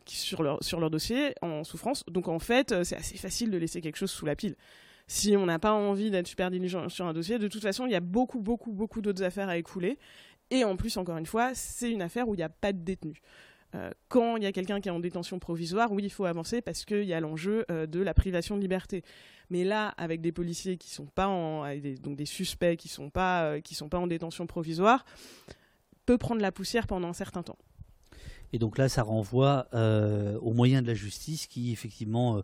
sur 0.06 0.42
leur 0.42 0.62
sur 0.62 0.80
leur 0.80 0.90
dossier 0.90 1.34
en 1.42 1.64
souffrance. 1.64 2.04
Donc 2.06 2.28
en 2.28 2.38
fait, 2.38 2.84
c'est 2.84 2.96
assez 2.96 3.16
facile 3.16 3.50
de 3.50 3.58
laisser 3.58 3.80
quelque 3.80 3.96
chose 3.96 4.10
sous 4.10 4.26
la 4.26 4.36
pile. 4.36 4.56
Si 5.06 5.36
on 5.36 5.44
n'a 5.44 5.58
pas 5.58 5.72
envie 5.72 6.10
d'être 6.10 6.26
super 6.26 6.50
diligent 6.50 6.88
sur 6.88 7.06
un 7.06 7.12
dossier, 7.12 7.38
de 7.38 7.48
toute 7.48 7.60
façon, 7.60 7.84
il 7.84 7.92
y 7.92 7.94
a 7.94 8.00
beaucoup, 8.00 8.40
beaucoup, 8.40 8.72
beaucoup 8.72 9.02
d'autres 9.02 9.22
affaires 9.22 9.50
à 9.50 9.58
écouler. 9.58 9.98
Et 10.50 10.64
en 10.64 10.76
plus, 10.76 10.96
encore 10.96 11.18
une 11.18 11.26
fois, 11.26 11.54
c'est 11.54 11.90
une 11.90 12.02
affaire 12.02 12.28
où 12.28 12.34
il 12.34 12.38
n'y 12.38 12.44
a 12.44 12.48
pas 12.48 12.72
de 12.72 12.78
détenu. 12.78 13.20
Euh, 13.74 13.90
quand 14.08 14.36
il 14.36 14.42
y 14.42 14.46
a 14.46 14.52
quelqu'un 14.52 14.80
qui 14.80 14.88
est 14.88 14.92
en 14.92 15.00
détention 15.00 15.38
provisoire, 15.38 15.90
oui, 15.90 16.04
il 16.04 16.10
faut 16.10 16.24
avancer 16.24 16.60
parce 16.60 16.84
qu'il 16.84 17.04
y 17.04 17.14
a 17.14 17.20
l'enjeu 17.20 17.64
euh, 17.70 17.86
de 17.86 18.00
la 18.00 18.14
privation 18.14 18.56
de 18.56 18.60
liberté. 18.60 19.02
Mais 19.50 19.64
là, 19.64 19.88
avec 19.96 20.20
des 20.20 20.32
policiers 20.32 20.76
qui 20.76 20.90
sont 20.90 21.06
pas 21.06 21.26
en, 21.26 21.64
donc 22.02 22.16
des 22.16 22.26
suspects 22.26 22.76
qui 22.76 22.88
sont 22.88 23.10
pas 23.10 23.44
euh, 23.44 23.60
qui 23.60 23.74
sont 23.74 23.88
pas 23.88 23.98
en 23.98 24.06
détention 24.06 24.46
provisoire, 24.46 25.04
peut 26.06 26.18
prendre 26.18 26.40
la 26.40 26.52
poussière 26.52 26.86
pendant 26.86 27.08
un 27.08 27.14
certain 27.14 27.42
temps. 27.42 27.58
Et 28.52 28.58
donc 28.58 28.78
là, 28.78 28.88
ça 28.88 29.02
renvoie 29.02 29.66
aux 30.40 30.52
moyens 30.52 30.82
de 30.82 30.88
la 30.88 30.94
justice 30.94 31.48
qui, 31.48 31.72
effectivement, 31.72 32.36
euh, 32.36 32.42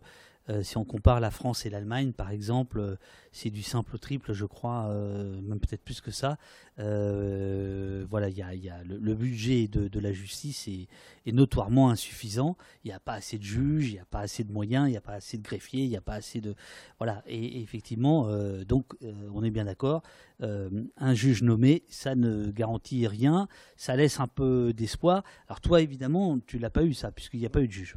si 0.63 0.77
on 0.77 0.85
compare 0.85 1.19
la 1.19 1.31
France 1.31 1.65
et 1.65 1.69
l'Allemagne, 1.69 2.11
par 2.13 2.31
exemple, 2.31 2.79
euh, 2.79 2.95
c'est 3.31 3.49
du 3.49 3.63
simple 3.63 3.95
au 3.95 3.97
triple, 3.97 4.33
je 4.33 4.45
crois, 4.45 4.87
euh, 4.89 5.39
même 5.41 5.59
peut-être 5.59 5.83
plus 5.83 6.01
que 6.01 6.11
ça. 6.11 6.37
voilà, 6.77 8.29
il 8.29 8.37
y 8.37 8.69
a, 8.69 8.83
le, 8.83 9.15
budget 9.15 9.67
de, 9.67 9.99
la 9.99 10.11
justice 10.11 10.67
est, 10.67 11.31
notoirement 11.31 11.89
insuffisant. 11.89 12.57
Il 12.83 12.87
n'y 12.89 12.93
a 12.93 12.99
pas 12.99 13.13
assez 13.13 13.37
de 13.37 13.43
juges, 13.43 13.89
il 13.89 13.93
n'y 13.93 13.99
a 13.99 14.05
pas 14.05 14.21
assez 14.21 14.43
de 14.43 14.51
moyens, 14.51 14.87
il 14.87 14.91
n'y 14.91 14.97
a 14.97 15.01
pas 15.01 15.13
assez 15.13 15.37
de 15.37 15.43
greffiers, 15.43 15.83
il 15.83 15.89
n'y 15.89 15.97
a 15.97 16.01
pas 16.01 16.15
assez 16.15 16.41
de 16.41 16.55
voilà. 16.97 17.23
Et, 17.27 17.61
effectivement, 17.61 18.27
donc 18.65 18.93
on 19.33 19.43
est 19.43 19.51
bien 19.51 19.65
d'accord. 19.65 20.01
un 20.41 21.13
juge 21.13 21.43
nommé, 21.43 21.83
ça 21.87 22.15
ne 22.15 22.51
garantit 22.51 23.07
rien, 23.07 23.47
ça 23.77 23.95
laisse 23.95 24.19
un 24.19 24.27
peu 24.27 24.73
d'espoir. 24.73 25.23
Alors 25.47 25.61
toi, 25.61 25.81
évidemment, 25.81 26.39
tu 26.39 26.59
l'as 26.59 26.71
pas 26.71 26.83
eu 26.83 26.93
ça, 26.93 27.11
puisqu'il 27.11 27.39
n'y 27.39 27.45
a 27.45 27.49
pas 27.49 27.61
eu 27.61 27.67
de 27.67 27.73
juge. 27.73 27.95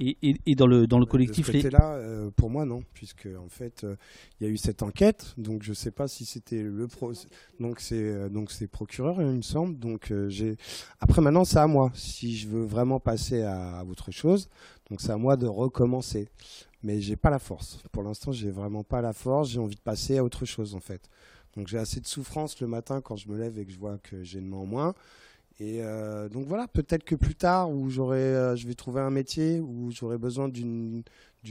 Et, 0.00 0.36
et, 0.44 0.54
dans 0.56 0.66
le 0.66 0.88
dans 0.88 0.98
le 0.98 1.06
collectif, 1.06 1.52
de 1.52 1.68
là 1.68 1.94
euh, 1.94 2.28
pour 2.34 2.50
moi 2.50 2.64
non, 2.64 2.82
puisque 2.94 3.28
en 3.38 3.48
fait 3.48 3.84
euh, 3.84 3.94
il 4.40 4.46
y 4.46 4.50
a 4.50 4.52
eu 4.52 4.56
cette 4.56 4.82
enquête, 4.82 5.34
donc 5.38 5.62
je 5.62 5.72
sais 5.72 5.92
pas 5.92 6.08
si 6.08 6.24
c'était 6.24 6.62
le 6.62 6.88
pro, 6.88 7.12
donc 7.60 7.78
c'est 7.78 7.94
euh, 7.94 8.28
donc 8.28 8.50
c'est 8.50 8.66
procureur 8.66 9.22
il 9.22 9.28
me 9.28 9.42
semble, 9.42 9.78
donc 9.78 10.12
j'ai 10.26 10.56
après 10.98 11.22
maintenant 11.22 11.44
c'est 11.44 11.60
à 11.60 11.68
moi 11.68 11.92
si 11.94 12.36
je 12.36 12.48
veux 12.48 12.64
vraiment 12.64 12.98
passer 12.98 13.42
à, 13.42 13.84
autre 13.88 14.10
chose, 14.10 14.48
donc 14.90 15.00
c'est 15.00 15.12
à 15.12 15.16
moi 15.16 15.36
de 15.36 15.46
recommencer, 15.46 16.28
mais 16.82 17.00
j'ai 17.00 17.16
pas 17.16 17.30
la 17.30 17.38
force. 17.38 17.78
Pour 17.92 18.02
l'instant 18.02 18.32
j'ai 18.32 18.50
vraiment 18.50 18.82
pas 18.82 19.00
la 19.00 19.12
force, 19.12 19.50
j'ai 19.50 19.60
envie 19.60 19.76
de 19.76 19.80
passer 19.80 20.18
à 20.18 20.24
autre 20.24 20.44
chose 20.44 20.74
en 20.74 20.80
fait. 20.80 21.08
Donc 21.56 21.68
j'ai 21.68 21.78
assez 21.78 22.00
de 22.00 22.06
souffrance 22.08 22.60
le 22.60 22.66
matin 22.66 23.00
quand 23.00 23.14
je 23.14 23.28
me 23.28 23.38
lève 23.38 23.60
et 23.60 23.64
que 23.64 23.70
je 23.70 23.78
vois 23.78 23.98
que 23.98 24.24
j'ai 24.24 24.40
une 24.40 24.48
main 24.48 24.56
en 24.56 24.66
moins. 24.66 24.94
Et 25.60 25.78
euh, 25.82 26.28
donc 26.28 26.46
voilà, 26.46 26.66
peut-être 26.66 27.04
que 27.04 27.14
plus 27.14 27.36
tard, 27.36 27.70
où 27.70 27.88
j'aurai, 27.88 28.18
euh, 28.18 28.56
je 28.56 28.66
vais 28.66 28.74
trouver 28.74 29.00
un 29.00 29.10
métier 29.10 29.60
où 29.60 29.90
j'aurai 29.92 30.18
besoin 30.18 30.48
d'une 30.48 31.04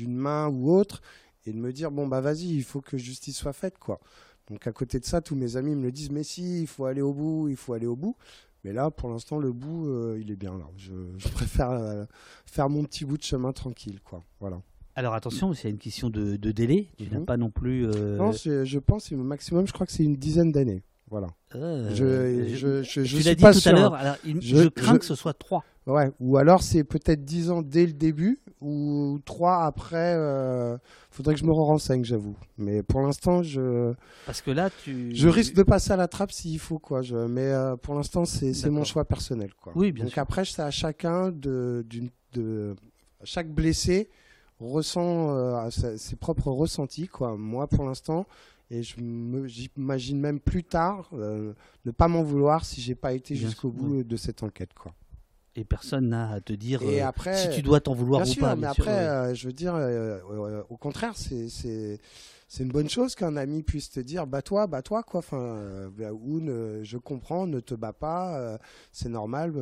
main 0.05 0.49
ou 0.49 0.71
autre, 0.71 1.01
et 1.45 1.53
de 1.53 1.57
me 1.57 1.71
dire 1.71 1.91
bon 1.91 2.07
bah 2.07 2.19
vas-y, 2.19 2.55
il 2.55 2.63
faut 2.63 2.81
que 2.81 2.97
justice 2.97 3.37
soit 3.37 3.53
faite 3.53 3.77
quoi. 3.77 3.99
Donc 4.49 4.67
à 4.67 4.73
côté 4.73 4.99
de 4.99 5.05
ça, 5.05 5.21
tous 5.21 5.35
mes 5.35 5.55
amis 5.55 5.75
me 5.75 5.83
le 5.83 5.91
disent 5.91 6.11
mais 6.11 6.23
si, 6.23 6.61
il 6.61 6.67
faut 6.67 6.85
aller 6.85 7.01
au 7.01 7.13
bout, 7.13 7.47
il 7.47 7.55
faut 7.55 7.73
aller 7.73 7.87
au 7.87 7.95
bout. 7.95 8.17
Mais 8.65 8.71
là, 8.71 8.91
pour 8.91 9.09
l'instant, 9.09 9.39
le 9.39 9.51
bout, 9.51 9.87
euh, 9.87 10.17
il 10.21 10.31
est 10.31 10.37
bien 10.37 10.57
là. 10.57 10.65
Je, 10.77 10.93
préfère 11.29 12.07
faire 12.45 12.69
mon 12.69 12.83
petit 12.83 13.05
bout 13.05 13.17
de 13.17 13.23
chemin 13.23 13.53
tranquille 13.53 14.01
quoi. 14.03 14.21
Voilà. 14.41 14.61
Alors 14.95 15.13
attention, 15.13 15.53
c'est 15.53 15.69
une 15.69 15.79
question 15.79 16.09
de, 16.09 16.35
délai. 16.35 16.89
Tu 16.97 17.09
n'as 17.09 17.19
mhm. 17.19 17.25
pas 17.25 17.37
non 17.37 17.51
plus. 17.51 17.87
Non, 17.87 18.33
je 18.33 18.79
pense, 18.79 19.13
au 19.13 19.15
maximum, 19.15 19.65
je 19.65 19.71
crois 19.71 19.85
que 19.85 19.93
c'est 19.93 20.03
une 20.03 20.17
dizaine 20.17 20.51
d'années. 20.51 20.83
Voilà. 21.13 21.27
Euh, 21.53 21.91
je, 21.93 22.55
je, 22.55 22.81
je, 22.81 23.01
tu 23.03 23.21
l'as 23.21 23.35
dit 23.35 23.43
tout 23.43 23.69
à 23.69 23.71
l'heure, 23.71 24.17
je, 24.25 24.67
crains 24.67 24.97
que 24.97 25.05
ce 25.05 25.13
soit 25.13 25.35
3. 25.35 25.63
Ouais, 25.85 26.09
ou 26.19 26.37
alors 26.37 26.63
c'est 26.63 26.83
peut-être 26.83 27.23
10 27.23 27.51
ans 27.51 27.61
dès 27.61 27.85
le 27.85 27.93
début, 27.93 28.39
ou 28.61 29.19
3 29.23 29.63
après. 29.63 30.15
Euh, 30.17 30.75
faudrait 31.11 31.35
que 31.35 31.39
je 31.39 31.45
me 31.45 31.51
renseigne, 31.51 32.03
j'avoue. 32.03 32.35
Mais 32.57 32.81
pour 32.81 33.01
l'instant, 33.01 33.43
je. 33.43 33.93
Parce 34.25 34.41
que 34.41 34.49
là, 34.49 34.71
tu. 34.83 35.15
Je 35.15 35.27
risque 35.27 35.53
de 35.53 35.61
passer 35.61 35.91
à 35.91 35.97
la 35.97 36.07
trappe 36.07 36.31
s'il 36.31 36.57
faut, 36.57 36.79
quoi. 36.79 37.03
Je... 37.03 37.15
Mais 37.15 37.51
euh, 37.51 37.75
pour 37.75 37.93
l'instant, 37.93 38.25
c'est 38.25 38.69
mon 38.71 38.83
choix 38.83 39.05
personnel, 39.05 39.51
quoi. 39.61 39.71
Oui, 39.75 39.91
bien 39.91 40.05
Donc 40.05 40.17
après, 40.17 40.45
c'est 40.45 40.63
à 40.63 40.71
chacun 40.71 41.29
de, 41.29 41.85
de. 42.33 42.75
Chaque 43.23 43.53
blessé 43.53 44.09
ressent 44.59 45.29
euh, 45.29 45.69
ses 45.69 46.15
propres 46.15 46.49
ressentis, 46.49 47.07
quoi. 47.07 47.37
Moi, 47.37 47.67
pour 47.67 47.85
l'instant, 47.85 48.25
et 48.73 48.81
je 48.81 48.95
j'imagine 49.45 50.19
même 50.19 50.39
plus 50.39 50.63
tard 50.63 51.09
euh, 51.13 51.53
ne 51.85 51.91
pas 51.91 52.07
m'en 52.07 52.23
vouloir 52.23 52.65
si 52.65 52.81
j'ai 52.81 52.95
pas 52.95 53.13
été 53.13 53.35
jusqu'au 53.35 53.69
bout 53.69 54.03
de 54.03 54.17
cette 54.17 54.41
enquête 54.41 54.73
quoi. 54.73 54.93
Et 55.55 55.63
personne 55.63 56.09
n'a 56.09 56.31
à 56.31 56.41
te 56.41 56.53
dire 56.53 56.81
euh, 56.83 57.11
si 57.35 57.49
tu 57.51 57.61
dois 57.61 57.79
t'en 57.79 57.93
vouloir 57.93 58.27
ou 58.27 58.33
pas. 58.39 58.55
Mais 58.55 58.65
après, 58.65 58.89
euh, 58.89 59.35
je 59.35 59.45
veux 59.45 59.53
dire, 59.53 59.75
au 60.69 60.77
contraire, 60.77 61.13
c'est 61.15 61.47
c'est 62.47 62.63
une 62.63 62.71
bonne 62.71 62.89
chose 62.89 63.13
qu'un 63.13 63.35
ami 63.35 63.61
puisse 63.61 63.91
te 63.91 63.99
dire 63.99 64.25
bah 64.25 64.41
toi 64.41 64.65
bah 64.67 64.81
toi 64.81 65.03
quoi 65.03 65.19
enfin 65.19 65.91
ou 66.11 66.39
je 66.83 66.97
comprends 66.97 67.45
ne 67.47 67.59
te 67.59 67.73
bats 67.73 67.93
pas 67.93 68.59
c'est 68.91 69.09
normal 69.09 69.53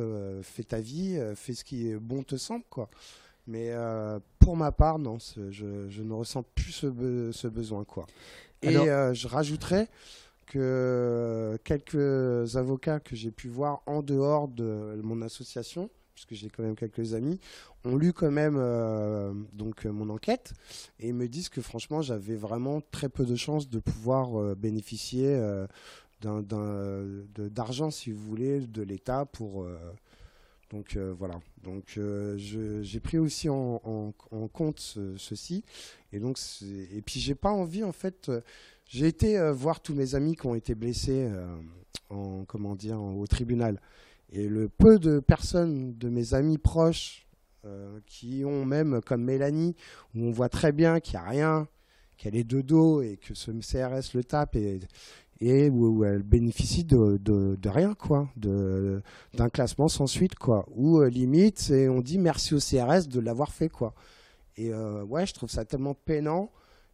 fais 0.42 0.64
ta 0.64 0.80
vie 0.80 1.18
fais 1.34 1.54
ce 1.54 1.64
qui 1.64 1.88
est 1.88 1.96
bon 1.96 2.22
te 2.22 2.36
semble 2.36 2.64
quoi 2.68 2.90
mais 3.46 3.72
pour 4.40 4.58
ma 4.58 4.72
part 4.72 4.98
non 4.98 5.16
je, 5.18 5.88
je, 5.88 6.02
ne 6.02 6.12
ressens 6.12 6.42
plus 6.54 6.72
ce, 6.72 7.30
ce 7.32 7.48
besoin 7.48 7.84
quoi 7.84 8.04
et 8.62 8.76
euh, 8.76 9.12
je 9.14 9.28
rajouterais 9.28 9.88
que 10.46 11.58
quelques 11.64 12.56
avocats 12.56 13.00
que 13.00 13.16
j'ai 13.16 13.30
pu 13.30 13.48
voir 13.48 13.82
en 13.86 14.02
dehors 14.02 14.48
de 14.48 15.00
mon 15.02 15.22
association, 15.22 15.90
puisque 16.14 16.34
j'ai 16.34 16.50
quand 16.50 16.62
même 16.62 16.76
quelques 16.76 17.14
amis, 17.14 17.40
ont 17.84 17.96
lu 17.96 18.12
quand 18.12 18.30
même 18.30 18.56
euh, 18.58 19.32
donc 19.52 19.86
mon 19.86 20.10
enquête 20.10 20.52
et 21.00 21.12
me 21.12 21.26
disent 21.26 21.48
que 21.48 21.60
franchement 21.62 22.02
j'avais 22.02 22.36
vraiment 22.36 22.82
très 22.92 23.08
peu 23.08 23.24
de 23.24 23.34
chances 23.34 23.68
de 23.68 23.78
pouvoir 23.78 24.38
euh, 24.40 24.54
bénéficier 24.54 25.40
d'argent, 26.20 27.90
si 27.90 28.12
vous 28.12 28.20
voulez, 28.20 28.60
de 28.60 28.82
l'État 28.82 29.24
pour 29.24 29.66
donc 30.72 30.96
voilà. 31.18 31.38
Donc 31.62 31.98
j'ai 32.36 33.00
pris 33.00 33.18
aussi 33.18 33.48
en, 33.48 34.12
compte 34.52 34.98
ceci 35.16 35.64
et 36.12 36.18
donc, 36.18 36.38
et 36.62 37.02
puis 37.02 37.20
j'ai 37.20 37.34
pas 37.34 37.50
envie 37.50 37.84
en 37.84 37.92
fait. 37.92 38.28
Euh, 38.28 38.40
j'ai 38.86 39.06
été 39.06 39.38
euh, 39.38 39.52
voir 39.52 39.80
tous 39.80 39.94
mes 39.94 40.14
amis 40.14 40.36
qui 40.36 40.46
ont 40.46 40.54
été 40.54 40.74
blessés 40.74 41.26
euh, 41.30 41.56
en 42.10 42.44
comment 42.44 42.74
dire 42.74 43.00
au 43.00 43.26
tribunal. 43.26 43.80
Et 44.30 44.48
le 44.48 44.68
peu 44.68 44.98
de 44.98 45.18
personnes 45.20 45.96
de 45.96 46.08
mes 46.08 46.34
amis 46.34 46.58
proches 46.58 47.26
qui 48.06 48.42
ont 48.44 48.64
même 48.64 49.00
comme 49.06 49.22
Mélanie 49.22 49.76
où 50.16 50.24
on 50.24 50.32
voit 50.32 50.48
très 50.48 50.72
bien 50.72 50.98
qu'il 50.98 51.12
n'y 51.12 51.24
a 51.24 51.28
rien, 51.28 51.68
qu'elle 52.16 52.34
est 52.34 52.42
de 52.42 52.60
dos 52.60 53.02
et 53.02 53.18
que 53.18 53.34
ce 53.34 53.52
CRS 53.52 54.14
le 54.14 54.24
tape 54.24 54.56
et 55.42 55.68
où, 55.70 56.04
elle 56.04 56.22
bénéficie 56.22 56.84
de, 56.84 57.68
rien 57.68 57.94
quoi, 57.94 58.28
d'un 58.36 59.48
classement 59.52 59.88
sans 59.88 60.06
suite 60.06 60.36
quoi. 60.36 60.66
Ou 60.70 61.02
limite, 61.02 61.72
on 61.90 62.00
dit 62.00 62.18
merci 62.18 62.54
au 62.54 62.58
CRS 62.58 63.08
de 63.08 63.18
l'avoir 63.18 63.52
fait 63.52 63.68
quoi. 63.68 63.92
Et 64.56 64.72
ouais, 64.72 65.26
je 65.26 65.34
trouve 65.34 65.50
ça 65.50 65.64
tellement 65.64 65.94
peinant 65.94 66.50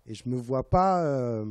et 0.07 0.15
je 0.15 0.23
me 0.27 0.37
vois 0.37 0.69
pas 0.71 1.45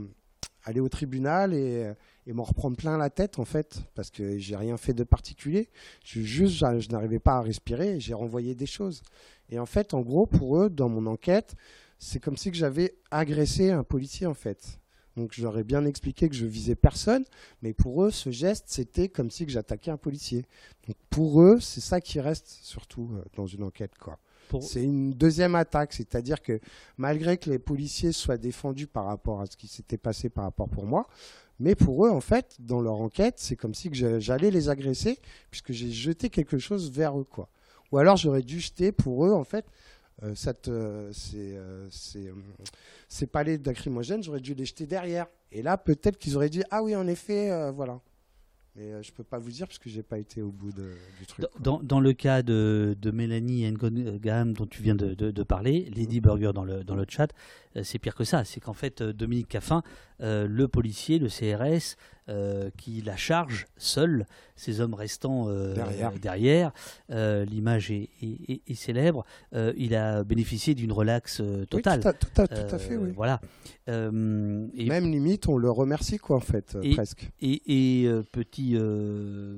aller 0.64 0.80
au 0.80 0.90
tribunal 0.90 1.54
et, 1.54 1.94
m'en 2.34 2.44
reprendre 2.44 2.76
plein 2.76 2.98
la 2.98 3.10
tête 3.10 3.40
en 3.40 3.46
fait 3.46 3.80
parce 3.96 4.10
que 4.10 4.38
j'ai 4.38 4.56
rien 4.56 4.76
fait 4.76 4.94
de 4.94 5.04
particulier. 5.04 5.70
Je 6.04 6.22
juste, 6.22 6.58
je 6.58 6.90
n'arrivais 6.90 7.20
pas 7.20 7.38
à 7.38 7.42
respirer 7.42 7.98
et 7.98 8.00
j'ai 8.00 8.16
renvoyé 8.16 8.56
des 8.56 8.66
choses. 8.66 9.04
Et 9.50 9.60
en 9.60 9.68
fait, 9.68 9.94
en 9.94 10.02
gros, 10.02 10.26
pour 10.26 10.58
eux, 10.58 10.70
dans 10.70 10.90
mon 10.90 11.06
enquête, 11.06 11.56
c'est 12.00 12.20
comme 12.20 12.38
si 12.38 12.50
que 12.50 12.58
j'avais 12.58 12.96
agressé 13.12 13.70
un 13.70 13.84
policier 13.84 14.26
en 14.26 14.34
fait. 14.34 14.80
Donc 15.18 15.32
je 15.34 15.42
leur 15.42 15.58
ai 15.58 15.64
bien 15.64 15.84
expliqué 15.84 16.30
que 16.30 16.36
je 16.36 16.46
visais 16.46 16.76
personne, 16.76 17.26
mais 17.64 17.74
pour 17.74 18.04
eux, 18.04 18.12
ce 18.12 18.30
geste, 18.30 18.66
c'était 18.68 19.10
comme 19.10 19.32
si 19.32 19.50
j'attaquais 19.50 19.92
un 19.92 19.98
policier. 19.98 20.46
Donc 20.88 20.96
pour 21.10 21.42
eux, 21.42 21.60
c'est 21.60 21.82
ça 21.82 22.00
qui 22.00 22.22
reste 22.22 22.48
surtout 22.62 23.10
euh, 23.14 23.24
dans 23.36 23.48
une 23.48 23.64
enquête. 23.64 23.98
quoi. 24.00 24.20
C'est 24.62 24.84
une 24.84 25.12
deuxième 25.12 25.56
attaque, 25.56 25.92
c'est-à-dire 25.92 26.42
que 26.42 26.60
malgré 26.98 27.38
que 27.38 27.50
les 27.50 27.60
policiers 27.60 28.14
soient 28.14 28.38
défendus 28.38 28.88
par 28.88 29.06
rapport 29.06 29.42
à 29.42 29.46
ce 29.48 29.58
qui 29.58 29.68
s'était 29.68 29.98
passé 29.98 30.30
par 30.30 30.46
rapport 30.46 30.70
pour 30.70 30.86
moi, 30.86 31.08
mais 31.60 31.76
pour 31.76 32.06
eux, 32.06 32.12
en 32.12 32.22
fait, 32.22 32.56
dans 32.60 32.80
leur 32.80 33.02
enquête, 33.02 33.36
c'est 33.38 33.56
comme 33.56 33.74
si 33.74 33.90
j'allais 33.92 34.52
les 34.52 34.70
agresser 34.70 35.20
puisque 35.50 35.74
j'ai 35.74 35.92
jeté 35.92 36.30
quelque 36.30 36.60
chose 36.60 36.92
vers 36.92 37.20
eux, 37.20 37.26
quoi. 37.26 37.50
Ou 37.92 37.98
alors 37.98 38.18
j'aurais 38.18 38.42
dû 38.42 38.60
jeter 38.60 38.92
pour 38.92 39.26
eux, 39.26 39.34
en 39.34 39.44
fait, 39.44 39.66
cette, 40.36 40.68
euh, 40.68 41.12
ces, 41.14 41.56
euh, 41.56 41.88
ces, 43.08 43.28
palais 43.28 43.58
d'acrymogène, 43.58 44.24
j'aurais 44.24 44.40
dû 44.40 44.54
les 44.54 44.66
jeter 44.66 44.88
derrière. 44.88 45.28
Et 45.52 45.62
là, 45.62 45.78
peut-être 45.78 46.18
qu'ils 46.18 46.36
auraient 46.36 46.50
dit 46.50 46.64
Ah 46.72 46.84
oui, 46.84 46.96
en 46.96 47.08
effet, 47.08 47.72
voilà. 47.72 48.02
Mais 48.76 48.92
je 49.02 49.12
ne 49.12 49.16
peux 49.16 49.24
pas 49.24 49.40
vous 49.40 49.50
dire 49.50 49.66
parce 49.66 49.80
que 49.80 49.90
je 49.90 49.98
n'ai 49.98 50.04
pas 50.04 50.20
été 50.20 50.44
au 50.44 50.52
bout 50.52 50.72
du 50.72 51.26
truc. 51.26 51.46
Dans, 51.60 51.82
dans, 51.82 52.00
le 52.00 52.14
cas 52.14 52.44
de, 52.44 52.96
de 53.00 53.10
Mélanie 53.10 53.72
Ngam 53.72 54.54
dont 54.54 54.68
tu 54.68 54.84
viens 54.84 54.94
de, 54.94 55.16
de, 55.16 55.44
parler, 55.44 55.90
Lady 55.96 56.22
Burger 56.22 56.52
dans 56.54 56.64
le, 56.64 56.84
dans 56.84 56.96
le 56.96 57.06
chat, 57.10 57.28
c'est 57.82 57.98
pire 57.98 58.14
que 58.14 58.24
ça. 58.24 58.44
C'est 58.44 58.60
qu'en 58.60 58.74
fait, 58.74 59.02
Dominique 59.02 59.48
Caffin, 59.48 59.82
le 60.20 60.68
policier, 60.68 61.18
le 61.18 61.28
CRS, 61.28 61.96
euh, 62.30 62.70
qui 62.76 63.02
la 63.02 63.16
charge 63.16 63.68
seul, 63.78 64.26
ces 64.58 64.82
hommes 64.82 64.96
restant 64.96 65.46
euh, 65.48 65.74
derrière. 66.22 66.74
Euh, 67.10 67.46
l'image 67.46 67.90
est, 67.90 68.74
célèbre. 68.76 69.26
il 69.54 69.96
a 69.96 70.26
bénéficié 70.26 70.76
d'une 70.76 70.92
relaxe 70.92 71.42
totale. 71.70 72.02
tout, 72.02 72.42
à, 72.42 72.78
fait, 72.78 72.98
oui. 72.98 73.12
Voilà. 73.16 73.40
Même 73.88 74.70
limite, 74.76 75.48
on 75.48 75.58
le 75.58 75.72
remercie, 75.72 76.18
quoi, 76.18 76.36
en 76.36 76.42
fait, 76.42 76.78
presque. 76.96 77.30
Et, 77.40 78.10
petit, 78.34 78.78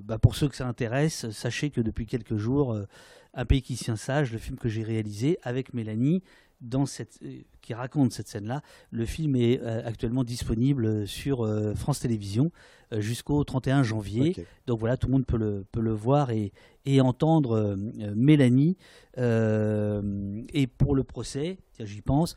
bah, 0.03 0.20
pour 0.20 0.36
ceux 0.36 0.47
que 0.47 0.55
ça 0.55 0.67
intéresse, 0.67 1.30
sachez 1.32 1.72
que 1.72 1.82
depuis 1.82 2.05
quelques 2.05 2.38
jours, 2.38 2.78
Un 3.34 3.45
pays 3.45 3.61
qui 3.61 3.76
tient 3.76 3.95
sage, 3.95 4.32
le 4.32 4.38
film 4.38 4.57
que 4.57 4.70
j'ai 4.70 4.84
réalisé 4.84 5.39
avec 5.43 5.74
Mélanie, 5.74 6.24
dans 6.61 6.86
cette, 6.86 7.20
qui 7.70 7.76
raconte 7.76 8.13
cette 8.13 8.28
scène-là. 8.28 8.63
Le 8.89 9.05
film 9.05 9.36
est 9.36 9.61
euh, 9.61 9.86
actuellement 9.86 10.24
disponible 10.24 11.07
sur 11.07 11.45
euh, 11.45 11.76
France 11.76 11.99
Télévisions 11.99 12.51
jusqu'au 12.97 13.43
31 13.43 13.84
janvier. 13.84 14.36
Donc 14.65 14.80
voilà, 14.80 14.97
tout 14.97 15.05
le 15.05 15.11
monde 15.13 15.26
peut 15.28 15.38
le, 15.38 15.63
peut 15.72 15.80
le 15.80 15.93
voir 15.93 16.32
et, 16.32 16.51
et 16.88 17.01
entendre 17.01 17.78
Mélanie. 18.15 18.78
et 19.15 20.67
pour 20.67 20.95
le 20.95 21.03
procès, 21.03 21.59
j'y 21.80 22.01
pense, 22.01 22.36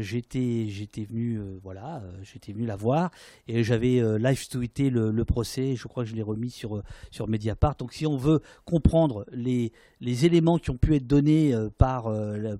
j'étais, 0.00 0.66
j'étais 0.66 1.04
venu, 1.04 1.40
voilà, 1.62 2.02
j'étais 2.24 2.52
venu 2.52 2.66
la 2.66 2.74
voir 2.74 3.12
et 3.46 3.62
j'avais 3.62 4.02
live 4.18 4.48
tweeté 4.48 4.90
le, 4.90 5.12
le, 5.12 5.24
procès. 5.24 5.76
Je 5.76 5.86
crois 5.86 6.02
que 6.02 6.10
je 6.10 6.16
l'ai 6.16 6.22
remis 6.22 6.50
sur, 6.50 6.82
sur 7.12 7.28
Mediapart. 7.28 7.76
Donc 7.76 7.92
si 7.92 8.04
on 8.04 8.16
veut 8.16 8.40
comprendre 8.64 9.24
les, 9.30 9.70
les 10.00 10.26
éléments 10.26 10.58
qui 10.58 10.70
ont 10.70 10.76
pu 10.76 10.96
être 10.96 11.06
donnés 11.06 11.54
par, 11.78 12.12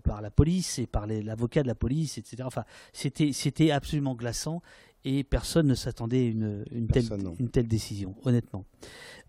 par 0.05 0.23
la 0.23 0.31
police 0.31 0.79
et 0.79 0.87
par 0.87 1.09
l'avocat 1.09 1.65
de 1.65 1.69
la 1.69 1.75
police, 1.75 2.04
etc. 2.05 2.43
Enfin, 2.45 2.65
c'était 2.93 3.71
absolument 3.71 4.15
glaçant 4.15 4.63
et 5.05 5.23
personne 5.23 5.67
ne 5.67 5.75
s'attendait 5.75 6.19
à 6.19 6.29
une, 6.29 6.65
une, 6.71 6.89
telle, 6.89 7.05
une, 7.39 7.51
telle, 7.51 7.69
décision, 7.69 8.15
honnêtement. 8.25 8.65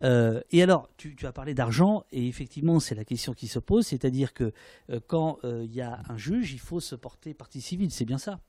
Euh, 0.04 0.42
et 0.52 0.64
alors, 0.64 0.90
tu, 0.98 1.16
as 1.24 1.32
parlé 1.32 1.54
d'argent, 1.54 2.06
et 2.12 2.28
effectivement, 2.28 2.80
c'est 2.80 2.96
la 2.96 3.06
question 3.06 3.34
qui 3.34 3.48
se 3.48 3.60
pose, 3.60 3.88
c'est-à-dire 3.88 4.34
que 4.34 4.54
euh, 4.90 5.00
quand 5.08 5.40
euh, 5.44 5.64
il 5.66 5.74
y 5.74 5.82
a 5.82 6.02
un 6.10 6.18
juge, 6.18 6.54
il 6.54 6.60
faut 6.60 6.80
se 6.80 6.96
porter 6.96 7.34
partie 7.34 7.62
civile, 7.62 7.92
c'est 7.92 8.06
bien 8.06 8.18
ça? 8.18 8.40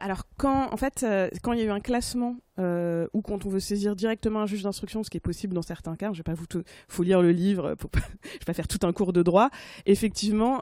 Alors 0.00 0.22
quand 0.38 0.72
en 0.72 0.78
fait 0.78 1.04
quand 1.42 1.52
il 1.52 1.58
y 1.58 1.62
a 1.62 1.66
eu 1.66 1.70
un 1.70 1.80
classement 1.80 2.38
ou 2.56 3.20
quand 3.20 3.44
on 3.44 3.50
veut 3.50 3.60
saisir 3.60 3.94
directement 3.94 4.40
un 4.40 4.46
juge 4.46 4.62
d'instruction, 4.62 5.02
ce 5.02 5.10
qui 5.10 5.18
est 5.18 5.20
possible 5.20 5.52
dans 5.52 5.60
certains 5.60 5.94
cas, 5.94 6.10
je 6.14 6.20
vais 6.20 6.22
pas 6.22 6.32
vous 6.32 6.46
faut 6.88 7.02
lire 7.02 7.20
le 7.20 7.32
livre, 7.32 7.74
pour 7.74 7.90
je 8.24 8.30
vais 8.30 8.44
pas 8.46 8.54
faire 8.54 8.66
tout 8.66 8.78
un 8.86 8.94
cours 8.94 9.12
de 9.12 9.22
droit. 9.22 9.50
Effectivement, 9.84 10.58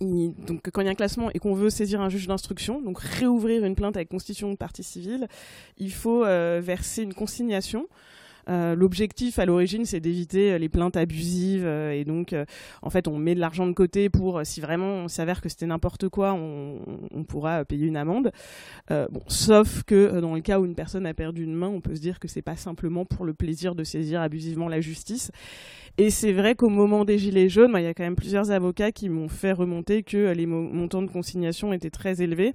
donc 0.00 0.70
quand 0.70 0.80
il 0.80 0.84
y 0.84 0.88
a 0.88 0.92
un 0.92 0.94
classement 0.94 1.30
et 1.32 1.38
qu'on 1.38 1.54
veut 1.54 1.70
saisir 1.70 2.00
un 2.00 2.08
juge 2.08 2.26
d'instruction, 2.26 2.80
donc 2.80 2.98
réouvrir 3.00 3.64
une 3.64 3.74
plainte 3.74 3.96
avec 3.96 4.08
constitution 4.08 4.50
de 4.50 4.56
partie 4.56 4.82
civile, 4.82 5.28
il 5.76 5.92
faut 5.92 6.24
euh, 6.24 6.60
verser 6.62 7.02
une 7.02 7.14
consignation. 7.14 7.88
Euh, 8.48 8.74
l'objectif 8.74 9.38
à 9.38 9.46
l'origine, 9.46 9.84
c'est 9.84 10.00
d'éviter 10.00 10.52
euh, 10.52 10.58
les 10.58 10.68
plaintes 10.68 10.96
abusives 10.96 11.66
et 11.66 12.04
donc, 12.04 12.34
en 12.82 12.90
fait, 12.90 13.08
on 13.08 13.18
met 13.18 13.34
de 13.34 13.40
l'argent 13.40 13.66
de 13.66 13.72
côté 13.72 14.08
pour, 14.08 14.40
si 14.44 14.60
vraiment 14.60 15.04
on 15.04 15.08
s'avère 15.08 15.40
que 15.40 15.48
c'était 15.48 15.66
n'importe 15.66 16.08
quoi, 16.08 16.32
on, 16.32 16.78
on, 17.12 17.24
pourra 17.24 17.64
payer 17.64 17.86
une 17.86 17.96
amende. 17.96 18.30
bon, 18.88 19.20
sauf 19.26 19.82
que 19.82 20.20
dans 20.20 20.34
le 20.34 20.40
cas 20.40 20.60
où 20.60 20.64
une 20.64 20.74
personne 20.74 21.06
a 21.06 21.14
perdu 21.14 21.44
une 21.44 21.54
main, 21.54 21.68
on 21.68 21.80
peut 21.80 21.94
se 21.94 22.00
dire 22.00 22.18
que 22.18 22.28
c'est 22.28 22.42
pas 22.42 22.56
simplement 22.56 23.04
pour 23.04 23.24
le 23.24 23.34
plaisir 23.34 23.74
de 23.74 23.84
saisir 23.84 24.20
abusivement 24.20 24.68
la 24.68 24.80
justice. 24.80 25.30
Et 26.00 26.10
c'est 26.10 26.32
vrai 26.32 26.54
qu'au 26.54 26.68
moment 26.68 27.04
des 27.04 27.18
Gilets 27.18 27.48
jaunes, 27.48 27.74
il 27.76 27.82
y 27.82 27.86
a 27.86 27.92
quand 27.92 28.04
même 28.04 28.14
plusieurs 28.14 28.52
avocats 28.52 28.92
qui 28.92 29.08
m'ont 29.08 29.28
fait 29.28 29.50
remonter 29.50 30.04
que 30.04 30.16
euh, 30.16 30.32
les 30.34 30.46
montants 30.46 31.02
de 31.02 31.10
consignation 31.10 31.72
étaient 31.72 31.90
très 31.90 32.22
élevés. 32.22 32.54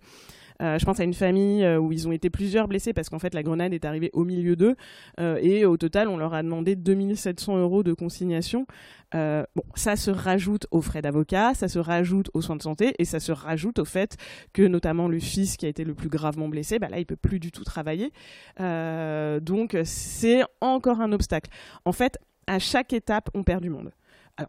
Euh, 0.61 0.77
je 0.77 0.85
pense 0.85 0.99
à 0.99 1.03
une 1.03 1.13
famille 1.13 1.63
euh, 1.63 1.77
où 1.77 1.91
ils 1.91 2.07
ont 2.07 2.11
été 2.11 2.29
plusieurs 2.29 2.67
blessés 2.67 2.93
parce 2.93 3.09
qu'en 3.09 3.19
fait 3.19 3.33
la 3.33 3.43
grenade 3.43 3.73
est 3.73 3.85
arrivée 3.85 4.09
au 4.13 4.23
milieu 4.23 4.55
d'eux 4.55 4.75
et 5.19 5.65
au 5.65 5.77
total 5.77 6.07
on 6.07 6.17
leur 6.17 6.33
a 6.33 6.43
demandé 6.43 6.75
2700 6.75 7.57
euros 7.57 7.83
de 7.83 7.93
consignation. 7.93 8.65
ça 9.11 9.95
se 9.95 10.11
rajoute 10.11 10.67
aux 10.71 10.81
frais 10.81 11.01
d'avocat, 11.01 11.53
ça 11.53 11.67
se 11.67 11.79
rajoute 11.79 12.29
aux 12.33 12.41
soins 12.41 12.55
de 12.55 12.61
santé 12.61 12.93
et 12.99 13.05
ça 13.05 13.19
se 13.19 13.31
rajoute 13.31 13.79
au 13.79 13.85
fait 13.85 14.17
que 14.53 14.63
notamment 14.63 15.07
le 15.07 15.19
fils 15.19 15.57
qui 15.57 15.65
a 15.65 15.69
été 15.69 15.83
le 15.83 15.93
plus 15.93 16.09
gravement 16.09 16.49
blessé, 16.49 16.79
bah 16.79 16.89
là 16.89 16.99
il 16.99 17.05
peut 17.05 17.15
plus 17.15 17.39
du 17.39 17.51
tout 17.51 17.63
travailler. 17.63 18.11
donc 18.59 19.77
c'est 19.83 20.43
encore 20.61 21.01
un 21.01 21.11
obstacle. 21.11 21.49
En 21.85 21.91
fait, 21.91 22.17
à 22.47 22.59
chaque 22.59 22.93
étape, 22.93 23.29
on 23.33 23.43
perd 23.43 23.61
du 23.61 23.69
monde. 23.69 23.91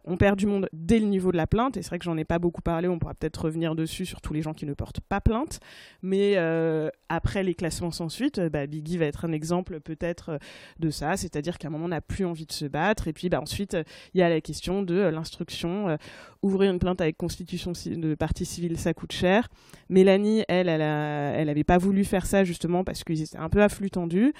On 0.05 0.17
perd 0.17 0.37
du 0.37 0.47
monde 0.47 0.67
dès 0.73 0.99
le 0.99 1.05
niveau 1.05 1.31
de 1.31 1.37
la 1.37 1.45
plainte, 1.45 1.77
et 1.77 1.83
c'est 1.83 1.89
vrai 1.89 1.99
que 1.99 2.05
j'en 2.05 2.17
ai 2.17 2.25
pas 2.25 2.39
beaucoup 2.39 2.61
parlé, 2.61 2.87
on 2.87 2.97
pourra 2.97 3.13
peut-être 3.13 3.45
revenir 3.45 3.75
dessus 3.75 4.05
sur 4.05 4.19
tous 4.19 4.33
les 4.33 4.41
gens 4.41 4.53
qui 4.53 4.65
ne 4.65 4.73
portent 4.73 4.99
pas 4.99 5.21
plainte, 5.21 5.59
mais 6.01 6.33
euh, 6.37 6.89
après 7.09 7.43
les 7.43 7.53
classements 7.53 7.91
sans 7.91 8.09
suite, 8.09 8.39
bah, 8.39 8.65
Biggie 8.65 8.97
va 8.97 9.05
être 9.05 9.25
un 9.25 9.31
exemple 9.31 9.79
peut-être 9.79 10.29
euh, 10.29 10.37
de 10.79 10.89
ça, 10.89 11.17
c'est-à-dire 11.17 11.59
qu'à 11.59 11.67
un 11.67 11.71
moment 11.71 11.85
on 11.85 11.89
n'a 11.89 12.01
plus 12.01 12.25
envie 12.25 12.47
de 12.47 12.51
se 12.51 12.65
battre, 12.65 13.07
et 13.07 13.13
puis 13.13 13.29
bah, 13.29 13.39
ensuite 13.39 13.77
il 14.13 14.19
y 14.19 14.23
a 14.23 14.29
la 14.29 14.41
question 14.41 14.81
de 14.81 14.95
euh, 14.95 15.11
l'instruction, 15.11 15.97
ouvrir 16.41 16.71
une 16.71 16.79
plainte 16.79 17.01
avec 17.01 17.17
constitution 17.17 17.73
de 17.85 18.15
partie 18.15 18.45
civile, 18.45 18.77
ça 18.77 18.93
coûte 18.93 19.11
cher. 19.11 19.49
Mélanie, 19.89 20.43
elle, 20.47 20.69
elle, 20.69 20.81
elle 20.81 21.49
avait 21.49 21.63
pas 21.63 21.77
voulu 21.77 22.03
faire 22.03 22.25
ça 22.25 22.43
justement 22.43 22.83
parce 22.83 23.03
qu'ils 23.03 23.21
étaient 23.21 23.37
un 23.37 23.49
peu 23.49 23.61
à 23.61 23.69
flux 23.69 23.89
tendu. 23.89 24.33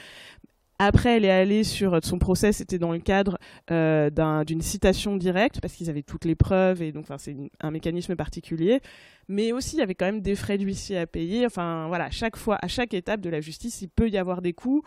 Après, 0.78 1.16
elle 1.16 1.26
est 1.26 1.32
allée 1.32 1.64
sur 1.64 1.98
son 2.04 2.20
procès, 2.20 2.52
c'était 2.52 2.78
dans 2.78 2.92
le 2.92 3.00
cadre 3.00 3.38
euh, 3.72 4.10
d'une 4.44 4.62
citation 4.62 5.16
directe, 5.16 5.62
parce 5.62 5.74
qu'ils 5.74 5.90
avaient 5.90 6.04
toutes 6.04 6.26
les 6.26 6.36
preuves, 6.36 6.82
et 6.82 6.92
donc 6.92 7.06
c'est 7.18 7.36
un 7.62 7.72
mécanisme 7.72 8.16
particulier. 8.16 8.82
Mais 9.30 9.54
aussi, 9.54 9.78
il 9.78 9.80
y 9.80 9.82
avait 9.82 9.96
quand 9.96 10.06
même 10.06 10.22
des 10.22 10.36
frais 10.36 10.58
d'huissier 10.58 10.98
à 10.98 11.08
payer. 11.08 11.46
Enfin, 11.46 11.88
voilà, 11.88 12.12
chaque 12.12 12.36
fois, 12.36 12.58
à 12.62 12.68
chaque 12.68 12.94
étape 12.94 13.22
de 13.22 13.30
la 13.30 13.40
justice, 13.40 13.82
il 13.82 13.88
peut 13.88 14.10
y 14.10 14.18
avoir 14.18 14.42
des 14.42 14.54
coûts 14.54 14.84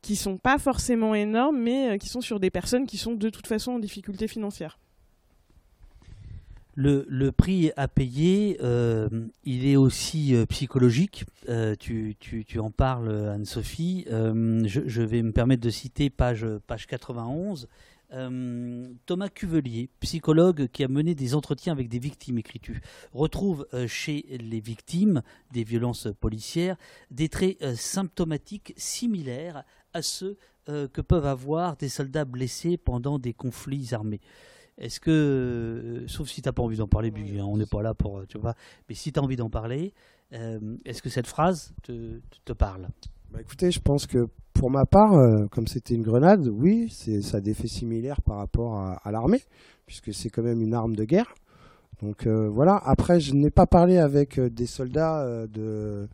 qui 0.00 0.14
sont 0.14 0.36
pas 0.36 0.58
forcément 0.58 1.14
énormes, 1.16 1.58
mais 1.58 1.90
euh, 1.90 1.98
qui 1.98 2.08
sont 2.08 2.20
sur 2.20 2.38
des 2.38 2.50
personnes 2.50 2.86
qui 2.86 2.96
sont 2.96 3.14
de 3.14 3.28
toute 3.28 3.48
façon 3.48 3.72
en 3.72 3.78
difficulté 3.80 4.28
financière. 4.28 4.78
Le, 6.78 7.30
prix 7.30 7.72
à 7.78 7.88
payer, 7.88 8.58
euh, 8.62 9.08
il 9.44 9.66
est 9.66 9.76
aussi 9.76 10.34
euh, 10.34 10.44
psychologique. 10.44 11.24
Euh, 11.48 11.74
tu, 11.74 12.14
en 12.58 12.70
parles, 12.70 13.10
Anne-Sophie. 13.30 14.04
Je, 14.06 15.02
vais 15.02 15.22
me 15.22 15.32
permettre 15.32 15.62
de 15.62 15.70
citer 15.70 16.10
page, 16.10 16.46
page 16.66 16.86
91. 16.86 17.66
Thomas 18.10 19.28
Cuvelier, 19.30 19.88
psychologue 20.00 20.68
qui 20.68 20.84
a 20.84 20.88
mené 20.88 21.14
des 21.14 21.34
entretiens 21.34 21.72
avec 21.72 21.88
des 21.88 21.98
victimes, 21.98 22.38
écris-tu, 22.38 22.82
retrouve 23.12 23.66
chez 23.88 24.24
les 24.38 24.60
victimes 24.60 25.22
des 25.52 25.64
violences 25.64 26.08
policières 26.20 26.76
des 27.10 27.28
traits 27.28 27.74
symptomatiques 27.74 28.74
similaires 28.76 29.64
à 29.92 30.02
ceux 30.02 30.36
que 30.66 31.00
peuvent 31.00 31.26
avoir 31.26 31.76
des 31.76 31.88
soldats 31.88 32.24
blessés 32.24 32.76
pendant 32.76 33.18
des 33.18 33.32
conflits 33.32 33.88
armés. 33.92 34.20
Est-ce 34.78 35.00
que, 35.00 35.10
euh, 35.10 36.08
sauf 36.08 36.28
si 36.28 36.42
tu 36.42 36.48
n'as 36.48 36.52
pas 36.52 36.62
envie 36.62 36.76
d'en 36.76 36.88
parler, 36.88 37.10
hein, 37.16 37.44
on 37.44 37.56
n'est 37.56 37.66
pas 37.66 37.82
là 37.82 37.94
pour, 37.94 38.18
euh, 38.18 38.26
tu 38.28 38.38
vois, 38.38 38.54
mais 38.88 38.94
si 38.94 39.10
tu 39.10 39.18
as 39.18 39.22
envie 39.22 39.36
d'en 39.36 39.48
parler, 39.48 39.94
euh, 40.34 40.76
est-ce 40.84 41.00
que 41.00 41.08
cette 41.08 41.26
phrase 41.26 41.72
te, 41.82 42.20
te 42.44 42.52
parle? 42.52 42.88
Bah 43.30 43.40
Écoutez, 43.40 43.70
je 43.70 43.80
pense 43.80 44.06
que 44.06 44.28
pour 44.52 44.70
ma 44.70 44.84
part, 44.86 45.48
comme 45.50 45.66
c'était 45.66 45.94
une 45.94 46.02
grenade, 46.02 46.46
oui, 46.46 46.88
ça 47.22 47.36
a 47.36 47.40
des 47.40 47.52
faits 47.52 47.68
similaires 47.68 48.22
par 48.22 48.38
rapport 48.38 48.78
à, 48.78 49.12
l'armée, 49.12 49.42
puisque 49.84 50.14
c'est 50.14 50.30
quand 50.30 50.42
même 50.42 50.62
une 50.62 50.72
arme 50.72 50.96
de 50.96 51.04
guerre. 51.04 51.34
Donc 52.00 52.26
voilà. 52.26 52.80
Après, 52.86 53.20
je 53.20 53.34
n'ai 53.34 53.50
pas 53.50 53.66
parlé 53.66 53.98
avec 53.98 54.40
des 54.40 54.64
soldats 54.64 55.46
de 55.46 56.08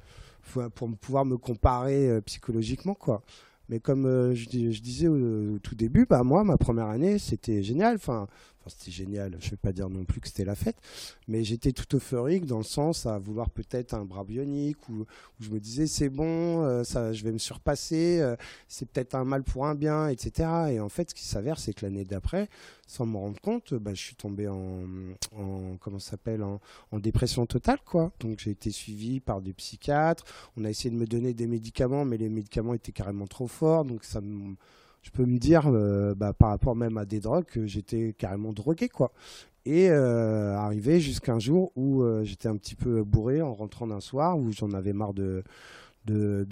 pour 0.74 0.90
pouvoir 0.96 1.24
me 1.24 1.36
comparer 1.36 2.20
psychologiquement, 2.22 2.94
quoi. 2.94 3.22
Mais 3.72 3.80
comme 3.80 4.34
je, 4.34 4.44
disais 4.82 5.08
au, 5.08 5.58
tout 5.58 5.74
début, 5.74 6.04
bah 6.04 6.22
moi, 6.24 6.44
ma 6.44 6.58
première 6.58 6.88
année, 6.88 7.18
c'était 7.18 7.62
génial. 7.62 7.94
Enfin, 7.94 8.26
c'était 8.70 8.90
génial. 8.90 9.36
Je 9.40 9.46
ne 9.46 9.50
vais 9.52 9.56
pas 9.56 9.72
dire 9.72 9.88
non 9.88 10.04
plus 10.04 10.20
que 10.20 10.28
c'était 10.28 10.44
la 10.44 10.54
fête, 10.54 10.76
mais 11.28 11.44
j'étais 11.44 11.72
tout 11.72 11.96
euphorique 11.96 12.46
dans 12.46 12.58
le 12.58 12.64
sens 12.64 13.06
à 13.06 13.18
vouloir 13.18 13.50
peut-être 13.50 13.94
un 13.94 14.04
bras 14.04 14.24
bionique 14.24 14.88
où, 14.88 15.04
je 15.40 15.50
me 15.50 15.58
disais 15.58 15.86
c'est 15.86 16.08
bon, 16.08 16.64
euh, 16.64 16.84
je 16.84 17.24
vais 17.24 17.32
me 17.32 17.38
surpasser, 17.38 18.20
euh, 18.20 18.36
c'est 18.68 18.88
peut-être 18.88 19.14
un 19.14 19.24
mal 19.24 19.42
pour 19.42 19.66
un 19.66 19.74
bien, 19.74 20.08
etc. 20.08 20.48
Et 20.70 20.80
en 20.80 20.88
fait, 20.88 21.10
ce 21.10 21.14
qui 21.14 21.24
s'avère, 21.24 21.58
c'est 21.58 21.72
que 21.72 21.84
l'année 21.84 22.04
d'après, 22.04 22.48
sans 22.86 23.06
me 23.06 23.16
rendre 23.16 23.40
compte, 23.40 23.74
bah, 23.74 23.94
je 23.94 24.00
suis 24.00 24.16
tombé 24.16 24.48
en, 24.48 24.84
comment 25.80 25.98
en, 26.92 26.98
dépression 26.98 27.46
totale, 27.46 27.78
quoi. 27.84 28.12
Donc 28.20 28.38
j'ai 28.38 28.50
été 28.50 28.70
suivi 28.70 29.20
par 29.20 29.40
des 29.40 29.52
psychiatres. 29.52 30.24
On 30.56 30.64
a 30.64 30.70
essayé 30.70 30.90
de 30.90 30.96
me 30.96 31.06
donner 31.06 31.34
des 31.34 31.46
médicaments, 31.46 32.04
mais 32.04 32.18
les 32.18 32.28
médicaments 32.28 32.74
étaient 32.74 32.92
carrément 32.92 33.26
trop 33.26 33.48
forts, 33.48 33.84
donc 33.84 34.04
ça 34.04 34.20
me 34.20 34.54
je 35.02 35.10
peux 35.10 35.26
me 35.26 35.38
dire, 35.38 35.66
euh, 35.66 36.14
bah, 36.14 36.32
par 36.32 36.50
rapport 36.50 36.76
même 36.76 36.96
à 36.96 37.04
des 37.04 37.20
drogues, 37.20 37.44
que 37.44 37.66
j'étais 37.66 38.14
carrément 38.16 38.52
drogué, 38.52 38.88
quoi. 38.88 39.12
Et 39.64 39.90
euh, 39.90 40.56
arrivé 40.56 41.00
jusqu'à 41.00 41.34
un 41.34 41.38
jour 41.38 41.70
où 41.76 42.02
euh, 42.02 42.24
j'étais 42.24 42.48
un 42.48 42.56
petit 42.56 42.74
peu 42.74 43.04
bourré 43.04 43.42
en 43.42 43.52
rentrant 43.52 43.86
d'un 43.86 44.00
soir, 44.00 44.38
où 44.38 44.50
j'en 44.52 44.72
avais 44.72 44.92
marre 44.92 45.14
de, 45.14 45.44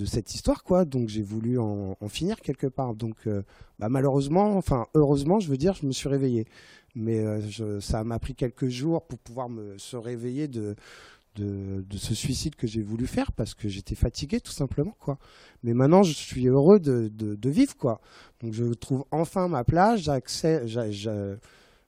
cette 0.04 0.34
histoire, 0.34 0.62
quoi. 0.62 0.84
Donc 0.84 1.08
j'ai 1.08 1.22
voulu 1.22 1.58
en, 1.58 1.96
finir 2.08 2.40
quelque 2.40 2.66
part. 2.66 2.94
Donc 2.94 3.28
bah, 3.78 3.88
malheureusement, 3.88 4.56
enfin 4.56 4.86
heureusement, 4.94 5.40
je 5.40 5.48
veux 5.48 5.56
dire, 5.56 5.74
je 5.74 5.86
me 5.86 5.92
suis 5.92 6.08
réveillé. 6.08 6.46
Mais 6.96 7.24
ça 7.80 8.04
m'a 8.04 8.18
pris 8.18 8.34
quelques 8.34 8.68
jours 8.68 9.06
pour 9.06 9.18
pouvoir 9.18 9.48
me 9.48 9.78
se 9.78 9.96
réveiller 9.96 10.48
de, 10.48 10.76
de, 11.36 11.84
ce 11.96 12.14
suicide 12.14 12.56
que 12.56 12.66
j'ai 12.66 12.82
voulu 12.82 13.06
faire 13.06 13.32
parce 13.32 13.54
que 13.54 13.68
j'étais 13.68 13.94
fatigué 13.94 14.40
tout 14.40 14.52
simplement 14.52 14.96
quoi. 14.98 15.18
Mais 15.62 15.74
maintenant 15.74 16.02
je 16.02 16.12
suis 16.12 16.46
heureux 16.46 16.80
de, 16.80 17.08
de, 17.08 17.50
vivre 17.50 17.76
quoi. 17.76 18.00
Donc 18.42 18.52
je 18.52 18.64
trouve 18.74 19.04
enfin 19.10 19.48
ma 19.48 19.64
place, 19.64 20.00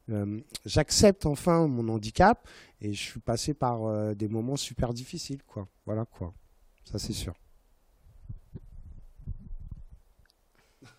euh, 0.08 0.40
j'accepte 0.64 1.26
enfin 1.26 1.66
mon 1.66 1.88
handicap 1.88 2.46
et 2.80 2.92
je 2.92 3.00
suis 3.00 3.20
passé 3.20 3.54
par 3.54 3.84
euh, 3.84 4.14
des 4.14 4.28
moments 4.28 4.56
super 4.56 4.92
difficiles 4.92 5.42
quoi. 5.46 5.66
Voilà 5.86 6.04
quoi. 6.04 6.32
Ça 6.84 6.98
c'est 6.98 7.12
sûr. 7.12 7.34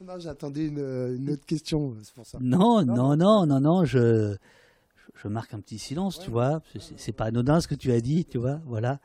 Non, 0.02 0.20
j'attendais 0.20 0.68
une, 0.68 0.80
une, 0.80 1.30
autre 1.30 1.46
question, 1.46 1.96
c'est 2.04 2.14
pour 2.14 2.26
ça. 2.26 2.38
Non, 2.42 2.84
non, 2.84 3.16
non, 3.16 3.46
non, 3.46 3.62
non, 3.62 3.86
je 3.86 4.36
je 5.16 5.28
marque 5.28 5.54
un 5.54 5.60
petit 5.60 5.80
silence, 5.80 6.20
tu 6.20 6.30
vois. 6.30 6.62
C'est 6.98 7.12
pas 7.12 7.26
anodin 7.26 7.60
ce 7.60 7.68
que 7.68 7.76
tu 7.76 7.92
as 7.92 8.02
dit, 8.02 8.26
tu 8.26 8.38
vois. 8.38 8.62
Voilà. 8.66 9.00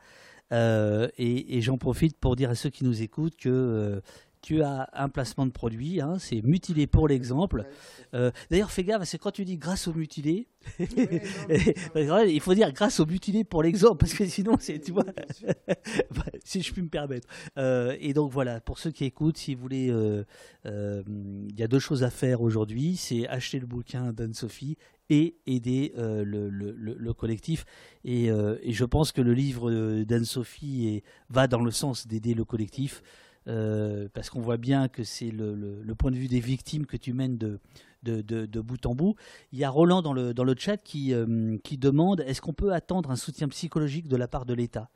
Euh, 0.51 1.07
et, 1.17 1.61
j'en 1.61 1.77
profite 1.77 2.17
pour 2.17 2.35
dire 2.35 2.49
à 2.49 2.55
ceux 2.55 2.69
qui 2.69 2.83
nous 2.83 3.01
écoutent 3.01 3.35
que 3.35 3.49
euh, 3.49 4.01
tu 4.41 4.61
as 4.63 4.89
un 4.93 5.09
placement 5.09 5.45
de 5.45 5.51
produit, 5.51 6.01
hein, 6.01 6.17
c'est 6.19 6.41
mutilé 6.41 6.87
pour 6.87 7.07
l'exemple. 7.07 7.65
Euh, 8.13 8.31
d'ailleurs, 8.49 8.71
fais 8.71 8.83
gaffe, 8.83 9.03
c'est 9.03 9.17
quand 9.17 9.31
tu 9.31 9.45
dis 9.45 9.57
grâce 9.57 9.87
au 9.87 9.93
mutilé, 9.93 10.47
il 10.79 12.39
faut 12.41 12.53
dire 12.53 12.71
grâce 12.71 12.99
au 12.99 13.05
mutilé 13.05 13.43
pour 13.43 13.63
l'exemple, 13.63 13.97
parce 13.97 14.13
que 14.13 14.25
sinon, 14.25 14.55
c'est, 14.59 14.79
tu 14.79 14.91
vois, 14.91 15.03
bah, 15.67 16.23
si 16.43 16.61
je 16.61 16.71
puis 16.71 16.81
me 16.81 16.89
permettre. 16.89 17.27
Euh, 17.57 17.95
et 17.99 18.13
donc 18.13 18.31
voilà, 18.31 18.61
pour 18.61 18.79
ceux 18.79 18.91
qui 18.91 19.05
écoutent, 19.05 19.37
si 19.37 19.55
vous 19.55 19.61
voulez, 19.61 19.89
euh, 19.91 20.23
il 20.65 21.59
y 21.59 21.63
a 21.63 21.67
deux 21.67 21.79
choses 21.79 22.03
à 22.03 22.09
faire 22.09 22.41
aujourd'hui, 22.41 22.95
c'est 22.95 23.27
acheter 23.27 23.59
le 23.59 23.67
bouquin 23.67 24.13
d'Anne-Sophie 24.13 24.77
et 25.09 25.37
aider 25.47 25.93
le, 25.95 27.11
collectif. 27.13 27.65
Et, 28.03 28.25
et, 28.27 28.73
je 28.73 28.85
pense 28.85 29.11
que 29.11 29.21
le 29.21 29.33
livre 29.33 30.03
d'Anne-Sophie 30.03 31.03
va 31.29 31.47
dans 31.47 31.61
le 31.61 31.71
sens 31.71 32.07
d'aider 32.07 32.33
le 32.33 32.45
collectif. 32.45 33.01
Euh, 33.49 34.07
parce 34.13 34.29
qu'on 34.29 34.41
voit 34.41 34.57
bien 34.57 34.87
que 34.87 35.03
c'est 35.03 35.31
le, 35.31 35.93
point 35.97 36.11
de 36.11 36.17
vue 36.17 36.27
des 36.27 36.39
victimes 36.39 36.85
que 36.85 36.97
tu 36.97 37.13
mènes 37.13 37.37
de, 37.37 37.59
de, 38.03 38.61
bout 38.61 38.85
en 38.85 38.95
bout. 38.95 39.15
Il 39.51 39.59
y 39.59 39.63
a 39.63 39.69
Roland 39.69 40.01
dans 40.01 40.13
le, 40.13 40.33
dans 40.33 40.43
le 40.43 40.55
chat 40.57 40.77
qui, 40.77 41.13
euh, 41.13 41.57
qui 41.63 41.77
demande 41.77 42.21
est-ce 42.21 42.41
qu'on 42.41 42.53
peut 42.53 42.73
attendre 42.73 43.09
un 43.11 43.15
soutien 43.15 43.47
psychologique 43.47 44.07
de 44.07 44.17
la 44.17 44.27
part 44.27 44.45
de 44.45 44.53
l'État? 44.53 44.89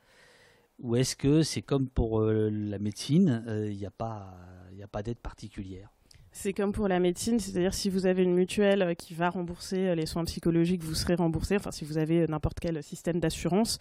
Ou 0.80 0.96
est-ce 0.96 1.16
que 1.16 1.44
c'est 1.44 1.62
comme 1.62 1.88
pour 1.88 2.22
euh, 2.22 2.50
la 2.52 2.80
médecine, 2.80 3.44
il 3.48 3.78
n'y 3.78 3.86
a 3.86 3.92
pas, 3.92 4.36
a 4.82 4.88
pas 4.88 5.04
d'aide 5.04 5.20
particulière? 5.20 5.90
C'est 6.36 6.52
comme 6.52 6.72
pour 6.72 6.88
la 6.88 7.00
médecine, 7.00 7.40
c'est-à-dire 7.40 7.76
si 7.76 7.92
vous 7.92 8.08
avez 8.08 8.24
une 8.24 8.34
mutuelle 8.34 8.82
euh, 8.82 8.94
qui 8.96 9.14
va 9.14 9.30
rembourser 9.30 9.90
euh, 9.90 9.96
les 9.96 10.08
soins 10.08 10.26
psychologiques, 10.26 10.84
vous 10.84 10.96
serez 10.96 11.14
remboursé, 11.14 11.56
enfin 11.56 11.70
si 11.70 11.86
vous 11.86 12.00
avez 12.00 12.22
euh, 12.22 12.28
n'importe 12.28 12.60
quel 12.60 12.82
système 12.82 13.20
d'assurance. 13.20 13.78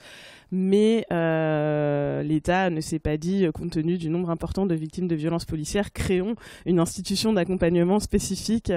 Mais 0.50 1.07
l'État 1.11 2.68
ne 2.68 2.80
s'est 2.82 2.98
pas 2.98 3.16
dit, 3.16 3.46
compte 3.55 3.70
tenu 3.72 3.96
du 3.96 4.11
nombre 4.11 4.28
important 4.28 4.66
de 4.66 4.74
victimes 4.74 5.09
de 5.09 5.14
violences 5.14 5.46
policières, 5.46 5.92
créons 5.92 6.34
une 6.66 6.78
institution 6.78 7.32
d'accompagnement 7.32 8.00
spécifique. 8.00 8.70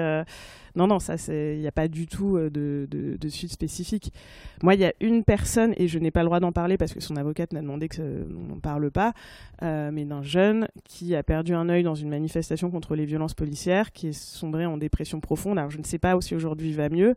Non, 0.76 0.86
non, 0.86 0.98
ça, 0.98 1.14
il 1.28 1.58
n'y 1.58 1.66
a 1.66 1.72
pas 1.72 1.88
du 1.88 2.06
tout 2.06 2.36
euh, 2.36 2.50
de, 2.50 3.28
suite 3.28 3.50
spécifique. 3.50 4.12
Moi, 4.62 4.74
il 4.74 4.80
y 4.80 4.84
a 4.84 4.92
une 5.00 5.24
personne, 5.24 5.72
et 5.78 5.88
je 5.88 5.98
n'ai 5.98 6.10
pas 6.10 6.20
le 6.20 6.26
droit 6.26 6.38
d'en 6.38 6.52
parler 6.52 6.76
parce 6.76 6.92
que 6.92 7.00
son 7.00 7.16
avocate 7.16 7.52
m'a 7.54 7.62
demandé 7.62 7.88
qu'on 7.88 8.26
n'en 8.48 8.60
parle 8.60 8.90
pas, 8.90 9.14
euh, 9.62 9.90
mais 9.90 10.04
d'un 10.04 10.22
jeune 10.22 10.68
qui 10.84 11.14
a 11.16 11.22
perdu 11.22 11.54
un 11.54 11.70
œil 11.70 11.82
dans 11.82 11.94
une 11.94 12.10
manifestation 12.10 12.70
contre 12.70 12.94
les 12.94 13.06
violences 13.06 13.34
policières, 13.34 13.92
qui 13.92 14.08
est 14.08 14.12
sombré 14.12 14.66
en 14.66 14.76
dépression 14.76 15.18
profonde. 15.18 15.58
Alors, 15.58 15.70
je 15.70 15.78
ne 15.78 15.84
sais 15.84 15.98
pas 15.98 16.20
si 16.20 16.34
aujourd'hui 16.34 16.72
va 16.72 16.90
mieux. 16.90 17.14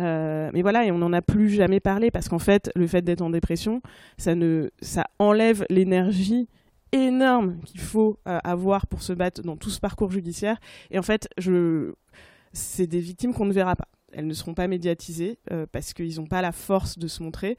Euh, 0.00 0.50
mais 0.52 0.62
voilà, 0.62 0.84
et 0.84 0.90
on 0.90 0.98
n'en 0.98 1.12
a 1.12 1.22
plus 1.22 1.48
jamais 1.48 1.78
parlé 1.78 2.10
parce 2.10 2.28
qu'en 2.28 2.38
fait, 2.38 2.70
le 2.74 2.86
fait 2.88 3.02
d'être 3.02 3.22
en 3.22 3.30
dépression, 3.30 3.82
ça 4.18 5.04
enlève 5.20 5.64
l'énergie 5.70 6.48
énorme 6.92 7.58
qu'il 7.66 7.80
faut 7.80 8.18
avoir 8.24 8.88
pour 8.88 9.02
se 9.02 9.12
battre 9.12 9.42
dans 9.42 9.56
tout 9.56 9.70
ce 9.70 9.78
parcours 9.78 10.10
judiciaire. 10.10 10.58
Et 10.90 10.98
en 10.98 11.02
fait, 11.02 11.28
je, 11.38 11.92
c'est 12.52 12.86
des 12.86 13.00
victimes 13.00 13.34
qu'on 13.34 13.46
ne 13.46 13.52
verra 13.52 13.76
pas. 13.76 13.88
Elles 14.12 14.26
ne 14.26 14.34
seront 14.34 14.54
pas 14.54 14.66
médiatisées 14.66 15.38
euh, 15.52 15.66
parce 15.70 15.94
qu'ils 15.94 16.16
n'ont 16.16 16.26
pas 16.26 16.42
la 16.42 16.52
force 16.52 16.98
de 16.98 17.06
se 17.06 17.22
montrer. 17.22 17.56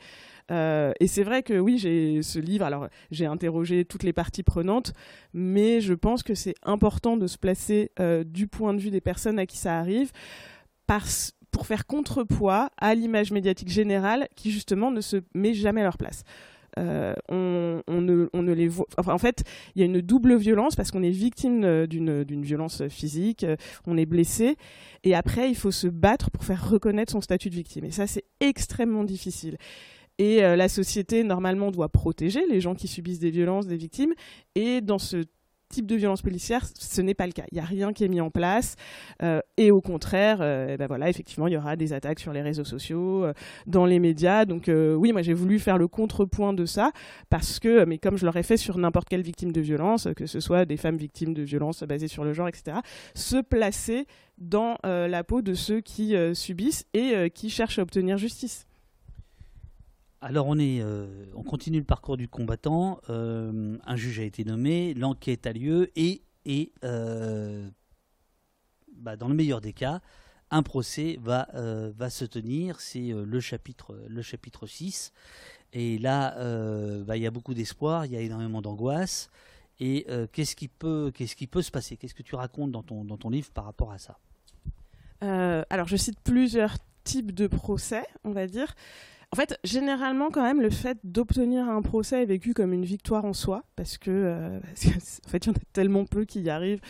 Euh, 0.52 0.92
et 1.00 1.08
c'est 1.08 1.24
vrai 1.24 1.44
que 1.44 1.58
oui, 1.58 1.78
j'ai 1.78 2.22
ce 2.22 2.40
livre. 2.40 2.66
Alors, 2.66 2.90
j'ai 3.10 3.26
interrogé 3.26 3.86
toutes 3.86 4.04
les 4.04 4.12
parties 4.12 4.44
prenantes, 4.44 4.94
mais 5.34 5.80
je 5.80 5.94
pense 5.94 6.24
que 6.24 6.36
c'est 6.36 6.56
important 6.64 7.16
de 7.16 7.28
se 7.28 7.38
placer 7.38 7.92
euh, 8.00 8.26
du 8.26 8.48
point 8.48 8.74
de 8.74 8.80
vue 8.80 8.92
des 8.92 9.02
personnes 9.02 9.40
à 9.40 9.46
qui 9.46 9.58
ça 9.58 9.80
arrive, 9.80 10.12
pour 11.52 11.68
faire 11.68 11.86
contrepoids 11.86 12.70
à 12.78 12.96
l'image 12.96 13.32
médiatique 13.32 13.70
générale 13.70 14.28
qui 14.36 14.52
justement 14.52 14.92
ne 14.92 15.00
se 15.00 15.18
met 15.34 15.54
jamais 15.54 15.82
à 15.82 15.86
leur 15.86 15.98
place. 15.98 16.24
Euh, 16.80 17.14
on, 17.30 17.82
ne, 17.88 18.54
les 18.54 18.68
voit. 18.68 18.86
en 18.98 19.18
fait, 19.18 19.44
il 19.76 19.80
y 19.80 19.82
a 19.84 19.86
une 19.86 20.02
double 20.02 20.36
violence 20.36 20.76
parce 20.76 20.92
qu'on 20.92 21.04
est 21.04 21.10
victime 21.10 21.64
euh, 21.64 21.88
d'une 21.88 22.44
violence 22.44 22.88
physique, 22.88 23.44
euh, 23.44 23.56
on 23.86 23.98
est 23.98 24.06
blessé, 24.06 24.56
et 25.04 25.16
après, 25.16 25.50
il 25.50 25.56
faut 25.56 25.72
se 25.72 25.88
battre 25.88 26.32
pour 26.32 26.46
faire 26.46 26.70
reconnaître 26.70 27.12
son 27.12 27.22
statut 27.22 27.50
de 27.50 27.56
victime. 27.56 27.86
Et 27.86 27.92
ça, 27.92 28.08
c'est 28.08 28.26
extrêmement 28.40 29.04
difficile. 29.04 29.58
Et 30.18 30.42
la 30.42 30.70
société, 30.70 31.24
normalement, 31.24 31.72
doit 31.72 31.90
protéger 31.90 32.46
les 32.48 32.62
gens 32.62 32.76
qui 32.76 32.88
subissent 32.88 33.18
des 33.18 33.32
violences, 33.32 33.66
des 33.66 33.78
victimes. 33.78 34.14
Et 34.54 34.80
dans 34.82 35.00
ce 35.00 35.24
type 35.72 35.88
de 35.88 35.96
violence 35.96 36.22
policière, 36.22 36.66
ce 36.78 37.02
n'est 37.02 37.16
pas 37.16 37.26
le 37.26 37.32
cas. 37.32 37.46
Il 37.52 37.56
n'y 37.56 37.62
a 37.62 37.66
rien 37.66 37.94
qui 37.94 38.04
est 38.04 38.08
mis 38.08 38.22
en 38.22 38.30
place. 38.30 38.76
Euh, 39.24 39.42
et 39.58 39.72
au 39.72 39.82
contraire, 39.82 40.38
ben 40.40 40.88
voilà, 40.88 41.10
effectivement, 41.10 41.48
il 41.48 41.54
y 41.54 41.58
aura 41.58 41.76
des 41.76 41.94
attaques 41.94 42.20
sur 42.20 42.34
les 42.34 42.42
réseaux 42.42 42.64
sociaux, 42.64 43.26
euh, 43.26 43.34
dans 43.66 43.86
les 43.86 44.00
médias. 44.00 44.46
Donc 44.46 44.70
oui, 44.70 45.12
moi 45.12 45.22
j'ai 45.22 45.34
voulu 45.34 45.58
faire 45.58 45.78
le 45.78 45.88
contrepoint 45.88 46.54
de 46.54 46.66
ça 46.66 46.92
parce 47.30 47.60
que, 47.60 47.86
mais 47.86 47.98
comme 47.98 48.18
je 48.18 48.26
l'aurais 48.26 48.44
fait 48.44 48.58
sur 48.58 48.78
n'importe 48.78 49.10
quelle 49.10 49.24
victime 49.24 49.52
de 49.52 49.62
violence, 49.62 50.08
que 50.16 50.28
ce 50.28 50.40
soit 50.40 50.66
des 50.66 50.78
femmes 50.78 50.98
victimes 50.98 51.34
de 51.34 51.42
violence 51.42 51.84
basées 51.84 52.08
sur 52.08 52.24
le 52.24 52.34
genre, 52.34 52.48
etc., 52.48 52.78
se 53.16 53.42
placer 53.42 54.06
dans 54.38 54.78
la 54.84 55.24
peau 55.24 55.42
de 55.42 55.54
ceux 55.54 55.82
qui 55.82 56.16
subissent 56.34 56.86
et 56.94 57.30
qui 57.34 57.50
cherchent 57.50 57.80
à 57.80 57.84
obtenir 57.84 58.18
justice. 58.18 58.66
Alors 60.24 60.46
on 60.48 60.60
est, 60.60 60.82
euh, 60.82 61.26
on 61.34 61.42
continue 61.42 61.80
le 61.80 61.84
parcours 61.84 62.16
du 62.16 62.28
combattant. 62.28 63.02
Euh, 63.10 63.78
un 63.84 63.96
juge 63.96 64.20
a 64.20 64.24
été 64.24 64.46
nommé, 64.46 64.94
l'enquête 64.94 65.48
a 65.48 65.52
lieu 65.52 65.92
et, 65.96 66.22
et 66.46 66.72
euh, 66.84 67.68
bah, 68.96 69.16
dans 69.16 69.28
le 69.28 69.34
meilleur 69.34 69.62
des 69.62 69.74
cas, 69.74 70.00
un 70.52 70.62
procès 70.62 71.18
va, 71.20 71.48
se 72.10 72.26
tenir. 72.26 72.80
C'est 72.82 73.10
le 73.12 73.40
chapitre, 73.40 73.98
le 74.08 74.22
chapitre 74.22 74.68
6. 74.68 75.12
Et 75.74 75.98
là, 75.98 76.36
bah, 77.04 77.18
il 77.18 77.24
y 77.24 77.26
a 77.26 77.32
beaucoup 77.32 77.54
d'espoir, 77.54 78.06
il 78.06 78.12
y 78.12 78.18
a 78.18 78.20
énormément 78.20 78.62
d'angoisse. 78.62 79.30
Et 79.80 80.06
qu'est-ce 80.34 80.56
qui 80.58 80.68
peut, 80.68 81.12
qu'est-ce 81.16 81.38
qui 81.38 81.48
peut 81.48 81.62
se 81.62 81.72
passer? 81.72 81.96
Qu'est-ce 81.96 82.14
que 82.14 82.22
tu 82.22 82.36
racontes 82.36 82.72
dans 82.72 82.84
ton 82.84 83.30
livre 83.30 83.50
par 83.52 83.64
rapport 83.64 83.94
à 83.94 83.98
ça? 83.98 84.20
Alors 85.22 85.88
je 85.88 85.96
cite 85.96 86.20
plusieurs 86.20 86.76
types 87.06 87.34
de 87.34 87.48
procès, 87.48 88.04
on 88.26 88.32
va 88.32 88.46
dire. 88.46 88.76
En 89.34 89.38
fait, 89.38 89.58
généralement, 89.64 90.30
quand 90.30 90.44
même, 90.44 90.62
le 90.62 90.70
fait 90.70 90.98
d'obtenir 91.06 91.70
un 91.70 91.82
procès 91.82 92.24
est 92.24 92.26
vécu 92.26 92.54
comme 92.54 92.74
une 92.74 92.84
victoire 92.84 93.24
en 93.24 93.32
soi, 93.32 93.64
parce 93.78 93.98
que, 93.98 94.12
euh, 94.12 94.60
en 95.26 95.30
fait, 95.30 95.46
il 95.46 95.48
y 95.48 95.50
en 95.52 95.54
a 95.54 95.64
tellement 95.72 96.04
peu 96.04 96.26
qui 96.26 96.42
y 96.42 96.50
arrivent 96.50 96.82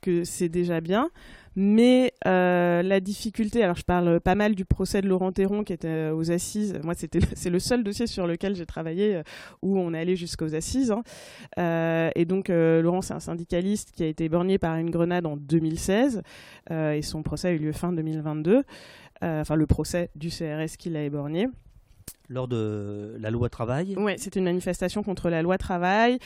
que 0.00 0.24
c'est 0.24 0.48
déjà 0.48 0.80
bien. 0.80 1.10
Mais 1.54 2.12
euh, 2.26 2.82
la 2.82 3.00
difficulté, 3.00 3.62
alors 3.62 3.76
je 3.76 3.84
parle 3.84 4.20
pas 4.20 4.34
mal 4.34 4.54
du 4.56 4.64
procès 4.64 5.00
de 5.00 5.08
Laurent 5.08 5.32
Théron 5.32 5.62
qui 5.64 5.72
était 5.72 6.10
aux 6.10 6.30
assises. 6.30 6.78
Moi, 6.82 6.94
c'était 6.94 7.20
c'est 7.34 7.50
le 7.50 7.60
seul 7.60 7.82
dossier 7.82 8.06
sur 8.06 8.26
lequel 8.26 8.56
j'ai 8.56 8.66
travaillé 8.66 9.22
où 9.62 9.78
on 9.78 9.94
allé 9.94 10.16
jusqu'aux 10.16 10.54
assises. 10.54 10.92
Hein. 10.92 12.10
et 12.14 12.24
donc 12.26 12.48
Laurent, 12.50 13.00
c'est 13.00 13.14
un 13.14 13.20
syndicaliste 13.20 13.92
qui 13.92 14.02
a 14.02 14.06
été 14.06 14.28
borgné 14.28 14.58
par 14.58 14.76
une 14.76 14.90
grenade 14.90 15.24
en 15.24 15.38
2016 15.38 16.22
et 16.70 17.00
son 17.00 17.22
procès 17.22 17.48
a 17.48 17.52
eu 17.52 17.58
lieu 17.58 17.72
fin 17.72 17.90
2022. 17.90 18.62
enfin, 19.22 19.54
le 19.54 19.66
procès 19.66 20.10
du 20.14 20.28
CRS 20.28 20.76
qui 20.78 20.90
l'a 20.90 21.04
éborgné 21.04 21.48
lors 22.28 22.48
de 22.48 23.16
la 23.18 23.30
loi 23.30 23.48
travail. 23.48 23.94
Oui, 23.96 24.12
c'est 24.18 24.36
une 24.36 24.44
manifestation 24.44 25.02
contre 25.02 25.30
la 25.30 25.42
loi 25.42 25.58
travail. 25.58 26.18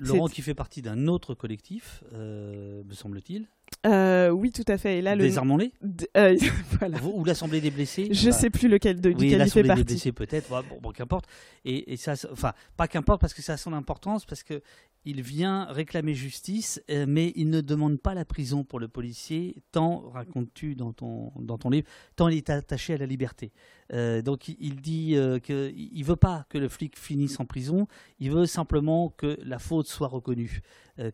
Laurent 0.00 0.28
qui 0.28 0.42
fait 0.42 0.54
partie 0.54 0.82
d'un 0.82 1.06
autre 1.06 1.34
collectif, 1.34 2.02
euh, 2.12 2.82
me 2.84 2.94
semble-t-il. 2.94 3.46
Euh, 3.84 4.30
oui, 4.30 4.52
tout 4.52 4.64
à 4.68 4.78
fait. 4.78 4.98
Et 4.98 5.02
là, 5.02 5.16
Désarmons-les 5.16 5.72
euh, 6.16 6.36
Ou 7.14 7.24
l'Assemblée 7.24 7.60
des 7.60 7.70
blessés 7.70 8.08
Je 8.12 8.28
ne 8.28 8.32
sais 8.32 8.50
plus 8.50 8.68
lequel 8.68 9.00
de, 9.00 9.10
duquel 9.10 9.42
il 9.44 9.50
fait 9.50 9.62
partie. 9.62 9.62
l'Assemblée 9.62 9.74
des 9.74 9.84
blessés 9.84 10.12
peut-être, 10.12 10.64
bon, 10.80 10.92
qu'importe. 10.92 11.26
Et, 11.64 11.92
et, 11.92 11.96
ça, 11.96 12.14
enfin, 12.30 12.52
pas 12.76 12.86
qu'importe 12.86 13.20
parce 13.20 13.34
que 13.34 13.42
ça 13.42 13.54
a 13.54 13.56
son 13.56 13.72
importance, 13.72 14.24
parce 14.24 14.42
que 14.42 14.62
il 15.06 15.22
vient 15.22 15.66
réclamer 15.66 16.14
justice, 16.14 16.82
euh, 16.90 17.06
mais 17.08 17.32
il 17.36 17.48
ne 17.48 17.60
demande 17.60 18.00
pas 18.00 18.12
la 18.12 18.24
prison 18.24 18.64
pour 18.64 18.80
le 18.80 18.88
policier, 18.88 19.62
tant, 19.70 20.00
racontes-tu 20.10 20.74
dans 20.74 20.92
ton, 20.92 21.32
dans 21.38 21.58
ton 21.58 21.70
livre, 21.70 21.86
tant 22.16 22.28
il 22.28 22.36
est 22.36 22.50
attaché 22.50 22.94
à 22.94 22.98
la 22.98 23.06
liberté. 23.06 23.52
Euh, 23.92 24.20
donc 24.20 24.48
il, 24.48 24.80
dit 24.80 25.14
euh, 25.14 25.38
qu'il 25.38 25.96
ne 25.96 26.04
veut 26.04 26.16
pas 26.16 26.44
que 26.48 26.58
le 26.58 26.68
flic 26.68 26.98
finisse 26.98 27.38
en 27.38 27.46
prison, 27.46 27.86
il 28.18 28.32
veut 28.32 28.46
simplement 28.46 29.10
que 29.10 29.38
la 29.44 29.60
faute 29.60 29.86
soit 29.86 30.08
reconnue, 30.08 30.60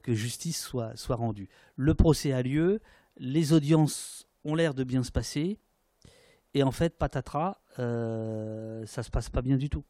que 0.02 0.14
justice 0.14 0.62
soit, 0.62 0.94
rendue. 1.10 1.48
Le 1.76 1.94
procès 1.94 2.32
a 2.32 2.40
lieu, 2.40 2.80
les 3.18 3.52
audiences 3.52 4.26
ont 4.44 4.54
l'air 4.54 4.72
de 4.72 4.84
bien 4.84 5.02
se 5.02 5.12
passer, 5.12 5.58
et 6.54 6.62
en 6.62 6.70
fait, 6.70 6.96
patatras, 6.96 7.58
ça 7.76 9.02
se 9.02 9.10
passe 9.10 9.28
pas 9.28 9.42
bien 9.42 9.58
du 9.58 9.68
tout. 9.68 9.84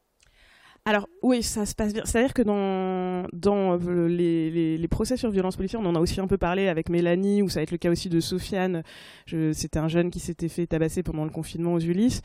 Alors 0.85 1.07
oui, 1.21 1.43
ça 1.43 1.65
se 1.65 1.75
passe 1.75 1.93
bien. 1.93 2.03
C'est-à-dire 2.05 2.33
que 2.33 2.41
dans, 2.41 3.79
euh, 3.87 4.07
les, 4.07 4.77
les, 4.77 4.87
procès 4.89 5.15
sur 5.15 5.31
violence 5.31 5.55
policière, 5.55 5.79
on 5.79 5.85
en 5.85 5.95
a 5.95 5.99
aussi 5.99 6.19
un 6.19 6.27
peu 6.27 6.37
parlé 6.37 6.67
avec 6.67 6.89
Mélanie, 6.89 7.41
ou 7.41 7.47
ça 7.47 7.59
va 7.59 7.63
être 7.63 7.71
le 7.71 7.77
cas 7.77 7.89
aussi 7.89 8.09
de 8.09 8.19
Sofiane. 8.19 8.83
C'était 9.25 9.79
un 9.79 9.87
jeune 9.87 10.11
qui 10.11 10.19
s'était 10.19 10.49
fait 10.49 10.67
tabasser 10.67 11.01
pendant 11.01 11.23
le 11.23 11.29
confinement 11.29 11.73
aux 11.73 11.79
Ulysses. 11.79 12.21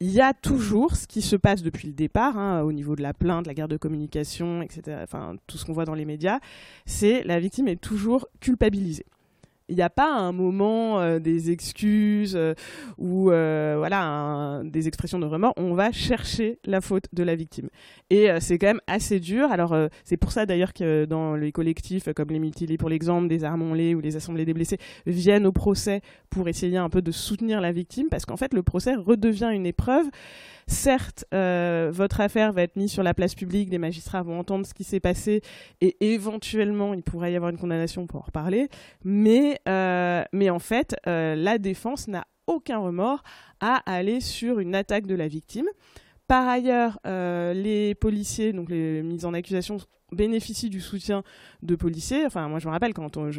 Il 0.00 0.10
y 0.10 0.20
a 0.20 0.34
toujours 0.34 0.96
ce 0.96 1.06
qui 1.06 1.22
se 1.22 1.36
passe 1.36 1.62
depuis 1.62 1.88
le 1.88 1.94
départ, 1.94 2.38
hein, 2.38 2.62
au 2.62 2.72
niveau 2.72 2.96
de 2.96 3.02
la 3.02 3.14
plainte, 3.14 3.46
la 3.46 3.54
guerre 3.54 3.68
de 3.68 3.76
communication, 3.76 4.62
etc. 4.62 4.98
Enfin, 5.02 5.36
tout 5.46 5.58
ce 5.58 5.64
qu'on 5.64 5.74
voit 5.74 5.84
dans 5.84 5.94
les 5.94 6.06
médias, 6.06 6.40
c'est 6.86 7.22
la 7.24 7.40
victime 7.40 7.68
est 7.68 7.80
toujours 7.80 8.28
culpabilisée 8.40 9.06
il 9.70 9.76
n'y 9.76 9.82
a 9.82 9.90
pas 9.90 10.12
un 10.12 10.32
moment 10.32 11.00
euh, 11.00 11.20
des 11.20 11.50
excuses 11.50 12.34
euh, 12.36 12.54
ou 12.98 13.30
euh, 13.30 13.76
voilà 13.78 14.60
des 14.64 14.88
expressions 14.88 15.18
de 15.18 15.26
remords. 15.26 15.54
On 15.56 15.74
va 15.74 15.92
chercher 15.92 16.58
la 16.64 16.80
faute 16.80 17.04
de 17.12 17.22
la 17.22 17.36
victime. 17.36 17.68
Et 18.10 18.28
c'est 18.40 18.58
quand 18.58 18.66
même 18.66 18.80
assez 18.86 19.20
dur. 19.20 19.50
Alors 19.52 19.76
c'est 20.04 20.16
pour 20.16 20.32
ça 20.32 20.44
d'ailleurs 20.44 20.72
que 20.72 21.04
dans 21.04 21.36
les 21.36 21.52
collectifs 21.52 22.12
comme 22.12 22.30
les 22.30 22.40
mutilés 22.40 22.76
pour 22.76 22.88
l'exemple, 22.88 23.28
des 23.28 23.44
armons-les 23.44 23.94
ou 23.94 24.00
les 24.00 24.16
assemblées 24.16 24.44
des 24.44 24.54
blessés 24.54 24.78
viennent 25.06 25.46
au 25.46 25.52
procès 25.52 26.00
pour 26.28 26.48
essayer 26.48 26.76
un 26.76 26.90
peu 26.90 27.02
de 27.02 27.12
soutenir 27.12 27.60
la 27.60 27.70
victime 27.70 28.08
parce 28.10 28.26
qu'en 28.26 28.36
fait 28.36 28.52
le 28.52 28.62
procès 28.62 28.94
redevient 28.96 29.50
une 29.52 29.66
épreuve 29.66 30.06
certes, 30.70 31.24
euh, 31.34 31.90
votre 31.92 32.20
affaire 32.20 32.52
va 32.52 32.62
être 32.62 32.76
mise 32.76 32.92
sur 32.92 33.02
la 33.02 33.14
place 33.14 33.34
publique, 33.34 33.70
les 33.70 33.78
magistrats 33.78 34.22
vont 34.22 34.38
entendre 34.38 34.64
ce 34.64 34.72
qui 34.72 34.84
s'est 34.84 35.00
passé 35.00 35.42
et 35.80 35.96
éventuellement 36.12 36.94
il 36.94 37.02
pourrait 37.02 37.32
y 37.32 37.36
avoir 37.36 37.50
une 37.50 37.58
condamnation 37.58 38.06
pour 38.06 38.20
en 38.20 38.24
reparler, 38.24 38.68
mais, 39.04 39.60
euh, 39.68 40.22
mais 40.32 40.50
en 40.50 40.58
fait, 40.58 40.96
euh, 41.06 41.34
la 41.34 41.58
défense 41.58 42.08
n'a 42.08 42.24
aucun 42.46 42.78
remords 42.78 43.22
à 43.60 43.82
aller 43.90 44.20
sur 44.20 44.58
une 44.58 44.74
attaque 44.74 45.06
de 45.06 45.14
la 45.14 45.28
victime. 45.28 45.66
Par 46.30 46.46
ailleurs, 46.46 47.00
les 47.04 47.96
policiers, 47.96 48.52
donc 48.52 48.70
les 48.70 49.02
mises 49.02 49.24
en 49.24 49.34
accusation, 49.34 49.78
bénéficient 50.12 50.70
du 50.70 50.80
soutien 50.80 51.24
de 51.62 51.74
policiers. 51.74 52.24
Enfin, 52.24 52.46
moi, 52.46 52.60
je 52.60 52.68
me 52.68 52.70
rappelle 52.70 52.94
quand 52.94 53.16
on, 53.16 53.30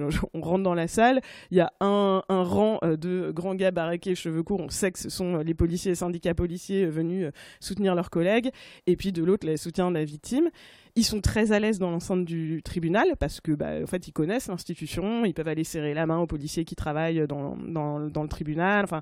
rentre 0.41 0.63
dans 0.63 0.73
la 0.73 0.89
salle, 0.89 1.21
il 1.51 1.57
y 1.57 1.61
a 1.61 1.71
un, 1.79 2.21
rang 2.27 2.79
euh, 2.83 2.97
de 2.97 3.31
grands 3.31 3.55
gars 3.55 3.71
baraqués, 3.71 4.13
cheveux 4.13 4.43
courts. 4.43 4.59
On 4.59 4.69
sait 4.69 4.91
que 4.91 4.99
ce 4.99 5.09
sont 5.09 5.37
les 5.37 5.53
policiers, 5.53 5.95
syndicats 5.95 6.33
policiers 6.33 6.83
euh, 6.83 6.89
venus 6.89 7.27
euh, 7.27 7.31
soutenir 7.61 7.95
leurs 7.95 8.09
collègues. 8.09 8.51
Et 8.87 8.97
puis 8.97 9.13
de 9.13 9.23
l'autre, 9.23 9.47
le 9.47 9.55
soutien 9.55 9.89
de 9.89 9.95
la 9.95 10.03
victime. 10.03 10.49
Ils 10.97 11.05
sont 11.05 11.21
très 11.21 11.53
à 11.53 11.59
l'aise 11.61 11.79
dans 11.79 11.91
l'enceinte 11.91 12.25
du 12.25 12.61
tribunal 12.61 13.15
parce 13.17 13.39
que, 13.39 13.53
bah, 13.53 13.81
en 13.81 13.87
fait, 13.87 14.09
ils 14.09 14.11
connaissent 14.11 14.49
l'institution. 14.49 15.23
Ils 15.23 15.33
peuvent 15.33 15.47
aller 15.47 15.63
serrer 15.63 15.93
la 15.93 16.05
main 16.05 16.17
aux 16.17 16.27
policiers 16.27 16.65
qui 16.65 16.75
travaillent 16.75 17.25
dans, 17.25 17.55
dans 17.55 17.97
le 17.97 18.27
tribunal. 18.27 18.83
Enfin, 18.83 18.99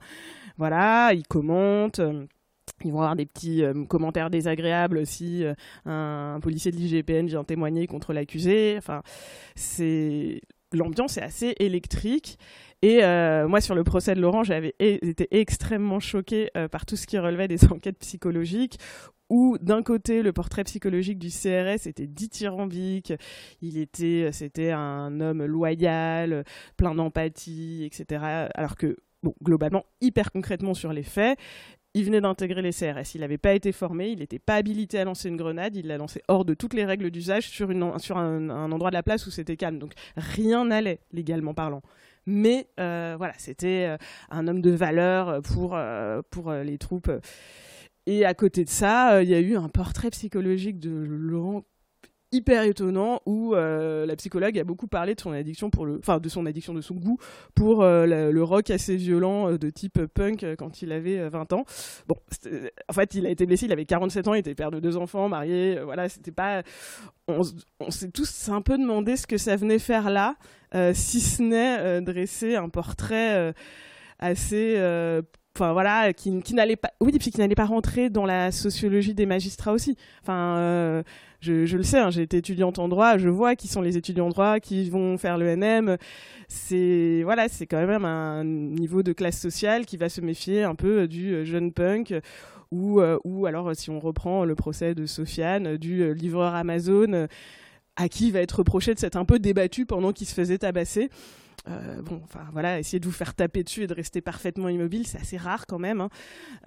voilà, 0.58 1.12
ils 1.16 1.26
commentent. 1.26 2.02
Ils 2.86 2.92
vont 2.92 3.00
avoir 3.00 3.16
des 3.16 3.26
petits 3.26 3.64
euh, 3.64 3.86
commentaires 3.86 4.30
désagréables 4.30 5.06
si 5.06 5.44
euh, 5.44 5.54
un, 5.86 6.40
policier 6.42 6.72
de 6.72 6.78
l'IGPN 6.78 7.28
vient 7.28 7.44
témoigner 7.44 7.88
contre 7.88 8.14
l'accusé. 8.14 8.76
Enfin, 8.78 9.02
c'est 9.56 10.42
l'ambiance 10.72 11.18
est 11.18 11.22
assez 11.22 11.56
électrique. 11.60 12.38
Et 12.82 13.04
euh, 13.04 13.48
moi, 13.48 13.60
sur 13.60 13.76
le 13.76 13.84
procès 13.84 14.16
de 14.16 14.22
Laurent, 14.22 14.44
j'avais 14.44 14.76
été 14.80 15.28
extrêmement 15.32 16.00
choquée 16.00 16.50
par 16.72 16.86
tout 16.86 16.96
ce 16.96 17.08
qui 17.08 17.18
relevait 17.18 17.48
des 17.48 17.66
enquêtes 17.72 18.00
psychologiques, 18.00 18.78
où 19.30 19.58
d'un 19.60 19.84
côté, 19.84 20.22
le 20.22 20.32
portrait 20.32 20.64
psychologique 20.64 21.20
du 21.20 21.30
CRS 21.30 21.88
était 21.88 22.08
dithyrambique, 22.08 23.14
il 23.62 23.78
était, 23.78 24.30
c'était 24.32 24.72
un 24.72 25.20
homme 25.20 25.44
loyal, 25.44 26.46
plein 26.78 26.96
d'empathie, 26.96 27.84
etc. 27.86 28.50
Alors 28.54 28.76
que 28.76 28.96
Bon, 29.22 29.34
globalement, 29.44 29.86
hyper 30.00 30.32
concrètement 30.32 30.74
sur 30.74 30.94
les 30.94 31.04
faits, 31.04 31.38
il 31.94 32.06
venait 32.06 32.22
d'intégrer 32.22 32.62
les 32.62 32.72
CRS. 32.72 33.16
Il 33.16 33.22
n'avait 33.22 33.38
pas 33.38 33.54
été 33.54 33.72
formé, 33.72 34.10
il 34.10 34.20
n'était 34.20 34.40
pas 34.40 34.56
habilité 34.56 35.00
à 35.00 35.06
lancer 35.06 35.30
une 35.30 35.38
grenade, 35.38 35.76
il 35.76 35.88
l'a 35.88 35.98
lancé 35.98 36.22
hors 36.28 36.46
de 36.46 36.54
toutes 36.54 36.74
les 36.74 36.86
règles 36.86 37.10
d'usage 37.10 37.50
sur, 37.50 37.70
un, 37.70 38.50
endroit 38.50 38.90
de 38.90 38.96
la 38.96 39.04
place 39.04 39.26
où 39.26 39.32
c'était 39.32 39.58
calme. 39.58 39.80
Donc 39.80 39.94
rien 40.16 40.66
n'allait, 40.66 41.00
légalement 41.12 41.54
parlant. 41.54 41.82
Mais 42.26 42.68
euh, 42.80 43.16
voilà, 43.18 43.34
c'était 43.38 43.88
euh, 43.88 43.98
un 44.30 44.48
homme 44.48 44.62
de 44.62 44.72
valeur 44.72 45.42
pour, 45.42 45.76
euh, 45.76 46.22
pour 46.30 46.52
les 46.52 46.78
troupes. 46.78 47.12
Et 48.06 48.26
à 48.26 48.34
côté 48.34 48.64
de 48.66 48.70
ça, 48.70 49.22
il 49.24 49.30
y 49.30 49.36
a 49.36 49.40
eu 49.40 49.56
un 49.56 49.70
portrait 49.70 50.10
psychologique 50.12 50.80
de 50.80 50.92
Laurent 50.92 51.64
hyper 52.32 52.64
étonnant 52.64 53.22
où 53.26 53.56
euh, 53.56 54.06
la 54.06 54.16
psychologue 54.16 54.58
a 54.60 54.64
beaucoup 54.64 54.88
parlé 54.88 55.16
de 55.16 55.20
son 55.20 55.32
addiction 55.32 55.70
pour 55.70 55.86
le 55.86 55.98
enfin 56.00 56.20
de 56.20 56.30
son 56.30 56.46
addiction 56.46 56.74
de 56.74 56.82
son 56.82 56.96
goût 56.96 57.18
pour 57.56 57.82
euh, 57.82 58.06
le 58.06 58.44
rock 58.44 58.70
assez 58.70 58.96
violent 58.96 59.52
euh, 59.52 59.58
de 59.58 59.70
type 59.70 60.06
punk 60.06 60.46
quand 60.58 60.82
il 60.82 60.92
avait 60.92 61.30
20 61.30 61.54
ans. 61.54 61.66
Bon, 62.08 62.16
en 62.88 62.94
fait, 62.94 63.16
il 63.16 63.26
a 63.26 63.30
été 63.30 63.46
blessé, 63.46 63.66
il 63.66 63.72
avait 63.72 63.86
47 63.86 64.28
ans, 64.28 64.34
il 64.34 64.40
était 64.40 64.56
père 64.56 64.72
de 64.72 64.80
deux 64.80 64.98
enfants, 64.98 65.30
marié, 65.30 65.80
voilà, 65.84 66.10
c'était 66.10 66.32
pas 66.32 66.64
on, 67.28 67.42
on 67.80 67.92
s'est 67.92 68.12
tous 68.12 68.50
un 68.50 68.62
peu 68.62 68.78
demandé 68.78 69.16
ce 69.18 69.28
que 69.28 69.38
ça 69.38 69.56
venait 69.56 69.80
faire 69.80 70.10
là, 70.10 70.36
si 70.94 71.22
ce 71.22 71.42
n'est 71.42 72.02
dresser 72.02 72.56
un 72.56 72.70
portrait 72.70 73.54
assez 74.20 74.78
enfin 75.56 75.74
voilà 75.74 76.14
qui, 76.14 76.32
n'allait 76.54 76.76
pas 76.76 76.92
oui 77.02 77.12
puis 77.20 77.32
qui 77.32 77.40
n'allait 77.40 77.56
pas 77.56 77.66
rentrer 77.66 78.10
dans 78.10 78.26
la 78.26 78.52
sociologie 78.52 79.14
des 79.14 79.26
magistrats 79.26 79.74
aussi 79.74 79.98
enfin 80.22 81.04
je, 81.42 81.78
le 81.78 81.84
sais, 81.84 82.00
hein, 82.00 82.10
j'ai 82.10 82.24
été 82.24 82.38
étudiante 82.38 82.80
en 82.80 82.90
droit, 82.90 83.18
je 83.18 83.30
vois 83.30 83.56
qui 83.56 83.70
sont 83.70 83.82
les 83.82 83.96
étudiants 83.96 84.26
en 84.26 84.30
droit 84.30 84.60
qui 84.60 84.90
vont 84.90 85.18
faire 85.18 85.38
le 85.38 85.56
NM. 85.56 85.98
C'est 86.50 87.22
voilà, 87.24 87.48
c'est 87.48 87.66
quand 87.66 87.86
même 87.86 88.04
un 88.04 88.44
niveau 88.44 89.04
de 89.04 89.14
classe 89.14 89.40
sociale 89.40 89.86
qui 89.86 89.96
va 89.96 90.10
se 90.10 90.20
méfier 90.20 90.64
un 90.64 90.76
peu 90.76 91.08
du 91.08 91.34
euh, 91.34 91.46
jeune 91.46 91.72
punk 91.72 92.14
ou, 92.72 93.00
euh, 93.00 93.18
ou 93.24 93.46
alors 93.46 93.74
si 93.76 93.90
on 93.90 94.00
reprend 94.00 94.44
le 94.44 94.56
procès 94.56 94.96
de 94.96 95.06
Sofiane, 95.06 95.78
du 95.78 96.02
euh, 96.02 96.12
livreur 96.12 96.56
Amazon 96.56 97.28
à 97.96 98.10
qui 98.10 98.32
va 98.32 98.40
être 98.42 98.60
reproché 98.60 98.94
de 98.94 99.00
s'être 99.00 99.18
un 99.18 99.26
peu 99.26 99.40
débattu 99.40 99.86
pendant 99.86 100.12
qu'il 100.12 100.28
se 100.28 100.34
faisait 100.34 100.58
tabasser. 100.58 101.10
Euh, 101.70 102.02
enfin 102.24 102.46
voilà, 102.52 102.80
essayer 102.80 103.00
de 103.00 103.06
vous 103.06 103.12
faire 103.12 103.34
taper 103.34 103.64
dessus 103.64 103.84
et 103.84 103.88
de 103.88 103.94
rester 103.94 104.22
parfaitement 104.22 104.70
immobile, 104.70 105.06
c'est 105.06 105.20
assez 105.20 105.38
rare 105.38 105.68
quand 105.68 105.80
même. 105.80 106.02
Hein. 106.02 106.10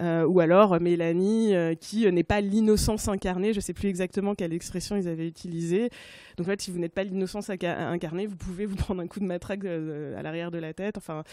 Euh, 0.01 0.25
ou 0.25 0.39
alors 0.39 0.79
Mélanie, 0.79 1.55
euh, 1.55 1.75
qui 1.75 2.09
n'est 2.11 2.23
pas 2.23 2.41
l'innocence 2.41 3.07
incarnée, 3.07 3.53
je 3.53 3.57
ne 3.57 3.61
sais 3.61 3.73
plus 3.73 3.89
exactement 3.89 4.35
quelle 4.35 4.53
expression 4.53 4.95
ils 4.95 5.07
avaient 5.07 5.27
utilisée. 5.27 5.89
Donc 6.37 6.47
en 6.47 6.51
fait, 6.51 6.61
si 6.61 6.71
vous 6.71 6.79
n'êtes 6.79 6.93
pas 6.93 7.03
l'innocence 7.03 7.49
incarnée, 7.49 8.27
vous 8.27 8.35
pouvez 8.35 8.65
vous 8.65 8.75
prendre 8.77 9.01
un 9.01 9.07
coup 9.07 9.19
de 9.19 9.25
matraque 9.25 9.65
à 9.65 10.21
l'arrière 10.21 10.51
de 10.51 10.57
la 10.59 10.73
tête. 10.73 10.97
Enfin, 10.97 11.23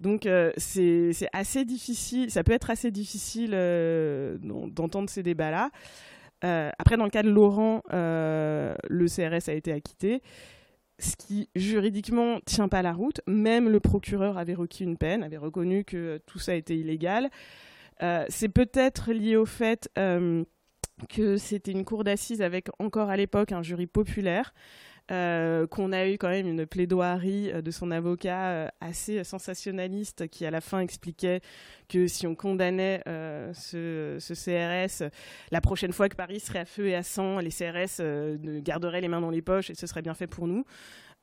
donc 0.00 0.28
c'est 0.56 1.12
assez 1.32 1.64
difficile, 1.64 2.30
ça 2.30 2.42
peut 2.42 2.52
être 2.52 2.70
assez 2.70 2.90
difficile 2.90 3.50
d'entendre 4.42 5.08
ces 5.08 5.22
débats-là. 5.22 5.70
après, 6.42 6.96
dans 6.96 7.04
le 7.04 7.10
cas 7.10 7.22
de 7.22 7.30
Laurent, 7.30 7.82
le 7.92 9.06
CRS 9.06 9.48
a 9.48 9.54
été 9.54 9.72
acquitté 9.72 10.22
ce 11.02 11.16
qui 11.16 11.48
juridiquement 11.56 12.40
tient 12.44 12.68
pas 12.68 12.82
la 12.82 12.92
route. 12.92 13.20
Même 13.26 13.68
le 13.68 13.80
procureur 13.80 14.38
avait 14.38 14.54
requis 14.54 14.84
une 14.84 14.96
peine, 14.96 15.22
avait 15.22 15.36
reconnu 15.36 15.84
que 15.84 16.20
tout 16.26 16.38
ça 16.38 16.54
était 16.54 16.76
illégal. 16.76 17.30
Euh, 18.02 18.24
c'est 18.28 18.48
peut-être 18.48 19.12
lié 19.12 19.36
au 19.36 19.46
fait 19.46 19.90
euh, 19.98 20.44
que 21.08 21.36
c'était 21.36 21.72
une 21.72 21.84
cour 21.84 22.04
d'assises 22.04 22.42
avec 22.42 22.68
encore 22.78 23.10
à 23.10 23.16
l'époque 23.16 23.52
un 23.52 23.62
jury 23.62 23.86
populaire. 23.86 24.54
Euh, 25.10 25.66
qu'on 25.66 25.92
a 25.92 26.08
eu 26.08 26.18
quand 26.18 26.28
même 26.28 26.46
une 26.46 26.66
plaidoirie 26.66 27.52
de 27.62 27.70
son 27.70 27.90
avocat 27.90 28.72
assez 28.80 29.24
sensationnaliste 29.24 30.28
qui 30.28 30.46
à 30.46 30.50
la 30.50 30.60
fin 30.60 30.80
expliquait 30.80 31.40
que 31.88 32.06
si 32.06 32.26
on 32.26 32.34
condamnait 32.34 33.02
ce, 33.06 34.18
CRS, 34.18 35.10
la 35.50 35.60
prochaine 35.60 35.92
fois 35.92 36.08
que 36.08 36.16
Paris 36.16 36.40
serait 36.40 36.60
à 36.60 36.64
feu 36.64 36.88
et 36.88 36.94
à 36.94 37.02
sang, 37.02 37.38
les 37.38 37.50
CRS 37.50 38.00
garderaient 38.62 39.00
les 39.00 39.08
mains 39.08 39.20
dans 39.20 39.30
les 39.30 39.42
poches 39.42 39.70
et 39.70 39.74
ce 39.74 39.86
serait 39.86 40.02
bien 40.02 40.14
fait 40.14 40.26
pour 40.26 40.46
nous. 40.46 40.64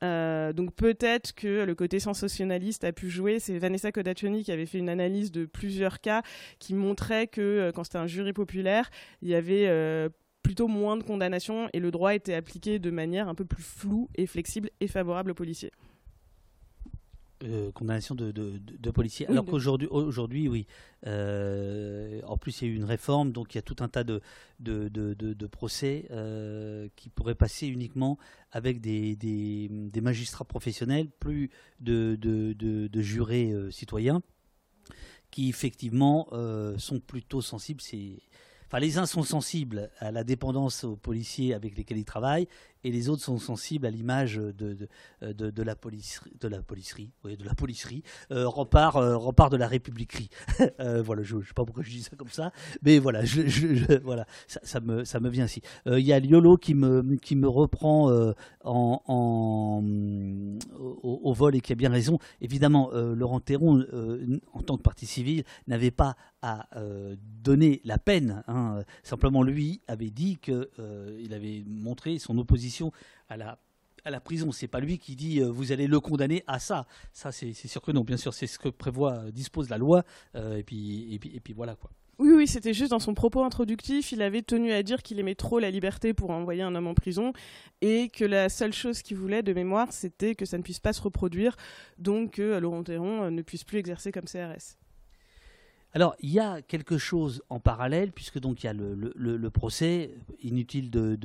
Euh, 0.02 0.52
donc 0.54 0.74
peut-être 0.74 1.34
que 1.34 1.64
le 1.64 1.74
côté 1.74 2.00
sensationnaliste 2.00 2.84
a 2.84 2.92
pu 2.92 3.10
jouer. 3.10 3.38
C'est 3.38 3.58
Vanessa 3.58 3.92
Kodachoni 3.92 4.44
qui 4.44 4.52
avait 4.52 4.66
fait 4.66 4.78
une 4.78 4.88
analyse 4.88 5.30
de 5.30 5.44
plusieurs 5.44 6.00
cas 6.00 6.22
qui 6.58 6.74
montrait 6.74 7.26
que 7.26 7.40
euh, 7.40 7.72
quand 7.72 7.84
c'était 7.84 7.98
un 7.98 8.06
jury 8.06 8.32
populaire, 8.32 8.90
il 9.22 9.28
y 9.28 9.34
avait 9.34 9.66
euh, 9.68 10.08
plutôt 10.42 10.68
moins 10.68 10.96
de 10.96 11.02
condamnations 11.02 11.68
et 11.72 11.80
le 11.80 11.90
droit 11.90 12.14
était 12.14 12.34
appliqué 12.34 12.78
de 12.78 12.90
manière 12.90 13.28
un 13.28 13.34
peu 13.34 13.44
plus 13.44 13.62
floue 13.62 14.08
et 14.16 14.26
flexible 14.26 14.70
et 14.80 14.88
favorable 14.88 15.30
aux 15.30 15.34
policiers. 15.34 15.72
Euh, 17.42 17.72
condamnation 17.72 18.14
de, 18.14 18.32
de, 18.32 18.90
policiers. 18.90 19.26
Alors 19.26 19.46
qu'aujourd'hui, 19.46 19.88
aujourd'hui, 19.88 20.46
oui. 20.46 20.66
Euh, 21.06 22.20
en 22.26 22.36
plus, 22.36 22.60
il 22.60 22.68
y 22.68 22.70
a 22.70 22.74
eu 22.74 22.76
une 22.76 22.84
réforme, 22.84 23.32
donc 23.32 23.54
il 23.54 23.56
y 23.56 23.58
a 23.58 23.62
tout 23.62 23.76
un 23.80 23.88
tas 23.88 24.04
de, 24.04 24.20
de, 24.58 25.46
procès 25.46 26.04
euh, 26.10 26.88
qui 26.96 27.08
pourraient 27.08 27.34
passer 27.34 27.66
uniquement 27.66 28.18
avec 28.52 28.82
des, 28.82 29.16
des, 29.16 30.00
magistrats 30.02 30.44
professionnels, 30.44 31.08
plus 31.08 31.48
de, 31.80 32.14
de, 32.20 33.00
jurés 33.00 33.54
citoyens, 33.70 34.20
qui 35.30 35.48
effectivement 35.48 36.28
sont 36.76 37.00
plutôt 37.00 37.40
sensibles. 37.40 37.80
C'est 37.80 38.18
Enfin, 38.70 38.78
les 38.78 38.98
uns 38.98 39.06
sont 39.06 39.24
sensibles 39.24 39.90
à 39.98 40.12
la 40.12 40.22
dépendance 40.22 40.84
aux 40.84 40.94
policiers 40.94 41.54
avec 41.54 41.76
lesquels 41.76 41.98
ils 41.98 42.04
travaillent, 42.04 42.46
et 42.84 42.90
les 42.90 43.08
autres 43.08 43.22
sont 43.22 43.38
sensibles 43.38 43.86
à 43.86 43.90
l'image 43.90 44.36
de, 44.36 44.88
de, 45.22 45.62
la 45.62 45.76
police, 45.76 46.20
de 46.40 46.48
la 46.48 46.62
policerie, 46.62 47.10
de 47.24 47.44
la 47.44 47.54
policerie, 47.54 48.02
euh, 48.30 48.48
rempart, 48.48 48.96
euh, 48.96 49.16
rempart 49.16 49.50
de 49.50 49.56
la 49.56 49.66
républiquerie. 49.68 50.30
euh, 50.80 51.02
voilà, 51.02 51.22
je 51.22 51.36
ne 51.36 51.42
sais 51.42 51.52
pas 51.54 51.64
pourquoi 51.64 51.82
je 51.82 51.90
dis 51.90 52.02
ça 52.02 52.16
comme 52.16 52.28
ça, 52.28 52.52
mais 52.82 52.98
voilà, 52.98 53.22
voilà, 54.02 54.26
ça, 54.46 54.80
me, 54.80 55.04
ça 55.04 55.20
me 55.20 55.28
vient 55.28 55.44
ainsi. 55.44 55.62
Il 55.86 56.00
y 56.00 56.12
a 56.12 56.20
Liolo 56.20 56.56
qui 56.56 56.74
me, 56.74 57.16
qui 57.16 57.36
me 57.36 57.48
reprend 57.48 58.10
euh, 58.10 58.32
en, 58.64 59.02
en 59.06 59.82
au, 61.02 61.32
vol 61.32 61.54
et 61.56 61.60
qui 61.60 61.72
a 61.72 61.76
bien 61.76 61.90
raison. 61.90 62.18
Évidemment, 62.40 62.90
euh, 62.92 63.14
Laurent 63.14 63.40
Théron, 63.40 63.84
en 64.52 64.62
tant 64.62 64.76
que 64.76 64.82
partie 64.82 65.06
civile, 65.06 65.44
n'avait 65.66 65.90
pas 65.90 66.16
à 66.42 66.68
donner 67.42 67.80
la 67.84 67.98
peine. 67.98 68.42
Hein. 68.48 68.82
Simplement, 69.02 69.42
lui 69.42 69.80
avait 69.86 70.10
dit 70.10 70.38
qu'il 70.38 71.34
avait 71.34 71.64
montré 71.66 72.18
son 72.18 72.38
opposition 72.38 72.69
à 73.28 73.36
la 73.36 73.58
à 74.04 74.10
la 74.10 74.20
prison. 74.20 74.52
C'est 74.52 74.68
pas 74.68 74.80
lui 74.80 74.98
qui 74.98 75.16
dit 75.16 75.40
euh, 75.40 75.50
vous 75.50 75.72
allez 75.72 75.86
le 75.86 76.00
condamner 76.00 76.42
à 76.46 76.58
ça. 76.58 76.86
Ça, 77.12 77.32
c'est 77.32 77.52
sûr 77.52 77.82
que 77.82 77.92
non. 77.92 78.02
Bien 78.02 78.16
sûr, 78.16 78.34
c'est 78.34 78.46
ce 78.46 78.58
que 78.58 78.68
prévoit, 78.68 79.14
euh, 79.14 79.30
dispose 79.30 79.68
la 79.68 79.78
loi. 79.78 80.04
Euh, 80.34 80.56
et, 80.56 80.62
puis, 80.62 81.52
voilà 81.54 81.74
quoi. 81.74 81.90
Oui, 82.18 82.32
oui, 82.34 82.46
c'était 82.46 82.74
juste 82.74 82.90
dans 82.90 82.98
son 82.98 83.14
propos 83.14 83.42
introductif, 83.42 84.12
il 84.12 84.20
avait 84.20 84.42
tenu 84.42 84.72
à 84.72 84.82
dire 84.82 85.02
qu'il 85.02 85.18
aimait 85.18 85.34
trop 85.34 85.58
la 85.58 85.70
liberté 85.70 86.12
pour 86.12 86.28
envoyer 86.28 86.60
un 86.60 86.74
homme 86.74 86.86
en 86.86 86.92
prison 86.92 87.32
et 87.80 88.10
que 88.10 88.26
la 88.26 88.50
seule 88.50 88.74
chose 88.74 89.00
qu'il 89.00 89.16
voulait 89.16 89.42
de 89.42 89.54
mémoire, 89.54 89.90
c'était 89.90 90.34
que 90.34 90.44
ça 90.44 90.58
ne 90.58 90.62
puisse 90.62 90.80
pas 90.80 90.92
se 90.92 91.00
reproduire, 91.00 91.56
donc 91.96 92.32
que 92.32 92.58
Laurent 92.58 92.82
Théron 92.82 93.30
ne 93.30 93.40
puisse 93.40 93.64
plus 93.64 93.78
exercer 93.78 94.12
comme 94.12 94.24
CRS. 94.24 94.76
Alors, 95.92 96.14
il 96.20 96.30
y 96.30 96.38
a 96.38 96.62
quelque 96.62 96.98
chose 96.98 97.42
en 97.48 97.58
parallèle, 97.58 98.12
puisque 98.12 98.38
donc 98.38 98.62
il 98.62 98.66
y 98.66 98.68
a 98.68 98.72
le, 98.72 99.50
procès, 99.50 100.14
inutile 100.42 100.90
de, 100.90 101.16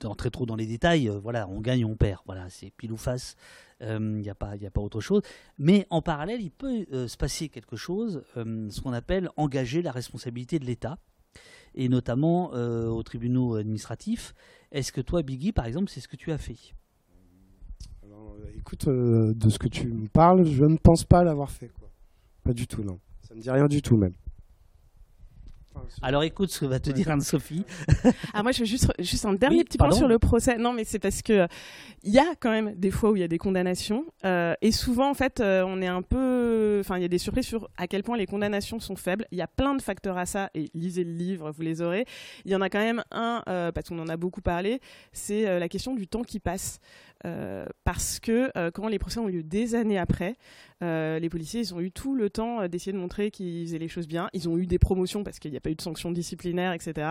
d'entrer 0.00 0.30
trop 0.30 0.46
dans 0.46 0.56
les 0.56 0.66
détails, 0.66 1.08
euh, 1.08 1.18
voilà, 1.18 1.48
on 1.48 1.60
gagne, 1.60 1.84
on 1.84 1.96
perd, 1.96 2.20
voilà, 2.24 2.48
c'est 2.48 2.70
pile 2.70 2.92
ou 2.92 2.96
face, 2.96 3.36
il 3.80 3.86
euh, 3.86 3.98
n'y 3.98 4.30
a, 4.30 4.34
pas, 4.34 4.56
autre 4.76 5.00
chose. 5.00 5.22
Mais 5.58 5.86
en 5.90 6.00
parallèle, 6.00 6.40
il 6.40 6.50
peut 6.50 6.86
euh, 6.92 7.06
se 7.06 7.16
passer 7.16 7.48
quelque 7.48 7.76
chose, 7.76 8.22
ce 8.34 8.80
qu'on 8.80 8.92
appelle 8.92 9.28
engager 9.36 9.82
la 9.82 9.92
responsabilité 9.92 10.58
de 10.58 10.64
l'État, 10.64 10.98
et 11.74 11.88
notamment 11.90 12.52
aux 12.52 13.02
tribunaux 13.02 13.56
administratifs. 13.56 14.34
Est-ce 14.72 14.90
que 14.90 15.02
toi, 15.02 15.22
Biggie, 15.22 15.52
par 15.52 15.66
exemple, 15.66 15.90
c'est 15.90 16.00
ce 16.00 16.08
que 16.08 16.16
tu 16.16 16.32
as 16.32 16.38
fait? 16.38 16.56
Écoute, 18.56 18.88
de 18.88 19.48
ce 19.48 19.58
que 19.58 19.68
tu 19.68 19.86
me 19.86 20.08
parles, 20.08 20.44
je 20.44 20.64
ne 20.64 20.76
pense 20.76 21.04
pas 21.04 21.22
l'avoir 21.22 21.50
fait. 21.50 21.70
Pas 22.48 22.54
du 22.54 22.66
tout, 22.66 22.82
non. 22.82 22.98
Ça 23.20 23.34
me 23.34 23.42
dit 23.42 23.50
rien 23.50 23.68
du 23.68 23.82
tout, 23.82 23.98
même. 23.98 24.14
Alors 26.00 26.22
écoute 26.22 26.50
ce 26.50 26.60
que 26.60 26.64
va 26.64 26.80
te 26.80 26.90
dire 26.90 27.10
Anne-Sophie. 27.10 27.66
ah, 28.32 28.42
moi, 28.42 28.52
je 28.52 28.60
veux 28.60 28.64
juste, 28.64 28.90
juste 28.98 29.26
un 29.26 29.34
dernier 29.34 29.64
petit 29.64 29.76
point 29.76 29.90
sur 29.90 30.08
le 30.08 30.18
procès. 30.18 30.56
Non, 30.56 30.72
mais 30.72 30.84
c'est 30.84 30.98
parce 30.98 31.20
que 31.20 31.46
il 32.04 32.10
y 32.10 32.18
a 32.18 32.34
quand 32.40 32.50
même 32.50 32.74
des 32.74 32.90
fois 32.90 33.10
où 33.10 33.16
il 33.16 33.20
y 33.20 33.22
a 33.22 33.28
des 33.28 33.36
condamnations. 33.36 34.06
Euh, 34.24 34.54
et 34.62 34.72
souvent, 34.72 35.10
en 35.10 35.14
fait, 35.14 35.40
euh, 35.40 35.62
on 35.66 35.82
est 35.82 35.86
un 35.86 36.00
peu. 36.00 36.78
Enfin, 36.80 36.96
il 36.96 37.02
y 37.02 37.04
a 37.04 37.08
des 37.08 37.18
surprises 37.18 37.46
sur 37.46 37.68
à 37.76 37.86
quel 37.86 38.02
point 38.02 38.16
les 38.16 38.26
condamnations 38.26 38.80
sont 38.80 38.96
faibles. 38.96 39.26
Il 39.30 39.36
y 39.36 39.42
a 39.42 39.46
plein 39.46 39.74
de 39.74 39.82
facteurs 39.82 40.16
à 40.16 40.24
ça. 40.24 40.48
Et 40.54 40.70
lisez 40.72 41.04
le 41.04 41.12
livre, 41.12 41.50
vous 41.50 41.62
les 41.62 41.82
aurez. 41.82 42.06
Il 42.46 42.50
y 42.50 42.54
en 42.54 42.62
a 42.62 42.70
quand 42.70 42.78
même 42.78 43.02
un, 43.10 43.42
euh, 43.48 43.72
parce 43.72 43.90
qu'on 43.90 43.98
en 43.98 44.08
a 44.08 44.16
beaucoup 44.16 44.40
parlé, 44.40 44.80
c'est 45.12 45.58
la 45.58 45.68
question 45.68 45.94
du 45.94 46.08
temps 46.08 46.22
qui 46.22 46.40
passe. 46.40 46.80
Parce 47.84 48.20
que 48.20 48.50
quand 48.70 48.88
les 48.88 48.98
procès 48.98 49.18
ont 49.18 49.26
lieu 49.26 49.42
des 49.42 49.74
années 49.74 49.98
après, 49.98 50.36
euh, 50.82 51.18
les 51.18 51.28
policiers, 51.28 51.60
ils 51.60 51.74
ont 51.74 51.80
eu 51.80 51.90
tout 51.90 52.14
le 52.14 52.30
temps 52.30 52.60
euh, 52.60 52.68
d'essayer 52.68 52.92
de 52.92 52.98
montrer 52.98 53.30
qu'ils 53.30 53.66
faisaient 53.66 53.78
les 53.78 53.88
choses 53.88 54.06
bien. 54.06 54.28
Ils 54.32 54.48
ont 54.48 54.56
eu 54.58 54.66
des 54.66 54.78
promotions 54.78 55.24
parce 55.24 55.38
qu'il 55.38 55.50
n'y 55.50 55.56
a 55.56 55.60
pas 55.60 55.70
eu 55.70 55.74
de 55.74 55.82
sanctions 55.82 56.12
disciplinaires, 56.12 56.72
etc. 56.72 57.08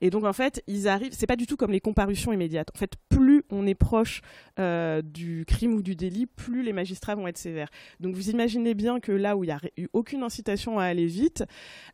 Et 0.00 0.10
donc, 0.10 0.24
en 0.24 0.32
fait, 0.32 0.62
ils 0.68 0.86
arrivent. 0.86 1.12
C'est 1.12 1.26
pas 1.26 1.36
du 1.36 1.46
tout 1.46 1.56
comme 1.56 1.72
les 1.72 1.80
comparutions 1.80 2.32
immédiates. 2.32 2.68
En 2.74 2.78
fait, 2.78 2.94
plus 3.08 3.42
on 3.50 3.66
est 3.66 3.74
proche 3.74 4.20
euh, 4.58 5.02
du 5.02 5.44
crime 5.46 5.74
ou 5.74 5.82
du 5.82 5.96
délit, 5.96 6.26
plus 6.26 6.62
les 6.62 6.72
magistrats 6.72 7.16
vont 7.16 7.26
être 7.26 7.38
sévères. 7.38 7.70
Donc, 7.98 8.14
vous 8.14 8.30
imaginez 8.30 8.74
bien 8.74 9.00
que 9.00 9.12
là 9.12 9.36
où 9.36 9.42
il 9.42 9.48
n'y 9.48 9.52
a 9.52 9.60
eu 9.76 9.88
aucune 9.92 10.22
incitation 10.22 10.78
à 10.78 10.84
aller 10.84 11.06
vite, 11.06 11.44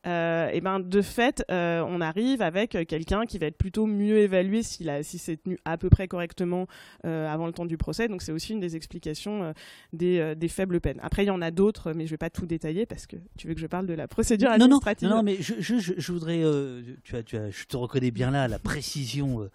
et 0.05 0.61
ben 0.61 0.81
de 0.81 1.03
fait, 1.03 1.45
on 1.49 2.01
arrive 2.01 2.43
avec 2.43 2.71
quelqu'un 2.87 3.27
qui 3.27 3.39
va 3.39 3.47
être 3.47 3.57
plutôt 3.57 3.87
mieux 3.87 4.19
évalué 4.19 4.63
s'il 4.63 4.93
si 5.03 5.19
c'est 5.19 5.43
tenu 5.43 5.59
à 5.65 5.79
peu 5.79 5.91
près 5.91 6.09
correctement 6.09 6.67
avant 7.03 7.46
le 7.47 7.53
temps 7.53 7.67
du 7.67 7.77
procès. 7.77 8.09
Donc, 8.09 8.23
c'est 8.23 8.33
aussi 8.33 8.53
une 8.53 8.61
des 8.61 8.77
explications 8.77 9.55
des, 9.93 10.35
des 10.37 10.49
faibles 10.49 10.81
peines. 10.81 11.01
Après, 11.03 11.25
il 11.25 11.29
y 11.29 11.31
en 11.31 11.43
a 11.43 11.51
d'autres, 11.51 11.93
mais 11.93 12.07
je 12.07 12.11
ne 12.11 12.15
vais 12.15 12.19
pas 12.19 12.31
tout 12.31 12.47
détailler 12.47 12.87
parce 12.87 13.07
que 13.07 13.17
tu 13.37 13.49
veux 13.49 13.55
que 13.55 13.61
je 13.61 13.67
parle 13.67 13.87
de 13.87 13.95
la 13.95 14.09
procédure 14.09 14.51
administrative. 14.51 15.09
Non, 15.09 15.17
non, 15.17 15.23
mais 15.23 15.37
je, 15.41 15.55
je, 15.61 15.95
je 15.97 16.13
voudrais. 16.13 16.43
Euh, 16.43 16.83
tu 17.03 17.17
as, 17.17 17.23
tu 17.23 17.37
as, 17.37 17.51
je 17.51 17.65
te 17.65 17.77
reconnais 17.77 18.11
bien 18.11 18.31
là, 18.31 18.49
la 18.49 18.59
précision 18.59 19.43
euh, 19.43 19.51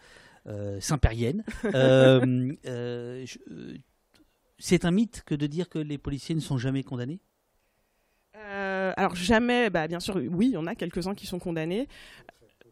euh 0.47 0.79
saint-périenne. 0.79 1.43
Euh, 1.73 3.25
c'est 4.59 4.85
un 4.85 4.91
mythe 4.91 5.23
que 5.25 5.33
de 5.33 5.47
dire 5.47 5.69
que 5.69 5.79
les 5.79 5.97
policiers 5.97 6.35
ne 6.35 6.39
sont 6.39 6.57
jamais 6.57 6.83
condamnés? 6.83 7.19
Alors 8.97 9.15
jamais, 9.15 9.69
bah, 9.69 9.87
bien 9.87 9.99
sûr, 9.99 10.17
oui, 10.29 10.47
il 10.47 10.51
y 10.51 10.57
en 10.57 10.67
a 10.67 10.75
quelques-uns 10.75 11.15
qui 11.15 11.25
sont 11.25 11.39
condamnés 11.39 11.87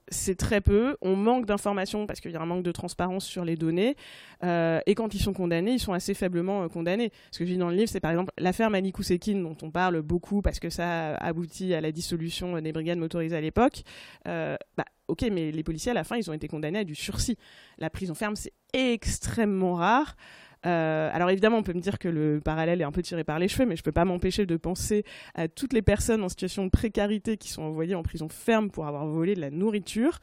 c'est 0.10 0.36
très 0.36 0.62
peu. 0.62 0.98
On 1.02 1.16
manque 1.16 1.46
d'informations 1.46 2.06
parce 2.06 2.20
qu'il 2.20 2.32
y 2.32 2.36
a 2.36 2.42
un 2.42 2.46
manque 2.46 2.64
de 2.64 2.72
transparence 2.72 3.26
sur 3.26 3.46
les 3.46 3.56
données. 3.56 3.96
Euh, 4.44 4.80
et 4.86 4.96
quand 4.96 5.14
ils 5.14 5.22
sont 5.22 5.34
condamnés, 5.34 5.74
ils 5.74 5.80
sont 5.80 5.94
assez 5.94 6.14
faiblement 6.14 6.64
euh, 6.64 6.68
condamnés. 6.68 7.12
Ce 7.32 7.40
que 7.40 7.46
je 7.46 7.52
dis 7.52 7.58
dans 7.58 7.70
le 7.70 7.76
livre, 7.76 7.90
c'est 7.90 8.00
par 8.00 8.12
exemple 8.12 8.32
l'affaire 8.38 8.70
Manikou 8.70 9.04
Sekin, 9.04 9.42
dont 9.42 9.58
on 9.62 9.72
parle 9.72 10.02
beaucoup 10.02 10.42
parce 10.42 10.60
que 10.60 10.70
ça 10.70 11.16
aboutit 11.16 11.74
à 11.74 11.82
la 11.82 11.92
dissolution 11.92 12.60
des 12.62 12.72
brigades 12.72 13.00
motorisées 13.00 13.38
à 13.38 13.42
l'époque. 13.42 13.84
Euh, 14.28 14.56
bah, 14.78 14.86
ok, 15.08 15.26
mais 15.32 15.52
les 15.52 15.64
policiers, 15.64 15.92
à 15.92 15.96
la 15.96 16.04
fin, 16.04 16.18
ils 16.18 16.30
ont 16.30 16.34
été 16.34 16.48
condamnés 16.48 16.80
à 16.80 16.84
du 16.84 16.96
sursis. 16.96 17.38
La 17.78 17.90
prison 17.90 18.14
ferme, 18.14 18.36
c'est 18.36 18.54
extrêmement 18.74 19.76
rare. 19.76 20.16
Euh, 20.66 21.10
alors 21.14 21.30
évidemment, 21.30 21.58
on 21.58 21.64
peut 21.64 21.74
me 21.74 21.80
dire 21.80 22.00
que 22.00 22.10
le 22.10 22.42
parallèle 22.42 22.82
est 22.82 22.86
un 22.86 22.92
peu 22.92 23.02
tiré 23.02 23.24
par 23.24 23.40
les 23.40 23.48
cheveux, 23.48 23.66
mais 23.66 23.76
je 23.76 23.82
ne 23.82 23.86
peux 23.86 23.92
pas 23.92 24.06
m'empêcher 24.06 24.46
de 24.46 24.58
penser 24.58 25.06
à 25.36 25.48
toutes 25.48 25.74
les 25.74 25.82
personnes 25.82 26.24
en 26.24 26.30
situation 26.30 26.66
de 26.66 26.70
précarité 26.70 27.38
qui 27.38 27.50
sont 27.50 27.64
envoyées 27.64 27.96
en 27.96 28.04
prison 28.04 28.28
ferme 28.30 28.70
pour 28.70 28.86
avoir 28.86 29.08
volé 29.08 29.36
de 29.36 29.42
la 29.42 29.52
nourriture, 29.52 30.20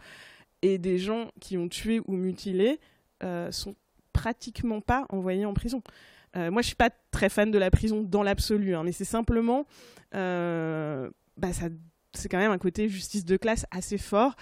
et 0.62 0.78
des 0.78 0.98
gens 0.98 1.30
qui 1.40 1.56
ont 1.56 1.68
tué 1.68 2.00
ou 2.06 2.14
mutilé 2.14 2.80
euh, 3.22 3.50
sont 3.50 3.74
pratiquement 4.12 4.80
pas 4.80 5.06
envoyés 5.10 5.44
en 5.44 5.54
prison. 5.54 5.82
Euh, 6.36 6.50
moi, 6.50 6.62
je 6.62 6.66
suis 6.66 6.76
pas 6.76 6.90
très 7.10 7.28
fan 7.28 7.50
de 7.50 7.58
la 7.58 7.70
prison 7.70 8.02
dans 8.02 8.22
l'absolu, 8.22 8.74
hein, 8.74 8.82
mais 8.84 8.92
c'est 8.92 9.04
simplement, 9.04 9.66
euh, 10.14 11.10
bah, 11.36 11.48
c'est 12.12 12.28
quand 12.28 12.38
même 12.38 12.50
un 12.50 12.58
côté 12.58 12.88
justice 12.88 13.24
de 13.24 13.36
classe 13.36 13.66
assez 13.70 13.98
fort. 13.98 14.36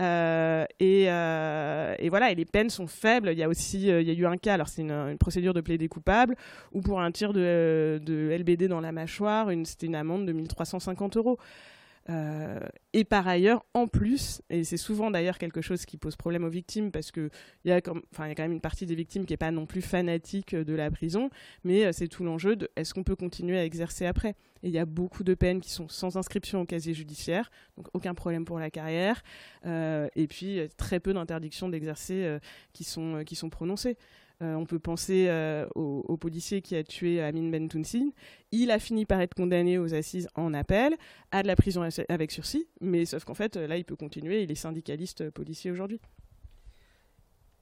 Euh, 0.00 0.66
euh, 0.82 1.94
et, 1.98 2.08
voilà, 2.08 2.30
et 2.30 2.34
les 2.34 2.44
peines 2.44 2.70
sont 2.70 2.86
faibles. 2.86 3.30
Il 3.32 3.38
y 3.38 3.42
a 3.42 3.48
aussi, 3.48 3.90
euh, 3.90 4.00
il 4.00 4.08
y 4.08 4.10
a 4.10 4.14
eu 4.14 4.26
un 4.26 4.36
cas, 4.36 4.54
alors 4.54 4.68
c'est 4.68 4.82
une, 4.82 5.16
procédure 5.18 5.54
de 5.54 5.60
plaidé 5.60 5.88
coupable, 5.88 6.36
où 6.72 6.80
pour 6.80 7.00
un 7.00 7.10
tir 7.10 7.32
de, 7.32 8.00
LBD 8.06 8.68
dans 8.68 8.80
la 8.80 8.92
mâchoire, 8.92 9.50
c'était 9.64 9.86
une 9.86 9.94
amende 9.94 10.26
de 10.26 10.32
1350 10.32 11.16
euros. 11.16 11.38
Euh, 12.10 12.60
et 12.92 13.04
par 13.04 13.26
ailleurs, 13.26 13.64
en 13.72 13.86
plus, 13.86 14.42
et 14.50 14.64
c'est 14.64 14.76
souvent 14.76 15.10
d'ailleurs 15.10 15.38
quelque 15.38 15.62
chose 15.62 15.86
qui 15.86 15.96
pose 15.96 16.16
problème 16.16 16.44
aux 16.44 16.50
victimes, 16.50 16.90
parce 16.90 17.10
qu'il 17.10 17.30
y, 17.64 17.70
a 17.70 17.80
quand 17.80 18.00
même 18.18 18.52
une 18.52 18.60
partie 18.60 18.86
des 18.86 18.94
victimes 18.94 19.24
qui 19.24 19.32
n'est 19.32 19.38
pas 19.38 19.50
non 19.50 19.66
plus 19.66 19.82
fanatique 19.82 20.54
de 20.54 20.74
la 20.74 20.90
prison, 20.90 21.30
mais 21.64 21.86
euh, 21.86 21.92
c'est 21.92 22.08
tout 22.08 22.24
l'enjeu 22.24 22.56
de 22.56 22.68
est-ce 22.76 22.92
qu'on 22.92 23.04
peut 23.04 23.16
continuer 23.16 23.58
à 23.58 23.64
exercer 23.64 24.06
après? 24.06 24.36
Et 24.62 24.68
il 24.68 24.70
y 24.70 24.78
a 24.78 24.86
beaucoup 24.86 25.24
de 25.24 25.34
peines 25.34 25.60
qui 25.60 25.70
sont 25.70 25.88
sans 25.88 26.16
inscription 26.16 26.60
au 26.60 26.64
casier 26.66 26.94
judiciaire, 26.94 27.50
donc 27.76 27.88
aucun 27.94 28.14
problème 28.14 28.44
pour 28.44 28.58
la 28.58 28.70
carrière, 28.70 29.22
euh, 29.66 30.08
et 30.14 30.26
puis 30.26 30.60
très 30.76 31.00
peu 31.00 31.12
d'interdictions 31.12 31.68
d'exercer 31.68 32.38
qui, 32.72 32.84
sont, 32.84 33.22
qui 33.24 33.34
sont 33.34 33.50
prononcées. 33.50 33.96
Euh, 34.42 34.54
on 34.54 34.66
peut 34.66 34.80
penser 34.80 35.26
euh, 35.28 35.66
au, 35.74 36.16
policier 36.16 36.60
qui 36.60 36.74
a 36.74 36.82
tué 36.82 37.22
Amin 37.22 37.50
Bentounsi. 37.50 38.12
Il 38.50 38.70
a 38.70 38.78
fini 38.78 39.06
par 39.06 39.20
être 39.20 39.34
condamné 39.34 39.78
aux 39.78 39.94
assises 39.94 40.28
en 40.34 40.52
appel, 40.54 40.96
à 41.30 41.42
de 41.42 41.46
la 41.46 41.56
prison 41.56 41.86
avec 42.08 42.30
sursis, 42.30 42.66
mais 42.80 43.04
sauf 43.04 43.24
qu'en 43.24 43.34
fait, 43.34 43.56
là, 43.56 43.76
il 43.76 43.84
peut 43.84 43.96
continuer. 43.96 44.42
Il 44.42 44.50
est 44.50 44.56
syndicaliste 44.56 45.22
euh, 45.22 45.30
policier 45.30 45.70
aujourd'hui. 45.70 46.00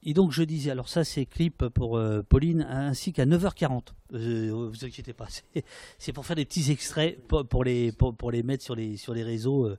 Et 0.05 0.15
donc 0.15 0.33
je 0.33 0.43
disais, 0.43 0.73
alors 0.73 0.89
ça 0.89 1.05
c'est 1.05 1.27
clip 1.27 1.69
pour 1.69 2.03
Pauline, 2.29 2.67
ainsi 2.69 3.13
qu'à 3.13 3.25
9h40. 3.25 3.93
vous 4.11 4.85
inquiétez 4.85 5.13
pas, 5.13 5.29
c'est 5.99 6.13
pour 6.13 6.27
faire 6.27 6.35
des 6.35 6.45
petits 6.45 6.73
extraits 6.73 7.21
pour, 7.29 7.63
les, 7.63 7.93
mettre 8.43 8.65
sur 8.65 8.75
les 8.75 9.23
réseaux, 9.23 9.71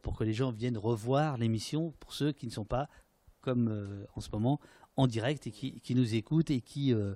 pour 0.00 0.16
que 0.16 0.24
les 0.24 0.32
gens 0.32 0.50
viennent 0.50 0.78
revoir 0.78 1.36
l'émission, 1.36 1.92
pour 2.00 2.14
ceux 2.14 2.32
qui 2.32 2.46
ne 2.46 2.52
sont 2.52 2.64
pas, 2.64 2.88
comme 3.42 4.06
en 4.14 4.22
ce 4.22 4.30
moment, 4.32 4.60
en 4.96 5.06
direct 5.06 5.46
et 5.46 5.50
qui, 5.50 5.94
nous 5.94 6.14
écoutent 6.14 6.50
et 6.50 6.60
qui, 6.60 6.92
euh, 6.92 7.14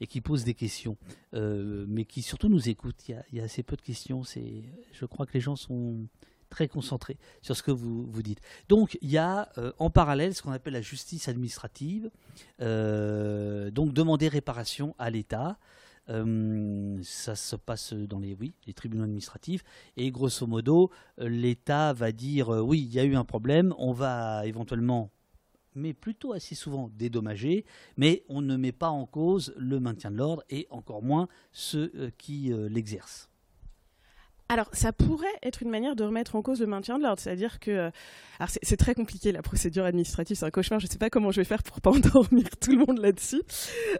et 0.00 0.06
qui 0.06 0.20
posent 0.20 0.44
des 0.44 0.54
questions. 0.54 0.96
Euh, 1.34 1.84
mais 1.88 2.04
qui 2.04 2.22
surtout 2.22 2.48
nous 2.48 2.68
écoutent. 2.68 3.08
Il 3.08 3.22
y, 3.32 3.40
a, 3.40 3.44
assez 3.44 3.62
peu 3.62 3.76
de 3.76 3.82
questions. 3.82 4.22
Je 4.24 5.04
crois 5.06 5.26
que 5.26 5.34
les 5.34 5.40
gens 5.40 5.56
sont 5.56 6.06
très 6.50 6.68
concentrés 6.68 7.18
sur 7.42 7.54
ce 7.56 7.62
que 7.62 7.70
vous, 7.70 8.06
vous 8.06 8.22
dites. 8.22 8.40
Donc 8.68 8.96
il 9.02 9.10
y 9.10 9.18
a 9.18 9.50
euh, 9.58 9.72
en 9.78 9.90
parallèle 9.90 10.34
ce 10.34 10.42
qu'on 10.42 10.52
appelle 10.52 10.72
la 10.72 10.80
justice 10.80 11.28
administrative. 11.28 12.10
donc 12.58 13.92
demander 13.92 14.28
réparation 14.28 14.94
à 14.98 15.10
l'État. 15.10 15.58
ça 16.06 17.36
se 17.36 17.56
passe 17.56 17.92
dans 17.92 18.18
les, 18.18 18.34
oui, 18.34 18.54
les 18.66 18.72
tribunaux 18.72 19.04
administratifs. 19.04 19.62
Et 19.98 20.10
grosso 20.10 20.46
modo, 20.46 20.90
l'État 21.18 21.92
va 21.92 22.12
dire 22.12 22.48
oui, 22.48 22.80
il 22.80 22.94
y 22.94 23.00
a 23.00 23.04
eu 23.04 23.16
un 23.16 23.24
problème, 23.24 23.74
on 23.76 23.92
va 23.92 24.46
éventuellement 24.46 25.10
mais 25.78 25.94
plutôt 25.94 26.32
assez 26.32 26.54
souvent 26.54 26.90
dédommagé, 26.98 27.64
mais 27.96 28.24
on 28.28 28.42
ne 28.42 28.56
met 28.56 28.72
pas 28.72 28.90
en 28.90 29.06
cause 29.06 29.54
le 29.56 29.80
maintien 29.80 30.10
de 30.10 30.16
l'ordre 30.16 30.42
et 30.50 30.66
encore 30.70 31.02
moins 31.02 31.28
ceux 31.52 31.90
euh, 31.94 32.10
qui 32.18 32.52
euh, 32.52 32.68
l'exercent. 32.68 33.27
Alors, 34.50 34.68
ça 34.72 34.92
pourrait 34.92 35.26
être 35.42 35.62
une 35.62 35.68
manière 35.68 35.94
de 35.94 36.04
remettre 36.04 36.34
en 36.34 36.40
cause 36.40 36.60
le 36.60 36.66
maintien 36.66 36.96
de 36.96 37.02
l'ordre, 37.02 37.20
c'est-à-dire 37.20 37.60
que, 37.60 37.70
euh, 37.70 37.90
alors 38.40 38.48
c'est 38.48 38.78
très 38.78 38.94
compliqué 38.94 39.30
la 39.30 39.42
procédure 39.42 39.84
administrative, 39.84 40.38
c'est 40.38 40.46
un 40.46 40.50
cauchemar. 40.50 40.80
Je 40.80 40.86
ne 40.86 40.90
sais 40.90 40.96
pas 40.96 41.10
comment 41.10 41.30
je 41.30 41.42
vais 41.42 41.44
faire 41.44 41.62
pour 41.62 41.82
pas 41.82 41.90
endormir 41.94 42.48
tout 42.58 42.72
le 42.72 42.78
monde 42.78 42.98
là-dessus, 42.98 43.42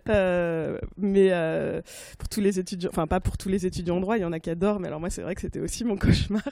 euh, 0.09 0.79
mais 0.97 1.33
euh, 1.33 1.83
pour 2.19 2.31
tous 2.31 2.41
les 2.41 2.59
étudiants, 2.59 2.89
enfin 2.91 3.07
pas 3.07 3.21
pour 3.21 3.37
tous 3.37 3.51
les 3.51 3.67
étudiants 3.67 3.97
en 3.97 4.01
droit, 4.01 4.17
il 4.17 4.23
y 4.23 4.25
en 4.25 4.33
a 4.33 4.41
qui 4.41 4.49
adorent, 4.49 4.81
mais 4.81 4.89
alors 4.89 5.01
moi 5.01 5.11
c'est 5.11 5.21
vrai 5.21 5.35
que 5.35 5.43
c'était 5.43 5.61
aussi 5.61 5.85
mon 5.85 5.97
cauchemar. 5.99 6.49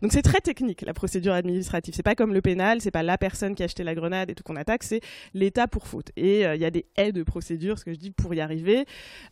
Donc 0.00 0.12
c'est 0.12 0.22
très 0.22 0.40
technique 0.40 0.82
la 0.82 0.94
procédure 0.94 1.32
administrative. 1.32 1.92
C'est 1.96 2.04
pas 2.04 2.14
comme 2.14 2.32
le 2.32 2.42
pénal, 2.42 2.80
c'est 2.80 2.92
pas 2.92 3.02
la 3.02 3.18
personne 3.18 3.56
qui 3.56 3.62
a 3.62 3.64
acheté 3.64 3.82
la 3.82 3.96
grenade 3.96 4.30
et 4.30 4.36
tout 4.36 4.44
qu'on 4.44 4.56
attaque, 4.56 4.84
c'est 4.84 5.00
l'État 5.34 5.66
pour 5.66 5.88
faute. 5.88 6.12
Et 6.16 6.42
il 6.42 6.60
y 6.60 6.64
a 6.64 6.70
des 6.70 6.86
haies 6.96 7.10
de 7.10 7.24
procédure, 7.24 7.80
ce 7.80 7.84
que 7.84 7.92
je 7.92 7.98
dis 7.98 8.12
pour 8.12 8.32
y 8.32 8.40
arriver. 8.40 8.84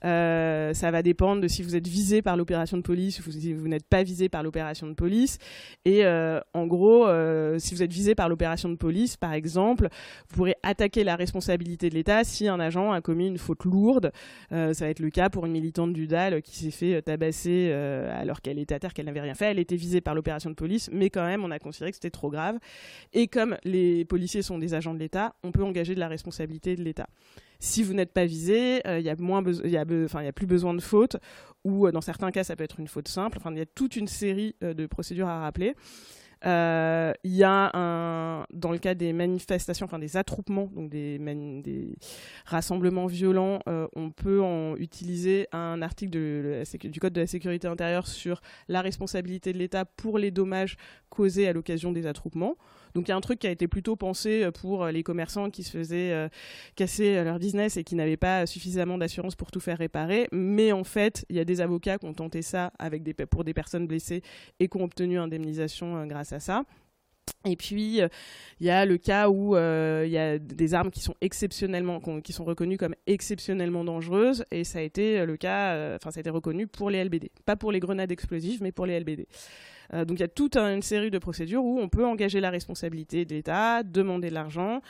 ça 0.03 0.90
va 0.90 1.03
dépendre 1.03 1.40
de 1.40 1.47
si 1.47 1.62
vous 1.62 1.77
êtes 1.77 1.86
visé 1.86 2.20
par 2.20 2.36
l'opération 2.36 2.77
de 2.77 2.82
police 2.82 3.24
ou 3.24 3.31
si 3.31 3.53
vous 3.53 3.69
n'êtes 3.69 3.86
pas 3.86 4.03
visé 4.09 4.29
par 4.31 4.43
l'opération 4.43 4.87
de 4.87 4.95
police. 4.95 5.39
Et 5.85 6.05
euh, 6.05 6.41
en 6.55 6.67
gros, 6.67 7.07
euh, 7.07 7.59
si 7.59 7.75
vous 7.75 7.83
êtes 7.83 7.93
visé 7.93 8.15
par 8.15 8.29
l'opération 8.29 8.71
de 8.71 8.77
police, 8.77 9.17
par 9.17 9.35
exemple, 9.35 9.89
vous 10.29 10.37
pourrez 10.37 10.57
attaquer 10.63 11.05
la 11.05 11.15
responsabilité 11.15 11.91
de 11.91 11.95
l'État 11.95 12.25
si 12.25 12.49
un 12.49 12.59
agent 12.59 12.91
a 12.93 13.01
commis 13.03 13.27
une 13.27 13.39
faute 13.39 13.65
lourde. 13.65 14.11
Euh, 14.53 14.73
ça 14.73 14.87
va 14.87 14.91
être 14.91 15.01
le 15.01 15.11
cas 15.11 15.29
pour 15.29 15.45
une 15.45 15.53
militante 15.53 15.93
du 15.93 16.07
DAL 16.07 16.41
qui 16.41 16.57
s'est 16.57 16.71
fait 16.71 17.03
tabasser 17.03 17.71
alors 17.71 18.41
qu'elle 18.41 18.59
était 18.59 18.75
à 18.75 18.79
terre, 18.79 18.95
qu'elle 18.95 19.07
n'avait 19.07 19.21
rien 19.21 19.35
fait. 19.35 19.51
Elle 19.51 19.59
était 19.59 19.77
visée 19.77 20.01
par 20.01 20.15
l'opération 20.15 20.49
de 20.49 20.55
police, 20.55 20.89
mais 20.93 21.11
quand 21.11 21.27
même, 21.27 21.45
on 21.45 21.51
a 21.51 21.59
considéré 21.59 21.91
que 21.91 21.97
c'était 21.97 22.11
trop 22.11 22.31
grave. 22.31 22.59
Et 23.13 23.29
comme 23.29 23.57
les 23.65 24.05
policiers 24.05 24.43
sont 24.43 24.59
des 24.59 24.73
agents 24.75 24.95
de 24.95 24.99
l'État, 24.99 25.35
on 25.43 25.53
peut 25.53 25.65
engager 25.65 25.95
de 25.95 26.01
la 26.01 26.09
responsabilité 26.09 26.77
de 26.77 26.83
l'État. 26.83 27.09
Si 27.61 27.83
vous 27.83 27.93
n'êtes 27.93 28.13
pas 28.13 28.25
visé, 28.25 28.81
il 28.87 29.03
n'y 29.03 29.09
a, 29.09 29.17
moins 29.17 29.43
il 29.65 29.71
y 29.71 29.77
a, 29.77 29.83
a 29.83 30.33
plus 30.33 30.47
besoin 30.47 30.75
de 30.75 30.81
faute 30.81 31.17
ou 31.65 31.87
euh, 31.87 31.93
dans 31.93 32.01
certains 32.01 32.31
cas 32.31 32.45
ça 32.45 32.57
peut 32.57 32.65
être 32.65 32.81
une 32.81 32.89
faute 32.89 33.09
simple. 33.09 33.39
Enfin, 33.39 33.53
il 33.53 33.59
y 33.59 33.63
a 33.63 33.67
toute 33.67 33.97
une 33.97 34.09
série 34.09 34.57
euh, 34.63 34.75
de 34.75 34.87
procédures 34.87 35.29
à 35.29 35.41
rappeler. 35.41 35.75
Euh, 36.47 37.13
il 37.25 37.35
y 37.35 37.43
a 37.43 37.77
un, 37.77 38.47
dans 38.53 38.71
le 38.71 38.79
cas 38.79 38.95
des 38.95 39.13
manifestations, 39.13 39.87
enfin 39.87 39.99
des 39.99 40.17
attroupements, 40.17 40.71
donc 40.73 40.89
des, 40.89 41.97
rassemblements 42.47 43.07
violents, 43.07 43.59
on 43.67 44.11
peut 44.13 44.41
en 44.41 44.77
utiliser 44.77 45.49
un 45.51 45.83
article 45.83 46.13
du 46.13 47.01
Code 47.01 47.13
de 47.13 47.23
la 47.23 47.27
sécurité 47.27 47.67
intérieure 47.67 48.07
sur 48.07 48.41
la 48.69 48.83
responsabilité 48.83 49.53
de 49.53 49.59
l'État 49.59 49.85
pour 49.85 50.17
les 50.17 50.31
dommages 50.31 50.77
causés 51.09 51.49
à 51.49 51.53
l'occasion 51.53 51.91
des 51.91 52.07
attroupements. 52.07 52.57
Donc 52.94 53.09
il 53.09 53.10
y 53.10 53.12
a 53.12 53.16
un 53.16 53.20
truc 53.20 53.39
qui 53.39 53.47
a 53.47 53.51
été 53.51 53.69
plutôt 53.69 53.97
pensé 53.97 54.44
euh, 54.44 54.51
pour 54.51 54.85
euh, 54.85 54.90
les 54.90 55.02
commerçants 55.02 55.51
qui 55.51 55.62
se 55.62 55.70
faisaient 55.70 56.12
euh, 56.12 56.28
casser 56.77 57.23
leur 57.24 57.39
business 57.39 57.77
et 57.77 57.85
qui 57.85 57.94
n'avaient 57.94 58.16
pas 58.16 58.47
suffisamment 58.47 58.98
d'assurance 58.98 59.36
pour 59.36 59.51
tout 59.51 59.60
faire 59.60 59.78
réparer. 59.78 60.28
Mais 60.32 60.73
en 60.73 60.85
fait, 60.85 61.24
il 61.28 61.36
y 61.36 61.40
a 61.40 61.44
des 61.44 61.60
avocats 61.60 61.98
qui 61.98 62.06
ont 62.06 62.15
tenté 62.15 62.43
ça 62.43 62.73
avec 62.78 63.02
pour 63.27 63.44
des 63.44 63.55
personnes 63.55 63.86
blessées 63.86 64.23
et 64.60 64.69
qui 64.69 64.77
ont 64.77 64.85
obtenu 64.85 65.19
indemnisation 65.19 66.06
grâce 66.06 66.32
à 66.32 66.40
ça. 66.40 66.65
Et 67.44 67.56
puis, 67.56 68.01
il 68.60 68.66
y 68.66 68.70
a 68.70 68.85
le 68.85 68.97
cas 68.98 69.28
où 69.28 69.56
il 69.56 70.10
y 70.10 70.19
a 70.19 70.39
des 70.39 70.74
armes 70.74 70.90
qui 70.90 71.01
sont 71.01 71.15
exceptionnellement, 71.20 72.01
qui 72.20 72.32
sont 72.32 72.44
reconnues 72.44 72.77
comme 72.77 72.94
exceptionnellement 73.06 73.85
dangereuses, 73.85 74.44
et 74.51 74.65
ça 74.65 74.81
a 74.81 74.82
été 74.82 75.24
le 75.24 75.36
cas, 75.36 75.97
enfin, 75.97 76.10
ça 76.10 76.19
a 76.19 76.20
été 76.20 76.31
reconnu 76.31 76.66
pour 76.66 76.90
les 76.90 77.05
LBD, 77.05 77.31
pas 77.44 77.56
pour 77.56 77.73
les 77.73 77.81
grenades 77.81 78.12
explosives, 78.12 78.62
mais 78.62 78.73
pour 78.73 78.86
les 78.86 78.98
LBD. 78.98 79.27
Euh, 79.94 80.05
donc 80.05 80.19
il 80.19 80.20
y 80.20 80.24
a 80.24 80.28
toute 80.28 80.56
une 80.56 80.82
série 80.82 81.10
de 81.10 81.19
procédures 81.19 81.65
où 81.65 81.78
on 81.81 81.89
peut 81.89 82.05
engager 82.05 82.40
la 82.40 82.51
responsabilité 82.51 83.24
de 83.24 83.35
l'État, 83.35 83.82
demander 83.82 84.28
de 84.28 84.35
l'argent. 84.35 84.81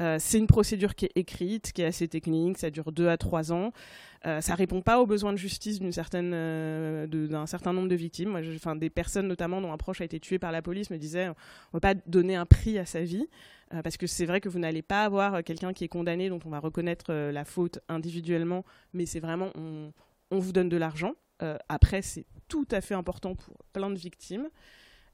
Euh, 0.00 0.16
c'est 0.18 0.38
une 0.38 0.46
procédure 0.46 0.94
qui 0.94 1.04
est 1.04 1.12
écrite, 1.16 1.72
qui 1.72 1.82
est 1.82 1.86
assez 1.86 2.08
technique, 2.08 2.56
ça 2.56 2.70
dure 2.70 2.92
deux 2.92 3.08
à 3.08 3.18
trois 3.18 3.52
ans. 3.52 3.72
Euh, 4.24 4.40
ça 4.40 4.54
répond 4.54 4.80
pas 4.80 5.00
aux 5.00 5.06
besoins 5.06 5.32
de 5.32 5.38
justice 5.38 5.80
d'une 5.80 5.92
certaine, 5.92 6.30
d'un 7.06 7.46
certain 7.46 7.72
nombre 7.72 7.88
de 7.88 7.94
victimes. 7.94 8.40
Enfin, 8.56 8.74
des 8.74 8.88
personnes 8.88 9.28
notamment 9.28 9.60
dont 9.60 9.72
un 9.72 9.76
proche 9.76 10.00
a 10.00 10.04
été 10.04 10.18
tué 10.18 10.38
par 10.38 10.50
la 10.50 10.62
police 10.62 10.90
me 10.90 10.96
disaient 10.96 11.28
on 11.28 11.30
ne 11.30 11.34
va 11.74 11.80
pas 11.80 11.94
donner 12.06 12.36
un 12.36 12.46
prix 12.46 12.78
à 12.78 12.86
sa 12.86 13.02
vie 13.02 13.26
parce 13.82 13.96
que 13.96 14.06
c'est 14.06 14.26
vrai 14.26 14.42
que 14.42 14.50
vous 14.50 14.58
n'allez 14.58 14.82
pas 14.82 15.02
avoir 15.02 15.42
quelqu'un 15.42 15.72
qui 15.72 15.84
est 15.84 15.88
condamné 15.88 16.28
dont 16.28 16.40
on 16.44 16.50
va 16.50 16.58
reconnaître 16.58 17.12
la 17.12 17.44
faute 17.46 17.78
individuellement, 17.88 18.66
mais 18.92 19.06
c'est 19.06 19.20
vraiment 19.20 19.48
on, 19.54 19.92
on 20.30 20.38
vous 20.38 20.52
donne 20.52 20.68
de 20.68 20.76
l'argent. 20.76 21.14
après, 21.68 22.02
c'est 22.02 22.26
tout 22.52 22.68
à 22.70 22.82
fait 22.82 22.92
important 22.94 23.34
pour 23.34 23.56
plein 23.72 23.88
de 23.88 23.96
victimes. 23.96 24.50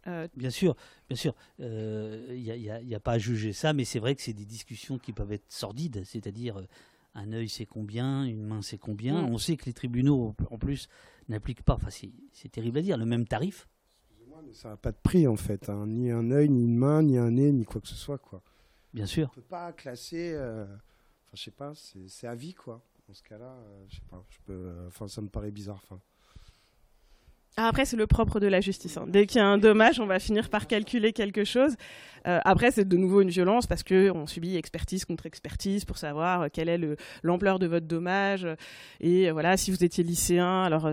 Euh, 0.08 0.26
bien 0.36 0.50
sûr, 0.50 0.74
bien 1.08 1.16
sûr, 1.16 1.36
il 1.60 1.64
euh, 1.66 2.82
n'y 2.82 2.94
a, 2.94 3.00
pas 3.00 3.12
à 3.12 3.18
juger 3.18 3.52
ça, 3.52 3.72
mais 3.72 3.84
c'est 3.84 4.00
vrai 4.00 4.16
que 4.16 4.22
c'est 4.22 4.32
des 4.32 4.44
discussions 4.44 4.98
qui 4.98 5.12
peuvent 5.12 5.30
être 5.30 5.44
sordides, 5.48 6.02
c'est-à-dire 6.04 6.58
euh, 6.58 6.66
un 7.14 7.32
œil 7.32 7.48
c'est 7.48 7.66
combien, 7.66 8.24
une 8.24 8.42
main 8.42 8.60
c'est 8.60 8.78
combien? 8.78 9.22
Mm. 9.22 9.26
On 9.26 9.38
sait 9.38 9.56
que 9.56 9.66
les 9.66 9.72
tribunaux, 9.72 10.34
en 10.50 10.58
plus, 10.58 10.88
n'appliquent 11.28 11.62
pas, 11.62 11.74
enfin 11.74 11.90
c'est 11.90 12.48
terrible 12.48 12.78
à 12.78 12.82
dire, 12.82 12.96
le 12.98 13.04
même 13.04 13.24
tarif. 13.24 13.68
Excusez-moi, 14.10 14.42
mais 14.44 14.54
ça 14.54 14.70
n'a 14.70 14.76
pas 14.76 14.90
de 14.90 14.98
prix 15.00 15.28
en 15.28 15.36
fait, 15.36 15.68
hein. 15.68 15.86
ni 15.86 16.10
un 16.10 16.32
œil, 16.32 16.48
ni 16.48 16.64
une 16.64 16.76
main, 16.76 17.02
ni 17.02 17.18
un 17.18 17.30
nez, 17.30 17.52
ni 17.52 17.64
quoi 17.64 17.80
que 17.80 17.88
ce 17.88 17.96
soit. 17.96 18.18
quoi. 18.18 18.42
Bien 18.92 19.06
sûr. 19.06 19.28
On 19.28 19.38
ne 19.38 19.42
peut 19.42 19.48
pas 19.48 19.72
classer, 19.72 20.34
enfin 20.36 21.34
je 21.34 21.42
sais 21.44 21.52
pas, 21.52 21.72
c'est 22.08 22.26
à 22.26 22.34
vie 22.34 22.54
quoi. 22.54 22.82
Dans 23.06 23.14
ce 23.14 23.22
cas-là, 23.22 23.56
je 23.88 23.96
sais 23.96 24.02
pas, 24.10 24.24
je 24.28 24.38
peux, 24.44 24.72
enfin 24.88 25.06
ça 25.06 25.20
me 25.20 25.28
paraît 25.28 25.52
bizarre. 25.52 25.80
Enfin. 25.84 26.00
Après, 27.60 27.84
c'est 27.84 27.96
le 27.96 28.06
propre 28.06 28.38
de 28.38 28.46
la 28.46 28.60
justice. 28.60 28.96
Hein. 28.98 29.06
Dès 29.08 29.26
qu'il 29.26 29.38
y 29.38 29.40
a 29.40 29.46
un 29.46 29.58
dommage, 29.58 29.98
on 29.98 30.06
va 30.06 30.20
finir 30.20 30.48
par 30.48 30.68
calculer 30.68 31.12
quelque 31.12 31.42
chose. 31.42 31.74
Euh, 32.26 32.38
après, 32.44 32.70
c'est 32.70 32.86
de 32.86 32.96
nouveau 32.96 33.20
une 33.20 33.30
violence 33.30 33.66
parce 33.66 33.82
qu'on 33.82 34.26
subit 34.26 34.56
expertise 34.56 35.04
contre 35.04 35.26
expertise 35.26 35.84
pour 35.84 35.98
savoir 35.98 36.42
euh, 36.42 36.46
quelle 36.52 36.68
est 36.68 36.78
l'ampleur 37.22 37.58
de 37.58 37.66
votre 37.66 37.86
dommage. 37.86 38.46
Et 39.00 39.28
euh, 39.28 39.32
voilà, 39.32 39.56
si 39.56 39.72
vous 39.72 39.82
étiez 39.82 40.04
lycéen, 40.04 40.62
alors 40.62 40.90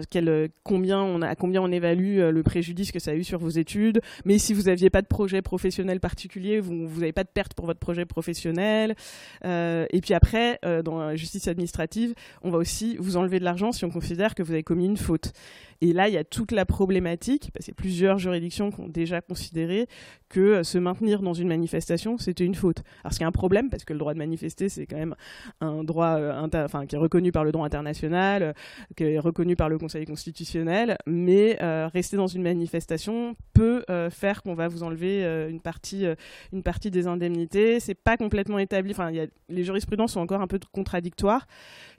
combien 0.64 1.02
on 1.02 1.22
a, 1.22 1.36
combien 1.36 1.62
on 1.62 1.72
évalue 1.72 2.20
le 2.20 2.44
préjudice 2.44 2.92
que 2.92 3.00
ça 3.00 3.12
a 3.12 3.14
eu 3.14 3.24
sur 3.24 3.38
vos 3.38 3.50
études. 3.50 4.02
Mais 4.26 4.40
si 4.40 4.54
vous 4.54 4.64
n'aviez 4.64 4.90
pas 4.90 5.04
de 5.04 5.08
projet 5.08 5.44
professionnel 5.44 6.00
particulier, 6.00 6.60
vous 6.60 7.00
n'avez 7.00 7.14
pas 7.14 7.24
de 7.24 7.30
perte 7.30 7.54
pour 7.54 7.68
votre 7.68 7.80
projet 7.80 8.06
professionnel. 8.06 8.96
et 9.44 10.02
puis 10.02 10.14
après, 10.14 10.60
dans 10.84 11.00
la 11.00 11.16
justice 11.16 11.48
administrative, 11.48 12.14
on 12.42 12.50
va 12.50 12.58
aussi 12.58 12.98
vous 13.00 13.18
enlever 13.18 13.40
de 13.40 13.44
l'argent 13.44 13.72
si 13.72 13.86
on 13.86 13.92
considère 13.92 14.36
que 14.36 14.44
vous 14.44 14.52
avez 14.52 14.64
commis 14.64 14.86
une 14.86 14.98
faute. 14.98 15.34
Et 15.82 15.94
là, 15.94 16.08
il 16.08 16.14
y 16.14 16.18
a 16.18 16.24
toute 16.24 16.52
la 16.52 16.66
problématique, 16.66 17.50
parce 17.54 17.66
qu'il 17.66 17.74
y 17.74 17.76
a 17.76 17.82
plusieurs 17.82 18.18
juridictions 18.18 18.72
qui 18.72 18.80
ont 18.80 18.88
déjà 18.88 19.22
considéré 19.22 19.88
que 20.30 20.64
se 20.64 20.78
maintenir 20.78 21.22
dans 21.22 21.34
une 21.34 21.48
manifestation, 21.48 22.18
c'était 22.18 22.46
une 22.46 22.56
faute. 22.56 22.82
Alors, 23.04 23.14
ce 23.14 23.18
qui 23.18 23.24
est 23.24 23.28
un 23.28 23.32
problème, 23.32 23.70
parce 23.70 23.84
que 23.84 23.94
le 23.94 24.00
droit 24.00 24.14
de 24.14 24.18
manifester, 24.18 24.70
c'est 24.70 24.86
quand 24.86 24.98
même 24.98 25.16
un 25.62 25.84
droit 25.84 26.18
enfin, 26.54 26.86
qui 26.86 26.96
est 26.96 27.00
reconnu 27.00 27.32
par 27.32 27.44
le 27.44 27.52
droit 27.52 27.66
international, 27.66 28.56
qui 28.96 29.04
est 29.04 29.20
reconnu 29.20 29.56
par 29.56 29.70
le 29.70 29.78
Conseil 29.78 30.06
constitutionnel, 30.06 30.98
mais 31.06 31.58
rester 31.94 32.18
dans 32.18 32.28
une 32.28 32.44
manifestation 32.44 33.36
peut 33.54 33.84
faire 34.10 34.42
qu'on 34.44 34.56
va 34.56 34.68
vous 34.68 34.84
enlever 34.84 35.24
une, 35.50 35.60
partie, 35.60 36.06
une 36.54 36.64
partie 36.64 36.92
des 36.92 37.08
indemnités. 37.08 37.80
C'est 37.80 37.96
pas 37.96 38.18
complètement 38.18 38.60
établi. 38.60 38.92
Enfin, 38.92 39.12
y 39.12 39.20
a, 39.20 39.28
les 39.50 39.64
jurisprudences 39.64 40.14
sont 40.14 40.22
encore 40.22 40.42
un 40.42 40.48
peu 40.48 40.60
contradictoires. 40.72 41.48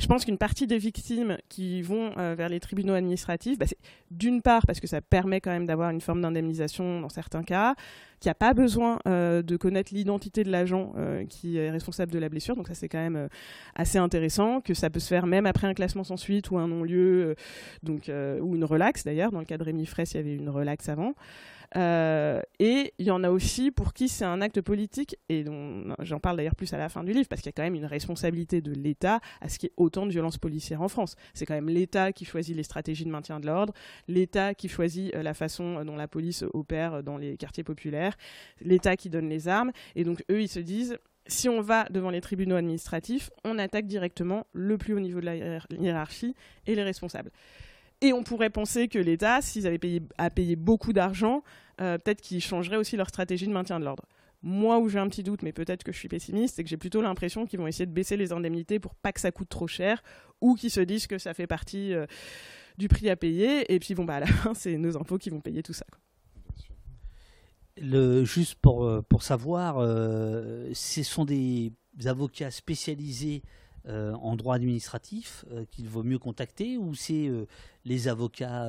Je 0.01 0.07
pense 0.07 0.24
qu'une 0.24 0.39
partie 0.39 0.66
des 0.66 0.78
victimes 0.78 1.39
qui 1.48 1.82
vont 1.82 2.11
vers 2.35 2.48
les 2.48 2.61
tribunaux 2.61 2.94
administratifs, 2.94 3.59
bah, 3.59 3.65
d'une 4.10 4.43
part 4.43 4.66
parce 4.66 4.80
que 4.80 4.86
ça 4.86 5.01
permet 5.01 5.40
quand 5.40 5.51
même 5.51 5.66
d'avoir 5.66 5.90
une 5.90 6.01
forme 6.01 6.20
d'indemnisation 6.20 7.01
dans 7.01 7.09
certains 7.09 7.43
cas, 7.43 7.74
qu'il 8.20 8.28
n'y 8.28 8.32
a 8.32 8.34
pas 8.34 8.55
besoin 8.55 8.98
euh, 9.06 9.43
de 9.43 9.56
connaître 9.56 9.93
l'identité 9.93 10.44
de 10.44 10.51
l'agent 10.51 10.93
euh, 10.97 11.24
qui 11.26 11.59
est 11.59 11.70
responsable 11.70 12.12
de 12.12 12.18
la 12.18 12.28
blessure. 12.28 12.56
Donc 12.56 12.68
ça 12.68 12.74
c'est 12.74 12.88
quand 12.88 12.98
même 12.98 13.16
euh, 13.16 13.28
assez 13.74 13.98
intéressant, 13.98 14.60
que 14.60 14.74
ça 14.74 14.90
peut 14.90 15.01
se 15.01 15.09
faire 15.09 15.26
même 15.26 15.47
après 15.47 15.66
un 15.66 15.74
classement 15.74 16.05
sans 16.05 16.16
suite 16.16 16.51
ou 16.51 16.59
un 16.59 16.68
non-lieu, 16.68 17.36
ou 17.86 18.55
une 18.55 18.64
relaxe 18.64 19.05
d'ailleurs. 19.05 19.32
Dans 19.32 19.40
le 19.40 19.44
cas 19.44 19.59
de 19.59 19.64
Rémi 19.64 19.86
Fraisse, 19.86 20.14
il 20.14 20.16
y 20.18 20.20
avait 20.20 20.34
une 20.34 20.51
relaxe 20.51 20.88
avant. 20.88 21.14
Euh, 21.76 22.40
et 22.59 22.93
il 22.98 23.06
y 23.06 23.10
en 23.10 23.24
a 23.24 23.30
aussi 23.30 23.70
pour 23.70 23.93
qui 23.93 24.09
c'est 24.09 24.24
un 24.24 24.40
acte 24.40 24.60
politique, 24.60 25.16
et 25.28 25.44
j'en 26.01 26.20
parle 26.20 26.36
d'ailleurs 26.36 26.55
plus 26.55 26.72
à 26.72 26.78
la 26.78 26.88
fin 26.88 27.05
du 27.05 27.12
livre, 27.12 27.28
parce 27.28 27.43
qu'il 27.43 27.48
y 27.48 27.55
a 27.55 27.56
quand 27.56 27.62
même 27.62 27.74
une 27.74 27.86
responsabilité 27.86 28.60
de 28.60 28.72
l'État 28.72 29.20
à 29.40 29.48
ce 29.48 29.59
qu'il 29.59 29.68
y 29.68 29.70
ait 29.70 29.74
autant 29.76 30.06
de 30.06 30.10
violences 30.10 30.38
policières 30.38 30.82
en 30.82 30.88
France. 30.88 31.16
C'est 31.34 31.47
quand 31.47 31.55
même 31.55 31.68
l'État 31.68 32.12
qui 32.12 32.24
choisit 32.24 32.56
les 32.56 32.62
stratégies 32.62 33.05
de 33.05 33.10
maintien 33.10 33.40
de 33.40 33.47
l'ordre, 33.47 33.72
l'État 34.09 34.55
qui 34.55 34.68
choisit 34.68 35.14
euh, 35.14 35.22
la 35.22 35.34
façon 35.34 35.84
dont 35.84 35.97
la 35.97 36.09
police 36.09 36.44
opère 36.55 37.02
dans 37.02 37.16
les 37.16 37.36
quartiers 37.36 37.64
populaires, 37.64 38.16
l'État 38.60 38.97
qui 38.97 39.10
donne 39.10 39.28
les 39.28 39.48
armes, 39.48 39.72
et 39.94 40.05
donc 40.05 40.24
eux, 40.30 40.40
ils 40.40 40.48
se 40.48 40.60
disent 40.60 40.98
si 41.28 41.48
on 41.48 41.60
va 41.60 41.86
devant 41.90 42.10
les 42.10 42.20
tribunaux 42.20 42.56
administratifs, 42.56 43.30
on 43.44 43.59
attaque 43.59 43.86
directement 43.86 44.47
le 44.52 44.78
plus 44.78 44.94
haut 44.94 45.01
niveau 45.01 45.20
de 45.20 45.26
la 45.26 45.36
hiérarchie 45.70 46.34
et 46.66 46.74
les 46.74 46.82
responsables. 46.82 47.30
Et 48.02 48.12
on 48.12 48.23
pourrait 48.23 48.51
penser 48.51 48.89
que 48.89 48.98
l'État, 48.98 49.40
s'ils 49.40 49.66
avaient 49.66 49.78
payé, 49.78 50.02
à 50.18 50.28
payer 50.28 50.56
beaucoup 50.56 50.93
d'argent, 50.93 51.43
euh, 51.81 51.98
peut-être 51.98 52.20
qu'ils 52.20 52.43
changeraient 52.43 52.77
aussi 52.77 52.97
leur 52.97 53.09
stratégie 53.09 53.47
de 53.47 53.52
maintien 53.52 53.81
de 53.81 53.85
l'ordre. 53.85 54.05
Moi, 54.43 54.78
où 54.78 54.89
j'ai 54.89 54.98
un 54.98 55.09
petit 55.09 55.23
doute, 55.23 55.43
mais 55.43 55.52
peut-être 55.52 55.82
que 55.82 55.93
je 55.93 55.98
suis 55.98 56.09
pessimiste, 56.09 56.56
c'est 56.56 56.62
que 56.62 56.68
j'ai 56.68 56.77
plutôt 56.77 57.01
l'impression 57.01 57.47
qu'ils 57.47 57.59
vont 57.59 57.66
essayer 57.66 57.86
de 57.86 57.93
baisser 57.93 58.16
les 58.16 58.32
indemnités 58.32 58.78
pour 58.78 58.94
pas 58.94 59.12
que 59.12 59.20
ça 59.20 59.32
coûte 59.32 59.48
trop 59.48 59.66
cher, 59.66 60.02
ou 60.43 60.55
qu'ils 60.55 60.70
se 60.70 60.81
disent 60.81 61.06
que 61.06 61.18
ça 61.18 61.32
fait 61.32 61.47
partie 61.47 61.94
euh, 61.94 62.06
du 62.77 62.89
prix 62.89 63.09
à 63.09 63.16
payer, 63.16 63.73
et 63.74 63.78
puis 63.78 63.94
bon, 63.94 64.05
bah, 64.05 64.16
à 64.16 64.20
la 64.20 64.27
fin, 64.27 64.52
c'est 64.52 64.77
nos 64.77 64.97
impôts 64.97 65.18
qui 65.18 65.31
vont 65.31 65.40
payer 65.40 65.62
tout 65.62 65.73
ça. 65.73 65.86
Juste 67.78 68.56
pour, 68.56 68.85
euh, 68.85 69.02
pour 69.02 69.23
savoir, 69.23 69.81
ce 69.81 71.02
sont 71.02 71.24
des 71.24 71.73
avocats 72.05 72.51
spécialisés 72.51 73.43
euh, 73.88 74.14
en 74.14 74.34
droit 74.34 74.56
administratif 74.56 75.44
euh, 75.52 75.64
qu'il 75.70 75.88
vaut 75.88 76.02
mieux 76.02 76.18
contacter 76.18 76.76
ou 76.76 76.96
c'est 76.96 77.28
euh, 77.28 77.46
les 77.84 78.08
avocats 78.08 78.68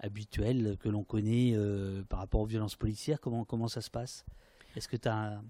habituels 0.00 0.76
que 0.80 0.88
l'on 0.88 1.04
connaît 1.04 1.54
par 2.08 2.18
rapport 2.18 2.40
aux 2.40 2.46
violences 2.46 2.74
policières 2.74 3.20
comment, 3.20 3.44
comment 3.44 3.68
ça 3.68 3.80
se 3.80 3.90
passe? 3.90 4.24
Est-ce 4.76 4.88
que 4.88 4.96
tu 4.96 5.08
as 5.08 5.40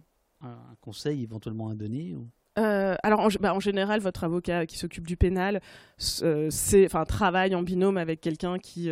un, 0.42 0.76
conseil 0.82 1.22
éventuellement 1.22 1.68
à 1.68 1.74
donner 1.74 2.14
alors, 2.56 3.20
en, 3.20 3.28
bah, 3.40 3.54
en, 3.54 3.60
général, 3.60 4.00
votre 4.00 4.24
avocat 4.24 4.66
qui 4.66 4.76
s'occupe 4.76 5.06
du 5.06 5.16
pénal 5.16 5.62
enfin, 5.98 7.04
travaille 7.06 7.54
en 7.54 7.62
binôme 7.62 7.96
avec 7.96 8.20
quelqu'un 8.20 8.58
qui, 8.58 8.90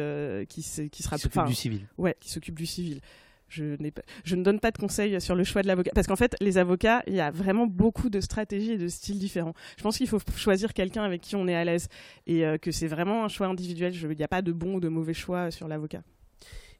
qui, 0.49 0.63
qui, 0.91 1.03
sera... 1.03 1.17
Qui 1.17 1.23
s'occupe 1.23 1.45
du 1.45 1.55
civil. 1.55 1.87
Ouais, 1.99 2.17
qui 2.19 2.31
s'occupe 2.31 2.57
du 2.57 2.65
civil 2.65 3.03
je, 3.49 4.35
ne 4.35 4.43
donne 4.43 4.61
pas 4.61 4.71
de 4.71 4.79
conseils 4.79 5.21
sur 5.21 5.35
le 5.35 5.45
choix 5.45 5.63
de 5.63 5.69
l'avocat. 5.69 5.91
Parce 5.95 6.07
qu'en 6.07 6.17
fait, 6.17 6.37
les 6.41 6.59
avocats, 6.59 7.03
il 7.07 7.15
y 7.15 7.21
a 7.21 7.31
vraiment 7.31 7.67
beaucoup 7.67 8.11
de 8.11 8.21
stratégies 8.21 8.73
et 8.73 8.79
de 8.79 8.89
styles 8.89 9.19
différents. 9.19 9.55
Je 9.77 9.83
pense 9.83 9.97
qu'il 9.99 10.09
faut 10.09 10.21
choisir 10.37 10.73
quelqu'un 10.75 11.03
avec 11.03 11.21
qui 11.21 11.37
on 11.37 11.49
est 11.49 11.55
à 11.55 11.65
l'aise 11.65 11.89
et 12.27 12.45
euh, 12.45 12.59
que 12.59 12.71
c'est 12.71 12.89
vraiment 12.89 13.25
un 13.25 13.29
choix 13.29 13.47
individuel. 13.47 13.95
Il 13.95 14.09
n'y 14.17 14.25
a 14.25 14.29
pas 14.29 14.43
de 14.43 14.53
bon 14.53 14.75
ou 14.75 14.81
de 14.81 14.89
mauvais 14.89 15.15
choix 15.15 15.51
sur 15.51 15.69
l'avocat. 15.69 16.03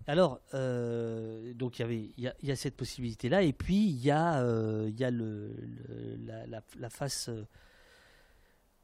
Alors, 0.07 0.41
euh, 0.55 1.53
donc 1.53 1.81
il 1.81 2.13
y, 2.17 2.31
y, 2.43 2.51
a 2.51 2.57
cette 2.57 2.77
possibilité-là, 2.77 3.43
et 3.43 3.53
puis 3.53 3.77
il 3.77 4.03
y 4.03 4.11
a, 4.11 4.41
euh, 4.41 4.91
y 4.97 5.05
a 5.05 5.11
la, 5.11 6.89
face 6.89 7.29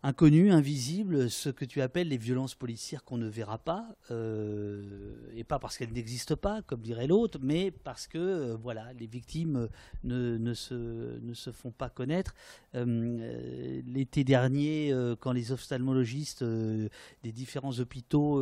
inconnu, 0.05 0.52
invisible, 0.52 1.31
ce 1.31 1.48
que 1.48 1.64
tu 1.64 1.81
appelles 1.81 2.09
les 2.09 2.18
violences 2.18 2.55
policières 2.55 3.05
qu'on 3.05 3.16
ne 3.16 3.26
verra 3.26 3.56
pas, 3.56 3.97
euh, 4.10 5.14
et 5.35 5.44
pas 5.44 5.59
parce 5.59 5.78
qu'elles 5.78 5.94
n'existent 5.94 6.36
pas, 6.36 6.60
comme 6.60 6.82
dirait 6.82 7.06
l'autre, 7.06 7.39
mais 7.43 7.70
parce 7.70 8.06
que 8.06 8.18
euh, 8.18 8.56
voilà, 8.62 8.93
les 8.93 9.06
victimes 9.06 9.66
ne, 10.05 10.36
ne, 10.36 10.52
se, 10.52 11.18
ne 11.18 11.32
se 11.32 11.51
font 11.52 11.70
pas 11.70 11.89
connaître. 11.89 12.35
Euh, 12.74 13.81
l'été 13.86 14.24
dernier, 14.24 14.93
quand 15.20 15.32
les 15.32 15.52
ophtalmologistes 15.52 16.44
des 16.44 17.32
différents 17.32 17.78
hôpitaux 17.78 18.40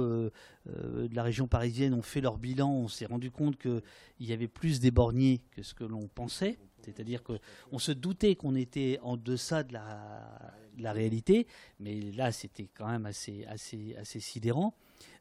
de 0.66 1.14
la 1.14 1.22
région 1.22 1.47
parisienne 1.47 1.94
ont 1.94 2.02
fait 2.02 2.20
leur 2.20 2.39
bilan, 2.39 2.72
on 2.72 2.89
s'est 2.89 3.06
rendu 3.06 3.30
compte 3.30 3.56
qu'il 3.56 3.82
y 4.18 4.32
avait 4.32 4.48
plus 4.48 4.80
d'éborgnés 4.80 5.43
que 5.52 5.62
ce 5.62 5.74
que 5.74 5.84
l'on 5.84 6.09
pensait. 6.09 6.59
C'est-à-dire 6.84 7.22
qu'on 7.22 7.78
se 7.78 7.92
doutait 7.92 8.34
qu'on 8.34 8.54
était 8.54 8.98
en 9.02 9.16
deçà 9.16 9.62
de 9.62 9.72
la, 9.72 10.92
réalité, 10.92 11.46
mais 11.80 12.00
là 12.12 12.32
c'était 12.32 12.68
quand 12.74 12.88
même 12.88 13.06
assez, 13.06 13.44
assez, 13.46 13.94
assez 13.96 14.20
sidérant. 14.20 14.74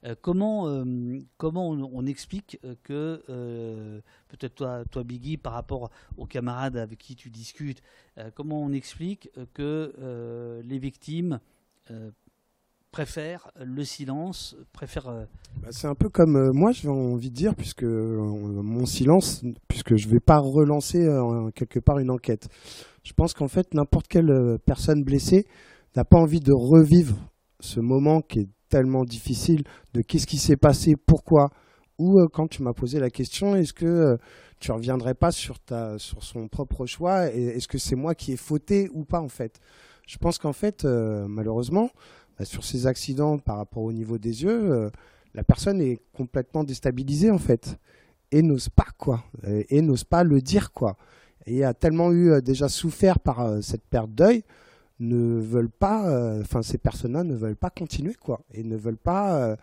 Euh, 0.05 0.15
comment 0.19 0.67
euh, 0.67 1.19
comment 1.37 1.69
on, 1.69 2.05
explique 2.05 2.59
que, 2.83 3.23
euh, 3.29 4.01
peut-être 4.29 4.55
toi, 4.55 4.83
toi 4.89 5.03
Biggie, 5.03 5.37
par 5.37 5.53
rapport 5.53 5.91
aux 6.17 6.25
camarades 6.25 6.77
avec 6.77 6.99
qui 6.99 7.15
tu 7.15 7.29
discutes, 7.29 7.81
comment 8.35 8.61
on 8.61 8.71
explique 8.71 9.29
que 9.53 10.61
les 10.63 10.79
victimes 10.79 11.39
préfèrent 12.91 13.51
le 13.59 13.83
silence, 13.83 14.55
préfèrent... 14.73 15.27
Bah, 15.61 15.69
c'est 15.71 15.87
un 15.87 15.95
peu 15.95 16.09
comme 16.09 16.51
moi, 16.53 16.71
j'ai 16.71 16.89
envie 16.89 17.29
de 17.29 17.35
dire, 17.35 17.55
puisque 17.55 17.83
mon 17.83 18.85
silence, 18.85 19.43
puisque 19.67 19.95
je 19.95 20.07
ne 20.07 20.13
vais 20.13 20.19
pas 20.19 20.39
relancer 20.39 20.99
quelque 21.55 21.79
part 21.79 21.99
une 21.99 22.11
enquête. 22.11 22.47
Je 23.03 23.13
pense 23.13 23.33
qu'en 23.33 23.47
fait, 23.47 23.73
n'importe 23.73 24.07
quelle 24.07 24.57
personne 24.65 25.03
blessée 25.03 25.45
n'a 25.95 26.05
pas 26.05 26.17
envie 26.17 26.39
de 26.39 26.53
revivre 26.53 27.17
ce 27.59 27.79
moment 27.79 28.21
qui 28.21 28.39
est 28.39 28.49
tellement 28.69 29.03
difficile 29.03 29.63
de 29.93 30.01
qu'est-ce 30.01 30.25
qui 30.27 30.37
s'est 30.37 30.57
passé, 30.57 30.95
pourquoi, 31.05 31.49
ou 31.99 32.19
euh, 32.19 32.27
quand 32.31 32.47
tu 32.47 32.63
m'as 32.63 32.73
posé 32.73 32.99
la 32.99 33.09
question, 33.09 33.55
est-ce 33.55 33.73
que 33.73 33.85
euh, 33.85 34.17
tu 34.59 34.71
reviendrais 34.71 35.13
pas 35.13 35.31
sur, 35.31 35.59
ta, 35.59 35.99
sur 35.99 36.23
son 36.23 36.47
propre 36.47 36.85
choix 36.85 37.31
et 37.31 37.43
est-ce 37.43 37.67
que 37.67 37.77
c'est 37.77 37.95
moi 37.95 38.15
qui 38.15 38.31
ai 38.31 38.37
fauté 38.37 38.89
ou 38.93 39.03
pas 39.03 39.19
en 39.19 39.27
fait? 39.27 39.59
Je 40.07 40.17
pense 40.17 40.39
qu'en 40.39 40.53
fait, 40.53 40.83
euh, 40.83 41.25
malheureusement, 41.27 41.89
bah, 42.37 42.45
sur 42.45 42.63
ces 42.63 42.87
accidents 42.87 43.37
par 43.37 43.57
rapport 43.57 43.83
au 43.83 43.93
niveau 43.93 44.17
des 44.17 44.43
yeux, 44.43 44.89
la 45.33 45.43
personne 45.43 45.81
est 45.81 45.99
complètement 46.13 46.63
déstabilisée 46.63 47.31
en 47.31 47.37
fait 47.37 47.77
et 48.31 48.41
n'ose 48.41 48.69
pas 48.69 48.87
quoi, 48.97 49.23
et 49.43 49.81
n'ose 49.81 50.03
pas 50.03 50.23
le 50.23 50.41
dire 50.41 50.71
quoi, 50.71 50.97
et 51.45 51.63
a 51.63 51.73
tellement 51.73 52.11
eu 52.11 52.41
déjà 52.41 52.69
souffert 52.69 53.19
par 53.19 53.61
cette 53.61 53.83
perte 53.83 54.11
d'œil 54.11 54.43
ne 55.01 55.39
veulent 55.39 55.69
pas, 55.69 56.07
euh, 56.07 56.41
enfin 56.41 56.61
ces 56.61 56.77
personnes-là 56.77 57.23
ne 57.23 57.35
veulent 57.35 57.55
pas 57.55 57.69
continuer 57.69 58.13
quoi, 58.13 58.41
et 58.53 58.63
ne 58.63 58.77
veulent 58.77 58.97
pas 58.97 59.35
euh, 59.35 59.55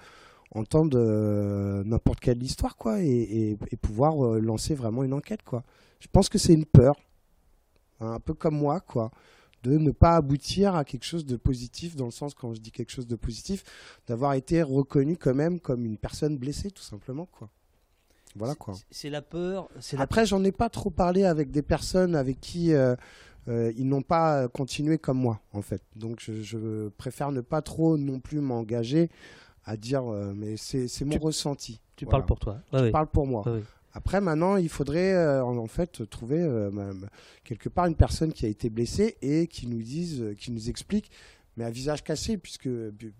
entendre 0.51 0.99
euh, 1.01 1.83
n'importe 1.85 2.21
quelle 2.21 2.43
histoire 2.43 2.77
quoi, 2.77 3.01
et, 3.01 3.57
pouvoir 3.81 4.17
lancer 4.41 4.75
vraiment 4.75 5.05
une 5.05 5.15
enquête 5.15 5.43
quoi. 5.43 5.63
Je 6.01 6.09
pense 6.11 6.29
que 6.29 6.39
c'est 6.39 6.53
une 6.53 6.67
peur, 6.67 6.97
hein, 8.01 8.13
un 8.15 8.21
peu 8.21 8.35
comme 8.35 8.57
moi 8.57 8.81
quoi, 8.81 9.11
de 9.63 9.77
ne 9.77 9.91
pas 9.91 10.17
aboutir 10.17 10.75
à 10.75 10.85
quelque 10.85 11.05
chose 11.05 11.27
de 11.27 11.37
positif 11.37 11.97
dans 11.97 12.07
le 12.07 12.11
sens 12.11 12.35
quand 12.35 12.55
je 12.55 12.61
dis 12.61 12.71
quelque 12.71 12.93
chose 12.93 13.07
de 13.07 13.17
positif, 13.17 13.65
d'avoir 14.07 14.35
été 14.35 14.63
reconnu 14.63 15.17
quand 15.17 15.35
même 15.35 15.61
comme 15.61 15.85
une 15.85 15.97
personne 15.97 16.37
blessée 16.37 16.71
tout 16.71 16.83
simplement 16.83 17.27
quoi. 17.27 17.49
Voilà 18.37 18.55
quoi. 18.55 18.75
C'est 18.91 19.11
la 19.11 19.23
peur. 19.23 19.69
Après, 19.97 20.27
j'en 20.27 20.45
ai 20.45 20.53
pas 20.53 20.69
trop 20.69 20.91
parlé 20.91 21.25
avec 21.25 21.51
des 21.51 21.63
personnes 21.63 22.15
avec 22.15 22.41
qui 22.41 22.73
euh, 23.49 23.73
ils 23.77 23.89
n'ont 23.89 24.03
pas 24.03 24.49
continué 24.49 24.99
comme 24.99 25.19
moi, 25.19 25.41
en 25.53 25.63
fait. 25.63 25.83
Donc 25.97 26.21
je, 26.21 26.89
préfère 26.91 27.33
ne 27.33 27.41
pas 27.41 27.63
trop 27.63 27.97
non 27.97 28.21
plus 28.21 28.41
m'engager 28.41 29.11
à 29.65 29.77
dire, 29.77 30.05
euh, 30.07 30.33
mais 30.35 30.57
c'est 30.57 31.05
mon 31.05 31.19
ressenti. 31.19 31.81
Tu 31.97 32.07
parles 32.07 32.27
pour 32.27 32.39
toi. 32.39 32.59
je 32.73 32.91
parle 32.91 33.09
pour 33.09 33.27
moi. 33.27 33.45
Après, 33.93 34.21
maintenant, 34.21 34.57
il 34.57 34.69
faudrait 34.69 35.15
euh, 35.15 35.43
en 35.45 35.67
fait 35.67 36.09
trouver 36.09 36.47
quelque 37.45 37.69
part 37.69 37.87
une 37.87 37.95
personne 37.95 38.33
qui 38.33 38.47
a 38.47 38.49
été 38.49 38.71
blessée 38.71 39.17
et 39.23 39.47
qui 39.47 39.67
nous 39.67 39.83
dise, 39.83 40.35
qui 40.39 40.51
nous 40.51 40.69
explique, 40.69 41.11
mais 41.57 41.65
à 41.65 41.71
visage 41.71 42.05
cassé, 42.05 42.37
puisque 42.37 42.69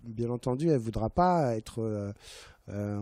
bien 0.03 0.29
entendu, 0.29 0.67
elle 0.67 0.73
ne 0.73 0.77
voudra 0.77 1.09
pas 1.09 1.55
être, 1.55 2.13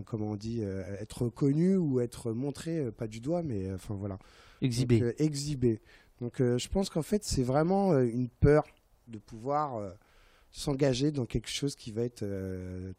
comment 0.05 0.31
on 0.31 0.35
dit, 0.35 0.61
être 0.99 1.29
connue 1.29 1.75
ou 1.75 1.99
être 1.99 2.31
montrée, 2.31 2.91
pas 2.91 3.07
du 3.07 3.19
doigt, 3.19 3.43
mais 3.43 3.71
enfin 3.73 3.95
voilà. 3.95 4.17
Exhibée. 4.61 5.13
exhibée. 5.19 5.79
Donc 6.21 6.41
euh, 6.41 6.57
je 6.57 6.67
pense 6.67 6.89
qu'en 6.89 7.01
fait 7.01 7.23
c'est 7.23 7.43
vraiment 7.43 7.91
euh, 7.91 8.05
une 8.05 8.29
peur 8.29 8.65
de 9.07 9.19
pouvoir 9.19 9.75
euh, 9.75 9.91
s'engager 10.51 11.11
dans 11.11 11.25
quelque 11.25 11.49
chose 11.49 11.75
qui 11.75 11.91
va 11.91 12.01
être 12.01 12.25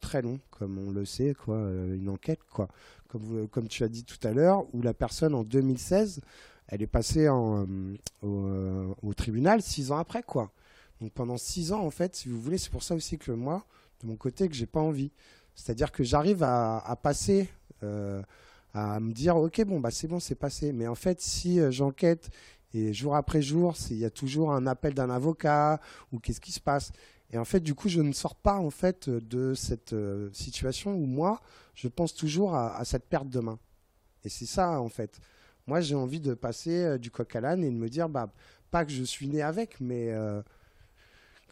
très 0.01 0.23
long, 0.23 0.39
comme 0.51 0.79
on 0.79 0.93
le 0.93 1.05
sait, 1.05 1.35
quoi, 1.35 1.57
une 1.57 2.09
enquête, 2.09 2.39
quoi. 2.45 2.69
Comme, 3.09 3.69
tu 3.69 3.85
as 3.85 3.89
dit 3.89 4.05
tout 4.05 4.19
à 4.27 4.33
l'heure, 4.33 4.65
où 4.75 4.83
la 4.83 4.95
personne 4.95 5.35
en 5.35 5.45
2016, 5.45 6.21
elle 6.69 6.83
est 6.83 6.87
passée 6.87 7.29
en, 7.29 7.67
au, 8.23 9.15
tribunal 9.17 9.63
six 9.63 9.91
ans 9.91 9.99
après. 9.99 10.23
Donc 11.01 11.13
pendant 11.13 11.37
six 11.37 11.73
ans, 11.73 11.81
en 11.81 11.91
fait, 11.91 12.17
si 12.17 12.29
vous 12.29 12.41
voulez, 12.41 12.59
c'est 12.59 12.71
pour 12.71 12.83
ça 12.83 12.95
aussi 12.95 13.19
que 13.19 13.33
moi, 13.33 13.65
de 14.03 14.09
mon 14.09 14.17
côté, 14.17 14.49
que 14.49 14.55
j'ai 14.55 14.67
pas 14.67 14.81
envie. 14.81 15.11
C'est-à-dire 15.55 15.91
que 15.91 16.05
j'arrive 16.05 16.43
à, 16.43 16.99
passer, 17.03 17.49
à 17.83 19.01
me 19.01 19.13
dire, 19.13 19.37
ok, 19.37 19.65
bon, 19.65 19.81
bah 19.81 19.91
c'est 19.91 20.07
bon, 20.07 20.21
c'est 20.21 20.35
passé. 20.35 20.73
Mais 20.73 20.87
en 20.87 20.95
fait, 20.95 21.21
si 21.21 21.61
j'enquête 21.71 22.31
et 22.75 22.93
jour 22.93 23.17
après 23.17 23.41
jour, 23.41 23.75
il 23.91 23.97
y 23.97 24.05
a 24.05 24.11
toujours 24.11 24.53
un 24.53 24.67
appel 24.67 24.95
d'un 24.95 25.11
avocat 25.11 25.81
ou 26.13 26.19
qu'est-ce 26.19 26.41
qui 26.41 26.53
se 26.53 26.61
passe. 26.61 26.93
Et 27.31 27.39
en 27.39 27.45
fait, 27.45 27.61
du 27.61 27.75
coup, 27.75 27.89
je 27.89 28.01
ne 28.01 28.13
sors 28.13 28.35
pas 28.35 28.57
en 28.57 28.71
fait 28.71 29.09
de 29.11 29.55
cette 29.55 29.93
euh, 29.93 30.31
situation 30.33 30.95
où 30.95 31.05
moi, 31.07 31.41
je 31.79 31.87
pense 31.87 32.13
toujours 32.13 32.57
à, 32.57 32.85
cette 32.85 33.05
perte 33.05 33.29
de 33.29 33.39
main. 33.39 33.59
Et 34.25 34.29
c'est 34.29 34.47
ça 34.47 34.81
en 34.81 34.89
fait. 34.89 35.21
Moi, 35.69 35.81
j'ai 35.81 35.95
envie 35.95 36.19
de 36.19 36.35
passer 36.35 36.83
euh, 36.83 36.99
du 36.99 37.11
coq 37.11 37.37
à 37.37 37.41
l'âne 37.41 37.63
et 37.63 37.71
de 37.71 37.77
me 37.77 37.89
dire, 37.89 38.09
bah, 38.09 38.33
pas 38.71 38.85
que 38.85 38.91
je 38.91 39.05
suis 39.05 39.29
né 39.29 39.43
avec, 39.43 39.81
mais 39.81 40.11
euh, 40.11 40.43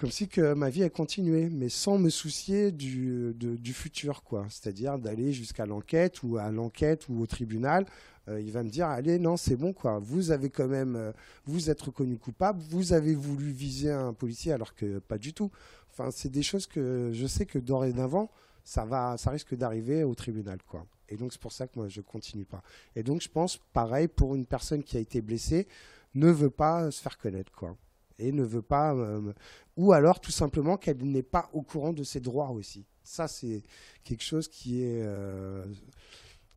comme 0.01 0.11
si 0.11 0.27
que 0.27 0.55
ma 0.55 0.69
vie 0.69 0.82
a 0.82 0.90
continué, 0.90 1.48
mais 1.48 1.69
sans 1.69 1.98
me 1.98 2.11
soucier 2.11 2.73
du, 2.73 3.36
futur, 3.73 4.24
quoi. 4.24 4.47
C'est-à-dire 4.51 4.98
d'aller 4.98 5.32
jusqu'à 5.32 5.65
l'enquête 5.65 6.24
ou 6.24 6.39
à 6.39 6.51
l'enquête 6.51 7.09
ou 7.09 7.20
au 7.20 7.27
tribunal 7.27 7.86
euh, 8.28 8.40
il 8.40 8.51
va 8.51 8.65
me 8.65 8.70
dire 8.70 8.89
allez 8.89 9.20
non 9.20 9.36
c'est 9.36 9.55
bon 9.55 9.73
quoi 9.73 10.01
vous 10.01 10.32
avez 10.32 10.51
quand 10.51 10.66
même 10.66 11.12
vous 11.44 11.70
êtes 11.70 11.81
reconnu 11.81 12.19
coupable 12.19 12.61
vous 12.70 12.93
avez 12.93 13.15
voulu 13.15 13.53
viser 13.53 13.93
un 13.93 14.12
policier 14.12 14.51
alors 14.51 14.74
que 14.74 14.98
pas 14.98 15.16
du 15.16 15.32
tout 15.32 15.53
enfin 15.93 16.11
c'est 16.11 16.28
des 16.28 16.43
choses 16.43 16.66
que 16.66 17.11
je 17.12 17.27
sais 17.28 17.47
que 17.47 17.61
dorénavant 17.61 18.28
ça 18.66 18.84
va 18.84 19.16
ça 19.16 19.30
risque 19.30 19.55
d'arriver 19.55 20.02
au 20.02 20.14
tribunal 20.14 20.59
quoi. 20.66 20.84
Et 21.09 21.16
donc 21.16 21.32
c'est 21.32 21.40
pour 21.40 21.52
ça 21.52 21.68
que 21.68 21.78
moi 21.78 21.88
je 21.88 22.01
continue 22.01 22.44
pas. 22.44 22.62
Et 22.97 23.02
donc 23.05 23.22
je 23.22 23.28
pense 23.28 23.56
pareil 23.56 24.09
pour 24.09 24.34
une 24.34 24.44
personne 24.44 24.82
qui 24.82 24.97
a 24.97 25.01
été 25.01 25.22
blessée 25.22 25.68
ne 26.14 26.30
veut 26.30 26.51
pas 26.51 26.90
se 26.90 27.01
faire 27.01 27.16
connaître 27.16 27.52
quoi. 27.52 27.76
Et 28.18 28.32
ne 28.32 28.43
veut 28.43 28.62
pas 28.62 28.93
euh, 28.93 29.32
ou 29.76 29.93
alors 29.93 30.20
tout 30.20 30.32
simplement 30.32 30.76
qu'elle 30.76 31.02
n'est 31.05 31.22
pas 31.22 31.48
au 31.52 31.62
courant 31.62 31.93
de 31.93 32.02
ses 32.02 32.18
droits 32.18 32.51
aussi. 32.51 32.84
Ça 33.05 33.28
c'est 33.28 33.62
quelque 34.02 34.24
chose 34.24 34.48
qui 34.48 34.82
est 34.82 35.06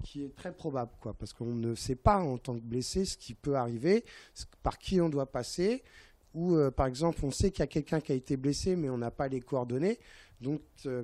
qui 0.04 0.24
est 0.24 0.36
très 0.36 0.54
probable, 0.54 0.92
quoi, 1.02 1.14
parce 1.14 1.34
qu'on 1.34 1.54
ne 1.54 1.76
sait 1.76 1.96
pas 1.96 2.20
en 2.20 2.38
tant 2.38 2.56
que 2.56 2.64
blessé 2.64 3.04
ce 3.04 3.18
qui 3.18 3.34
peut 3.34 3.56
arriver, 3.56 4.06
par 4.64 4.78
qui 4.78 5.02
on 5.02 5.10
doit 5.10 5.30
passer, 5.30 5.84
ou 6.34 6.56
euh, 6.56 6.72
par 6.72 6.88
exemple 6.88 7.20
on 7.24 7.32
sait 7.32 7.52
qu'il 7.52 7.60
y 7.60 7.64
a 7.64 7.68
quelqu'un 7.68 8.00
qui 8.00 8.12
a 8.12 8.16
été 8.16 8.38
blessé 8.38 8.76
mais 8.76 8.90
on 8.90 8.98
n'a 8.98 9.12
pas 9.12 9.28
les 9.28 9.42
coordonnées. 9.42 10.00
Donc 10.42 10.62
euh, 10.86 11.04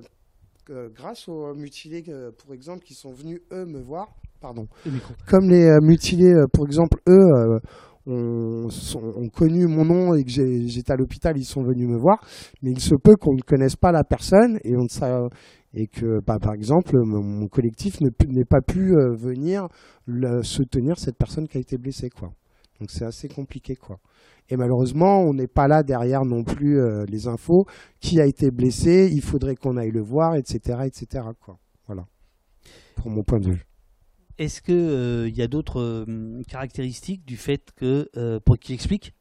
grâce 0.94 1.28
aux 1.28 1.54
mutilés, 1.54 2.02
pour 2.38 2.54
exemple, 2.54 2.84
qui 2.84 2.94
sont 2.94 3.12
venus 3.12 3.40
eux 3.52 3.66
me 3.66 3.80
voir, 3.80 4.14
pardon, 4.40 4.66
comme 5.28 5.48
les 5.48 5.76
mutilés, 5.82 6.34
pour 6.52 6.66
exemple, 6.66 6.98
eux 7.08 7.60
ont, 8.06 8.68
ont, 8.94 9.28
connu 9.28 9.66
mon 9.66 9.84
nom 9.84 10.14
et 10.14 10.22
que 10.24 10.30
j'étais 10.30 10.92
à 10.92 10.96
l'hôpital, 10.96 11.36
ils 11.36 11.44
sont 11.44 11.62
venus 11.62 11.88
me 11.88 11.98
voir, 11.98 12.18
mais 12.62 12.70
il 12.70 12.80
se 12.80 12.94
peut 12.94 13.16
qu'on 13.16 13.34
ne 13.34 13.42
connaisse 13.42 13.76
pas 13.76 13.92
la 13.92 14.04
personne 14.04 14.58
et 14.64 14.76
on 14.76 14.84
ne, 14.84 15.28
et 15.74 15.86
que, 15.88 16.20
bah, 16.26 16.38
par 16.40 16.54
exemple, 16.54 16.96
mon 17.04 17.46
collectif 17.48 18.00
n'ait 18.00 18.44
pas 18.44 18.62
pu 18.62 18.96
euh, 18.96 19.14
venir 19.14 19.68
soutenir 20.42 20.98
cette 20.98 21.18
personne 21.18 21.46
qui 21.46 21.58
a 21.58 21.60
été 21.60 21.76
blessée, 21.76 22.10
quoi. 22.10 22.32
Donc 22.80 22.90
c'est 22.90 23.04
assez 23.04 23.28
compliqué, 23.28 23.76
quoi. 23.76 23.98
Et 24.48 24.56
malheureusement, 24.56 25.20
on 25.20 25.34
n'est 25.34 25.48
pas 25.48 25.68
là 25.68 25.82
derrière 25.82 26.24
non 26.24 26.44
plus 26.44 26.80
euh, 26.80 27.04
les 27.08 27.26
infos. 27.28 27.66
Qui 28.00 28.20
a 28.20 28.26
été 28.26 28.50
blessé 28.50 29.10
Il 29.12 29.22
faudrait 29.22 29.56
qu'on 29.56 29.76
aille 29.76 29.90
le 29.90 30.02
voir, 30.02 30.36
etc., 30.36 30.80
etc. 30.84 31.24
Quoi. 31.40 31.58
Voilà. 31.86 32.06
Pour 32.96 33.10
mon 33.10 33.22
point 33.22 33.40
de 33.40 33.50
vue. 33.50 33.66
Est-ce 34.38 34.60
qu'il 34.60 34.74
euh, 34.74 35.28
y 35.28 35.42
a 35.42 35.48
d'autres 35.48 36.06
caractéristiques 36.48 37.24
du 37.24 37.36
fait 37.36 37.72
que, 37.74 38.08
pour 38.44 38.58
qui 38.58 38.74
explique 38.74 39.14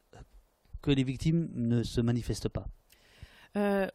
que 0.81 0.91
les 0.91 1.03
victimes 1.03 1.49
ne 1.56 1.84
se 1.84 2.02
manifestent 2.02 2.49
pas? 2.49 2.68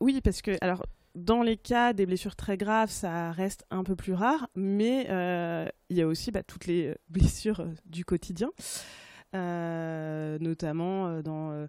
Oui, 0.01 0.21
parce 0.23 0.41
que 0.41 0.53
alors 0.63 0.87
dans 1.15 1.43
les 1.43 1.57
cas 1.57 1.93
des 1.93 2.07
blessures 2.07 2.37
très 2.37 2.57
graves, 2.57 2.91
ça 2.91 3.33
reste 3.33 3.65
un 3.71 3.83
peu 3.83 3.97
plus 3.97 4.15
rare, 4.15 4.49
mais 4.55 5.07
euh, 5.11 5.67
il 5.89 5.97
y 5.97 6.03
a 6.03 6.07
aussi 6.07 6.31
bah, 6.31 6.43
toutes 6.43 6.67
les 6.67 6.95
blessures 7.09 7.61
euh, 7.61 7.73
du 7.87 8.05
quotidien, 8.05 8.49
euh, 8.49 8.63
notamment 9.35 11.21
dans. 11.23 11.67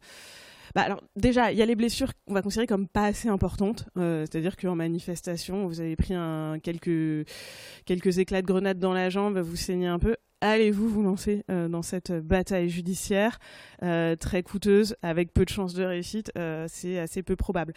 Bah, 0.73 0.83
alors 0.83 1.01
déjà, 1.17 1.51
il 1.51 1.57
y 1.57 1.61
a 1.61 1.65
les 1.65 1.75
blessures 1.75 2.13
qu'on 2.25 2.33
va 2.33 2.41
considérer 2.41 2.67
comme 2.67 2.87
pas 2.87 3.05
assez 3.05 3.27
importantes, 3.27 3.89
c'est-à-dire 3.95 4.55
qu'en 4.55 4.75
manifestation, 4.75 5.67
vous 5.67 5.81
avez 5.81 5.95
pris 5.95 6.13
quelques, 6.63 7.27
quelques 7.85 8.19
éclats 8.19 8.41
de 8.41 8.47
grenade 8.47 8.79
dans 8.79 8.93
la 8.93 9.09
jambe, 9.09 9.37
vous 9.39 9.55
saignez 9.55 9.87
un 9.87 9.99
peu. 9.99 10.15
Allez-vous 10.39 10.89
vous 10.89 11.03
lancer 11.03 11.43
dans 11.49 11.81
cette 11.81 12.11
bataille 12.11 12.69
judiciaire? 12.69 13.37
Très 13.81 14.43
coûteuse, 14.43 14.95
avec 15.01 15.33
peu 15.33 15.43
de 15.43 15.49
chances 15.49 15.73
de 15.73 15.83
réussite 15.83 16.31
C'est 16.67 16.99
assez 16.99 17.21
peu 17.21 17.35
probable. 17.35 17.73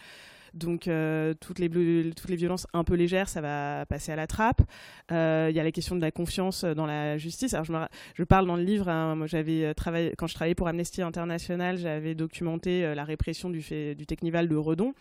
Donc 0.55 0.87
euh, 0.87 1.33
toutes, 1.41 1.59
les, 1.59 1.67
violences 1.67 2.65
un 2.73 2.85
peu 2.85 2.95
légères, 2.95 3.27
ça 3.27 3.41
va 3.41 3.85
passer 3.85 4.13
à 4.13 4.15
la 4.15 4.25
trappe. 4.25 4.61
Euh, 5.11 5.47
il 5.49 5.55
y 5.55 5.59
a 5.59 5.63
la 5.63 5.71
question 5.71 5.95
de 5.95 6.01
la 6.01 6.11
confiance 6.11 6.63
dans 6.63 6.85
la 6.85 7.17
justice. 7.17 7.53
Alors 7.53 7.65
je, 7.65 7.73
je 8.15 8.23
parle 8.23 8.47
dans 8.47 8.55
le 8.55 8.63
livre, 8.63 8.87
hein, 8.87 9.19
euh, 9.21 9.73
travaillé, 9.73 10.13
quand 10.17 10.27
je 10.27 10.33
travaillais 10.33 10.55
pour 10.55 10.69
Amnesty 10.69 11.01
International, 11.01 11.77
j'avais 11.77 12.15
documenté 12.15 12.95
la 12.95 13.03
répression 13.03 13.49
du, 13.49 13.61
fait, 13.61 13.95
du 13.95 14.05
Technival 14.05 14.47
de 14.47 14.55
Redon. 14.55 14.93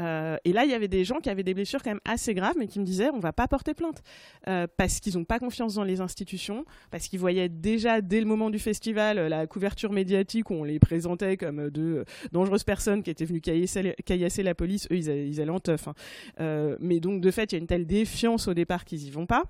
Euh, 0.00 0.36
et 0.44 0.52
là, 0.52 0.64
il 0.64 0.70
y 0.70 0.74
avait 0.74 0.88
des 0.88 1.04
gens 1.04 1.20
qui 1.20 1.30
avaient 1.30 1.42
des 1.42 1.54
blessures 1.54 1.82
quand 1.82 1.90
même 1.90 2.00
assez 2.04 2.34
graves, 2.34 2.54
mais 2.58 2.66
qui 2.66 2.80
me 2.80 2.84
disaient 2.84 3.10
on 3.10 3.18
va 3.18 3.32
pas 3.32 3.48
porter 3.48 3.74
plainte 3.74 4.02
euh, 4.48 4.66
parce 4.76 5.00
qu'ils 5.00 5.16
n'ont 5.16 5.24
pas 5.24 5.38
confiance 5.38 5.74
dans 5.74 5.84
les 5.84 6.00
institutions, 6.00 6.64
parce 6.90 7.08
qu'ils 7.08 7.20
voyaient 7.20 7.48
déjà 7.48 8.00
dès 8.00 8.20
le 8.20 8.26
moment 8.26 8.50
du 8.50 8.58
festival 8.58 9.18
la 9.28 9.46
couverture 9.46 9.92
médiatique 9.92 10.50
où 10.50 10.54
on 10.54 10.64
les 10.64 10.78
présentait 10.78 11.36
comme 11.36 11.70
de 11.70 12.04
dangereuses 12.32 12.64
personnes 12.64 13.02
qui 13.02 13.10
étaient 13.10 13.24
venues 13.24 13.40
caillasser, 13.40 14.42
la 14.42 14.54
police. 14.54 14.88
Eux, 14.90 14.96
ils, 14.96 15.40
allaient 15.40 15.50
en 15.50 15.60
teuf. 15.60 15.88
Hein. 15.88 15.94
Euh, 16.40 16.76
mais 16.80 17.00
donc, 17.00 17.20
de 17.20 17.30
fait, 17.30 17.52
il 17.52 17.54
y 17.54 17.58
a 17.58 17.60
une 17.60 17.66
telle 17.66 17.86
défiance 17.86 18.48
au 18.48 18.54
départ 18.54 18.84
qu'ils 18.84 19.06
y 19.06 19.10
vont 19.10 19.26
pas. 19.26 19.44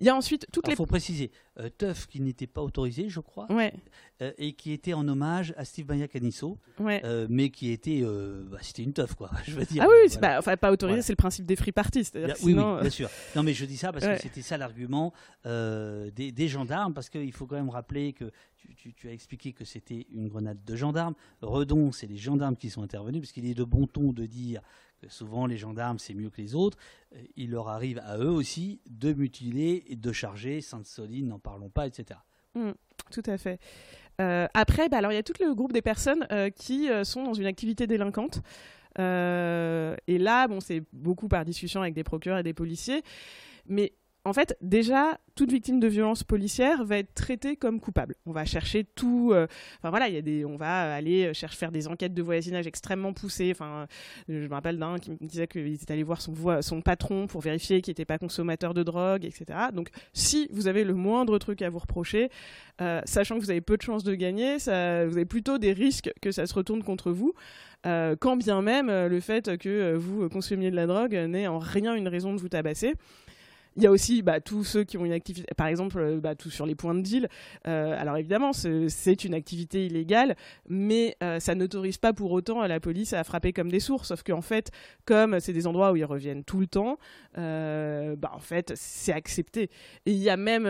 Il 0.00 0.06
y 0.06 0.08
a 0.08 0.16
ensuite 0.16 0.46
toutes 0.50 0.66
les. 0.66 0.72
Il 0.72 0.76
faut 0.76 0.86
préciser, 0.86 1.30
euh, 1.58 1.68
Teuf 1.68 2.06
qui 2.06 2.20
n'était 2.20 2.46
pas 2.46 2.62
autorisé, 2.62 3.10
je 3.10 3.20
crois, 3.20 3.46
ouais. 3.52 3.74
Euh, 4.22 4.32
et 4.38 4.54
qui 4.54 4.72
était 4.72 4.94
en 4.94 5.06
hommage 5.06 5.52
à 5.58 5.64
Steve 5.66 5.86
Maya 5.88 6.08
Canisso, 6.08 6.58
euh, 6.80 7.26
mais 7.28 7.50
qui 7.50 7.70
était, 7.70 8.02
bah, 8.02 8.58
c'était 8.62 8.82
une 8.82 8.94
teuf 8.94 9.14
quoi. 9.14 9.30
Je 9.46 9.52
veux 9.52 9.64
dire. 9.64 9.84
Ah 9.86 9.88
oui, 9.88 10.16
bah, 10.20 10.36
enfin 10.38 10.56
pas 10.56 10.72
autorisé, 10.72 11.02
c'est 11.02 11.12
le 11.12 11.16
principe 11.16 11.44
des 11.44 11.56
free 11.56 11.72
parties, 11.72 12.06
oui, 12.14 12.54
oui, 12.54 12.54
bien 12.54 12.90
sûr. 12.90 13.10
Non 13.36 13.42
mais 13.42 13.52
je 13.52 13.66
dis 13.66 13.76
ça 13.76 13.92
parce 13.92 14.06
que 14.06 14.16
c'était 14.16 14.42
ça 14.42 14.56
l'argument 14.56 15.12
des, 15.44 16.32
des, 16.32 16.48
gendarmes, 16.48 16.94
parce 16.94 17.10
qu'il 17.10 17.32
faut 17.32 17.46
quand 17.46 17.56
même 17.56 17.70
rappeler 17.70 18.14
que 18.14 18.32
tu, 18.56 18.92
tu, 18.94 19.08
as 19.08 19.12
expliqué 19.12 19.52
que 19.52 19.64
c'était 19.64 20.06
une 20.12 20.28
grenade 20.28 20.64
de 20.64 20.76
gendarmes. 20.76 21.14
Redon, 21.42 21.92
c'est 21.92 22.06
les 22.06 22.16
gendarmes 22.16 22.56
qui 22.56 22.70
sont 22.70 22.82
intervenus, 22.82 23.20
parce 23.20 23.32
qu'il 23.32 23.46
est 23.46 23.54
de 23.54 23.64
bon 23.64 23.86
ton 23.86 24.12
de 24.12 24.26
dire 24.26 24.62
souvent 25.08 25.46
les 25.46 25.56
gendarmes 25.56 25.98
c'est 25.98 26.14
mieux 26.14 26.30
que 26.30 26.40
les 26.40 26.54
autres, 26.54 26.78
euh, 27.14 27.22
il 27.36 27.50
leur 27.50 27.68
arrive 27.68 28.00
à 28.04 28.18
eux 28.18 28.30
aussi 28.30 28.80
de 28.88 29.12
mutiler 29.12 29.84
et 29.88 29.96
de 29.96 30.12
charger, 30.12 30.60
Sainte-Soline, 30.60 31.28
n'en 31.28 31.38
parlons 31.38 31.70
pas, 31.70 31.86
etc. 31.86 32.20
Mmh, 32.54 32.70
tout 33.10 33.22
à 33.26 33.38
fait. 33.38 33.60
Euh, 34.20 34.46
après, 34.54 34.88
bah, 34.88 34.98
alors 34.98 35.12
il 35.12 35.14
y 35.14 35.18
a 35.18 35.22
tout 35.22 35.34
le 35.40 35.54
groupe 35.54 35.72
des 35.72 35.82
personnes 35.82 36.26
euh, 36.30 36.50
qui 36.50 36.88
sont 37.04 37.24
dans 37.24 37.34
une 37.34 37.46
activité 37.46 37.86
délinquante. 37.86 38.42
et 38.98 40.18
là, 40.18 40.48
bon, 40.48 40.60
c'est 40.60 40.82
beaucoup 40.92 41.28
par 41.28 41.44
discussion 41.44 41.80
avec 41.80 41.94
des 41.94 42.04
procureurs 42.04 42.38
et 42.38 42.42
des 42.42 42.54
policiers, 42.54 43.02
mais 43.66 43.92
en 44.30 44.32
fait, 44.32 44.56
déjà, 44.62 45.18
toute 45.34 45.50
victime 45.50 45.80
de 45.80 45.88
violence 45.88 46.22
policière 46.22 46.84
va 46.84 46.98
être 46.98 47.12
traitée 47.14 47.56
comme 47.56 47.80
coupable. 47.80 48.14
On 48.26 48.30
va 48.30 48.44
chercher 48.44 48.84
tout. 48.84 49.32
Euh, 49.32 49.48
enfin 49.78 49.90
voilà, 49.90 50.06
il 50.06 50.14
y 50.14 50.18
a 50.18 50.22
des, 50.22 50.44
on 50.44 50.56
va 50.56 50.94
aller 50.94 51.34
chercher 51.34 51.56
faire 51.56 51.72
des 51.72 51.88
enquêtes 51.88 52.14
de 52.14 52.22
voisinage 52.22 52.68
extrêmement 52.68 53.12
poussées. 53.12 53.50
Enfin, 53.50 53.88
je 54.28 54.46
me 54.46 54.54
rappelle 54.54 54.78
d'un 54.78 55.00
qui 55.00 55.10
me 55.10 55.16
disait 55.20 55.48
qu'il 55.48 55.66
était 55.74 55.92
allé 55.92 56.04
voir 56.04 56.20
son, 56.22 56.80
patron 56.80 57.26
pour 57.26 57.40
vérifier 57.40 57.82
qu'il 57.82 57.90
n'était 57.90 58.04
pas 58.04 58.18
consommateur 58.18 58.72
de 58.72 58.84
drogue, 58.84 59.24
etc. 59.24 59.58
Donc, 59.74 59.88
si 60.12 60.46
vous 60.52 60.68
avez 60.68 60.84
le 60.84 60.94
moindre 60.94 61.36
truc 61.38 61.60
à 61.60 61.70
vous 61.70 61.80
reprocher, 61.80 62.30
euh, 62.80 63.00
sachant 63.04 63.36
que 63.36 63.40
vous 63.40 63.50
avez 63.50 63.60
peu 63.60 63.76
de 63.76 63.82
chances 63.82 64.04
de 64.04 64.14
gagner, 64.14 64.58
vous 64.58 64.70
avez 64.70 65.24
plutôt 65.24 65.58
des 65.58 65.72
risques 65.72 66.12
que 66.22 66.30
ça 66.30 66.46
se 66.46 66.54
retourne 66.54 66.84
contre 66.84 67.10
vous. 67.10 67.34
Euh, 67.84 68.14
quand 68.14 68.36
bien 68.36 68.62
même 68.62 68.86
le 68.86 69.20
fait 69.20 69.58
que 69.58 69.94
vous 69.96 70.28
consommiez 70.28 70.70
de 70.70 70.76
la 70.76 70.86
drogue 70.86 71.14
n'est 71.14 71.48
en 71.48 71.58
rien 71.58 71.96
une 71.96 72.06
raison 72.06 72.32
de 72.32 72.38
vous 72.38 72.48
tabasser. 72.48 72.94
Il 73.80 73.84
y 73.84 73.86
a 73.86 73.90
aussi 73.90 74.20
bah, 74.20 74.40
tous 74.40 74.62
ceux 74.62 74.84
qui 74.84 74.98
ont 74.98 75.06
une 75.06 75.12
activité, 75.12 75.46
par 75.56 75.66
exemple, 75.66 75.98
euh, 75.98 76.20
bah, 76.20 76.34
tout 76.34 76.50
sur 76.50 76.66
les 76.66 76.74
points 76.74 76.94
de 76.94 77.00
deal. 77.00 77.28
Euh, 77.66 77.98
alors 77.98 78.18
évidemment, 78.18 78.52
c'est 78.52 79.24
une 79.24 79.32
activité 79.32 79.86
illégale, 79.86 80.36
mais 80.68 81.16
euh, 81.22 81.40
ça 81.40 81.54
n'autorise 81.54 81.96
pas 81.96 82.12
pour 82.12 82.30
autant 82.32 82.60
la 82.66 82.78
police 82.78 83.14
à 83.14 83.24
frapper 83.24 83.54
comme 83.54 83.70
des 83.70 83.80
sources. 83.80 84.08
Sauf 84.08 84.22
qu'en 84.22 84.42
fait, 84.42 84.70
comme 85.06 85.40
c'est 85.40 85.54
des 85.54 85.66
endroits 85.66 85.92
où 85.92 85.96
ils 85.96 86.04
reviennent 86.04 86.44
tout 86.44 86.60
le 86.60 86.66
temps, 86.66 86.98
bah, 87.34 88.32
en 88.34 88.40
fait, 88.40 88.72
c'est 88.76 89.12
accepté. 89.12 89.70
Et 90.04 90.12
il 90.12 90.18
y 90.18 90.28
a 90.28 90.36
même, 90.36 90.66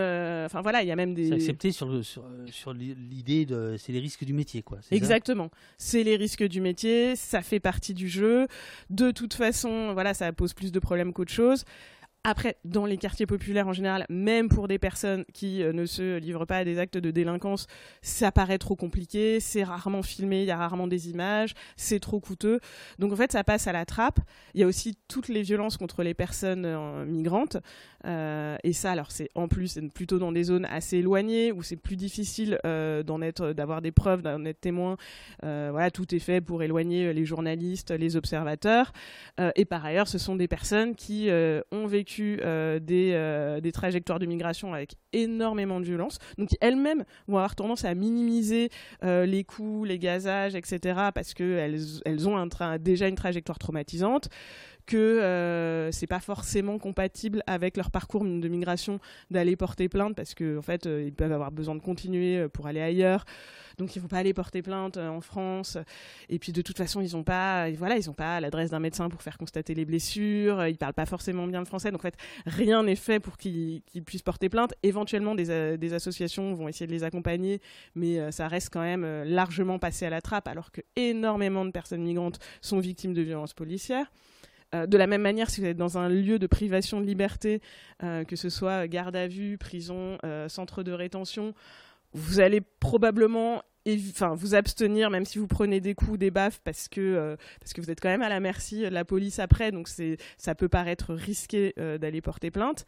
enfin 0.47 0.61
voilà, 0.63 0.83
il 0.83 0.89
y 0.89 0.93
a 0.93 0.97
même 0.97 1.15
des. 1.15 1.29
C'est 1.29 1.35
accepté 1.35 1.73
sur, 1.73 2.05
sur, 2.05 2.25
sur 2.47 2.73
l'idée 2.73 3.45
de, 3.45 3.75
c'est 3.77 3.93
les 3.93 4.01
risques 4.01 4.25
du 4.25 4.35
métier, 4.35 4.63
quoi. 4.63 4.79
Exactement. 4.93 5.51
C'est 5.79 6.05
les 6.05 6.15
risques 6.15 6.45
du 6.45 6.61
métier, 6.61 7.17
ça 7.17 7.43
fait 7.43 7.61
partie 7.61 7.95
du 7.95 8.09
jeu. 8.09 8.47
De 8.89 9.11
toute 9.11 9.35
façon, 9.35 9.95
voilà, 9.95 10.15
ça 10.15 10.33
pose 10.33 10.55
plus 10.55 10.71
de 10.71 10.79
problèmes 10.79 11.13
qu'autre 11.13 11.33
chose. 11.33 11.65
Après, 12.23 12.59
dans 12.67 12.85
les 12.85 12.99
quartiers 12.99 13.25
populaires 13.25 13.67
en 13.67 13.73
général, 13.73 14.05
même 14.11 14.51
pour 14.51 14.69
des 14.69 14.79
personnes 14.79 15.25
qui 15.33 15.63
euh, 15.63 15.73
ne 15.73 15.87
se 15.87 16.19
livrent 16.19 16.45
pas 16.45 16.59
à 16.59 16.65
des 16.65 16.79
actes 16.79 16.99
de 16.99 17.11
délinquance, 17.11 17.67
ça 18.03 18.31
paraît 18.31 18.59
trop 18.59 18.77
compliqué, 18.77 19.41
c'est 19.41 19.65
rarement 19.65 20.03
filmé, 20.03 20.43
il 20.43 20.47
y 20.47 20.51
a 20.51 20.57
rarement 20.59 20.87
des 20.87 21.09
images, 21.09 21.55
c'est 21.77 21.99
trop 21.99 22.21
coûteux. 22.21 22.61
Donc 22.99 23.15
en 23.15 23.17
fait, 23.17 23.33
ça 23.33 23.43
passe 23.43 23.69
à 23.69 23.73
la 23.73 23.87
trappe. 23.87 24.21
Il 24.53 24.61
y 24.61 24.65
a 24.65 24.67
aussi 24.67 24.99
toutes 25.09 25.29
les 25.29 25.41
violences 25.41 25.79
contre 25.79 26.03
les 26.03 26.13
personnes 26.13 26.67
euh, 26.67 27.07
migrantes. 27.07 27.57
Euh, 28.05 28.59
et 28.65 28.75
ça, 28.75 28.93
alors 28.93 29.13
c'est 29.13 29.31
en 29.35 29.49
plus 29.49 29.81
plutôt 29.95 30.19
dans 30.19 30.33
des 30.33 30.45
zones 30.45 30.67
assez 30.67 30.99
éloignées 30.99 31.53
où 31.53 31.63
c'est 31.63 31.77
plus 31.77 31.97
difficile 31.97 32.59
d'en 32.65 33.23
être, 33.23 33.53
d'avoir 33.53 33.81
des 33.81 33.93
preuves, 33.93 34.23
d'en 34.23 34.45
être 34.45 34.61
témoin. 34.61 34.97
voilà, 35.43 35.91
tout 35.91 36.15
est 36.15 36.19
fait 36.19 36.41
pour 36.41 36.63
éloigner 36.63 37.13
les 37.13 37.25
journalistes, 37.25 37.91
les 37.91 38.17
observateurs. 38.17 38.93
et 39.55 39.65
par 39.65 39.85
ailleurs, 39.85 40.09
ce 40.09 40.19
sont 40.19 40.35
des 40.37 40.49
personnes 40.49 40.95
qui 40.95 41.29
ont 41.31 41.87
vécu 41.87 42.10
euh, 42.19 42.79
des, 42.79 43.13
euh, 43.15 43.61
des, 43.61 43.73
trajectoires 43.73 44.19
de 44.19 44.27
migration 44.27 44.75
avec 44.75 44.95
énormément 45.13 45.81
de 45.81 45.85
violence, 45.85 46.19
donc 46.39 46.51
elles-mêmes 46.61 47.05
vont 47.29 47.37
avoir 47.37 47.55
tendance 47.55 47.85
à 47.85 47.95
minimiser 47.95 48.71
euh, 49.05 49.27
les 49.27 49.45
coûts, 49.45 49.85
les 49.85 49.99
gazages, 49.99 50.55
etc., 50.55 50.79
parce 51.15 51.35
qu'elles 51.35 51.81
elles 52.05 52.29
ont 52.29 52.49
déjà 52.81 53.09
une 53.09 53.15
trajectoire 53.15 53.59
traumatisante 53.59 54.29
que 54.91 54.97
euh, 54.97 55.91
c'est 55.93 56.07
pas 56.07 56.21
forcément 56.21 56.79
compatible 56.79 57.43
avec 57.47 57.77
leur 57.77 57.91
parcours 57.91 58.25
de 58.25 58.49
migration 58.49 58.99
d'aller 59.31 59.57
porter 59.57 59.89
plainte 59.89 60.17
parce 60.17 60.35
qu'en 60.35 60.59
en 60.59 60.63
fait 60.63 60.87
ils 60.87 61.13
peuvent 61.13 61.33
avoir 61.33 61.53
besoin 61.53 61.75
de 61.75 61.81
continuer 61.81 62.49
pour 62.49 62.67
aller 62.67 62.81
ailleurs 62.81 63.25
donc 63.81 63.97
ils 63.97 63.99
vont 64.01 64.09
pas 64.09 64.19
aller 64.19 64.35
porter 64.35 64.63
plainte 64.63 64.99
euh, 64.99 65.09
en 65.09 65.21
France. 65.21 65.79
Et 66.29 66.39
puis 66.39 66.53
de 66.53 66.63
toute 66.63 66.77
façon, 66.77 67.01
ils 67.01 67.17
n'ont 67.17 67.25
pas, 67.25 67.71
voilà, 67.73 67.97
ils 67.97 68.11
ont 68.11 68.15
pas 68.15 68.39
l'adresse 68.41 68.71
d'un 68.71 68.79
médecin 68.79 69.09
pour 69.09 69.23
faire 69.23 69.39
constater 69.39 69.75
les 69.75 69.85
blessures. 69.85 70.67
Ils 70.67 70.77
parlent 70.77 70.95
pas 70.95 71.07
forcément 71.07 71.47
bien 71.47 71.61
le 71.61 71.65
français. 71.65 71.91
Donc 71.91 72.01
en 72.01 72.03
fait, 72.03 72.17
rien 72.47 72.83
n'est 72.83 72.97
fait 72.97 73.21
pour 73.21 73.37
qu'ils 73.39 73.83
puissent 74.05 74.23
porter 74.23 74.49
plainte. 74.49 74.75
Éventuellement, 74.83 75.35
des, 75.35 75.51
euh, 75.51 75.77
des, 75.77 75.95
associations 75.95 76.53
vont 76.55 76.69
essayer 76.69 76.87
de 76.87 76.93
les 76.93 77.05
accompagner, 77.05 77.61
mais 77.95 78.19
euh, 78.19 78.31
ça 78.31 78.49
reste 78.49 78.71
quand 78.71 78.83
même 78.83 79.25
largement 79.25 79.79
passé 79.79 80.07
à 80.07 80.11
la 80.11 80.21
trappe, 80.21 80.47
alors 80.47 80.71
que 80.71 80.83
énormément 80.97 81.65
de 81.65 81.71
personnes 81.71 82.03
migrantes 82.03 82.39
sont 82.61 82.79
victimes 82.79 83.15
de 83.15 83.23
violences 83.23 83.55
policières. 83.55 84.11
De 84.73 84.97
la 84.97 85.07
même 85.07 85.23
manière, 85.23 85.51
si 85.51 85.61
vous 85.61 85.67
êtes 85.67 85.77
dans 85.77 85.99
un 85.99 86.09
lieu 86.09 86.39
de 86.39 86.47
privation 86.47 87.01
de 87.01 87.07
liberté, 87.07 87.61
que 88.01 88.37
ce 88.37 88.49
soit 88.49 88.87
garde 88.89 89.17
à 89.17 89.27
vue, 89.27 89.59
prison, 89.59 90.19
centre 90.49 90.83
de 90.83 90.93
rétention, 90.93 91.55
vous 92.13 92.41
allez 92.41 92.61
probablement 92.61 93.63
enfin 94.11 94.35
vous 94.35 94.55
abstenir 94.55 95.11
même 95.11 95.25
si 95.25 95.39
vous 95.39 95.47
prenez 95.47 95.81
des 95.81 95.95
coups 95.95 96.19
des 96.19 96.31
baffes 96.31 96.61
parce 96.65 96.89
que 96.89 97.01
euh, 97.01 97.37
vous 97.77 97.91
êtes 97.91 98.01
quand 98.01 98.09
même 98.09 98.23
à 98.23 98.29
la 98.29 98.41
merci 98.41 98.83
de 98.83 98.89
la 98.89 99.05
police 99.05 99.39
après. 99.39 99.73
Donc 99.73 99.89
c'est 99.89 100.19
ça 100.37 100.55
peut 100.55 100.69
paraître 100.69 101.15
risqué 101.15 101.75
euh, 101.79 101.99
d'aller 101.99 102.21
porter 102.21 102.51
plainte. 102.51 102.85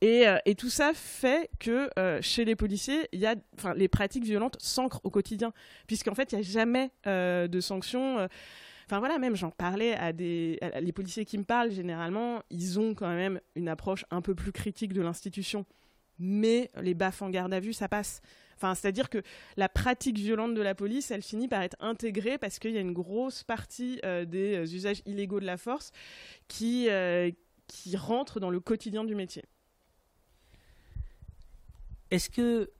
Et, 0.00 0.26
euh, 0.28 0.36
et, 0.44 0.54
tout 0.54 0.68
ça 0.68 0.90
fait 0.92 1.48
que 1.60 1.88
chez 2.20 2.44
les 2.44 2.56
policiers 2.56 3.08
il 3.12 3.20
y 3.20 3.26
a 3.26 3.36
les 3.76 3.88
pratiques 3.88 4.24
violentes 4.24 4.56
s'ancrent 4.60 5.00
au 5.04 5.10
quotidien. 5.10 5.52
Puisqu'en 5.86 6.14
fait 6.14 6.32
il 6.32 6.36
n'y 6.36 6.40
a 6.40 6.44
jamais 6.44 6.90
de 7.06 7.60
sanctions 7.60 8.28
Enfin 8.86 8.98
voilà, 8.98 9.18
même 9.18 9.36
j'en 9.36 9.50
parlais 9.50 9.94
à 9.94 10.12
des 10.12 10.58
policiers 10.94 11.24
qui 11.24 11.38
me 11.38 11.44
parlent 11.44 11.70
généralement, 11.70 12.42
ils 12.50 12.78
ont 12.78 12.94
quand 12.94 13.08
même 13.08 13.40
une 13.54 13.68
approche 13.68 14.04
un 14.10 14.20
peu 14.20 14.34
plus 14.34 14.52
critique 14.52 14.92
de 14.92 15.02
l'institution. 15.02 15.64
Mais 16.18 16.70
les 16.80 16.94
baffes 16.94 17.22
en 17.22 17.30
garde 17.30 17.52
à 17.52 17.60
vue, 17.60 17.72
ça 17.72 17.88
passe 17.88 18.20
c'est-à-dire 18.74 19.10
que 19.10 19.22
la 19.56 19.68
pratique 19.68 20.18
violente 20.18 20.54
de 20.54 20.62
la 20.62 20.74
police, 20.74 21.10
elle 21.10 21.22
finit 21.22 21.48
par 21.48 21.62
être 21.62 21.76
intégrée 21.80 22.38
parce 22.38 22.58
qu'il 22.58 22.70
y 22.70 22.78
a 22.78 22.80
une 22.80 22.92
grosse 22.92 23.44
partie 23.44 24.00
euh, 24.04 24.24
des 24.24 24.54
euh, 24.54 24.62
usages 24.62 25.02
illégaux 25.04 25.40
de 25.40 25.44
la 25.46 25.58
force 25.58 25.92
qui, 26.48 26.88
euh, 26.88 27.30
qui 27.66 27.96
rentrent 27.96 28.40
dans 28.40 28.50
le 28.50 28.60
quotidien 28.60 29.04
du 29.04 29.14
métier. 29.14 29.44
Est-ce 32.14 32.30
que, 32.30 32.70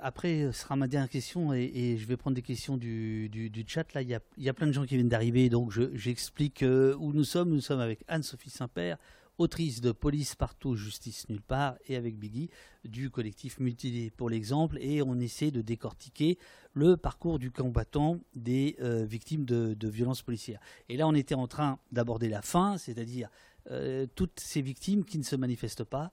après, 0.00 0.42
ce 0.52 0.60
sera 0.60 0.76
ma 0.76 0.86
dernière 0.86 1.10
question, 1.10 1.52
et, 1.52 1.96
je 1.98 2.06
vais 2.06 2.16
prendre 2.16 2.36
des 2.36 2.42
questions 2.42 2.76
du, 2.76 3.64
chat. 3.66 3.92
Là, 3.94 4.02
il 4.02 4.08
y, 4.08 4.48
a, 4.48 4.54
plein 4.54 4.68
de 4.68 4.72
gens 4.72 4.84
qui 4.84 4.94
viennent 4.94 5.08
d'arriver, 5.08 5.48
donc 5.48 5.72
j'explique 5.94 6.62
où 6.62 7.12
nous 7.12 7.24
sommes. 7.24 7.50
Nous 7.50 7.60
sommes 7.60 7.80
avec 7.80 8.04
Anne-Sophie 8.06 8.48
Saint-Père, 8.48 8.96
autrice 9.38 9.80
de 9.80 9.90
Police 9.90 10.36
partout, 10.36 10.76
justice 10.76 11.28
nulle 11.28 11.42
part, 11.42 11.74
et 11.88 11.96
avec 11.96 12.16
Biggie 12.16 12.48
du 12.84 13.10
collectif 13.10 13.58
Mutilé 13.58 14.12
pour 14.12 14.30
l'exemple, 14.30 14.78
et 14.80 15.02
on 15.02 15.18
essaie 15.18 15.50
de 15.50 15.62
décortiquer 15.62 16.38
le 16.72 16.96
parcours 16.96 17.40
du 17.40 17.50
combattant 17.50 18.20
des 18.36 18.76
euh, 18.80 19.04
victimes 19.04 19.46
de, 19.46 19.88
violences 19.88 20.22
policières. 20.22 20.60
Et 20.88 20.96
là, 20.96 21.08
on 21.08 21.14
était 21.16 21.34
en 21.34 21.48
train 21.48 21.80
d'aborder 21.90 22.28
la 22.28 22.40
fin, 22.40 22.78
c'est-à-dire 22.78 23.30
euh, 23.72 24.06
toutes 24.14 24.38
ces 24.38 24.62
victimes 24.62 25.04
qui 25.04 25.18
ne 25.18 25.24
se 25.24 25.34
manifestent 25.34 25.82
pas. 25.82 26.12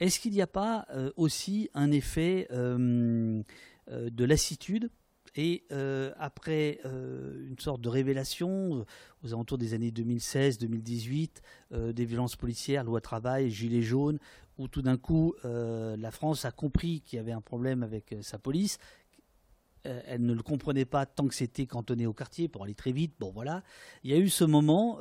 Est-ce 0.00 0.20
qu'il 0.20 0.32
n'y 0.32 0.42
a 0.42 0.46
pas 0.46 0.86
euh, 0.90 1.10
aussi 1.16 1.70
un 1.74 1.90
effet 1.90 2.48
de 2.50 4.24
lassitude 4.24 4.90
et 5.36 5.64
euh, 5.70 6.12
après 6.18 6.80
euh, 6.84 7.46
une 7.46 7.58
sorte 7.58 7.80
de 7.80 7.88
révélation, 7.88 8.78
euh, 8.78 8.84
aux 9.24 9.34
alentours 9.34 9.58
des 9.58 9.74
années 9.74 9.90
2016-2018, 9.90 11.30
des 11.92 12.04
violences 12.04 12.36
policières, 12.36 12.84
loi 12.84 13.00
travail, 13.00 13.50
gilets 13.50 13.82
jaunes, 13.82 14.18
où 14.56 14.68
tout 14.68 14.82
d'un 14.82 14.96
coup 14.96 15.34
la 15.44 16.10
France 16.10 16.44
a 16.44 16.52
compris 16.52 17.02
qu'il 17.02 17.18
y 17.18 17.20
avait 17.20 17.32
un 17.32 17.40
problème 17.40 17.82
avec 17.82 18.14
sa 18.22 18.38
police, 18.38 18.78
elle 20.06 20.24
ne 20.24 20.32
le 20.32 20.42
comprenait 20.42 20.84
pas 20.84 21.06
tant 21.06 21.28
que 21.28 21.34
c'était 21.34 21.66
cantonné 21.66 22.06
au 22.06 22.12
quartier 22.12 22.48
pour 22.48 22.64
aller 22.64 22.74
très 22.74 22.92
vite. 22.92 23.14
Bon, 23.18 23.30
voilà. 23.30 23.62
Il 24.04 24.10
y 24.10 24.14
a 24.14 24.18
eu 24.18 24.28
ce 24.28 24.44
moment 24.44 24.98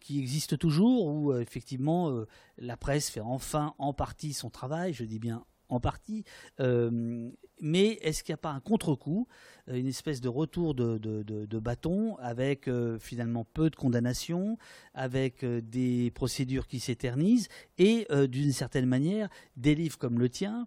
qui 0.00 0.18
existe 0.18 0.58
toujours 0.58 1.06
où, 1.06 1.34
effectivement, 1.34 2.24
la 2.58 2.76
presse 2.76 3.10
fait 3.10 3.20
enfin 3.20 3.74
en 3.78 3.92
partie 3.92 4.32
son 4.32 4.50
travail. 4.50 4.92
Je 4.92 5.04
dis 5.04 5.18
bien 5.18 5.44
en 5.68 5.80
partie. 5.80 6.24
Euh, 6.60 7.30
mais 7.60 7.98
est-ce 8.02 8.22
qu'il 8.22 8.32
n'y 8.32 8.34
a 8.34 8.38
pas 8.38 8.50
un 8.50 8.60
contre-coup, 8.60 9.26
euh, 9.68 9.76
une 9.76 9.86
espèce 9.86 10.20
de 10.20 10.28
retour 10.28 10.74
de, 10.74 11.58
bâton 11.58 12.16
avec 12.18 12.68
euh, 12.68 12.98
finalement 12.98 13.44
peu 13.44 13.70
de 13.70 13.76
condamnations, 13.76 14.58
avec 14.92 15.44
des 15.44 16.10
procédures 16.14 16.66
qui 16.66 16.80
s'éternisent 16.80 17.48
et 17.78 18.06
d'une 18.28 18.52
certaine 18.52 18.86
manière 18.86 19.28
des 19.56 19.74
livres 19.74 19.98
comme 19.98 20.18
le 20.18 20.28
tien 20.28 20.66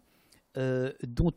dont, 0.56 1.31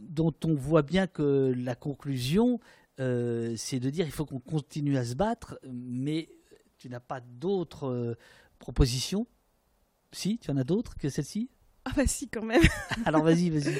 dont 0.00 0.34
on 0.44 0.54
voit 0.54 0.82
bien 0.82 1.06
que 1.06 1.54
la 1.56 1.74
conclusion 1.74 2.58
c'est 2.98 3.80
de 3.80 3.88
dire 3.88 4.04
il 4.04 4.12
faut 4.12 4.26
qu'on 4.26 4.40
continue 4.40 4.98
à 4.98 5.04
se 5.06 5.14
battre, 5.14 5.58
mais 5.72 6.28
tu 6.76 6.90
n'as 6.90 7.00
pas 7.00 7.20
d'autres 7.20 8.16
propositions? 8.58 9.26
Si, 10.12 10.38
tu 10.38 10.50
en 10.50 10.56
as 10.56 10.64
d'autres 10.64 10.96
que 10.96 11.08
celle-ci? 11.08 11.48
Ah 11.84 11.92
bah 11.96 12.06
si 12.06 12.28
quand 12.28 12.44
même. 12.44 12.62
alors 13.06 13.22
vas-y, 13.22 13.48
vas-y. 13.48 13.74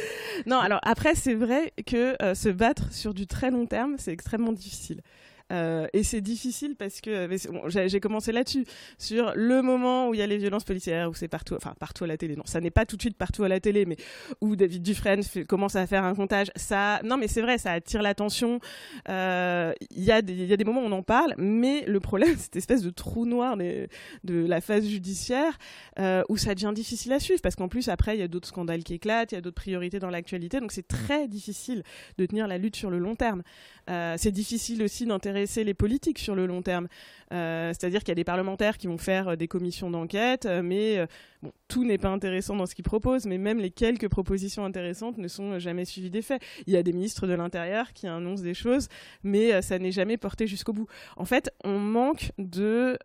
Non, 0.46 0.58
alors 0.58 0.80
après 0.82 1.14
c'est 1.14 1.34
vrai 1.34 1.72
que 1.86 2.16
euh, 2.22 2.34
se 2.34 2.48
battre 2.48 2.92
sur 2.92 3.12
du 3.12 3.26
très 3.26 3.50
long 3.50 3.66
terme, 3.66 3.96
c'est 3.98 4.12
extrêmement 4.12 4.52
difficile. 4.52 5.02
Euh, 5.50 5.86
et 5.92 6.02
c'est 6.02 6.20
difficile 6.20 6.76
parce 6.76 7.00
que 7.00 7.28
j'ai 7.66 8.00
commencé 8.00 8.32
là-dessus. 8.32 8.64
Sur 8.98 9.32
le 9.34 9.62
moment 9.62 10.08
où 10.08 10.14
il 10.14 10.20
y 10.20 10.22
a 10.22 10.26
les 10.26 10.38
violences 10.38 10.64
policières 10.64 11.10
où 11.10 11.14
c'est 11.14 11.28
partout 11.28 11.54
enfin 11.54 11.74
partout 11.78 12.04
à 12.04 12.06
la 12.06 12.16
télé. 12.16 12.36
Non 12.36 12.44
ça 12.46 12.60
n'est 12.60 12.70
pas 12.70 12.86
tout 12.86 12.96
de 12.96 13.02
suite 13.02 13.16
partout 13.16 13.44
à 13.44 13.48
la 13.48 13.60
télé 13.60 13.84
mais 13.86 13.96
où 14.40 14.56
David 14.56 14.82
Dufresne 14.82 15.22
commence 15.48 15.76
à 15.76 15.86
faire 15.86 16.04
un 16.04 16.14
comptage 16.14 16.50
ça 16.56 17.00
non 17.04 17.16
mais 17.16 17.28
c'est 17.28 17.42
vrai 17.42 17.58
ça 17.58 17.72
attire 17.72 18.02
l'attention. 18.02 18.60
Euh, 19.08 19.72
il 19.90 20.04
y 20.04 20.12
a 20.12 20.22
des 20.22 20.64
moments 20.64 20.82
où 20.82 20.86
on 20.86 20.92
en 20.92 21.02
parle 21.02 21.34
mais 21.38 21.84
le 21.86 22.00
problème 22.00 22.36
cette 22.38 22.56
espèce 22.56 22.82
de 22.82 22.90
trou 22.90 23.26
noir 23.26 23.56
de, 23.56 23.88
la 24.24 24.60
phase 24.60 24.86
judiciaire 24.86 25.58
euh, 25.98 26.22
où 26.28 26.36
ça 26.36 26.54
devient 26.54 26.72
difficile 26.74 27.12
à 27.12 27.20
suivre. 27.20 27.40
Parce 27.42 27.56
qu'en 27.56 27.68
plus 27.68 27.88
après 27.88 28.16
il 28.16 28.20
y 28.20 28.24
a 28.24 28.28
d'autres 28.28 28.48
scandales 28.48 28.84
qui 28.84 28.94
éclatent 28.94 29.32
il 29.32 29.34
y 29.34 29.38
a 29.38 29.40
d'autres 29.40 29.56
priorités 29.56 29.98
dans 29.98 30.10
l'actualité. 30.10 30.60
Donc 30.60 30.72
c'est 30.72 30.86
très 30.86 31.28
difficile 31.28 31.82
de 32.18 32.26
tenir 32.26 32.46
la 32.46 32.58
lutte 32.58 32.76
sur 32.76 32.90
le 32.90 32.98
long 32.98 33.16
terme. 33.16 33.42
C'est 34.16 34.30
difficile 34.30 34.84
aussi 34.84 35.04
d'intérêt 35.46 35.64
les 35.64 35.74
politiques 35.74 36.18
sur 36.18 36.34
le 36.34 36.46
long 36.46 36.62
terme. 36.62 36.88
Euh, 37.32 37.68
c'est-à-dire 37.68 38.00
qu'il 38.00 38.08
y 38.08 38.12
a 38.12 38.16
des 38.16 38.24
parlementaires 38.24 38.76
qui 38.76 38.88
vont 38.88 38.98
faire 38.98 39.28
euh, 39.28 39.36
des 39.36 39.46
commissions 39.46 39.90
d'enquête, 39.90 40.46
euh, 40.46 40.62
mais 40.62 41.06
tout 41.68 41.84
n'est 41.84 41.98
pas 41.98 42.08
intéressant 42.08 42.56
dans 42.56 42.66
ce 42.66 42.74
qu'ils 42.74 42.84
proposent, 42.84 43.26
mais 43.26 43.38
même 43.38 43.58
les 43.58 43.70
quelques 43.70 44.08
propositions 44.08 44.64
intéressantes 44.64 45.16
ne 45.16 45.28
sont 45.28 45.58
jamais 45.58 45.84
suivies 45.84 46.10
des 46.10 46.22
faits. 46.22 46.42
Il 46.66 46.72
y 46.72 46.76
a 46.76 46.82
des 46.82 46.92
ministres 46.92 47.26
de 47.26 47.34
l'Intérieur 47.34 47.92
qui 47.92 48.06
annoncent 48.06 48.42
des 48.42 48.54
choses, 48.54 48.88
mais 49.22 49.62
ça 49.62 49.78
n'est 49.78 49.92
jamais 49.92 50.16
porté 50.16 50.46
jusqu'au 50.46 50.72
bout. 50.72 50.86
En 51.16 51.24
fait, 51.24 51.50
on 51.64 51.78
manque 51.78 52.32
de 52.38 52.98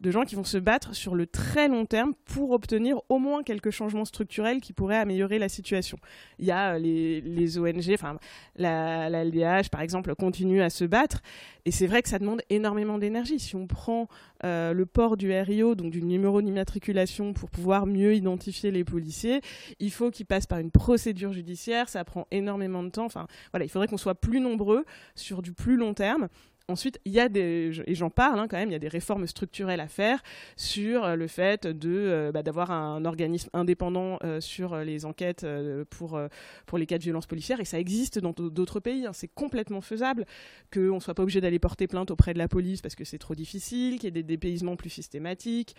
de 0.00 0.10
gens 0.10 0.24
qui 0.24 0.34
vont 0.34 0.44
se 0.44 0.58
battre 0.58 0.94
sur 0.94 1.14
le 1.14 1.26
très 1.26 1.68
long 1.68 1.84
terme 1.84 2.14
pour 2.24 2.52
obtenir 2.52 3.00
au 3.08 3.18
moins 3.18 3.42
quelques 3.42 3.70
changements 3.70 4.04
structurels 4.04 4.60
qui 4.60 4.72
pourraient 4.72 4.96
améliorer 4.96 5.38
la 5.38 5.48
situation. 5.48 5.98
Il 6.38 6.46
y 6.46 6.50
a 6.50 6.74
euh, 6.74 6.78
les, 6.78 7.58
ONG, 7.58 7.90
enfin 7.92 8.18
la, 8.56 9.10
LDH 9.24 9.68
par 9.70 9.82
exemple, 9.82 10.14
continue 10.14 10.62
à 10.62 10.70
se 10.70 10.84
battre 10.84 11.20
et 11.66 11.70
c'est 11.70 11.86
vrai 11.86 12.02
que 12.02 12.08
ça 12.08 12.18
demande 12.18 12.40
énormément 12.48 12.98
d'énergie. 12.98 13.38
Si 13.38 13.54
on 13.56 13.66
prend 13.66 14.08
euh, 14.44 14.72
le 14.72 14.86
port 14.86 15.16
du 15.16 15.32
RIO, 15.32 15.74
donc 15.74 15.90
du 15.90 16.02
numéro 16.02 16.40
d'immatriculation 16.40 17.34
pour 17.34 17.50
pouvoir 17.50 17.86
mieux 17.86 18.14
identifier 18.14 18.70
les 18.70 18.84
policiers, 18.84 19.42
il 19.78 19.90
faut 19.90 20.10
qu'ils 20.10 20.26
passent 20.26 20.46
par 20.46 20.58
une 20.58 20.70
procédure 20.70 21.32
judiciaire, 21.32 21.88
ça 21.88 22.04
prend 22.04 22.26
énormément 22.30 22.82
de 22.82 22.88
temps. 22.88 23.04
Enfin 23.04 23.26
voilà, 23.52 23.66
il 23.66 23.68
faudrait 23.68 23.88
qu'on 23.88 23.98
soit 23.98 24.14
plus 24.14 24.40
nombreux 24.40 24.84
sur 25.14 25.42
du 25.42 25.52
plus 25.52 25.76
long 25.76 25.92
terme. 25.92 26.28
Ensuite, 26.68 27.00
il 27.04 27.12
y 27.12 27.20
a 27.20 27.28
des, 27.28 27.82
et 27.86 27.94
j'en 27.94 28.10
parle 28.10 28.38
hein, 28.38 28.46
quand 28.48 28.56
même, 28.56 28.68
il 28.68 28.72
y 28.72 28.76
a 28.76 28.80
des 28.80 28.88
réformes 28.88 29.26
structurelles 29.26 29.80
à 29.80 29.88
faire 29.88 30.22
sur 30.56 31.04
euh, 31.04 31.16
le 31.16 31.26
fait 31.26 31.66
euh, 31.66 32.30
bah, 32.32 32.42
d'avoir 32.42 32.70
un 32.70 33.04
organisme 33.04 33.50
indépendant 33.52 34.18
euh, 34.22 34.40
sur 34.40 34.76
les 34.76 35.04
enquêtes 35.04 35.46
pour 35.90 36.20
pour 36.66 36.78
les 36.78 36.86
cas 36.86 36.98
de 36.98 37.02
violences 37.02 37.26
policières 37.26 37.60
et 37.60 37.64
ça 37.64 37.78
existe 37.78 38.18
dans 38.18 38.32
d'autres 38.32 38.80
pays. 38.80 39.06
Hein. 39.06 39.12
C'est 39.12 39.28
complètement 39.28 39.80
faisable 39.80 40.26
qu'on 40.72 40.96
ne 40.96 41.00
soit 41.00 41.14
pas 41.14 41.22
obligé 41.22 41.40
d'aller 41.40 41.58
porter 41.58 41.86
plainte 41.86 42.10
auprès 42.10 42.34
de 42.34 42.38
la 42.38 42.48
police 42.48 42.80
parce 42.80 42.94
que 42.94 43.04
c'est 43.04 43.18
trop 43.18 43.34
difficile, 43.34 43.96
qu'il 43.96 44.04
y 44.04 44.08
ait 44.08 44.10
des 44.10 44.22
dépaysements 44.22 44.76
plus 44.76 44.90
systématiques, 44.90 45.74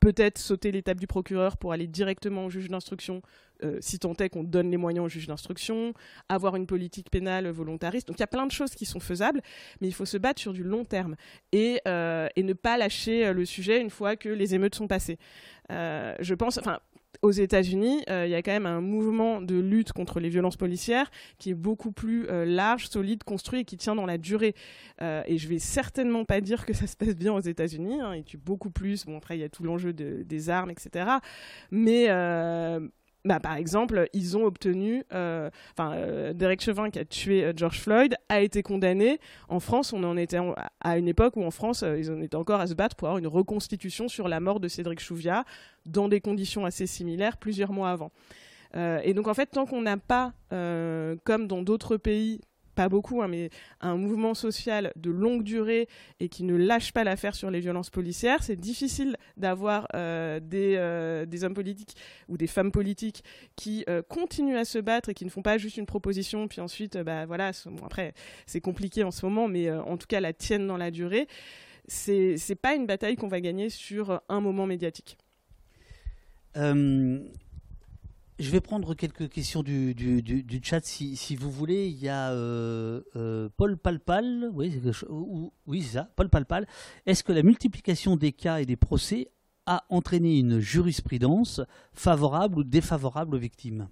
peut-être 0.00 0.38
sauter 0.38 0.72
l'étape 0.72 0.98
du 0.98 1.06
procureur 1.06 1.56
pour 1.56 1.72
aller 1.72 1.86
directement 1.86 2.46
au 2.46 2.50
juge 2.50 2.68
d'instruction, 2.68 3.22
euh, 3.64 3.78
si 3.80 3.98
tant 3.98 4.14
est 4.14 4.28
qu'on 4.28 4.44
donne 4.44 4.70
les 4.70 4.76
moyens 4.76 5.06
au 5.06 5.08
juge 5.08 5.26
d'instruction, 5.26 5.94
avoir 6.28 6.56
une 6.56 6.66
politique 6.66 7.10
pénale 7.10 7.48
volontariste. 7.48 8.08
Donc 8.08 8.18
il 8.18 8.20
y 8.20 8.24
a 8.24 8.28
plein 8.28 8.46
de 8.46 8.52
choses 8.52 8.74
qui 8.74 8.84
sont 8.84 9.00
faisables, 9.00 9.40
mais 9.80 9.88
il 9.88 9.94
faut 9.94 10.04
se 10.04 10.16
battre 10.18 10.40
sur 10.40 10.52
du 10.52 10.62
long 10.62 10.84
terme 10.84 11.16
et, 11.52 11.80
euh, 11.88 12.28
ne 12.36 12.52
pas 12.52 12.76
lâcher 12.76 13.26
euh, 13.26 13.32
le 13.32 13.44
sujet 13.44 13.80
une 13.80 13.90
fois 13.90 14.16
que 14.16 14.28
les 14.28 14.54
émeutes 14.54 14.74
sont 14.74 14.86
passées. 14.86 15.18
je 15.70 16.34
pense, 16.34 16.60
aux 17.22 17.30
États-Unis, 17.30 18.02
euh, 18.08 18.26
il 18.26 18.30
y 18.30 18.34
a 18.34 18.42
quand 18.42 18.52
même 18.52 18.66
un 18.66 18.80
mouvement 18.80 19.40
de 19.40 19.56
lutte 19.56 19.92
contre 19.92 20.20
les 20.20 20.28
violences 20.28 20.56
policières 20.56 21.10
qui 21.38 21.50
est 21.50 21.54
beaucoup 21.54 21.92
plus 21.92 22.26
euh, 22.28 22.44
large, 22.44 22.88
solide, 22.88 23.24
construit 23.24 23.60
et 23.60 23.64
qui 23.64 23.76
tient 23.76 23.94
dans 23.94 24.06
la 24.06 24.18
durée. 24.18 24.54
Euh, 25.02 25.22
et 25.26 25.38
je 25.38 25.48
vais 25.48 25.58
certainement 25.58 26.24
pas 26.24 26.40
dire 26.40 26.66
que 26.66 26.72
ça 26.74 26.86
se 26.86 26.96
passe 26.96 27.16
bien 27.16 27.32
aux 27.32 27.40
États-Unis. 27.40 28.00
Hein, 28.00 28.16
ils 28.16 28.24
tuent 28.24 28.38
beaucoup 28.38 28.70
plus. 28.70 29.04
Bon, 29.04 29.16
après, 29.18 29.36
il 29.36 29.40
y 29.40 29.44
a 29.44 29.48
tout 29.48 29.62
l'enjeu 29.62 29.92
des 29.92 30.50
armes, 30.50 30.70
etc. 30.70 31.10
Mais 31.70 32.08
bah, 33.26 33.40
par 33.40 33.56
exemple, 33.56 34.08
ils 34.12 34.36
ont 34.36 34.44
obtenu, 34.44 35.02
euh, 35.12 35.50
enfin, 35.72 35.94
euh, 35.94 36.32
Derek 36.32 36.60
Chauvin 36.62 36.90
qui 36.90 37.00
a 37.00 37.04
tué 37.04 37.44
euh, 37.44 37.52
George 37.56 37.80
Floyd 37.80 38.14
a 38.28 38.40
été 38.40 38.62
condamné. 38.62 39.18
En 39.48 39.58
France, 39.58 39.92
on 39.92 40.04
en 40.04 40.16
était 40.16 40.38
à 40.80 40.96
une 40.96 41.08
époque 41.08 41.36
où 41.36 41.42
en 41.42 41.50
France, 41.50 41.82
ils 41.82 42.10
en 42.10 42.20
étaient 42.20 42.36
encore 42.36 42.60
à 42.60 42.68
se 42.68 42.74
battre 42.74 42.94
pour 42.94 43.08
avoir 43.08 43.18
une 43.18 43.26
reconstitution 43.26 44.06
sur 44.06 44.28
la 44.28 44.38
mort 44.38 44.60
de 44.60 44.68
Cédric 44.68 45.00
Chouviat 45.00 45.44
dans 45.86 46.08
des 46.08 46.20
conditions 46.20 46.64
assez 46.64 46.86
similaires 46.86 47.36
plusieurs 47.36 47.72
mois 47.72 47.90
avant. 47.90 48.12
et 48.74 49.14
donc 49.14 49.28
en 49.28 49.34
fait, 49.34 49.46
tant 49.46 49.66
qu'on 49.66 49.82
n'a 49.82 49.96
pas, 49.96 50.32
comme 51.24 51.46
dans 51.46 51.62
d'autres 51.62 51.96
pays, 51.96 52.40
pas 52.76 52.88
beaucoup, 52.88 53.22
hein, 53.22 53.28
mais 53.28 53.50
un 53.80 53.96
mouvement 53.96 54.34
social 54.34 54.92
de 54.94 55.10
longue 55.10 55.42
durée 55.42 55.88
et 56.20 56.28
qui 56.28 56.44
ne 56.44 56.54
lâche 56.54 56.92
pas 56.92 57.02
l'affaire 57.02 57.34
sur 57.34 57.50
les 57.50 57.58
violences 57.58 57.90
policières, 57.90 58.44
c'est 58.44 58.54
difficile 58.54 59.16
d'avoir 59.36 59.88
euh, 59.94 60.38
euh, 60.54 61.26
des, 61.26 61.44
hommes 61.44 61.54
politiques 61.54 61.96
ou 62.28 62.36
des 62.36 62.46
femmes 62.46 62.70
politiques 62.70 63.24
qui 63.56 63.84
euh, 63.88 64.02
continuent 64.02 64.58
à 64.58 64.64
se 64.64 64.78
battre 64.78 65.08
et 65.08 65.14
qui 65.14 65.24
ne 65.24 65.30
font 65.30 65.42
pas 65.42 65.58
juste 65.58 65.78
une 65.78 65.86
proposition, 65.86 66.46
puis 66.46 66.60
ensuite, 66.60 66.98
bah, 66.98 67.26
voilà, 67.26 67.50
après, 67.82 68.12
c'est 68.46 68.60
compliqué 68.60 69.02
en 69.02 69.10
ce 69.10 69.24
moment, 69.24 69.48
mais 69.48 69.70
en 69.70 69.96
tout 69.96 70.06
cas, 70.06 70.20
la 70.20 70.32
tiennent 70.32 70.66
dans 70.66 70.76
la 70.76 70.90
durée. 70.90 71.26
C'est 71.88 72.58
pas 72.60 72.74
une 72.74 72.86
bataille 72.86 73.16
qu'on 73.16 73.28
va 73.28 73.40
gagner 73.40 73.70
sur 73.70 74.20
un 74.28 74.40
moment 74.40 74.66
médiatique. 74.66 75.16
Je 78.38 78.50
vais 78.50 78.60
prendre 78.60 78.94
quelques 78.94 79.30
questions 79.30 79.62
du, 79.62 79.94
du, 79.94 80.60
chat 80.62 80.84
si, 80.84 81.16
si, 81.16 81.36
vous 81.36 81.50
voulez. 81.50 81.86
Il 81.86 81.96
y 81.96 82.10
a 82.10 82.32
euh, 82.32 83.00
euh, 83.16 83.48
Paul 83.56 83.78
Palpal, 83.78 84.50
oui, 84.52 84.78
oui 85.66 85.82
c'est 85.82 85.94
ça, 85.94 86.10
Paul 86.16 86.28
Palpal. 86.28 86.68
Est-ce 87.06 87.24
que 87.24 87.32
la 87.32 87.42
multiplication 87.42 88.16
des 88.16 88.32
cas 88.32 88.60
et 88.60 88.66
des 88.66 88.76
procès 88.76 89.30
a 89.64 89.84
entraîné 89.88 90.38
une 90.38 90.60
jurisprudence 90.60 91.62
favorable 91.94 92.58
ou 92.58 92.64
défavorable 92.64 93.36
aux 93.36 93.38
victimes? 93.38 93.88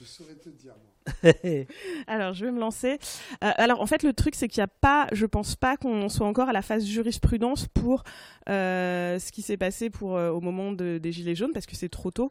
Je 0.00 0.04
saurais 0.04 0.34
te 0.34 0.48
dire. 0.48 0.74
alors, 2.06 2.32
je 2.32 2.44
vais 2.44 2.52
me 2.52 2.60
lancer. 2.60 2.98
Euh, 3.44 3.50
alors, 3.56 3.80
en 3.80 3.86
fait, 3.86 4.02
le 4.02 4.12
truc, 4.12 4.34
c'est 4.34 4.48
qu'il 4.48 4.60
n'y 4.60 4.64
a 4.64 4.68
pas, 4.68 5.06
je 5.12 5.26
pense 5.26 5.56
pas 5.56 5.76
qu'on 5.76 6.08
soit 6.08 6.26
encore 6.26 6.48
à 6.48 6.52
la 6.52 6.62
phase 6.62 6.84
jurisprudence 6.84 7.66
pour 7.66 8.04
euh, 8.48 9.18
ce 9.18 9.32
qui 9.32 9.42
s'est 9.42 9.56
passé 9.56 9.90
pour, 9.90 10.16
euh, 10.16 10.30
au 10.30 10.40
moment 10.40 10.72
des 10.72 11.12
Gilets 11.12 11.34
jaunes, 11.34 11.52
parce 11.52 11.66
que 11.66 11.76
c'est 11.76 11.88
trop 11.88 12.10
tôt. 12.10 12.30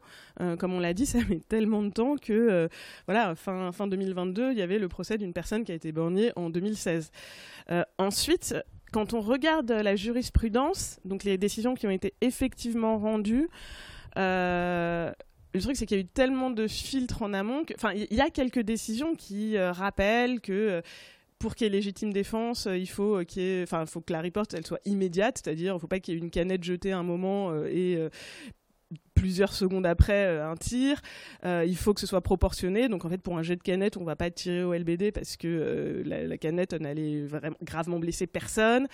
comme 0.58 0.72
on 0.72 0.80
l'a 0.80 0.94
dit, 0.94 1.06
ça 1.06 1.18
met 1.28 1.40
tellement 1.48 1.82
de 1.82 1.90
temps 1.90 2.16
que, 2.16 2.68
voilà, 3.06 3.34
fin, 3.34 3.72
fin 3.72 3.86
2022, 3.86 4.52
il 4.52 4.58
y 4.58 4.62
avait 4.62 4.78
le 4.78 4.88
procès 4.88 5.18
d'une 5.18 5.32
personne 5.32 5.64
qui 5.64 5.72
a 5.72 5.74
été 5.74 5.92
bornée 5.92 6.32
en 6.36 6.50
2016. 6.50 7.10
ensuite, 7.98 8.54
quand 8.92 9.12
on 9.12 9.20
regarde 9.20 9.70
la 9.70 9.96
jurisprudence, 9.96 10.98
donc 11.04 11.24
les 11.24 11.36
décisions 11.36 11.74
qui 11.74 11.86
ont 11.86 11.90
été 11.90 12.14
effectivement 12.20 12.98
rendues, 12.98 13.48
le 15.54 15.60
truc, 15.60 15.76
c'est 15.76 15.86
qu'il 15.86 15.96
y 15.96 16.00
a 16.00 16.04
eu 16.04 16.06
tellement 16.06 16.50
de 16.50 16.66
filtres 16.68 17.22
en 17.22 17.32
amont. 17.32 17.64
Enfin, 17.74 17.92
il 17.94 18.14
y 18.14 18.20
a 18.20 18.30
quelques 18.30 18.60
décisions 18.60 19.14
qui 19.14 19.56
euh, 19.56 19.72
rappellent 19.72 20.40
que 20.40 20.52
euh, 20.52 20.80
pour 21.38 21.54
qu'il 21.54 21.66
y 21.66 21.68
ait 21.68 21.72
légitime 21.72 22.12
défense, 22.12 22.66
euh, 22.66 22.76
il 22.76 22.88
faut 22.88 23.24
qu'il 23.24 23.62
enfin, 23.62 23.86
faut 23.86 24.00
que 24.00 24.12
la 24.12 24.20
riposte 24.20 24.54
elle 24.54 24.66
soit 24.66 24.80
immédiate, 24.84 25.40
c'est-à-dire, 25.42 25.72
il 25.72 25.76
ne 25.76 25.80
faut 25.80 25.86
pas 25.86 26.00
qu'il 26.00 26.14
y 26.14 26.16
ait 26.16 26.20
une 26.20 26.30
canette 26.30 26.64
jetée 26.64 26.92
à 26.92 26.98
un 26.98 27.02
moment 27.02 27.54
et 27.64 27.98
plusieurs 29.18 29.52
secondes 29.52 29.86
après 29.86 30.26
euh, 30.26 30.50
un 30.50 30.56
tir. 30.56 31.00
Euh, 31.44 31.64
il 31.66 31.76
faut 31.76 31.92
que 31.94 32.00
ce 32.00 32.06
soit 32.06 32.20
proportionné. 32.20 32.88
Donc 32.88 33.04
en 33.04 33.08
fait, 33.08 33.18
pour 33.18 33.36
un 33.36 33.42
jet 33.42 33.56
de 33.56 33.62
canette, 33.62 33.96
on 33.96 34.04
va 34.04 34.16
pas 34.16 34.30
tirer 34.30 34.62
au 34.62 34.72
LBD 34.72 35.12
parce 35.12 35.36
que 35.36 35.48
euh, 35.48 36.26
la, 36.26 36.38
canette 36.38 36.72
n'allait 36.74 37.22
vraiment 37.22 37.56
gravement 37.62 37.98
blesser 37.98 38.26
personne. 38.26 38.86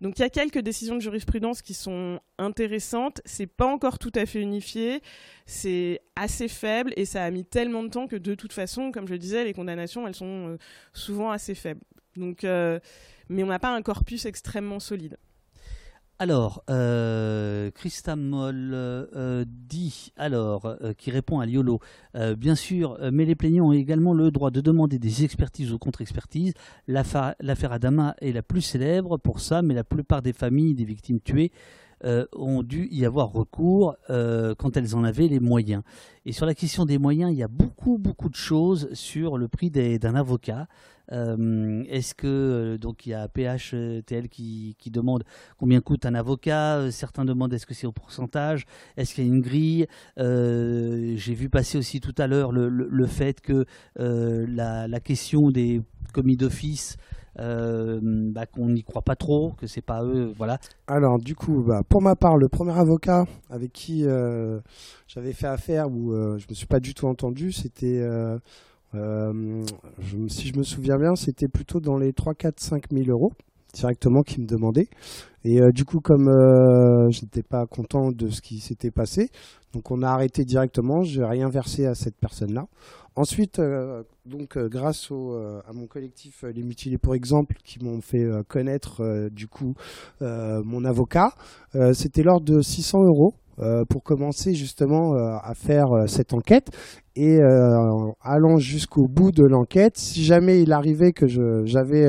Donc 0.00 0.18
il 0.18 0.22
y 0.22 0.24
a 0.24 0.28
quelques 0.28 0.58
décisions 0.58 0.96
de 0.96 1.00
jurisprudence 1.00 1.62
qui 1.62 1.74
sont 1.74 2.20
intéressantes. 2.38 3.20
C'est 3.24 3.46
pas 3.46 3.66
encore 3.66 3.98
tout 3.98 4.12
à 4.14 4.26
fait 4.26 4.40
unifié. 4.40 5.00
C'est 5.46 6.00
assez 6.16 6.48
faible 6.48 6.92
et 6.96 7.04
ça 7.04 7.24
a 7.24 7.30
mis 7.30 7.44
tellement 7.44 7.82
de 7.82 7.88
temps 7.88 8.06
que 8.06 8.16
de 8.16 8.34
toute 8.34 8.52
façon, 8.52 8.92
comme 8.92 9.06
je 9.06 9.12
le 9.12 9.18
disais, 9.18 9.44
les 9.44 9.54
condamnations 9.54 10.06
elles 10.06 10.14
sont 10.14 10.58
souvent 10.92 11.30
assez 11.30 11.54
faibles. 11.54 11.80
Donc, 12.16 12.42
mais 12.42 13.42
on 13.42 13.46
n'a 13.46 13.58
pas 13.58 13.74
un 13.74 13.82
corpus 13.82 14.26
extrêmement 14.26 14.80
solide. 14.80 15.16
Alors, 16.22 16.62
euh, 16.70 17.72
Christa 17.72 18.14
Moll 18.14 18.70
euh, 18.74 19.44
dit, 19.44 20.12
alors, 20.16 20.66
euh, 20.66 20.92
qui 20.92 21.10
répond 21.10 21.40
à 21.40 21.46
Liolo, 21.46 21.80
bien 22.36 22.54
sûr, 22.54 22.96
mais 23.10 23.24
les 23.24 23.34
plaignants 23.34 23.70
ont 23.70 23.72
également 23.72 24.14
le 24.14 24.30
droit 24.30 24.52
de 24.52 24.60
demander 24.60 25.00
des 25.00 25.24
expertises 25.24 25.72
ou 25.72 25.80
contre-expertises. 25.80 26.54
L'affaire 26.86 27.72
Adama 27.72 28.14
est 28.20 28.30
la 28.30 28.42
plus 28.42 28.60
célèbre 28.60 29.16
pour 29.16 29.40
ça, 29.40 29.62
mais 29.62 29.74
la 29.74 29.82
plupart 29.82 30.22
des 30.22 30.32
familles 30.32 30.76
des 30.76 30.84
victimes 30.84 31.18
tuées 31.18 31.50
ont 32.36 32.62
dû 32.62 32.86
y 32.92 33.04
avoir 33.04 33.32
recours 33.32 33.96
quand 34.08 34.76
elles 34.76 34.94
en 34.94 35.02
avaient 35.02 35.26
les 35.26 35.40
moyens. 35.40 35.82
Et 36.24 36.30
sur 36.30 36.46
la 36.46 36.54
question 36.54 36.84
des 36.84 36.98
moyens, 36.98 37.32
il 37.32 37.38
y 37.38 37.42
a 37.42 37.48
beaucoup, 37.48 37.98
beaucoup 37.98 38.28
de 38.28 38.36
choses 38.36 38.92
sur 38.92 39.38
le 39.38 39.48
prix 39.48 39.70
d'un 39.70 40.14
avocat. 40.14 40.68
Euh, 41.12 41.84
est-ce 41.88 42.14
que 42.14 42.26
euh, 42.26 42.78
donc 42.78 43.06
il 43.06 43.10
y 43.10 43.14
a 43.14 43.28
PHTL 43.28 44.28
qui, 44.30 44.76
qui 44.78 44.90
demande 44.90 45.24
combien 45.58 45.80
coûte 45.80 46.06
un 46.06 46.14
avocat 46.14 46.78
euh, 46.78 46.90
Certains 46.90 47.24
demandent 47.24 47.52
est-ce 47.52 47.66
que 47.66 47.74
c'est 47.74 47.86
au 47.86 47.92
pourcentage 47.92 48.64
Est-ce 48.96 49.14
qu'il 49.14 49.24
y 49.24 49.26
a 49.26 49.30
une 49.30 49.42
grille 49.42 49.86
J'ai 50.16 51.34
vu 51.34 51.50
passer 51.50 51.76
aussi 51.76 52.00
tout 52.00 52.14
à 52.16 52.26
l'heure 52.26 52.52
le, 52.52 52.68
le, 52.68 53.06
fait 53.06 53.40
que 53.40 53.66
la, 53.96 54.88
la, 54.88 55.00
question 55.00 55.50
des 55.50 55.82
commis 56.14 56.36
d'office 56.36 56.96
bah, 57.36 58.46
qu'on 58.46 58.68
n'y 58.70 58.82
croit 58.82 59.02
pas 59.02 59.16
trop, 59.16 59.52
que 59.58 59.66
c'est 59.66 59.82
pas 59.82 60.04
eux, 60.04 60.32
voilà. 60.36 60.58
Alors 60.86 61.18
du 61.18 61.34
coup, 61.34 61.62
bah, 61.62 61.82
pour 61.88 62.02
ma 62.02 62.14
part, 62.16 62.36
le 62.36 62.48
premier 62.48 62.78
avocat 62.78 63.24
avec 63.50 63.72
qui 63.72 64.04
j'avais 65.08 65.32
fait 65.32 65.46
affaire 65.46 65.90
où 65.90 66.12
je 66.38 66.46
me 66.48 66.54
suis 66.54 66.66
pas 66.66 66.80
du 66.80 66.94
tout 66.94 67.06
entendu, 67.06 67.52
c'était 67.52 68.02
euh, 68.94 69.64
si 70.28 70.48
je 70.48 70.58
me 70.58 70.62
souviens 70.62 70.98
bien, 70.98 71.14
c'était 71.14 71.48
plutôt 71.48 71.80
dans 71.80 71.96
les 71.96 72.12
3, 72.12 72.34
4, 72.34 72.60
5 72.60 72.84
000 72.90 73.10
euros 73.10 73.32
directement 73.72 74.20
qui 74.22 74.38
me 74.40 74.46
demandait. 74.46 74.88
Et 75.44 75.60
euh, 75.60 75.70
du 75.72 75.84
coup, 75.84 76.00
comme 76.00 76.28
euh, 76.28 77.10
je 77.10 77.22
n'étais 77.22 77.42
pas 77.42 77.64
content 77.66 78.12
de 78.12 78.28
ce 78.28 78.42
qui 78.42 78.60
s'était 78.60 78.90
passé, 78.90 79.30
donc 79.72 79.90
on 79.90 80.02
a 80.02 80.08
arrêté 80.08 80.44
directement. 80.44 81.02
Je 81.02 81.20
n'ai 81.20 81.26
rien 81.26 81.48
versé 81.48 81.86
à 81.86 81.94
cette 81.94 82.16
personne-là. 82.16 82.66
Ensuite, 83.14 83.60
donc 84.24 84.56
grâce 84.56 85.10
au, 85.10 85.34
à 85.34 85.72
mon 85.74 85.86
collectif 85.86 86.44
Les 86.44 86.62
Mutilés 86.62 86.96
pour 86.96 87.14
exemple, 87.14 87.56
qui 87.62 87.78
m'ont 87.84 88.00
fait 88.00 88.24
connaître 88.48 89.28
du 89.30 89.48
coup 89.48 89.74
mon 90.22 90.82
avocat, 90.86 91.34
c'était 91.92 92.22
l'ordre 92.22 92.46
de 92.46 92.62
600 92.62 93.04
euros. 93.04 93.34
Pour 93.88 94.02
commencer 94.02 94.54
justement 94.54 95.14
à 95.14 95.52
faire 95.54 96.04
cette 96.06 96.32
enquête. 96.32 96.68
Et 97.14 97.38
euh, 97.40 98.10
allant 98.22 98.56
jusqu'au 98.56 99.06
bout 99.06 99.32
de 99.32 99.44
l'enquête, 99.44 99.98
si 99.98 100.24
jamais 100.24 100.62
il 100.62 100.72
arrivait 100.72 101.12
que 101.12 101.26
j'avais 101.66 102.08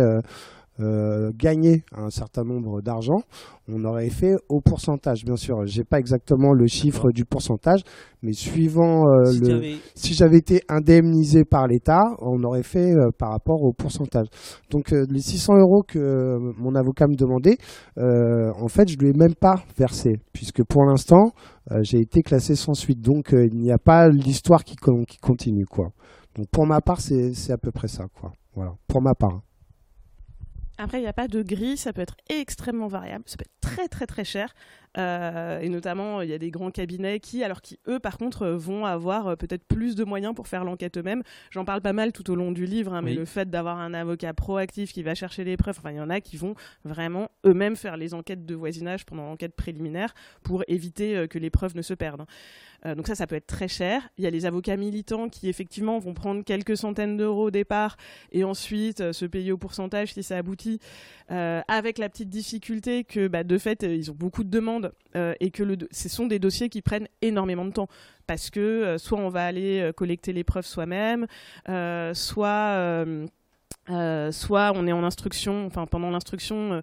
euh, 0.80 0.84
euh, 0.84 1.32
gagné 1.36 1.84
un 1.96 2.10
certain 2.10 2.44
nombre 2.44 2.82
d'argent, 2.82 3.22
on 3.68 3.84
aurait 3.86 4.10
fait 4.10 4.34
au 4.50 4.62
pourcentage. 4.62 5.24
Bien 5.24 5.36
sûr, 5.36 5.66
j'ai 5.66 5.84
pas 5.84 6.00
exactement 6.00 6.54
le 6.54 6.68
chiffre 6.68 7.12
du 7.12 7.26
pourcentage, 7.26 7.82
mais 8.22 8.34
suivant 8.34 9.04
si 9.26 9.40
le, 9.40 9.62
si 9.96 10.14
j'avais 10.14 10.38
été 10.38 10.62
indemnisé 10.70 11.44
par 11.46 11.68
l'État, 11.68 12.02
on 12.20 12.44
aurait 12.44 12.64
fait 12.64 12.94
par 13.18 13.32
rapport 13.32 13.62
au 13.64 13.74
pourcentage. 13.74 14.28
Donc 14.70 14.92
les 14.92 15.22
600 15.22 15.58
euros 15.58 15.84
que 15.88 16.38
mon 16.58 16.76
avocat 16.76 17.08
me 17.08 17.16
demandait, 17.16 17.58
en 17.98 18.68
fait, 18.68 18.90
je 18.90 18.98
lui 18.98 19.10
ai 19.10 19.14
même 19.14 19.36
pas 19.36 19.64
versé, 19.78 20.20
puisque 20.34 20.64
pour 20.64 20.84
l'instant, 20.86 21.32
euh, 21.72 21.80
j'ai 21.82 22.00
été 22.00 22.22
classé 22.22 22.56
sans 22.56 22.74
suite. 22.74 23.02
Donc 23.02 23.34
euh, 23.34 23.46
il 23.46 23.58
n'y 23.58 23.72
a 23.72 23.78
pas 23.78 24.10
l'histoire 24.10 24.64
qui, 24.64 24.76
continue. 24.76 25.66
Quoi. 25.66 25.90
Donc 26.36 26.48
pour 26.52 26.66
ma 26.66 26.82
part, 26.82 27.00
c'est 27.00 27.52
à 27.52 27.58
peu 27.58 27.72
près 27.72 27.88
ça. 27.88 28.06
Quoi. 28.20 28.32
Voilà, 28.56 28.74
pour 28.88 29.02
ma 29.02 29.14
part. 29.14 29.42
Après, 30.78 30.98
il 31.00 31.02
n'y 31.02 31.08
a 31.08 31.14
pas 31.14 31.28
de 31.28 31.42
grille, 31.44 31.78
ça 31.78 31.94
peut 31.94 32.02
être 32.02 32.16
extrêmement 32.30 32.88
variable, 32.88 33.24
ça 33.28 33.38
peut 33.38 33.46
être 33.46 33.62
très 33.62 33.88
très 33.88 34.08
très 34.08 34.24
cher. 34.24 34.54
Euh, 34.98 35.60
et 35.60 35.70
notamment, 35.70 36.22
il 36.22 36.30
y 36.30 36.34
a 36.34 36.38
des 36.38 36.52
grands 36.52 36.72
cabinets 36.72 37.20
qui, 37.20 37.44
alors 37.44 37.62
qui 37.62 37.80
eux, 37.88 38.00
par 38.00 38.18
contre, 38.18 38.48
vont 38.48 38.86
avoir 38.86 39.28
euh, 39.28 39.36
peut-être 39.36 39.66
plus 39.66 39.96
de 39.96 40.04
moyens 40.04 40.36
pour 40.36 40.48
faire 40.48 40.64
l'enquête 40.64 40.98
eux-mêmes. 40.98 41.24
J'en 41.52 41.66
parle 41.66 41.82
pas 41.82 41.94
mal 41.94 42.12
tout 42.12 42.30
au 42.32 42.36
long 42.36 42.52
du 42.52 42.66
livre, 42.66 42.94
hein, 42.94 43.02
mais 43.02 43.14
le 43.14 43.26
fait 43.26 43.50
d'avoir 43.50 43.80
un 43.80 43.94
avocat 43.94 44.34
proactif 44.34 44.94
qui 44.94 45.04
va 45.04 45.16
chercher 45.16 45.44
les 45.44 45.58
preuves, 45.58 45.76
enfin, 45.80 45.92
il 45.92 45.98
y 45.98 46.02
en 46.02 46.10
a 46.10 46.22
qui 46.22 46.38
vont 46.38 46.56
vraiment 46.84 47.30
eux-mêmes 47.46 47.76
faire 47.76 47.98
les 47.98 48.14
enquêtes 48.14 48.46
de 48.46 48.56
voisinage 48.56 49.06
pendant 49.06 49.26
l'enquête 49.26 49.56
préliminaire 49.56 50.14
pour 50.44 50.64
éviter 50.68 51.16
euh, 51.16 51.28
que 51.28 51.40
les 51.40 51.50
preuves 51.50 51.76
ne 51.76 51.82
se 51.82 51.94
perdent. 51.94 52.26
donc 52.86 53.08
ça, 53.08 53.16
ça 53.16 53.28
peut 53.28 53.36
être 53.36 53.48
très 53.48 53.68
cher. 53.68 54.10
Il 54.18 54.24
y 54.24 54.28
a 54.28 54.30
les 54.30 54.46
avocats 54.46 54.78
militants 54.78 55.30
qui, 55.30 55.48
effectivement, 55.48 56.00
vont 56.00 56.14
prendre 56.14 56.44
quelques 56.44 56.78
centaines 56.78 57.18
d'euros 57.18 57.48
au 57.48 57.52
départ 57.52 57.98
et 58.32 58.44
ensuite 58.44 59.12
se 59.12 59.26
payer 59.26 59.52
au 59.52 59.58
pourcentage 59.58 60.14
si 60.14 60.22
ça 60.22 60.38
aboutit, 60.38 60.80
avec 61.30 61.98
la 61.98 62.10
petite 62.10 62.30
difficulté 62.30 63.06
que, 63.06 63.28
bah, 63.28 63.44
de 63.44 63.58
fait, 63.58 63.84
ils 63.84 64.12
ont 64.12 64.16
beaucoup 64.16 64.44
de 64.44 64.50
demandes 64.50 64.83
euh, 65.16 65.34
et 65.40 65.52
que 65.52 65.64
ce 65.92 66.10
sont 66.10 66.28
des 66.28 66.40
dossiers 66.40 66.70
qui 66.70 66.82
prennent 66.82 67.08
énormément 67.22 67.66
de 67.66 67.72
temps 67.72 67.88
parce 68.28 68.50
que 68.50 68.60
euh, 68.60 68.98
soit 68.98 69.20
on 69.20 69.30
va 69.30 69.46
aller 69.46 69.80
euh, 69.80 69.92
collecter 69.92 70.34
les 70.34 70.44
preuves 70.44 70.66
soi-même, 70.66 71.28
soit 72.14 73.06
soit 74.32 74.72
on 74.76 74.88
est 74.88 74.92
en 74.92 75.04
instruction, 75.04 75.66
enfin 75.66 75.86
pendant 75.86 76.10
l'instruction, 76.10 76.82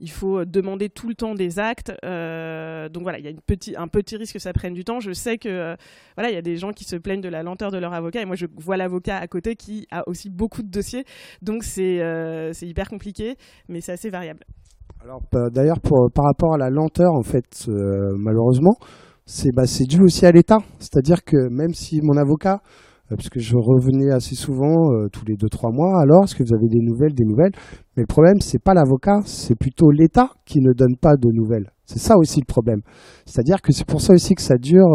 il 0.00 0.10
faut 0.10 0.44
demander 0.44 0.88
tout 0.88 1.08
le 1.08 1.14
temps 1.14 1.34
des 1.34 1.58
actes. 1.58 1.90
donc 1.90 3.02
voilà, 3.02 3.18
il 3.18 3.26
y 3.26 3.28
a 3.28 3.80
un 3.80 3.88
petit 3.88 4.16
risque 4.16 4.34
que 4.34 4.38
ça 4.38 4.52
prenne 4.52 4.72
du 4.72 4.84
temps. 4.84 5.00
Je 5.00 5.12
sais 5.12 5.36
que 5.36 5.76
voilà, 6.16 6.30
il 6.30 6.34
y 6.34 6.38
a 6.38 6.42
des 6.42 6.56
gens 6.56 6.72
qui 6.72 6.84
se 6.84 6.96
plaignent 6.96 7.20
de 7.20 7.28
la 7.28 7.42
lenteur 7.42 7.70
de 7.70 7.78
leur 7.78 7.92
avocat, 7.92 8.22
et 8.22 8.24
moi 8.24 8.36
je 8.36 8.46
vois 8.56 8.76
l'avocat 8.76 9.18
à 9.18 9.26
côté 9.26 9.56
qui 9.56 9.86
a 9.90 10.08
aussi 10.08 10.30
beaucoup 10.30 10.62
de 10.62 10.68
dossiers, 10.68 11.04
donc 11.42 11.64
c'est 11.64 12.52
hyper 12.62 12.88
compliqué, 12.88 13.36
mais 13.68 13.80
c'est 13.80 13.92
assez 13.92 14.08
variable. 14.08 14.44
Alors 15.04 15.22
bah, 15.32 15.48
d'ailleurs 15.52 15.78
par 15.80 16.24
rapport 16.24 16.54
à 16.54 16.58
la 16.58 16.70
lenteur 16.70 17.12
en 17.14 17.22
fait 17.22 17.66
euh, 17.68 18.16
malheureusement 18.18 18.74
c'est 19.26 19.50
bah, 19.54 19.66
c'est 19.66 19.84
dû 19.84 20.02
aussi 20.02 20.26
à 20.26 20.32
l'État. 20.32 20.58
C'est-à-dire 20.80 21.22
que 21.24 21.36
même 21.50 21.72
si 21.72 22.00
mon 22.02 22.16
avocat 22.16 22.60
euh, 23.12 23.16
parce 23.16 23.28
que 23.28 23.38
je 23.38 23.54
revenais 23.54 24.10
assez 24.10 24.34
souvent 24.34 24.92
euh, 24.92 25.06
tous 25.12 25.24
les 25.24 25.36
deux 25.36 25.48
trois 25.48 25.70
mois 25.70 26.00
alors 26.00 26.24
est-ce 26.24 26.34
que 26.34 26.42
vous 26.42 26.54
avez 26.54 26.66
des 26.68 26.80
nouvelles 26.80 27.14
des 27.14 27.24
nouvelles? 27.24 27.52
Mais 27.96 28.02
le 28.02 28.06
problème 28.06 28.40
c'est 28.40 28.62
pas 28.62 28.74
l'avocat 28.74 29.20
c'est 29.24 29.54
plutôt 29.54 29.90
l'État 29.92 30.30
qui 30.44 30.58
ne 30.60 30.72
donne 30.72 30.96
pas 31.00 31.14
de 31.16 31.28
nouvelles. 31.32 31.70
C'est 31.86 32.00
ça 32.00 32.16
aussi 32.18 32.40
le 32.40 32.46
problème. 32.46 32.80
C'est-à-dire 33.24 33.62
que 33.62 33.72
c'est 33.72 33.86
pour 33.86 34.00
ça 34.00 34.12
aussi 34.12 34.34
que 34.34 34.42
ça 34.42 34.56
dure 34.56 34.88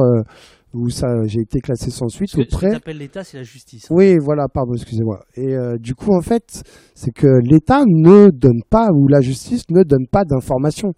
où 0.74 0.90
ça, 0.90 1.08
j'ai 1.26 1.42
été 1.42 1.60
classé 1.60 1.92
sans 1.92 2.08
suite 2.10 2.36
auprès. 2.38 2.74
Ce 2.74 2.80
que 2.80 2.92
l'État, 2.92 3.24
c'est 3.24 3.38
la 3.38 3.44
justice. 3.44 3.86
Hein. 3.86 3.96
Oui, 3.96 4.18
voilà, 4.20 4.48
pardon, 4.48 4.74
excusez-moi. 4.74 5.20
Et 5.36 5.56
euh, 5.56 5.78
du 5.78 5.94
coup, 5.94 6.16
en 6.16 6.22
fait, 6.22 6.64
c'est 6.96 7.12
que 7.12 7.28
l'État 7.44 7.84
ne 7.86 8.30
donne 8.32 8.62
pas, 8.70 8.88
ou 8.92 9.08
la 9.08 9.22
justice 9.22 9.64
ne 9.70 9.84
donne 9.84 10.08
pas 10.12 10.24
d'informations. 10.26 10.94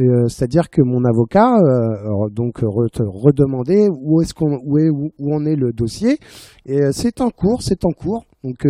Euh, 0.00 0.26
c'est-à-dire 0.26 0.70
que 0.70 0.82
mon 0.82 1.04
avocat, 1.04 1.54
euh, 1.54 2.28
donc 2.30 2.58
redemander 2.58 3.88
où 3.90 4.20
est-ce 4.20 4.34
qu'on, 4.34 4.58
où 4.64 4.78
est, 4.78 4.90
où, 4.90 5.34
en 5.34 5.46
est 5.46 5.54
le 5.54 5.72
dossier, 5.72 6.18
et 6.66 6.80
c'est 6.90 7.20
en 7.20 7.30
cours, 7.30 7.62
c'est 7.62 7.84
en 7.84 7.92
cours. 7.92 8.24
Donc 8.42 8.66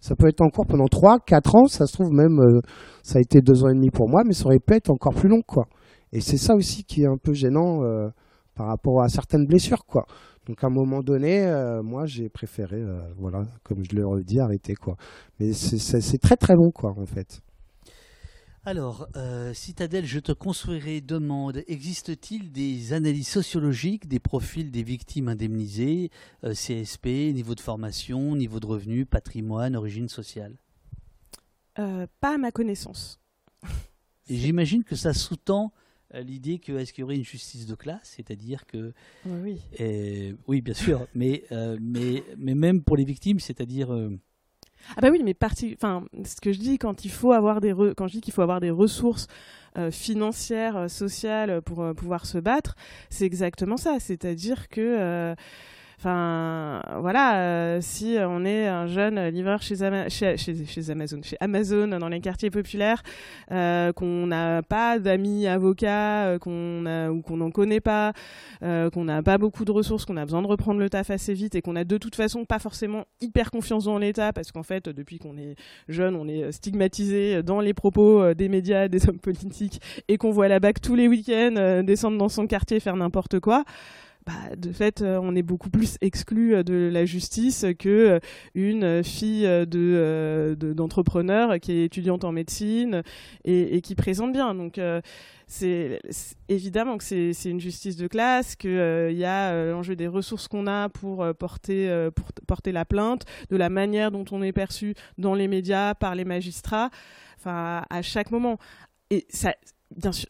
ça 0.00 0.16
peut 0.16 0.26
être 0.28 0.40
en 0.40 0.48
cours 0.48 0.66
pendant 0.66 0.86
3, 0.86 1.18
4 1.26 1.54
ans, 1.56 1.66
ça 1.66 1.86
se 1.86 1.92
trouve 1.92 2.10
même, 2.10 2.40
ça 3.02 3.18
a 3.18 3.20
été 3.20 3.40
deux 3.42 3.62
ans 3.62 3.68
et 3.68 3.74
demi 3.74 3.90
pour 3.90 4.08
moi, 4.08 4.22
mais 4.26 4.32
ça 4.32 4.46
aurait 4.46 4.58
pu 4.58 4.74
être 4.74 4.90
encore 4.90 5.14
plus 5.14 5.28
long, 5.28 5.42
quoi. 5.46 5.66
Et 6.12 6.20
c'est 6.20 6.38
ça 6.38 6.54
aussi 6.54 6.84
qui 6.84 7.02
est 7.02 7.06
un 7.06 7.18
peu 7.22 7.34
gênant 7.34 7.82
par 8.54 8.66
rapport 8.66 9.02
à 9.02 9.08
certaines 9.08 9.46
blessures, 9.46 9.84
quoi. 9.84 10.06
Donc 10.46 10.62
à 10.64 10.66
un 10.66 10.70
moment 10.70 11.02
donné, 11.02 11.44
euh, 11.44 11.82
moi 11.82 12.06
j'ai 12.06 12.28
préféré, 12.28 12.76
euh, 12.76 13.00
voilà, 13.16 13.46
comme 13.62 13.84
je 13.84 13.94
l'ai 13.94 14.24
dit, 14.24 14.40
arrêter, 14.40 14.74
quoi. 14.74 14.96
Mais 15.38 15.52
c'est 15.52 16.18
très 16.18 16.36
très 16.36 16.54
long, 16.54 16.70
quoi, 16.70 16.94
en 16.98 17.06
fait. 17.06 17.40
Alors, 18.64 19.08
euh, 19.16 19.52
Citadelle, 19.54 20.06
je 20.06 20.20
te 20.20 20.30
construirai 20.30 21.00
demande, 21.00 21.64
existe-t-il 21.66 22.52
des 22.52 22.92
analyses 22.92 23.28
sociologiques 23.28 24.06
des 24.06 24.20
profils 24.20 24.70
des 24.70 24.84
victimes 24.84 25.28
indemnisées, 25.28 26.10
CSP, 26.42 27.32
niveau 27.32 27.56
de 27.56 27.60
formation, 27.60 28.36
niveau 28.36 28.60
de 28.60 28.66
revenu, 28.66 29.04
patrimoine, 29.04 29.74
origine 29.74 30.08
sociale? 30.08 30.54
Pas 31.74 32.34
à 32.34 32.38
ma 32.38 32.52
connaissance. 32.52 33.18
J'imagine 34.28 34.84
que 34.84 34.94
ça 34.94 35.12
sous-tend 35.12 35.72
l'idée 36.20 36.58
que 36.58 36.72
est-ce 36.72 36.92
qu'il 36.92 37.02
y 37.02 37.04
aurait 37.04 37.16
une 37.16 37.24
justice 37.24 37.66
de 37.66 37.74
classe, 37.74 38.14
c'est-à-dire 38.16 38.66
que 38.66 38.92
oui, 39.26 39.60
oui. 40.46 40.60
bien 40.60 40.74
sûr, 40.74 41.06
mais 41.14 41.44
euh, 41.52 41.76
mais 41.80 42.22
mais 42.36 42.54
même 42.54 42.82
pour 42.82 42.96
les 42.96 43.04
victimes, 43.04 43.40
c'est-à-dire 43.40 43.92
euh, 43.92 44.18
ah 44.96 45.00
bah 45.00 45.08
oui, 45.10 45.22
mais 45.24 45.34
parti, 45.34 45.72
enfin 45.74 46.04
ce 46.24 46.40
que 46.40 46.52
je 46.52 46.58
dis 46.58 46.78
quand 46.78 47.04
il 47.04 47.10
faut 47.10 47.32
avoir 47.32 47.60
des 47.60 47.74
quand 47.96 48.08
je 48.08 48.14
dis 48.14 48.20
qu'il 48.20 48.32
faut 48.32 48.42
avoir 48.42 48.60
des 48.60 48.70
ressources 48.70 49.26
euh, 49.78 49.90
financières, 49.90 50.90
sociales 50.90 51.62
pour 51.62 51.94
pouvoir 51.94 52.26
se 52.26 52.38
battre, 52.38 52.74
c'est 53.10 53.24
exactement 53.24 53.76
ça, 53.76 53.98
c'est-à-dire 54.00 54.68
que 54.68 55.34
Enfin, 56.02 56.82
voilà, 56.98 57.36
euh, 57.36 57.78
si 57.80 58.16
on 58.18 58.44
est 58.44 58.66
un 58.66 58.88
jeune 58.88 59.28
livreur 59.28 59.62
chez, 59.62 59.76
chez, 60.08 60.90
Amazon, 60.90 61.20
chez 61.22 61.36
Amazon 61.38 61.86
dans 61.86 62.08
les 62.08 62.18
quartiers 62.18 62.50
populaires, 62.50 63.04
euh, 63.52 63.92
qu'on 63.92 64.26
n'a 64.26 64.64
pas 64.64 64.98
d'amis 64.98 65.46
avocats, 65.46 66.24
euh, 66.24 66.38
qu'on 66.40 66.86
ou 67.08 67.22
qu'on 67.22 67.36
n'en 67.36 67.52
connaît 67.52 67.78
pas, 67.78 68.14
qu'on 68.60 69.04
n'a 69.04 69.22
pas 69.22 69.38
beaucoup 69.38 69.64
de 69.64 69.70
ressources, 69.70 70.04
qu'on 70.04 70.16
a 70.16 70.24
besoin 70.24 70.42
de 70.42 70.48
reprendre 70.48 70.80
le 70.80 70.90
taf 70.90 71.10
assez 71.10 71.34
vite 71.34 71.54
et 71.54 71.62
qu'on 71.62 71.76
a 71.76 71.84
de 71.84 71.98
toute 71.98 72.16
façon 72.16 72.44
pas 72.46 72.58
forcément 72.58 73.04
hyper 73.20 73.52
confiance 73.52 73.84
dans 73.84 73.98
l'État 73.98 74.32
parce 74.32 74.50
qu'en 74.50 74.64
fait, 74.64 74.88
depuis 74.88 75.20
qu'on 75.20 75.36
est 75.36 75.54
jeune, 75.86 76.16
on 76.16 76.26
est 76.26 76.50
stigmatisé 76.50 77.44
dans 77.44 77.60
les 77.60 77.74
propos 77.74 78.34
des 78.34 78.48
médias, 78.48 78.88
des 78.88 79.08
hommes 79.08 79.20
politiques 79.20 79.80
et 80.08 80.18
qu'on 80.18 80.32
voit 80.32 80.48
la 80.48 80.58
BAC 80.58 80.80
tous 80.80 80.96
les 80.96 81.06
week-ends 81.06 81.84
descendre 81.84 82.18
dans 82.18 82.28
son 82.28 82.48
quartier 82.48 82.80
faire 82.80 82.96
n'importe 82.96 83.38
quoi. 83.38 83.62
Bah, 84.26 84.54
de 84.56 84.70
fait, 84.70 85.02
euh, 85.02 85.18
on 85.20 85.34
est 85.34 85.42
beaucoup 85.42 85.68
plus 85.68 85.96
exclu 86.00 86.54
euh, 86.54 86.62
de 86.62 86.88
la 86.92 87.04
justice 87.04 87.66
que 87.76 87.88
euh, 87.88 88.18
une 88.54 89.02
fille 89.02 89.42
de 89.42 90.56
d'entrepreneur 90.76 91.58
qui 91.58 91.72
est 91.72 91.84
étudiante 91.86 92.22
en 92.22 92.30
médecine 92.30 93.02
et, 93.44 93.80
qui 93.80 93.96
présente 93.96 94.32
bien. 94.32 94.54
Donc 94.54 94.80
c'est 95.46 96.00
évidemment 96.48 96.98
que 96.98 97.04
c'est 97.04 97.50
une 97.50 97.60
justice 97.60 97.96
de 97.96 98.06
classe, 98.06 98.54
qu'il 98.54 98.70
il 98.70 99.16
y 99.16 99.24
a 99.24 99.70
l'enjeu 99.72 99.96
des 99.96 100.06
ressources 100.06 100.46
qu'on 100.48 100.66
a 100.66 100.88
pour 100.88 101.26
porter, 101.34 101.88
la 102.66 102.84
plainte, 102.84 103.24
de 103.50 103.56
la 103.56 103.70
manière 103.70 104.10
dont 104.10 104.24
on 104.30 104.42
est 104.42 104.52
perçu 104.52 104.94
dans 105.18 105.34
les 105.34 105.48
médias, 105.48 105.94
par 105.94 106.14
les 106.14 106.24
magistrats, 106.24 106.90
enfin 107.38 107.84
à 107.90 108.02
chaque 108.02 108.30
moment. 108.30 108.58
Et 109.10 109.26
ça, 109.28 109.54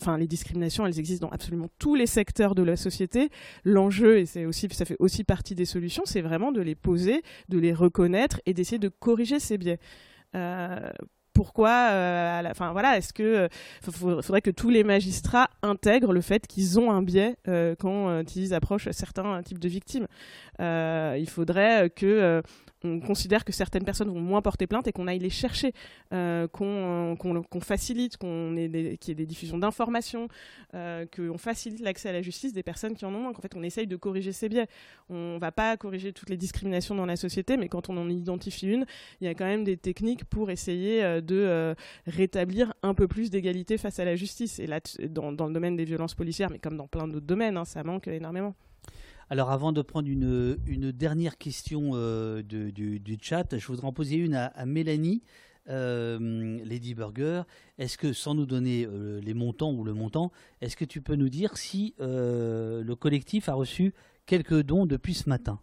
enfin, 0.00 0.18
les 0.18 0.26
discriminations, 0.26 0.86
elles 0.86 0.98
existent 0.98 1.26
dans 1.26 1.32
absolument 1.32 1.68
tous 1.78 1.94
les 1.94 2.06
secteurs 2.06 2.54
de 2.54 2.62
la 2.62 2.76
société. 2.76 3.30
L'enjeu, 3.64 4.18
et 4.18 4.26
c'est 4.26 4.46
aussi, 4.46 4.68
ça 4.72 4.84
fait 4.84 4.96
aussi 4.98 5.24
partie 5.24 5.54
des 5.54 5.64
solutions, 5.64 6.02
c'est 6.06 6.20
vraiment 6.20 6.52
de 6.52 6.60
les 6.60 6.74
poser, 6.74 7.22
de 7.48 7.58
les 7.58 7.72
reconnaître 7.72 8.40
et 8.46 8.54
d'essayer 8.54 8.78
de 8.78 8.88
corriger 8.88 9.38
ces 9.38 9.58
biais. 9.58 9.78
Euh, 10.34 10.90
pourquoi 11.34 11.88
euh, 11.90 12.52
voilà 12.72 12.98
est-ce 12.98 13.14
que 13.14 13.22
euh, 13.22 13.48
faudrait 14.20 14.42
que 14.42 14.50
tous 14.50 14.68
les 14.68 14.84
magistrats 14.84 15.48
intègrent 15.62 16.12
le 16.12 16.20
fait 16.20 16.46
qu'ils 16.46 16.78
ont 16.78 16.90
un 16.90 17.02
biais 17.02 17.36
quand 17.78 18.22
ils 18.36 18.52
approchent 18.52 18.90
certains 18.90 19.42
types 19.42 19.58
de 19.58 19.68
victimes 19.68 20.06
il 20.58 21.28
faudrait 21.28 21.88
que 21.88 22.42
on 22.84 23.00
considère 23.00 23.44
que 23.44 23.52
certaines 23.52 23.84
personnes 23.84 24.08
vont 24.08 24.20
moins 24.20 24.42
porter 24.42 24.66
plainte 24.66 24.86
et 24.88 24.92
qu'on 24.92 25.06
aille 25.06 25.18
les 25.18 25.30
chercher, 25.30 25.72
euh, 26.12 26.48
qu'on 26.48 27.60
facilite, 27.60 28.16
qu'on 28.16 28.56
ait 28.56 28.96
qu'il 28.98 29.12
ait 29.12 29.14
des 29.14 29.26
diffusions 29.26 29.58
d'informations, 29.58 30.28
euh, 30.74 31.06
qu'on 31.14 31.38
facilite 31.38 31.80
l'accès 31.80 32.08
à 32.08 32.12
la 32.12 32.22
justice 32.22 32.52
des 32.52 32.62
personnes 32.62 32.94
qui 32.94 33.04
en 33.04 33.14
ont 33.14 33.20
moins, 33.20 33.32
qu'en 33.32 33.42
fait 33.42 33.54
on 33.56 33.62
essaye 33.62 33.86
de 33.86 33.96
corriger 33.96 34.32
ces 34.32 34.48
biais. 34.48 34.66
On 35.08 35.34
ne 35.34 35.38
va 35.38 35.52
pas 35.52 35.76
corriger 35.76 36.12
toutes 36.12 36.30
les 36.30 36.36
discriminations 36.36 36.94
dans 36.94 37.06
la 37.06 37.16
société, 37.16 37.56
mais 37.56 37.68
quand 37.68 37.88
on 37.88 37.96
en 37.96 38.08
identifie 38.08 38.68
une, 38.68 38.86
il 39.20 39.26
y 39.26 39.28
a 39.28 39.34
quand 39.34 39.44
même 39.44 39.64
des 39.64 39.76
techniques 39.76 40.24
pour 40.24 40.50
essayer 40.50 41.02
euh, 41.02 41.20
de 41.20 41.74
rétablir 42.06 42.74
un 42.82 42.94
peu 42.94 43.06
plus 43.06 43.30
d'égalité 43.30 43.78
face 43.78 43.98
à 43.98 44.04
la 44.04 44.16
justice. 44.16 44.58
Et 44.58 44.66
là, 44.66 44.80
dans, 45.08 45.30
le 45.30 45.52
domaine 45.52 45.76
des 45.76 45.84
violences 45.84 46.14
policières, 46.14 46.50
mais 46.50 46.58
comme 46.58 46.76
dans 46.76 46.88
plein 46.88 47.06
d'autres 47.06 47.26
domaines, 47.26 47.56
hein, 47.56 47.64
ça 47.64 47.84
manque 47.84 48.08
énormément. 48.08 48.54
Alors 49.32 49.50
avant 49.50 49.72
de 49.72 49.80
prendre 49.80 50.08
une, 50.08 50.92
dernière 50.92 51.38
question 51.38 51.92
euh, 51.94 52.42
du, 52.42 53.18
chat, 53.22 53.56
je 53.56 53.66
voudrais 53.66 53.86
en 53.86 53.92
poser 53.94 54.16
une 54.16 54.34
à, 54.34 54.66
Mélanie. 54.66 55.22
Euh, 55.70 56.62
Lady 56.66 56.92
Burger, 56.92 57.44
est-ce 57.78 57.96
que, 57.96 58.12
sans 58.12 58.34
nous 58.34 58.44
donner 58.44 58.84
euh, 58.84 59.22
les 59.22 59.32
montants 59.32 59.72
ou 59.72 59.84
le 59.84 59.94
montant, 59.94 60.32
est-ce 60.60 60.76
que 60.76 60.84
tu 60.84 61.00
peux 61.00 61.14
nous 61.14 61.30
dire 61.30 61.56
si 61.56 61.94
le 61.98 62.92
collectif 62.92 63.48
a 63.48 63.54
reçu 63.54 63.94
quelques 64.26 64.60
dons 64.64 64.84
depuis 64.84 65.14
ce 65.14 65.30
matin? 65.30 65.60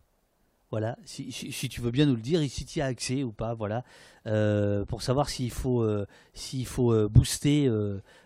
Voilà, 0.72 0.98
si, 1.06 1.30
tu 1.70 1.80
veux 1.80 1.92
bien 1.92 2.08
nous 2.08 2.16
le 2.16 2.22
dire, 2.22 2.42
si 2.50 2.66
tu 2.66 2.80
y 2.80 2.82
as 2.82 2.86
accès 2.86 3.22
ou 3.22 3.32
pas, 3.32 3.54
voilà, 3.54 3.84
pour 4.86 5.04
savoir 5.04 5.30
s'il 5.30 5.52
faut, 5.52 5.88
s'il 6.34 6.66
faut 6.66 7.08
booster 7.08 7.72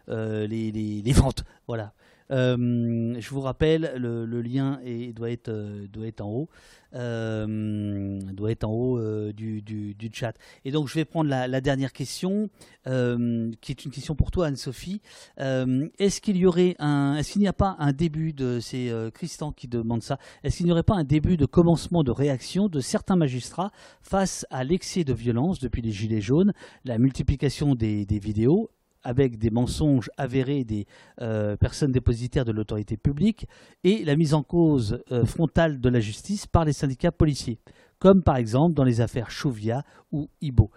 les, 0.08 0.72
les, 0.72 1.12
ventes, 1.12 1.44
voilà. 1.68 1.94
Euh, 2.32 3.16
je 3.20 3.30
vous 3.30 3.42
rappelle, 3.42 3.94
le, 3.98 4.42
lien 4.42 4.80
doit, 5.14 5.32
être, 5.32 5.50
euh, 5.50 5.88
doit 5.88 6.08
être 6.08 6.22
en 6.22 6.30
haut. 6.30 6.50
Euh, 6.96 8.20
doit 8.34 8.52
être 8.52 8.66
en 8.66 8.72
haut 8.72 9.32
du, 9.32 9.64
du, 9.64 10.10
chat. 10.14 10.34
Et 10.64 10.72
donc, 10.72 10.88
je 10.88 10.94
vais 10.94 11.06
prendre 11.06 11.30
la, 11.30 11.62
dernière 11.62 11.92
question, 11.92 12.50
qui 12.86 13.72
est 13.72 13.86
une 13.86 13.92
question 13.92 14.16
pour 14.16 14.30
toi, 14.30 14.48
Anne-Sophie. 14.48 15.02
est-ce 15.38 16.22
qu'il 16.22 16.38
y 16.38 16.46
aurait 16.46 16.76
un, 16.78 17.16
est-ce 17.18 17.32
qu'il 17.32 17.42
n'y 17.42 17.48
a 17.48 17.54
pas 17.54 17.76
un 17.80 17.94
début 17.94 18.32
de, 18.34 18.60
c'est 18.60 18.92
Christian 19.14 19.52
qui 19.52 19.68
demande 19.68 20.04
ça, 20.04 20.20
est-ce 20.44 20.58
qu'il 20.58 20.68
n'y 20.68 20.72
aurait 20.72 20.84
pas 20.84 20.96
un 20.96 21.04
début 21.04 21.36
de 21.36 21.48
commencement 21.48 22.04
de 22.04 22.12
réaction 22.12 22.70
de 22.70 22.80
certains 22.80 23.16
magistrats 23.16 23.72
face 24.04 24.46
à 24.52 24.64
l'excès 24.64 25.04
de 25.04 25.14
violence 25.14 25.60
depuis 25.60 25.82
les 25.82 25.92
Gilets 25.92 26.22
jaunes, 26.22 26.54
la 26.86 27.00
multiplication 27.00 27.74
des, 27.74 28.06
des 28.06 28.20
vidéos 28.20 28.70
avec 29.04 29.38
des 29.38 29.50
mensonges 29.50 30.10
avérés 30.18 30.64
des 30.64 30.86
euh, 31.22 31.56
personnes 31.58 31.92
dépositaires 31.92 32.46
de 32.46 32.52
l'autorité 32.52 32.98
publique 32.98 33.48
et 33.84 34.04
la 34.06 34.16
mise 34.16 34.34
en 34.34 34.44
cause 34.44 35.04
euh, 35.12 35.26
frontale 35.26 35.80
de 35.80 35.90
la 35.90 36.00
justice 36.00 36.48
par 36.48 36.66
les 36.66 36.74
syndicats 36.74 37.12
policiers, 37.12 37.60
comme 38.00 38.24
par 38.24 38.38
exemple 38.38 38.74
dans 38.74 38.84
les 38.84 39.02
affaires 39.02 39.30
Chouvia 39.30 39.84
ou 40.12 40.30
Ibo. 40.42 40.72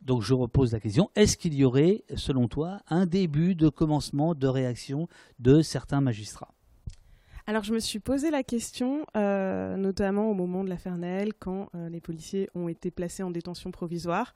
Donc 0.00 0.22
je 0.22 0.34
repose 0.34 0.72
la 0.72 0.80
question, 0.80 1.10
est-ce 1.16 1.36
qu'il 1.36 1.54
y 1.54 1.64
aurait, 1.64 2.04
selon 2.14 2.48
toi, 2.48 2.80
un 2.88 3.06
début 3.06 3.54
de 3.54 3.68
commencement 3.68 4.34
de 4.34 4.46
réaction 4.46 5.08
de 5.38 5.62
certains 5.62 6.00
magistrats? 6.00 6.52
Alors 7.48 7.62
je 7.62 7.72
me 7.72 7.78
suis 7.78 8.00
posé 8.00 8.30
la 8.30 8.42
question, 8.42 9.06
euh, 9.16 9.76
notamment 9.76 10.30
au 10.30 10.34
moment 10.34 10.64
de 10.64 10.68
l'affaire 10.68 10.96
Naël, 10.96 11.32
quand 11.38 11.70
les 11.90 12.00
policiers 12.00 12.48
ont 12.54 12.68
été 12.68 12.90
placés 12.90 13.22
en 13.22 13.30
détention 13.30 13.70
provisoire. 13.70 14.34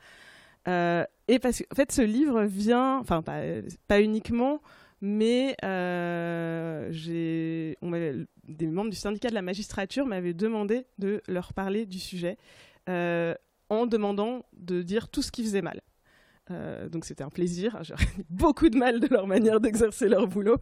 Euh, 0.71 1.05
et 1.29 1.39
parce 1.39 1.59
qu'en 1.59 1.75
fait, 1.75 1.93
ce 1.93 2.03
livre 2.03 2.45
vient, 2.45 2.99
enfin, 2.99 3.23
pas, 3.23 4.01
uniquement, 4.01 4.61
mais 5.01 5.57
euh, 5.65 6.91
des 6.93 8.67
membres 8.67 8.91
du 8.91 8.97
syndicat 8.97 9.31
de 9.31 9.35
la 9.35 9.43
magistrature 9.43 10.07
m'avaient 10.07 10.35
demandé 10.35 10.87
de 10.99 11.23
leur 11.29 11.53
parler 11.53 11.87
du 11.87 11.99
sujet 11.99 12.37
euh, 12.89 13.35
en 13.69 13.87
demandant 13.87 14.45
de 14.53 14.83
dire 14.83 15.09
tout 15.09 15.23
ce 15.23 15.33
qui 15.33 15.43
faisait 15.43 15.63
mal. 15.63 15.81
Euh, 16.51 16.89
donc 16.89 17.05
c'était 17.05 17.25
un 17.25 17.31
plaisir. 17.31 17.79
J'aurais 17.83 18.05
beaucoup 18.29 18.69
de 18.69 18.77
mal 18.77 19.01
de 19.01 19.09
leur 19.09 19.27
manière 19.27 19.61
d'exercer 19.61 20.09
leur 20.09 20.27
boulot, 20.27 20.59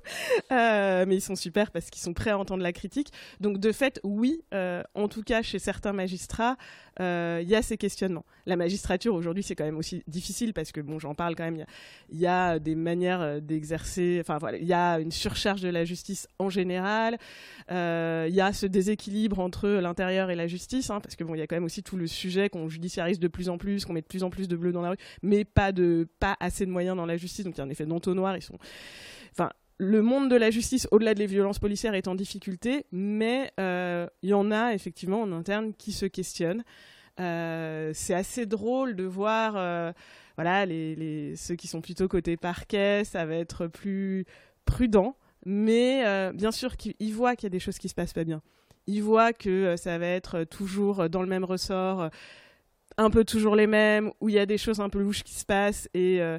euh, 0.52 1.04
mais 1.06 1.16
ils 1.16 1.20
sont 1.20 1.36
super 1.36 1.70
parce 1.70 1.90
qu'ils 1.90 2.02
sont 2.02 2.14
prêts 2.14 2.30
à 2.30 2.38
entendre 2.38 2.62
la 2.62 2.72
critique. 2.72 3.12
Donc 3.40 3.58
de 3.58 3.72
fait, 3.72 4.00
oui, 4.04 4.42
euh, 4.54 4.82
en 4.94 5.08
tout 5.08 5.22
cas 5.22 5.42
chez 5.42 5.58
certains 5.58 5.92
magistrats, 5.92 6.56
il 7.00 7.48
y 7.48 7.54
a 7.54 7.62
ces 7.62 7.76
questionnements. 7.76 8.24
La 8.44 8.56
magistrature 8.56 9.14
aujourd'hui, 9.14 9.44
c'est 9.44 9.54
quand 9.54 9.64
même 9.64 9.76
aussi 9.76 10.02
difficile 10.08 10.52
parce 10.52 10.72
que 10.72 10.80
bon, 10.80 10.98
j'en 10.98 11.14
parle 11.14 11.36
quand 11.36 11.44
même. 11.44 11.64
Il 12.10 12.18
y, 12.18 12.26
a 12.26 12.58
des 12.58 12.74
manières 12.74 13.40
d'exercer. 13.40 14.18
Enfin 14.20 14.38
voilà, 14.38 14.58
il 14.58 14.66
y 14.66 14.72
a 14.72 14.98
une 14.98 15.12
surcharge 15.12 15.60
de 15.60 15.68
la 15.68 15.84
justice 15.84 16.26
en 16.40 16.50
général. 16.50 17.18
Il 17.70 18.34
y 18.34 18.40
a 18.40 18.52
ce 18.52 18.66
déséquilibre 18.66 19.38
entre 19.38 19.68
l'intérieur 19.68 20.30
et 20.30 20.34
la 20.34 20.48
justice, 20.48 20.90
hein, 20.90 20.98
parce 21.00 21.14
que 21.14 21.22
bon, 21.22 21.36
il 21.36 21.38
y 21.38 21.40
a 21.40 21.46
quand 21.46 21.54
même 21.54 21.64
aussi 21.64 21.84
tout 21.84 21.96
le 21.96 22.08
sujet 22.08 22.48
qu'on 22.48 22.68
judiciarise 22.68 23.20
de 23.20 23.28
plus 23.28 23.48
en 23.48 23.58
plus, 23.58 23.84
qu'on 23.84 23.92
met 23.92 24.02
de 24.02 24.06
plus 24.06 24.24
en 24.24 24.30
plus 24.30 24.48
de 24.48 24.56
bleu 24.56 24.72
dans 24.72 24.82
la 24.82 24.90
rue, 24.90 24.96
mais 25.22 25.44
pas 25.44 25.70
de 25.70 25.77
pas 26.18 26.36
assez 26.40 26.66
de 26.66 26.70
moyens 26.70 26.96
dans 26.96 27.06
la 27.06 27.16
justice, 27.16 27.44
donc 27.44 27.56
il 27.56 27.58
y 27.58 27.60
a 27.60 27.64
un 27.64 27.70
effet 27.70 27.86
d'entonnoir. 27.86 28.36
Ils 28.36 28.42
sont, 28.42 28.58
enfin, 29.32 29.50
le 29.78 30.02
monde 30.02 30.28
de 30.28 30.36
la 30.36 30.50
justice, 30.50 30.88
au-delà 30.90 31.14
des 31.14 31.26
violences 31.26 31.60
policières, 31.60 31.94
est 31.94 32.08
en 32.08 32.16
difficulté, 32.16 32.84
mais 32.90 33.52
euh, 33.60 34.08
il 34.22 34.30
y 34.30 34.34
en 34.34 34.50
a 34.50 34.74
effectivement 34.74 35.22
en 35.22 35.32
interne 35.32 35.72
qui 35.72 35.92
se 35.92 36.06
questionnent. 36.06 36.64
Euh, 37.20 37.92
c'est 37.94 38.14
assez 38.14 38.46
drôle 38.46 38.96
de 38.96 39.04
voir, 39.04 39.54
euh, 39.56 39.92
voilà, 40.36 40.66
les, 40.66 41.34
ceux 41.36 41.54
qui 41.54 41.68
sont 41.68 41.80
plutôt 41.80 42.08
côté 42.08 42.36
parquet, 42.36 43.04
ça 43.04 43.24
va 43.24 43.36
être 43.36 43.68
plus 43.68 44.24
prudent, 44.64 45.16
mais 45.46 46.32
bien 46.34 46.50
sûr 46.50 46.76
qu'ils 46.76 47.14
voient 47.14 47.36
qu'il 47.36 47.44
y 47.44 47.46
a 47.46 47.50
des 47.50 47.60
choses 47.60 47.78
qui 47.78 47.88
se 47.88 47.94
passent 47.94 48.12
pas 48.12 48.24
bien. 48.24 48.42
Ils 48.86 49.02
voient 49.02 49.32
que 49.32 49.76
ça 49.76 49.96
va 49.98 50.06
être 50.06 50.44
toujours 50.44 51.08
dans 51.08 51.22
le 51.22 51.28
même 51.28 51.44
ressort 51.44 52.10
un 52.98 53.10
peu 53.10 53.24
toujours 53.24 53.56
les 53.56 53.66
mêmes, 53.66 54.10
où 54.20 54.28
il 54.28 54.34
y 54.34 54.38
a 54.38 54.44
des 54.44 54.58
choses 54.58 54.80
un 54.80 54.90
peu 54.90 54.98
louches 55.00 55.22
qui 55.22 55.34
se 55.34 55.44
passent 55.44 55.88
et, 55.94 56.20
euh, 56.20 56.38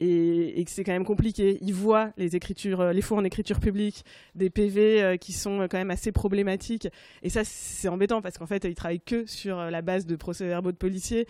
et, 0.00 0.64
que 0.64 0.70
c'est 0.70 0.82
quand 0.82 0.92
même 0.92 1.04
compliqué. 1.04 1.58
Ils 1.60 1.74
voient 1.74 2.10
les 2.16 2.34
écritures, 2.34 2.80
euh, 2.80 2.92
les 2.92 3.12
en 3.12 3.22
écriture 3.22 3.60
publique, 3.60 4.04
des 4.34 4.48
PV 4.48 5.02
euh, 5.02 5.16
qui 5.18 5.32
sont 5.32 5.68
quand 5.70 5.76
même 5.76 5.90
assez 5.90 6.10
problématiques. 6.10 6.88
Et 7.22 7.28
ça, 7.28 7.42
c'est 7.44 7.88
embêtant 7.88 8.22
parce 8.22 8.38
qu'en 8.38 8.46
fait, 8.46 8.64
ils 8.64 8.74
travaillent 8.74 9.00
que 9.00 9.26
sur 9.26 9.56
la 9.56 9.82
base 9.82 10.06
de 10.06 10.16
procès-verbaux 10.16 10.72
de 10.72 10.76
policiers. 10.76 11.28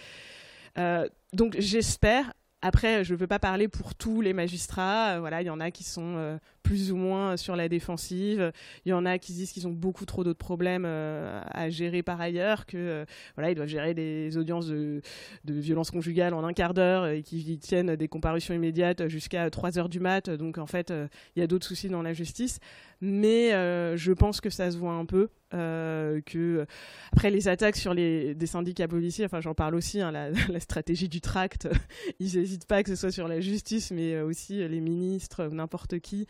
donc 1.33 1.57
j'espère 1.59 2.33
après, 2.63 3.05
je 3.05 3.15
ne 3.15 3.19
veux 3.19 3.27
pas 3.27 3.39
parler 3.39 3.69
pour 3.69 3.95
tous 3.95 4.21
les 4.21 4.35
magistrats. 4.35 5.19
voilà, 5.19 5.41
il 5.41 5.47
y 5.47 5.51
en 5.51 5.61
a 5.61 5.71
qui 5.71 5.83
sont 5.83 6.39
plus 6.63 6.93
ou 6.93 6.97
moins 6.97 7.37
sur 7.37 7.57
la 7.57 7.69
défensive. 7.69 8.53
Il 8.85 8.91
y 8.91 8.93
en 8.93 9.07
a 9.07 9.19
qui 9.19 9.33
disent 9.33 9.53
qu'ils 9.53 9.67
ont 9.67 9.73
beaucoup 9.73 10.05
trop 10.05 10.25
d'autres 10.25 10.39
problèmes 10.39 10.85
euh, 10.87 11.41
à 11.51 11.71
gérer 11.71 12.03
par 12.03 12.21
ailleurs, 12.21 12.67
que 12.67 12.77
euh, 12.77 13.05
voilà, 13.35 13.51
ils 13.51 13.55
doivent 13.55 13.69
gérer 13.69 13.95
des 13.95 14.37
audiences 14.37 14.69
de, 14.69 15.01
de 15.45 15.55
violence 15.55 15.91
conjugale 15.91 16.35
en 16.35 16.45
un 16.45 16.53
quart 16.53 16.75
d'heure 16.75 17.07
et 17.07 17.23
qui 17.23 17.59
tiennent 17.59 17.97
des 17.97 18.09
comparutions 18.09 18.55
immédiates 18.55 19.09
jusqu'à 19.09 19.51
3 19.51 19.79
heures 19.79 19.89
du 19.89 20.01
mat. 20.01 20.31
Donc 20.31 20.59
en 20.59 20.67
fait, 20.67 20.91
euh, 20.91 21.09
il 21.37 21.41
y 21.41 21.43
a 21.43 21.47
d'autres 21.47 21.67
soucis 21.67 21.89
dans 21.89 22.03
la 22.03 22.13
justice. 22.13 22.59
Mais 23.03 23.51
je 23.97 24.13
pense 24.13 24.43
que 24.43 24.51
ça 24.51 24.71
se 24.71 24.77
voit 24.77 24.93
un 24.93 25.07
peu. 25.07 25.31
que 25.53 26.67
après 27.13 27.31
les 27.31 27.49
attaques 27.49 27.77
sur 27.77 27.95
les 27.95 28.35
des 28.35 28.47
syndicats 28.47 28.89
policiers, 28.89 29.25
enfin 29.25 29.41
j'en 29.41 29.55
parle 29.55 29.75
aussi, 29.75 30.03
hein, 30.03 30.13
la, 30.13 30.31
stratégie 30.61 31.09
du 31.09 31.23
tract, 31.23 31.67
ils 32.21 32.39
n'hésitent 32.39 32.67
pas 32.67 32.83
que 32.83 32.91
ce 32.91 32.97
soit 32.97 33.11
sur 33.11 33.27
la 33.27 33.41
justice, 33.41 33.91
mais 33.91 34.21
aussi 34.21 34.69
les 34.69 34.81
ministres, 34.81 35.47
n'importe 35.47 35.99
qui. 36.01 36.27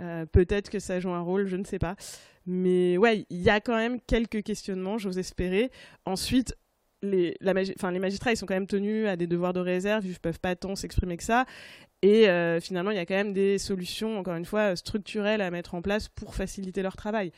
Euh, 0.00 0.26
peut-être 0.26 0.70
que 0.70 0.78
ça 0.78 1.00
joue 1.00 1.10
un 1.10 1.20
rôle, 1.20 1.46
je 1.46 1.56
ne 1.56 1.64
sais 1.64 1.78
pas. 1.78 1.96
Mais 2.46 2.98
ouais, 2.98 3.26
il 3.30 3.40
y 3.40 3.50
a 3.50 3.60
quand 3.60 3.76
même 3.76 4.00
quelques 4.00 4.42
questionnements, 4.42 4.98
j'ose 4.98 5.18
espérer. 5.18 5.70
Ensuite, 6.04 6.56
les, 7.02 7.36
magistrats, 7.42 8.32
ils 8.32 8.36
sont 8.36 8.46
quand 8.46 8.54
même 8.54 8.66
tenus 8.66 9.06
à 9.06 9.16
des 9.16 9.26
devoirs 9.26 9.52
de 9.52 9.60
réserve, 9.60 10.04
ils 10.06 10.12
ne 10.12 10.16
peuvent 10.16 10.40
pas 10.40 10.56
tant 10.56 10.74
s'exprimer 10.74 11.16
que 11.16 11.22
ça. 11.22 11.46
Et 12.02 12.28
euh, 12.28 12.60
finalement, 12.60 12.90
il 12.90 12.96
y 12.96 13.00
a 13.00 13.06
quand 13.06 13.14
même 13.14 13.32
des 13.32 13.58
solutions, 13.58 14.18
encore 14.18 14.34
une 14.34 14.44
fois, 14.44 14.76
structurelles 14.76 15.40
à 15.40 15.50
mettre 15.50 15.74
en 15.74 15.80
place 15.80 16.08
pour 16.08 16.34
faciliter 16.34 16.82
leur 16.82 16.96
travail. 16.96 17.32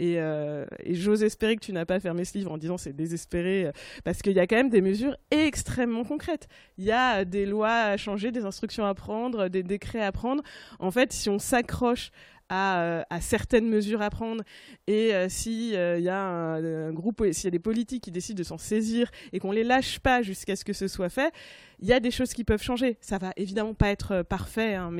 Euh, 0.00 0.66
et, 0.84 0.94
j'ose 0.94 1.22
espérer 1.22 1.56
que 1.56 1.64
tu 1.64 1.72
n'as 1.72 1.84
pas 1.84 2.00
fermé 2.00 2.24
ce 2.24 2.38
livre 2.38 2.52
en 2.52 2.58
disant 2.58 2.78
c'est 2.78 2.94
désespéré, 2.94 3.66
euh, 3.66 3.72
parce 4.04 4.22
qu'il 4.22 4.32
y 4.32 4.40
a 4.40 4.46
quand 4.46 4.56
même 4.56 4.70
des 4.70 4.80
mesures 4.80 5.16
extrêmement 5.30 6.04
concrètes. 6.04 6.48
Il 6.78 6.84
y 6.84 6.92
a 6.92 7.24
des 7.24 7.46
lois 7.46 7.74
à 7.74 7.96
changer, 7.96 8.30
des 8.30 8.44
instructions 8.44 8.84
à 8.86 8.94
prendre, 8.94 9.48
des 9.48 9.62
décrets 9.62 10.02
à 10.02 10.12
prendre. 10.12 10.42
En 10.78 10.90
fait, 10.90 11.12
si 11.12 11.28
on 11.28 11.38
s'accroche 11.38 12.10
à, 12.48 12.80
euh, 12.80 13.02
certaines 13.20 13.68
mesures 13.68 14.00
à 14.00 14.08
prendre 14.08 14.42
et 14.86 15.12
s'il 15.28 15.72
y 15.72 16.08
a 16.08 16.22
un, 16.22 16.92
groupe, 16.92 17.22
s'il 17.32 17.44
y 17.44 17.48
a 17.48 17.50
des 17.50 17.58
politiques 17.58 18.04
qui 18.04 18.10
décident 18.10 18.38
de 18.38 18.44
s'en 18.44 18.56
saisir 18.56 19.10
et 19.32 19.38
qu'on 19.38 19.52
les 19.52 19.64
lâche 19.64 19.98
pas 19.98 20.22
jusqu'à 20.22 20.56
ce 20.56 20.64
que 20.64 20.72
ce 20.72 20.88
soit 20.88 21.10
fait, 21.10 21.34
il 21.80 21.88
y 21.88 21.92
a 21.92 22.00
des 22.00 22.10
choses 22.10 22.32
qui 22.32 22.44
peuvent 22.44 22.62
changer. 22.62 22.96
Ça 23.02 23.18
va 23.18 23.32
évidemment 23.36 23.74
pas 23.74 23.90
être 23.90 24.22
parfait, 24.22 24.74
hein, 24.76 24.90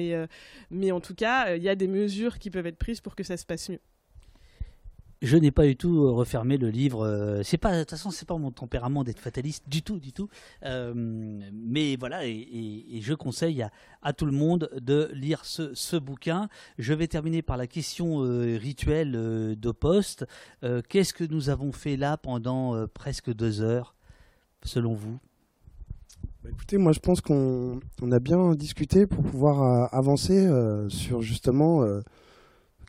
mais 0.70 0.92
en 0.92 1.00
tout 1.00 1.14
cas, 1.14 1.54
il 1.56 1.62
y 1.62 1.70
a 1.70 1.74
des 1.74 1.88
mesures 1.88 2.38
qui 2.38 2.50
peuvent 2.50 2.66
être 2.66 2.78
prises 2.78 3.00
pour 3.00 3.16
que 3.16 3.22
ça 3.22 3.38
se 3.38 3.46
passe 3.46 3.70
mieux 3.70 3.80
je 5.20 5.36
n'ai 5.36 5.51
pas 5.51 5.66
du 5.66 5.77
tout 5.77 6.05
euh, 6.05 6.11
refermé 6.12 6.59
le 6.59 6.70
livre. 6.70 7.05
Euh, 7.05 7.43
c'est 7.43 7.59
pas, 7.59 7.74
de 7.74 7.81
toute 7.81 7.90
façon, 7.90 8.11
c'est 8.11 8.27
pas 8.27 8.36
mon 8.36 8.51
tempérament 8.51 9.05
d'être 9.05 9.19
fataliste 9.19 9.69
du 9.69 9.82
tout, 9.82 9.99
du 9.99 10.12
tout. 10.12 10.28
Euh, 10.65 10.93
mais 10.95 11.97
voilà, 11.97 12.27
et, 12.27 13.01
je 13.01 13.15
conseille 13.15 13.66
à, 14.03 14.12
tout 14.12 14.27
le 14.27 14.32
monde 14.32 14.70
de 14.81 15.11
lire 15.12 15.45
ce, 15.45 15.97
bouquin. 15.97 16.49
Je 16.78 16.95
vais 16.95 17.09
terminer 17.09 17.43
par 17.43 17.57
la 17.57 17.66
question 17.66 18.19
rituelle 18.19 19.12
de 19.12 19.70
poste. 19.70 20.27
Qu'est-ce 20.89 21.15
que 21.15 21.24
nous 21.24 21.51
avons 21.51 21.73
fait 21.73 21.97
là 21.97 22.16
pendant 22.16 22.86
presque 22.89 23.32
deux 23.32 23.61
heures, 23.61 23.95
selon 24.62 24.95
vous? 24.95 25.19
Bah, 26.43 26.51
Écoutez, 26.51 26.78
moi 26.78 26.93
je 26.93 27.01
pense 27.01 27.20
qu'on 27.20 27.81
a 28.11 28.19
bien 28.19 28.55
discuté 28.55 29.07
pour 29.07 29.24
pouvoir 29.24 29.93
avancer 29.95 30.49
sur 30.89 31.23
justement 31.23 31.85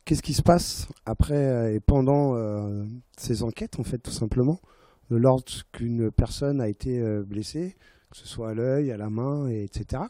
qu'est-ce 0.10 0.24
qui 0.24 0.34
se 0.34 0.42
passe 0.42 0.88
après 1.06 1.36
euh, 1.36 1.76
et 1.76 1.80
pendant 1.80 2.34
euh, 2.34 2.84
ces 3.16 3.44
enquêtes, 3.44 3.80
en 3.80 3.84
fait, 3.84 4.00
tout 4.00 4.10
simplement, 4.10 4.60
lorsqu'une 5.12 6.10
personne 6.10 6.62
a 6.62 6.68
été 6.68 7.00
euh, 7.00 7.22
blessée, 7.22 7.76
que 8.10 8.18
ce 8.18 8.28
soit 8.28 8.50
à 8.50 8.54
l'œil, 8.56 8.92
à 8.92 8.98
la 8.98 9.12
main, 9.12 9.48
et 9.50 9.64
etc. 9.64 10.02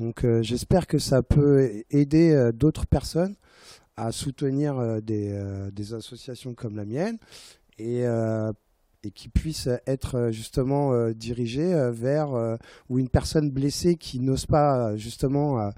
Donc 0.00 0.26
j'espère 0.40 0.88
que 0.88 0.98
ça 0.98 1.22
peut 1.22 1.84
aider 1.90 2.50
d'autres 2.52 2.86
personnes 2.86 3.36
à 3.96 4.10
soutenir 4.10 5.00
des, 5.02 5.94
associations 5.94 6.54
comme 6.54 6.74
la 6.74 6.84
mienne 6.84 7.18
et, 7.78 8.04
qui 9.14 9.28
puissent 9.28 9.68
être 9.86 10.30
justement 10.32 11.10
dirigées 11.10 11.90
vers 11.92 12.58
ou 12.88 12.98
une 12.98 13.08
personne 13.08 13.50
blessée 13.50 13.94
qui 13.94 14.18
n'ose 14.18 14.46
pas 14.46 14.96
justement 14.96 15.70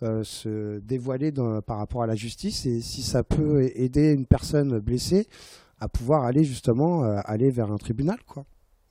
se 0.00 0.78
dévoiler 0.78 1.32
par 1.66 1.78
rapport 1.78 2.02
à 2.02 2.06
la 2.06 2.14
justice 2.14 2.66
et 2.66 2.80
si 2.80 3.02
ça 3.02 3.24
peut 3.24 3.70
aider 3.74 4.12
une 4.12 4.26
personne 4.26 4.78
blessée 4.78 5.26
à 5.80 5.88
pouvoir 5.88 6.24
aller 6.24 6.44
justement 6.44 7.04
euh, 7.04 7.20
aller 7.24 7.50
vers 7.50 7.70
un 7.70 7.78
tribunal 7.78 8.18
quoi. 8.26 8.44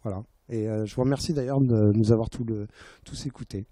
Voilà. 0.03 0.23
Et 0.49 0.67
euh, 0.67 0.85
je 0.85 0.95
vous 0.95 1.01
remercie 1.01 1.33
d'ailleurs 1.33 1.59
de 1.59 1.91
nous 1.91 2.11
avoir 2.11 2.29
tous, 2.29 2.45
tous 3.03 3.25
écoutés. 3.25 3.65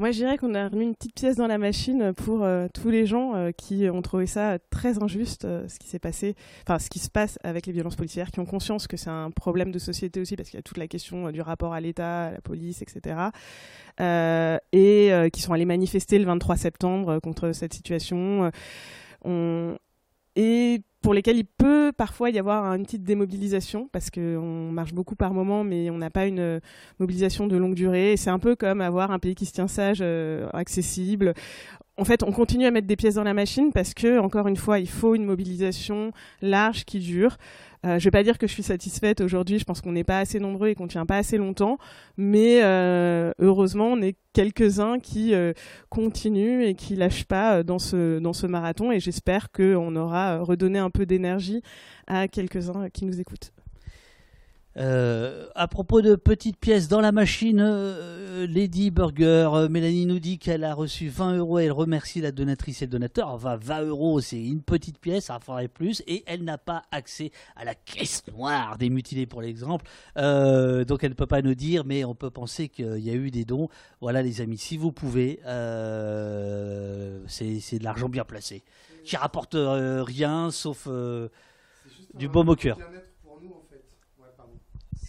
Moi, 0.00 0.12
je 0.12 0.16
dirais 0.16 0.38
qu'on 0.38 0.54
a 0.54 0.66
remis 0.66 0.84
une 0.84 0.94
petite 0.94 1.14
pièce 1.14 1.36
dans 1.36 1.46
la 1.46 1.58
machine 1.58 2.14
pour 2.14 2.42
euh, 2.42 2.68
tous 2.72 2.88
les 2.88 3.04
gens 3.04 3.34
euh, 3.34 3.50
qui 3.52 3.86
ont 3.90 4.00
trouvé 4.00 4.24
ça 4.24 4.58
très 4.70 5.02
injuste, 5.02 5.44
euh, 5.44 5.68
ce 5.68 5.78
qui 5.78 5.88
s'est 5.88 5.98
passé, 5.98 6.36
enfin, 6.62 6.78
ce 6.78 6.88
qui 6.88 6.98
se 6.98 7.10
passe 7.10 7.38
avec 7.44 7.66
les 7.66 7.74
violences 7.74 7.96
policières, 7.96 8.30
qui 8.30 8.40
ont 8.40 8.46
conscience 8.46 8.86
que 8.86 8.96
c'est 8.96 9.10
un 9.10 9.30
problème 9.30 9.70
de 9.70 9.78
société 9.78 10.18
aussi, 10.18 10.36
parce 10.36 10.48
qu'il 10.48 10.56
y 10.56 10.60
a 10.60 10.62
toute 10.62 10.78
la 10.78 10.88
question 10.88 11.30
du 11.30 11.42
rapport 11.42 11.74
à 11.74 11.82
l'État, 11.82 12.28
à 12.28 12.30
la 12.30 12.40
police, 12.40 12.80
etc. 12.80 13.14
et 14.72 15.30
qui 15.34 15.42
sont 15.42 15.52
allés 15.52 15.66
manifester 15.66 16.18
le 16.18 16.24
23 16.24 16.56
septembre 16.56 17.18
contre 17.18 17.52
cette 17.52 17.74
situation. 17.74 18.50
On... 19.22 19.76
Et 20.34 20.80
pour 21.02 21.14
lesquels 21.14 21.38
il 21.38 21.46
peut 21.46 21.92
parfois 21.96 22.30
y 22.30 22.38
avoir 22.38 22.64
une 22.74 22.84
petite 22.84 23.04
démobilisation 23.04 23.88
parce 23.90 24.10
qu'on 24.10 24.70
marche 24.70 24.92
beaucoup 24.92 25.16
par 25.16 25.32
moment, 25.32 25.64
mais 25.64 25.88
on 25.90 25.98
n'a 25.98 26.10
pas 26.10 26.26
une 26.26 26.40
euh, 26.40 26.60
mobilisation 26.98 27.46
de 27.46 27.56
longue 27.56 27.74
durée. 27.74 28.16
C'est 28.16 28.30
un 28.30 28.38
peu 28.38 28.54
comme 28.54 28.80
avoir 28.80 29.10
un 29.10 29.18
pays 29.18 29.34
qui 29.34 29.46
se 29.46 29.52
tient 29.52 29.68
sage, 29.68 30.00
euh, 30.02 30.48
accessible. 30.52 31.34
En 32.00 32.04
fait, 32.04 32.22
on 32.22 32.32
continue 32.32 32.64
à 32.64 32.70
mettre 32.70 32.86
des 32.86 32.96
pièces 32.96 33.16
dans 33.16 33.24
la 33.24 33.34
machine 33.34 33.72
parce 33.74 33.92
que, 33.92 34.18
encore 34.18 34.48
une 34.48 34.56
fois, 34.56 34.78
il 34.78 34.88
faut 34.88 35.14
une 35.14 35.26
mobilisation 35.26 36.12
large 36.40 36.86
qui 36.86 36.98
dure. 36.98 37.36
Euh, 37.84 37.98
je 37.98 38.04
vais 38.04 38.10
pas 38.10 38.22
dire 38.22 38.38
que 38.38 38.46
je 38.46 38.52
suis 38.54 38.62
satisfaite 38.62 39.20
aujourd'hui. 39.20 39.58
Je 39.58 39.64
pense 39.64 39.82
qu'on 39.82 39.92
n'est 39.92 40.04
pas 40.04 40.18
assez 40.18 40.40
nombreux 40.40 40.68
et 40.68 40.74
qu'on 40.74 40.86
tient 40.86 41.04
pas 41.04 41.18
assez 41.18 41.36
longtemps, 41.36 41.76
mais 42.16 42.62
euh, 42.62 43.32
heureusement, 43.38 43.88
on 43.88 44.00
est 44.00 44.16
quelques-uns 44.32 44.98
qui 44.98 45.34
euh, 45.34 45.52
continuent 45.90 46.62
et 46.62 46.74
qui 46.74 46.96
lâchent 46.96 47.26
pas 47.26 47.62
dans 47.62 47.78
ce 47.78 48.18
dans 48.18 48.32
ce 48.32 48.46
marathon. 48.46 48.90
Et 48.90 48.98
j'espère 48.98 49.52
qu'on 49.52 49.94
aura 49.94 50.38
redonné 50.38 50.78
un 50.78 50.88
peu 50.88 51.04
d'énergie 51.04 51.60
à 52.06 52.28
quelques-uns 52.28 52.88
qui 52.88 53.04
nous 53.04 53.20
écoutent. 53.20 53.52
Euh, 54.80 55.46
à 55.54 55.68
propos 55.68 56.00
de 56.00 56.16
petites 56.16 56.56
pièces 56.56 56.88
dans 56.88 57.02
la 57.02 57.12
machine, 57.12 57.60
euh, 57.60 58.46
Lady 58.46 58.90
Burger, 58.90 59.50
euh, 59.52 59.68
Mélanie 59.68 60.06
nous 60.06 60.20
dit 60.20 60.38
qu'elle 60.38 60.64
a 60.64 60.72
reçu 60.72 61.08
20 61.08 61.36
euros 61.36 61.58
et 61.58 61.64
elle 61.64 61.72
remercie 61.72 62.22
la 62.22 62.32
donatrice 62.32 62.80
et 62.80 62.86
le 62.86 62.90
donateur. 62.90 63.28
Enfin, 63.28 63.56
20 63.56 63.82
euros, 63.82 64.22
c'est 64.22 64.42
une 64.42 64.62
petite 64.62 64.98
pièce, 64.98 65.26
ça 65.26 65.38
ferait 65.38 65.68
plus. 65.68 66.02
Et 66.06 66.24
elle 66.26 66.44
n'a 66.44 66.56
pas 66.56 66.84
accès 66.92 67.30
à 67.56 67.66
la 67.66 67.74
caisse 67.74 68.24
noire 68.34 68.78
des 68.78 68.88
mutilés, 68.88 69.26
pour 69.26 69.42
l'exemple. 69.42 69.84
donc 70.16 71.04
elle 71.04 71.10
ne 71.10 71.14
peut 71.14 71.26
pas 71.26 71.42
nous 71.42 71.54
dire, 71.54 71.84
mais 71.84 72.04
on 72.04 72.14
peut 72.14 72.30
penser 72.30 72.70
qu'il 72.70 73.00
y 73.00 73.10
a 73.10 73.14
eu 73.14 73.30
des 73.30 73.44
dons. 73.44 73.68
Voilà, 74.00 74.22
les 74.22 74.40
amis, 74.40 74.56
si 74.56 74.78
vous 74.78 74.92
pouvez, 74.92 75.40
c'est 77.26 77.78
de 77.78 77.84
l'argent 77.84 78.08
bien 78.08 78.24
placé, 78.24 78.62
qui 79.04 79.16
rapporte 79.16 79.56
rien 79.58 80.50
sauf 80.50 80.88
du 82.14 82.28
beau 82.28 82.44
moqueur. 82.44 82.78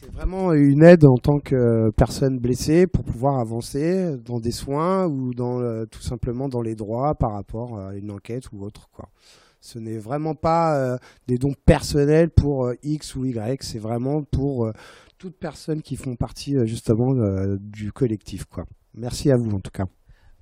C'est 0.03 0.11
vraiment 0.11 0.51
une 0.53 0.81
aide 0.81 1.05
en 1.05 1.17
tant 1.17 1.39
que 1.39 1.91
personne 1.91 2.39
blessée 2.39 2.87
pour 2.87 3.03
pouvoir 3.03 3.39
avancer 3.39 4.17
dans 4.25 4.39
des 4.39 4.51
soins 4.51 5.05
ou 5.05 5.35
dans 5.35 5.59
euh, 5.61 5.85
tout 5.85 6.01
simplement 6.01 6.49
dans 6.49 6.63
les 6.63 6.73
droits 6.73 7.13
par 7.13 7.33
rapport 7.33 7.77
à 7.77 7.95
une 7.95 8.09
enquête 8.09 8.51
ou 8.51 8.63
autre 8.63 8.89
quoi. 8.91 9.09
Ce 9.59 9.77
n'est 9.77 9.99
vraiment 9.99 10.33
pas 10.33 10.75
euh, 10.75 10.97
des 11.27 11.37
dons 11.37 11.53
personnels 11.67 12.31
pour 12.31 12.65
euh, 12.65 12.73
X 12.81 13.15
ou 13.15 13.25
Y, 13.25 13.61
c'est 13.61 13.77
vraiment 13.77 14.23
pour 14.23 14.71
toutes 15.19 15.37
personnes 15.37 15.83
qui 15.83 15.95
font 15.95 16.15
partie 16.15 16.55
justement 16.65 17.13
du 17.59 17.91
collectif 17.91 18.45
quoi. 18.45 18.65
Merci 18.95 19.29
à 19.29 19.37
vous 19.37 19.51
en 19.51 19.59
tout 19.59 19.69
cas. 19.69 19.85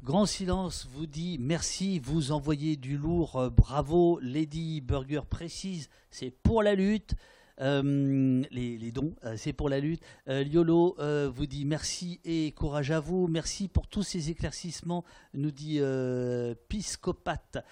Grand 0.01 0.25
Silence 0.25 0.87
vous 0.95 1.05
dit 1.05 1.37
merci, 1.37 1.99
vous 1.99 2.31
envoyez 2.31 2.77
du 2.77 2.95
lourd, 2.95 3.51
bravo. 3.57 4.19
Lady 4.21 4.79
Burger 4.79 5.23
précise, 5.29 5.89
c'est 6.11 6.31
pour 6.31 6.63
la 6.63 6.75
lutte. 6.75 7.13
Euh, 7.61 8.43
les, 8.51 8.91
dons, 8.91 9.15
euh, 9.25 9.35
c'est 9.37 9.53
pour 9.53 9.69
la 9.69 9.79
lutte. 9.79 10.01
Euh, 10.27 10.43
Liolo 10.43 10.95
vous 11.29 11.45
dit 11.45 11.65
merci 11.65 12.19
et 12.23 12.51
courage 12.51 12.91
à 12.91 12.99
vous. 12.99 13.27
Merci 13.27 13.67
pour 13.67 13.87
tous 13.87 14.03
ces 14.03 14.29
éclaircissements, 14.29 15.03
nous 15.33 15.51
dit 15.51 15.79
Piscopate, 16.67 17.63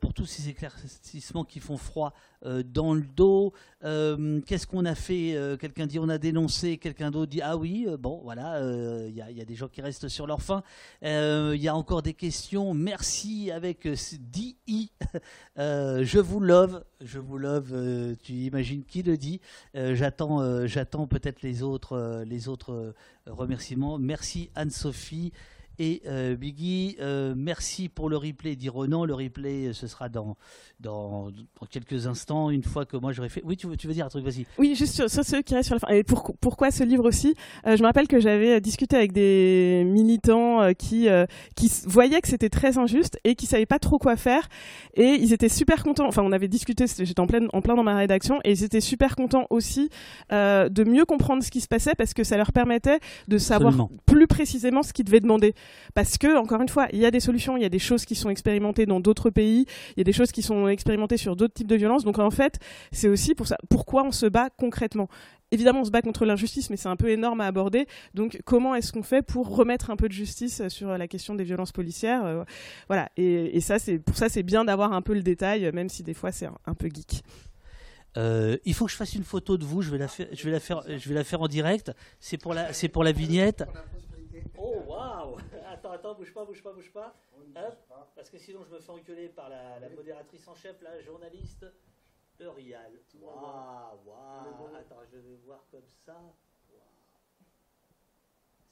pour 0.00 0.14
tous 0.14 0.26
ces 0.26 0.48
éclaircissements 0.48 1.44
qui 1.44 1.60
font 1.60 1.76
froid 1.76 2.14
dans 2.42 2.94
le 2.94 3.02
dos. 3.02 3.52
Qu'est-ce 3.82 4.66
qu'on 4.66 4.84
a 4.84 4.94
fait 4.94 5.36
Quelqu'un 5.60 5.86
dit 5.86 5.98
on 5.98 6.08
a 6.08 6.18
dénoncé, 6.18 6.78
quelqu'un 6.78 7.10
d'autre 7.10 7.30
dit 7.30 7.42
ah 7.42 7.56
oui, 7.56 7.86
bon 7.98 8.20
voilà, 8.22 8.60
il 9.06 9.12
y, 9.12 9.38
y, 9.38 9.40
a 9.40 9.44
des 9.44 9.54
gens 9.54 9.68
qui 9.68 9.80
restent 9.80 10.08
sur 10.08 10.26
leur 10.26 10.42
faim. 10.42 10.62
Il 11.02 11.60
y 11.60 11.68
a 11.68 11.74
encore 11.74 12.02
des 12.02 12.14
questions. 12.14 12.74
Merci 12.74 13.50
avec 13.50 13.86
DI. 13.88 14.92
je 15.56 16.18
vous 16.18 16.40
love, 16.40 16.84
je 17.00 17.18
vous 17.18 17.38
love. 17.38 18.16
tu 18.22 18.32
imagines 18.32 18.75
qui 18.84 19.02
le 19.02 19.16
dit. 19.16 19.40
Euh, 19.74 19.94
j'attends, 19.94 20.40
euh, 20.40 20.66
j'attends 20.66 21.06
peut-être 21.06 21.42
les 21.42 21.62
autres, 21.62 21.92
euh, 21.96 22.24
les 22.24 22.48
autres 22.48 22.94
remerciements. 23.26 23.98
Merci 23.98 24.50
Anne-Sophie. 24.54 25.32
Et 25.78 26.02
euh, 26.06 26.36
Biggie, 26.36 26.96
euh, 27.00 27.34
merci 27.36 27.88
pour 27.88 28.08
le 28.08 28.16
replay, 28.16 28.56
dit 28.56 28.68
Renan. 28.68 29.04
Le 29.04 29.14
replay, 29.14 29.66
euh, 29.66 29.72
ce 29.72 29.86
sera 29.86 30.08
dans, 30.08 30.36
dans, 30.80 31.30
quelques 31.70 32.06
instants, 32.06 32.50
une 32.50 32.62
fois 32.62 32.86
que 32.86 32.96
moi 32.96 33.12
j'aurai 33.12 33.28
fait. 33.28 33.42
Oui, 33.44 33.56
tu 33.56 33.66
veux, 33.66 33.76
tu 33.76 33.86
veux 33.86 33.92
dire 33.92 34.06
un 34.06 34.08
truc, 34.08 34.24
vas-y. 34.24 34.46
Oui, 34.58 34.74
juste 34.74 34.94
sur, 34.94 35.10
ce 35.10 35.36
qui 35.42 35.54
reste 35.54 35.66
sur 35.66 35.74
la 35.74 35.80
fin. 35.80 35.88
Et 35.88 36.02
pourquoi 36.04 36.70
ce 36.70 36.82
livre 36.82 37.04
aussi? 37.04 37.34
Je 37.64 37.80
me 37.80 37.86
rappelle 37.86 38.08
que 38.08 38.20
j'avais 38.20 38.60
discuté 38.60 38.96
avec 38.96 39.12
des 39.12 39.84
militants 39.86 40.72
qui, 40.74 41.08
qui 41.56 41.72
voyaient 41.86 42.20
que 42.20 42.28
c'était 42.28 42.48
très 42.48 42.78
injuste 42.78 43.18
et 43.24 43.34
qui 43.34 43.46
savaient 43.46 43.66
pas 43.66 43.78
trop 43.78 43.98
quoi 43.98 44.16
faire. 44.16 44.48
Et 44.94 45.16
ils 45.20 45.32
étaient 45.32 45.48
super 45.48 45.82
contents. 45.82 46.06
Enfin, 46.06 46.22
on 46.22 46.32
avait 46.32 46.48
discuté, 46.48 46.86
j'étais 46.86 47.20
en 47.20 47.26
plein, 47.26 47.46
en 47.52 47.60
plein 47.60 47.74
dans 47.74 47.82
ma 47.82 47.96
rédaction, 47.96 48.40
et 48.44 48.52
ils 48.52 48.64
étaient 48.64 48.80
super 48.80 49.16
contents 49.16 49.46
aussi 49.50 49.90
de 50.30 50.84
mieux 50.84 51.04
comprendre 51.04 51.42
ce 51.42 51.50
qui 51.50 51.60
se 51.60 51.68
passait 51.68 51.94
parce 51.94 52.14
que 52.14 52.24
ça 52.24 52.36
leur 52.36 52.52
permettait 52.52 52.98
de 53.28 53.38
savoir 53.38 53.88
plus 54.06 54.26
précisément 54.26 54.82
ce 54.82 54.92
qu'ils 54.92 55.04
devaient 55.04 55.20
demander. 55.20 55.54
Parce 55.94 56.18
que, 56.18 56.36
encore 56.36 56.60
une 56.60 56.68
fois, 56.68 56.88
il 56.92 56.98
y 56.98 57.06
a 57.06 57.10
des 57.10 57.20
solutions, 57.20 57.56
il 57.56 57.62
y 57.62 57.66
a 57.66 57.70
des 57.70 57.78
choses 57.78 58.04
qui 58.04 58.14
sont 58.14 58.30
expérimentées 58.30 58.86
dans 58.86 59.00
d'autres 59.00 59.30
pays, 59.30 59.66
il 59.96 59.98
y 59.98 60.00
a 60.00 60.04
des 60.04 60.12
choses 60.12 60.32
qui 60.32 60.42
sont 60.42 60.68
expérimentées 60.68 61.16
sur 61.16 61.36
d'autres 61.36 61.54
types 61.54 61.66
de 61.66 61.76
violences. 61.76 62.04
Donc 62.04 62.18
en 62.18 62.30
fait, 62.30 62.58
c'est 62.92 63.08
aussi 63.08 63.34
pour 63.34 63.46
ça, 63.46 63.56
pourquoi 63.68 64.04
on 64.04 64.12
se 64.12 64.26
bat 64.26 64.50
concrètement? 64.50 65.08
Évidemment, 65.52 65.82
on 65.82 65.84
se 65.84 65.90
bat 65.90 66.02
contre 66.02 66.24
l'injustice, 66.24 66.70
mais 66.70 66.76
c'est 66.76 66.88
un 66.88 66.96
peu 66.96 67.08
énorme 67.08 67.40
à 67.40 67.46
aborder. 67.46 67.86
Donc, 68.14 68.40
comment 68.44 68.74
est-ce 68.74 68.92
qu'on 68.92 69.04
fait 69.04 69.22
pour 69.22 69.54
remettre 69.54 69.90
un 69.90 69.96
peu 69.96 70.08
de 70.08 70.12
justice 70.12 70.66
sur 70.68 70.98
la 70.98 71.06
question 71.06 71.36
des 71.36 71.44
violences 71.44 71.70
policières? 71.70 72.24
Euh, 72.24 72.44
Voilà. 72.88 73.10
Et, 73.16 73.60
ça, 73.60 73.78
c'est 73.78 73.98
pour 73.98 74.16
ça, 74.16 74.28
c'est 74.28 74.42
bien 74.42 74.64
d'avoir 74.64 74.92
un 74.92 75.02
peu 75.02 75.14
le 75.14 75.22
détail, 75.22 75.70
même 75.72 75.88
si 75.88 76.02
des 76.02 76.14
fois 76.14 76.32
c'est 76.32 76.46
un, 76.46 76.74
peu 76.74 76.88
geek. 76.88 77.22
Euh, 78.16 78.56
il 78.64 78.74
faut 78.74 78.86
que 78.86 78.90
je 78.90 78.96
fasse 78.96 79.14
une 79.14 79.24
photo 79.24 79.56
de 79.56 79.64
vous. 79.64 79.82
Je 79.82 79.90
vais 79.90 79.98
la 79.98 80.08
faire. 80.08 80.26
Je 80.32 80.44
vais 80.44 80.50
la 80.50 80.60
faire. 80.60 80.82
Je 80.86 81.08
vais 81.08 81.14
la 81.14 81.24
faire 81.24 81.40
en 81.42 81.48
direct. 81.48 81.92
C'est 82.18 82.38
pour 82.38 82.54
la. 82.54 82.72
C'est 82.72 82.88
pour 82.88 83.04
la 83.04 83.12
vignette. 83.12 83.64
Oh 84.58 84.82
waouh 84.88 85.36
Attends, 85.86 85.94
attends, 85.94 86.14
bouge 86.14 86.34
pas, 86.34 86.44
bouge 86.44 86.62
pas, 86.62 86.72
bouge 86.72 86.90
pas. 86.90 87.14
parce 88.16 88.28
que 88.28 88.38
sinon 88.38 88.64
je 88.64 88.74
me 88.74 88.80
fais 88.80 88.90
engueuler 88.90 89.28
par 89.28 89.48
la, 89.48 89.88
modératrice 89.90 90.48
en 90.48 90.54
chef, 90.56 90.82
la 90.82 91.00
journaliste 91.00 91.64
Eurial. 92.40 92.92
Waouh, 93.20 94.04
waouh. 94.04 94.74
Attends, 94.74 95.04
je 95.12 95.18
vais 95.18 95.36
voir 95.36 95.64
comme 95.70 95.86
ça. 96.04 96.20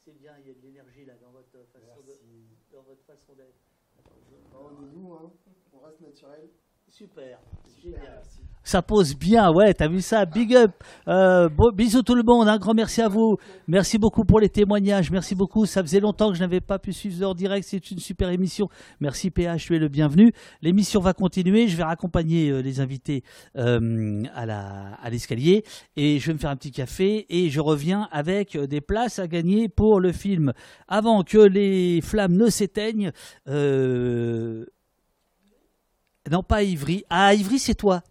C'est 0.04 0.18
bien, 0.18 0.36
il 0.40 0.48
y 0.48 0.50
a 0.50 0.54
de 0.54 0.60
l'énergie 0.60 1.04
là 1.04 1.14
dans 1.14 1.30
votre 1.30 1.50
façon 1.72 1.78
dans 2.72 2.82
votre 2.82 3.04
façon 3.04 3.32
d'être. 3.34 3.60
On 4.52 4.82
est 4.82 4.92
nous, 4.92 5.14
hein. 5.14 5.32
On 5.72 5.78
reste 5.78 6.00
naturel. 6.00 6.50
Super, 6.96 7.40
génial. 7.82 8.22
Ça 8.62 8.80
pose 8.80 9.16
bien, 9.16 9.50
ouais, 9.50 9.74
t'as 9.74 9.88
vu 9.88 10.00
ça? 10.00 10.24
Big 10.26 10.54
up 10.54 10.70
euh, 11.08 11.48
Bisous 11.74 12.02
tout 12.04 12.14
le 12.14 12.22
monde, 12.22 12.46
un 12.46 12.56
grand 12.56 12.72
merci 12.72 13.02
à 13.02 13.08
vous. 13.08 13.36
Merci 13.66 13.98
beaucoup 13.98 14.24
pour 14.24 14.38
les 14.38 14.48
témoignages, 14.48 15.10
merci 15.10 15.34
beaucoup. 15.34 15.66
Ça 15.66 15.82
faisait 15.82 15.98
longtemps 15.98 16.28
que 16.28 16.36
je 16.36 16.40
n'avais 16.40 16.60
pas 16.60 16.78
pu 16.78 16.92
suivre 16.92 17.28
en 17.28 17.34
direct, 17.34 17.66
c'est 17.68 17.90
une 17.90 17.98
super 17.98 18.30
émission. 18.30 18.68
Merci 19.00 19.32
PH, 19.32 19.64
tu 19.64 19.74
es 19.74 19.80
le 19.80 19.88
bienvenu. 19.88 20.32
L'émission 20.62 21.00
va 21.00 21.14
continuer, 21.14 21.66
je 21.66 21.76
vais 21.76 21.82
raccompagner 21.82 22.50
euh, 22.50 22.62
les 22.62 22.78
invités 22.78 23.24
euh, 23.56 24.22
à 24.32 25.10
l'escalier 25.10 25.64
et 25.96 26.20
je 26.20 26.28
vais 26.28 26.34
me 26.34 26.38
faire 26.38 26.50
un 26.50 26.56
petit 26.56 26.70
café 26.70 27.26
et 27.28 27.50
je 27.50 27.60
reviens 27.60 28.08
avec 28.12 28.56
des 28.56 28.80
places 28.80 29.18
à 29.18 29.26
gagner 29.26 29.68
pour 29.68 29.98
le 29.98 30.12
film. 30.12 30.52
Avant 30.86 31.24
que 31.24 31.38
les 31.38 32.00
flammes 32.02 32.36
ne 32.36 32.46
s'éteignent, 32.46 33.10
non, 36.30 36.42
pas 36.42 36.62
Ivry. 36.62 37.04
Ah, 37.10 37.34
Ivry, 37.34 37.58
c'est 37.58 37.74
toi. 37.74 38.02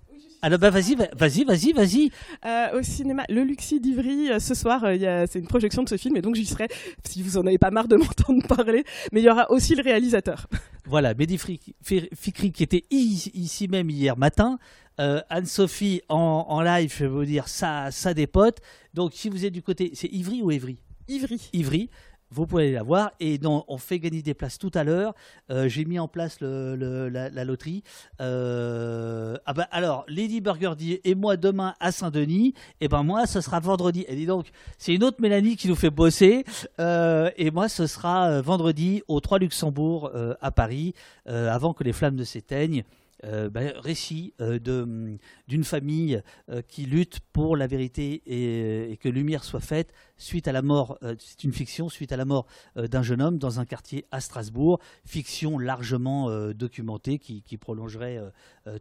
Alors 0.44 0.60
bah 0.60 0.70
vas-y, 0.70 0.96
vas-y, 0.96 1.46
vas-y, 1.46 1.72
vas-y. 1.72 2.12
Euh, 2.46 2.78
au 2.78 2.84
cinéma, 2.84 3.24
le 3.30 3.44
Luxi 3.44 3.80
d'Ivry, 3.80 4.30
euh, 4.30 4.40
ce 4.40 4.54
soir, 4.54 4.84
euh, 4.84 5.26
c'est 5.30 5.40
une 5.40 5.48
projection 5.48 5.84
de 5.84 5.88
ce 5.88 5.96
film, 5.96 6.18
et 6.18 6.22
donc 6.22 6.36
j'y 6.36 6.46
serai, 6.46 6.68
si 7.06 7.24
vous 7.24 7.38
en 7.38 7.48
avez 7.48 7.58
pas 7.58 7.72
marre 7.72 7.88
de 7.88 7.96
m'entendre 7.98 8.46
parler, 8.46 8.84
mais 9.14 9.22
il 9.22 9.24
y 9.24 9.30
aura 9.30 9.50
aussi 9.52 9.74
le 9.74 9.82
réalisateur. 9.82 10.48
Voilà, 10.86 11.14
Mehdi 11.14 11.38
Fikri 11.38 12.52
qui 12.52 12.62
était 12.62 12.84
ici 12.92 13.70
même 13.70 13.90
hier 13.90 14.18
matin, 14.18 14.60
Anne-Sophie 14.98 16.02
en, 16.10 16.62
live, 16.62 16.94
je 16.94 17.06
vais 17.06 17.10
vous 17.10 17.24
dire, 17.24 17.48
ça, 17.48 17.90
ça 17.90 18.14
dépote. 18.14 18.58
Donc 18.94 19.14
si 19.14 19.30
vous 19.30 19.46
êtes 19.46 19.54
du 19.54 19.62
côté, 19.62 19.92
c'est 19.94 20.10
Ivry 20.12 20.42
ou 20.42 20.52
Ivry 20.52 20.78
Ivry. 21.08 21.40
Ivry 21.54 21.90
vous 22.34 22.48
pouvez 22.48 22.72
la 22.72 22.84
voir. 22.84 23.12
Et 23.20 23.40
on 23.46 23.78
fait 23.78 24.00
gagner 24.00 24.22
des 24.22 24.34
places 24.34 24.58
tout 24.58 24.72
à 24.74 24.84
l'heure. 24.84 25.14
Euh, 25.52 25.68
J'ai 25.70 25.86
mis 25.86 26.00
en 26.00 26.08
place 26.08 26.40
la, 26.42 27.44
loterie. 27.44 27.84
Euh, 28.22 29.38
ah 29.46 29.54
bah 29.54 29.68
alors, 29.72 30.04
Lady 30.08 30.42
Burgundy 30.42 31.00
et 31.04 31.16
moi 31.16 31.38
demain 31.38 31.76
à 31.80 31.92
Saint-Denis. 31.92 32.54
Et 32.82 32.88
ben 32.88 33.04
moi, 33.04 33.26
ce 33.28 33.42
sera 33.42 33.60
vendredi. 33.60 34.06
Et 34.08 34.16
dis 34.16 34.26
donc, 34.26 34.48
c'est 34.78 34.94
une 34.94 35.04
autre 35.04 35.22
Mélanie 35.22 35.56
qui 35.56 35.68
nous 35.68 35.76
fait 35.76 35.92
bosser. 35.92 36.44
Euh, 36.80 37.30
et 37.38 37.52
moi, 37.52 37.70
ce 37.70 37.86
sera 37.88 38.42
vendredi 38.42 39.04
au 39.08 39.20
3 39.20 39.40
Luxembourg 39.40 40.12
à 40.42 40.52
Paris, 40.52 40.94
avant 41.26 41.74
que 41.74 41.84
les 41.84 41.94
flammes 41.94 42.16
ne 42.16 42.24
s'éteignent. 42.24 42.84
Euh, 43.26 43.50
ben, 43.50 43.72
récit 43.78 44.34
euh, 44.42 44.60
hum, 44.68 45.18
d'une 45.48 45.64
famille 45.64 46.22
euh, 46.50 46.62
qui 46.62 46.86
lutte 46.86 47.22
pour 47.32 47.56
la 47.56 47.68
vérité 47.68 48.22
et, 48.26 48.98
que 48.98 49.08
lumière 49.08 49.44
soit 49.44 49.62
faite 49.62 49.94
suite 50.18 50.48
à 50.48 50.52
la 50.52 50.62
mort, 50.62 50.98
c'est 51.20 51.44
une 51.44 51.52
fiction, 51.52 51.90
suite 51.90 52.12
à 52.14 52.18
la 52.18 52.24
mort 52.24 52.46
d'un 52.76 53.02
jeune 53.02 53.22
homme 53.22 53.38
dans 53.38 53.60
un 53.60 53.66
quartier 53.66 54.06
à 54.12 54.22
Strasbourg, 54.22 54.80
fiction 55.06 55.58
largement 55.58 56.30
documentée 56.54 57.20
qui, 57.20 57.58
prolongerait 57.58 58.22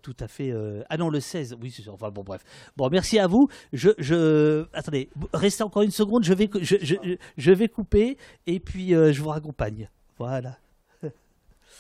tout 0.03 0.15
à 0.21 0.29
fait... 0.29 0.53
ah 0.89 0.97
non, 0.99 1.09
le 1.09 1.19
16, 1.19 1.57
oui, 1.61 1.73
c'est 1.73 1.89
enfin 1.89 2.11
bon, 2.11 2.23
bref. 2.23 2.45
Bon, 2.77 2.89
merci 2.91 3.19
à 3.19 3.27
vous. 3.27 3.49
Je. 3.73 4.67
Attendez, 4.73 5.09
restez 5.33 5.65
encore 5.65 5.83
une 5.83 5.91
seconde, 5.91 6.23
je 6.23 6.35
vais, 6.35 6.49
je, 6.61 7.53
vais 7.53 7.69
couper 7.69 8.19
et 8.47 8.61
puis 8.61 8.91
je 8.91 9.21
vous 9.21 9.31
raccompagne. 9.31 9.89
Voilà. 10.19 10.59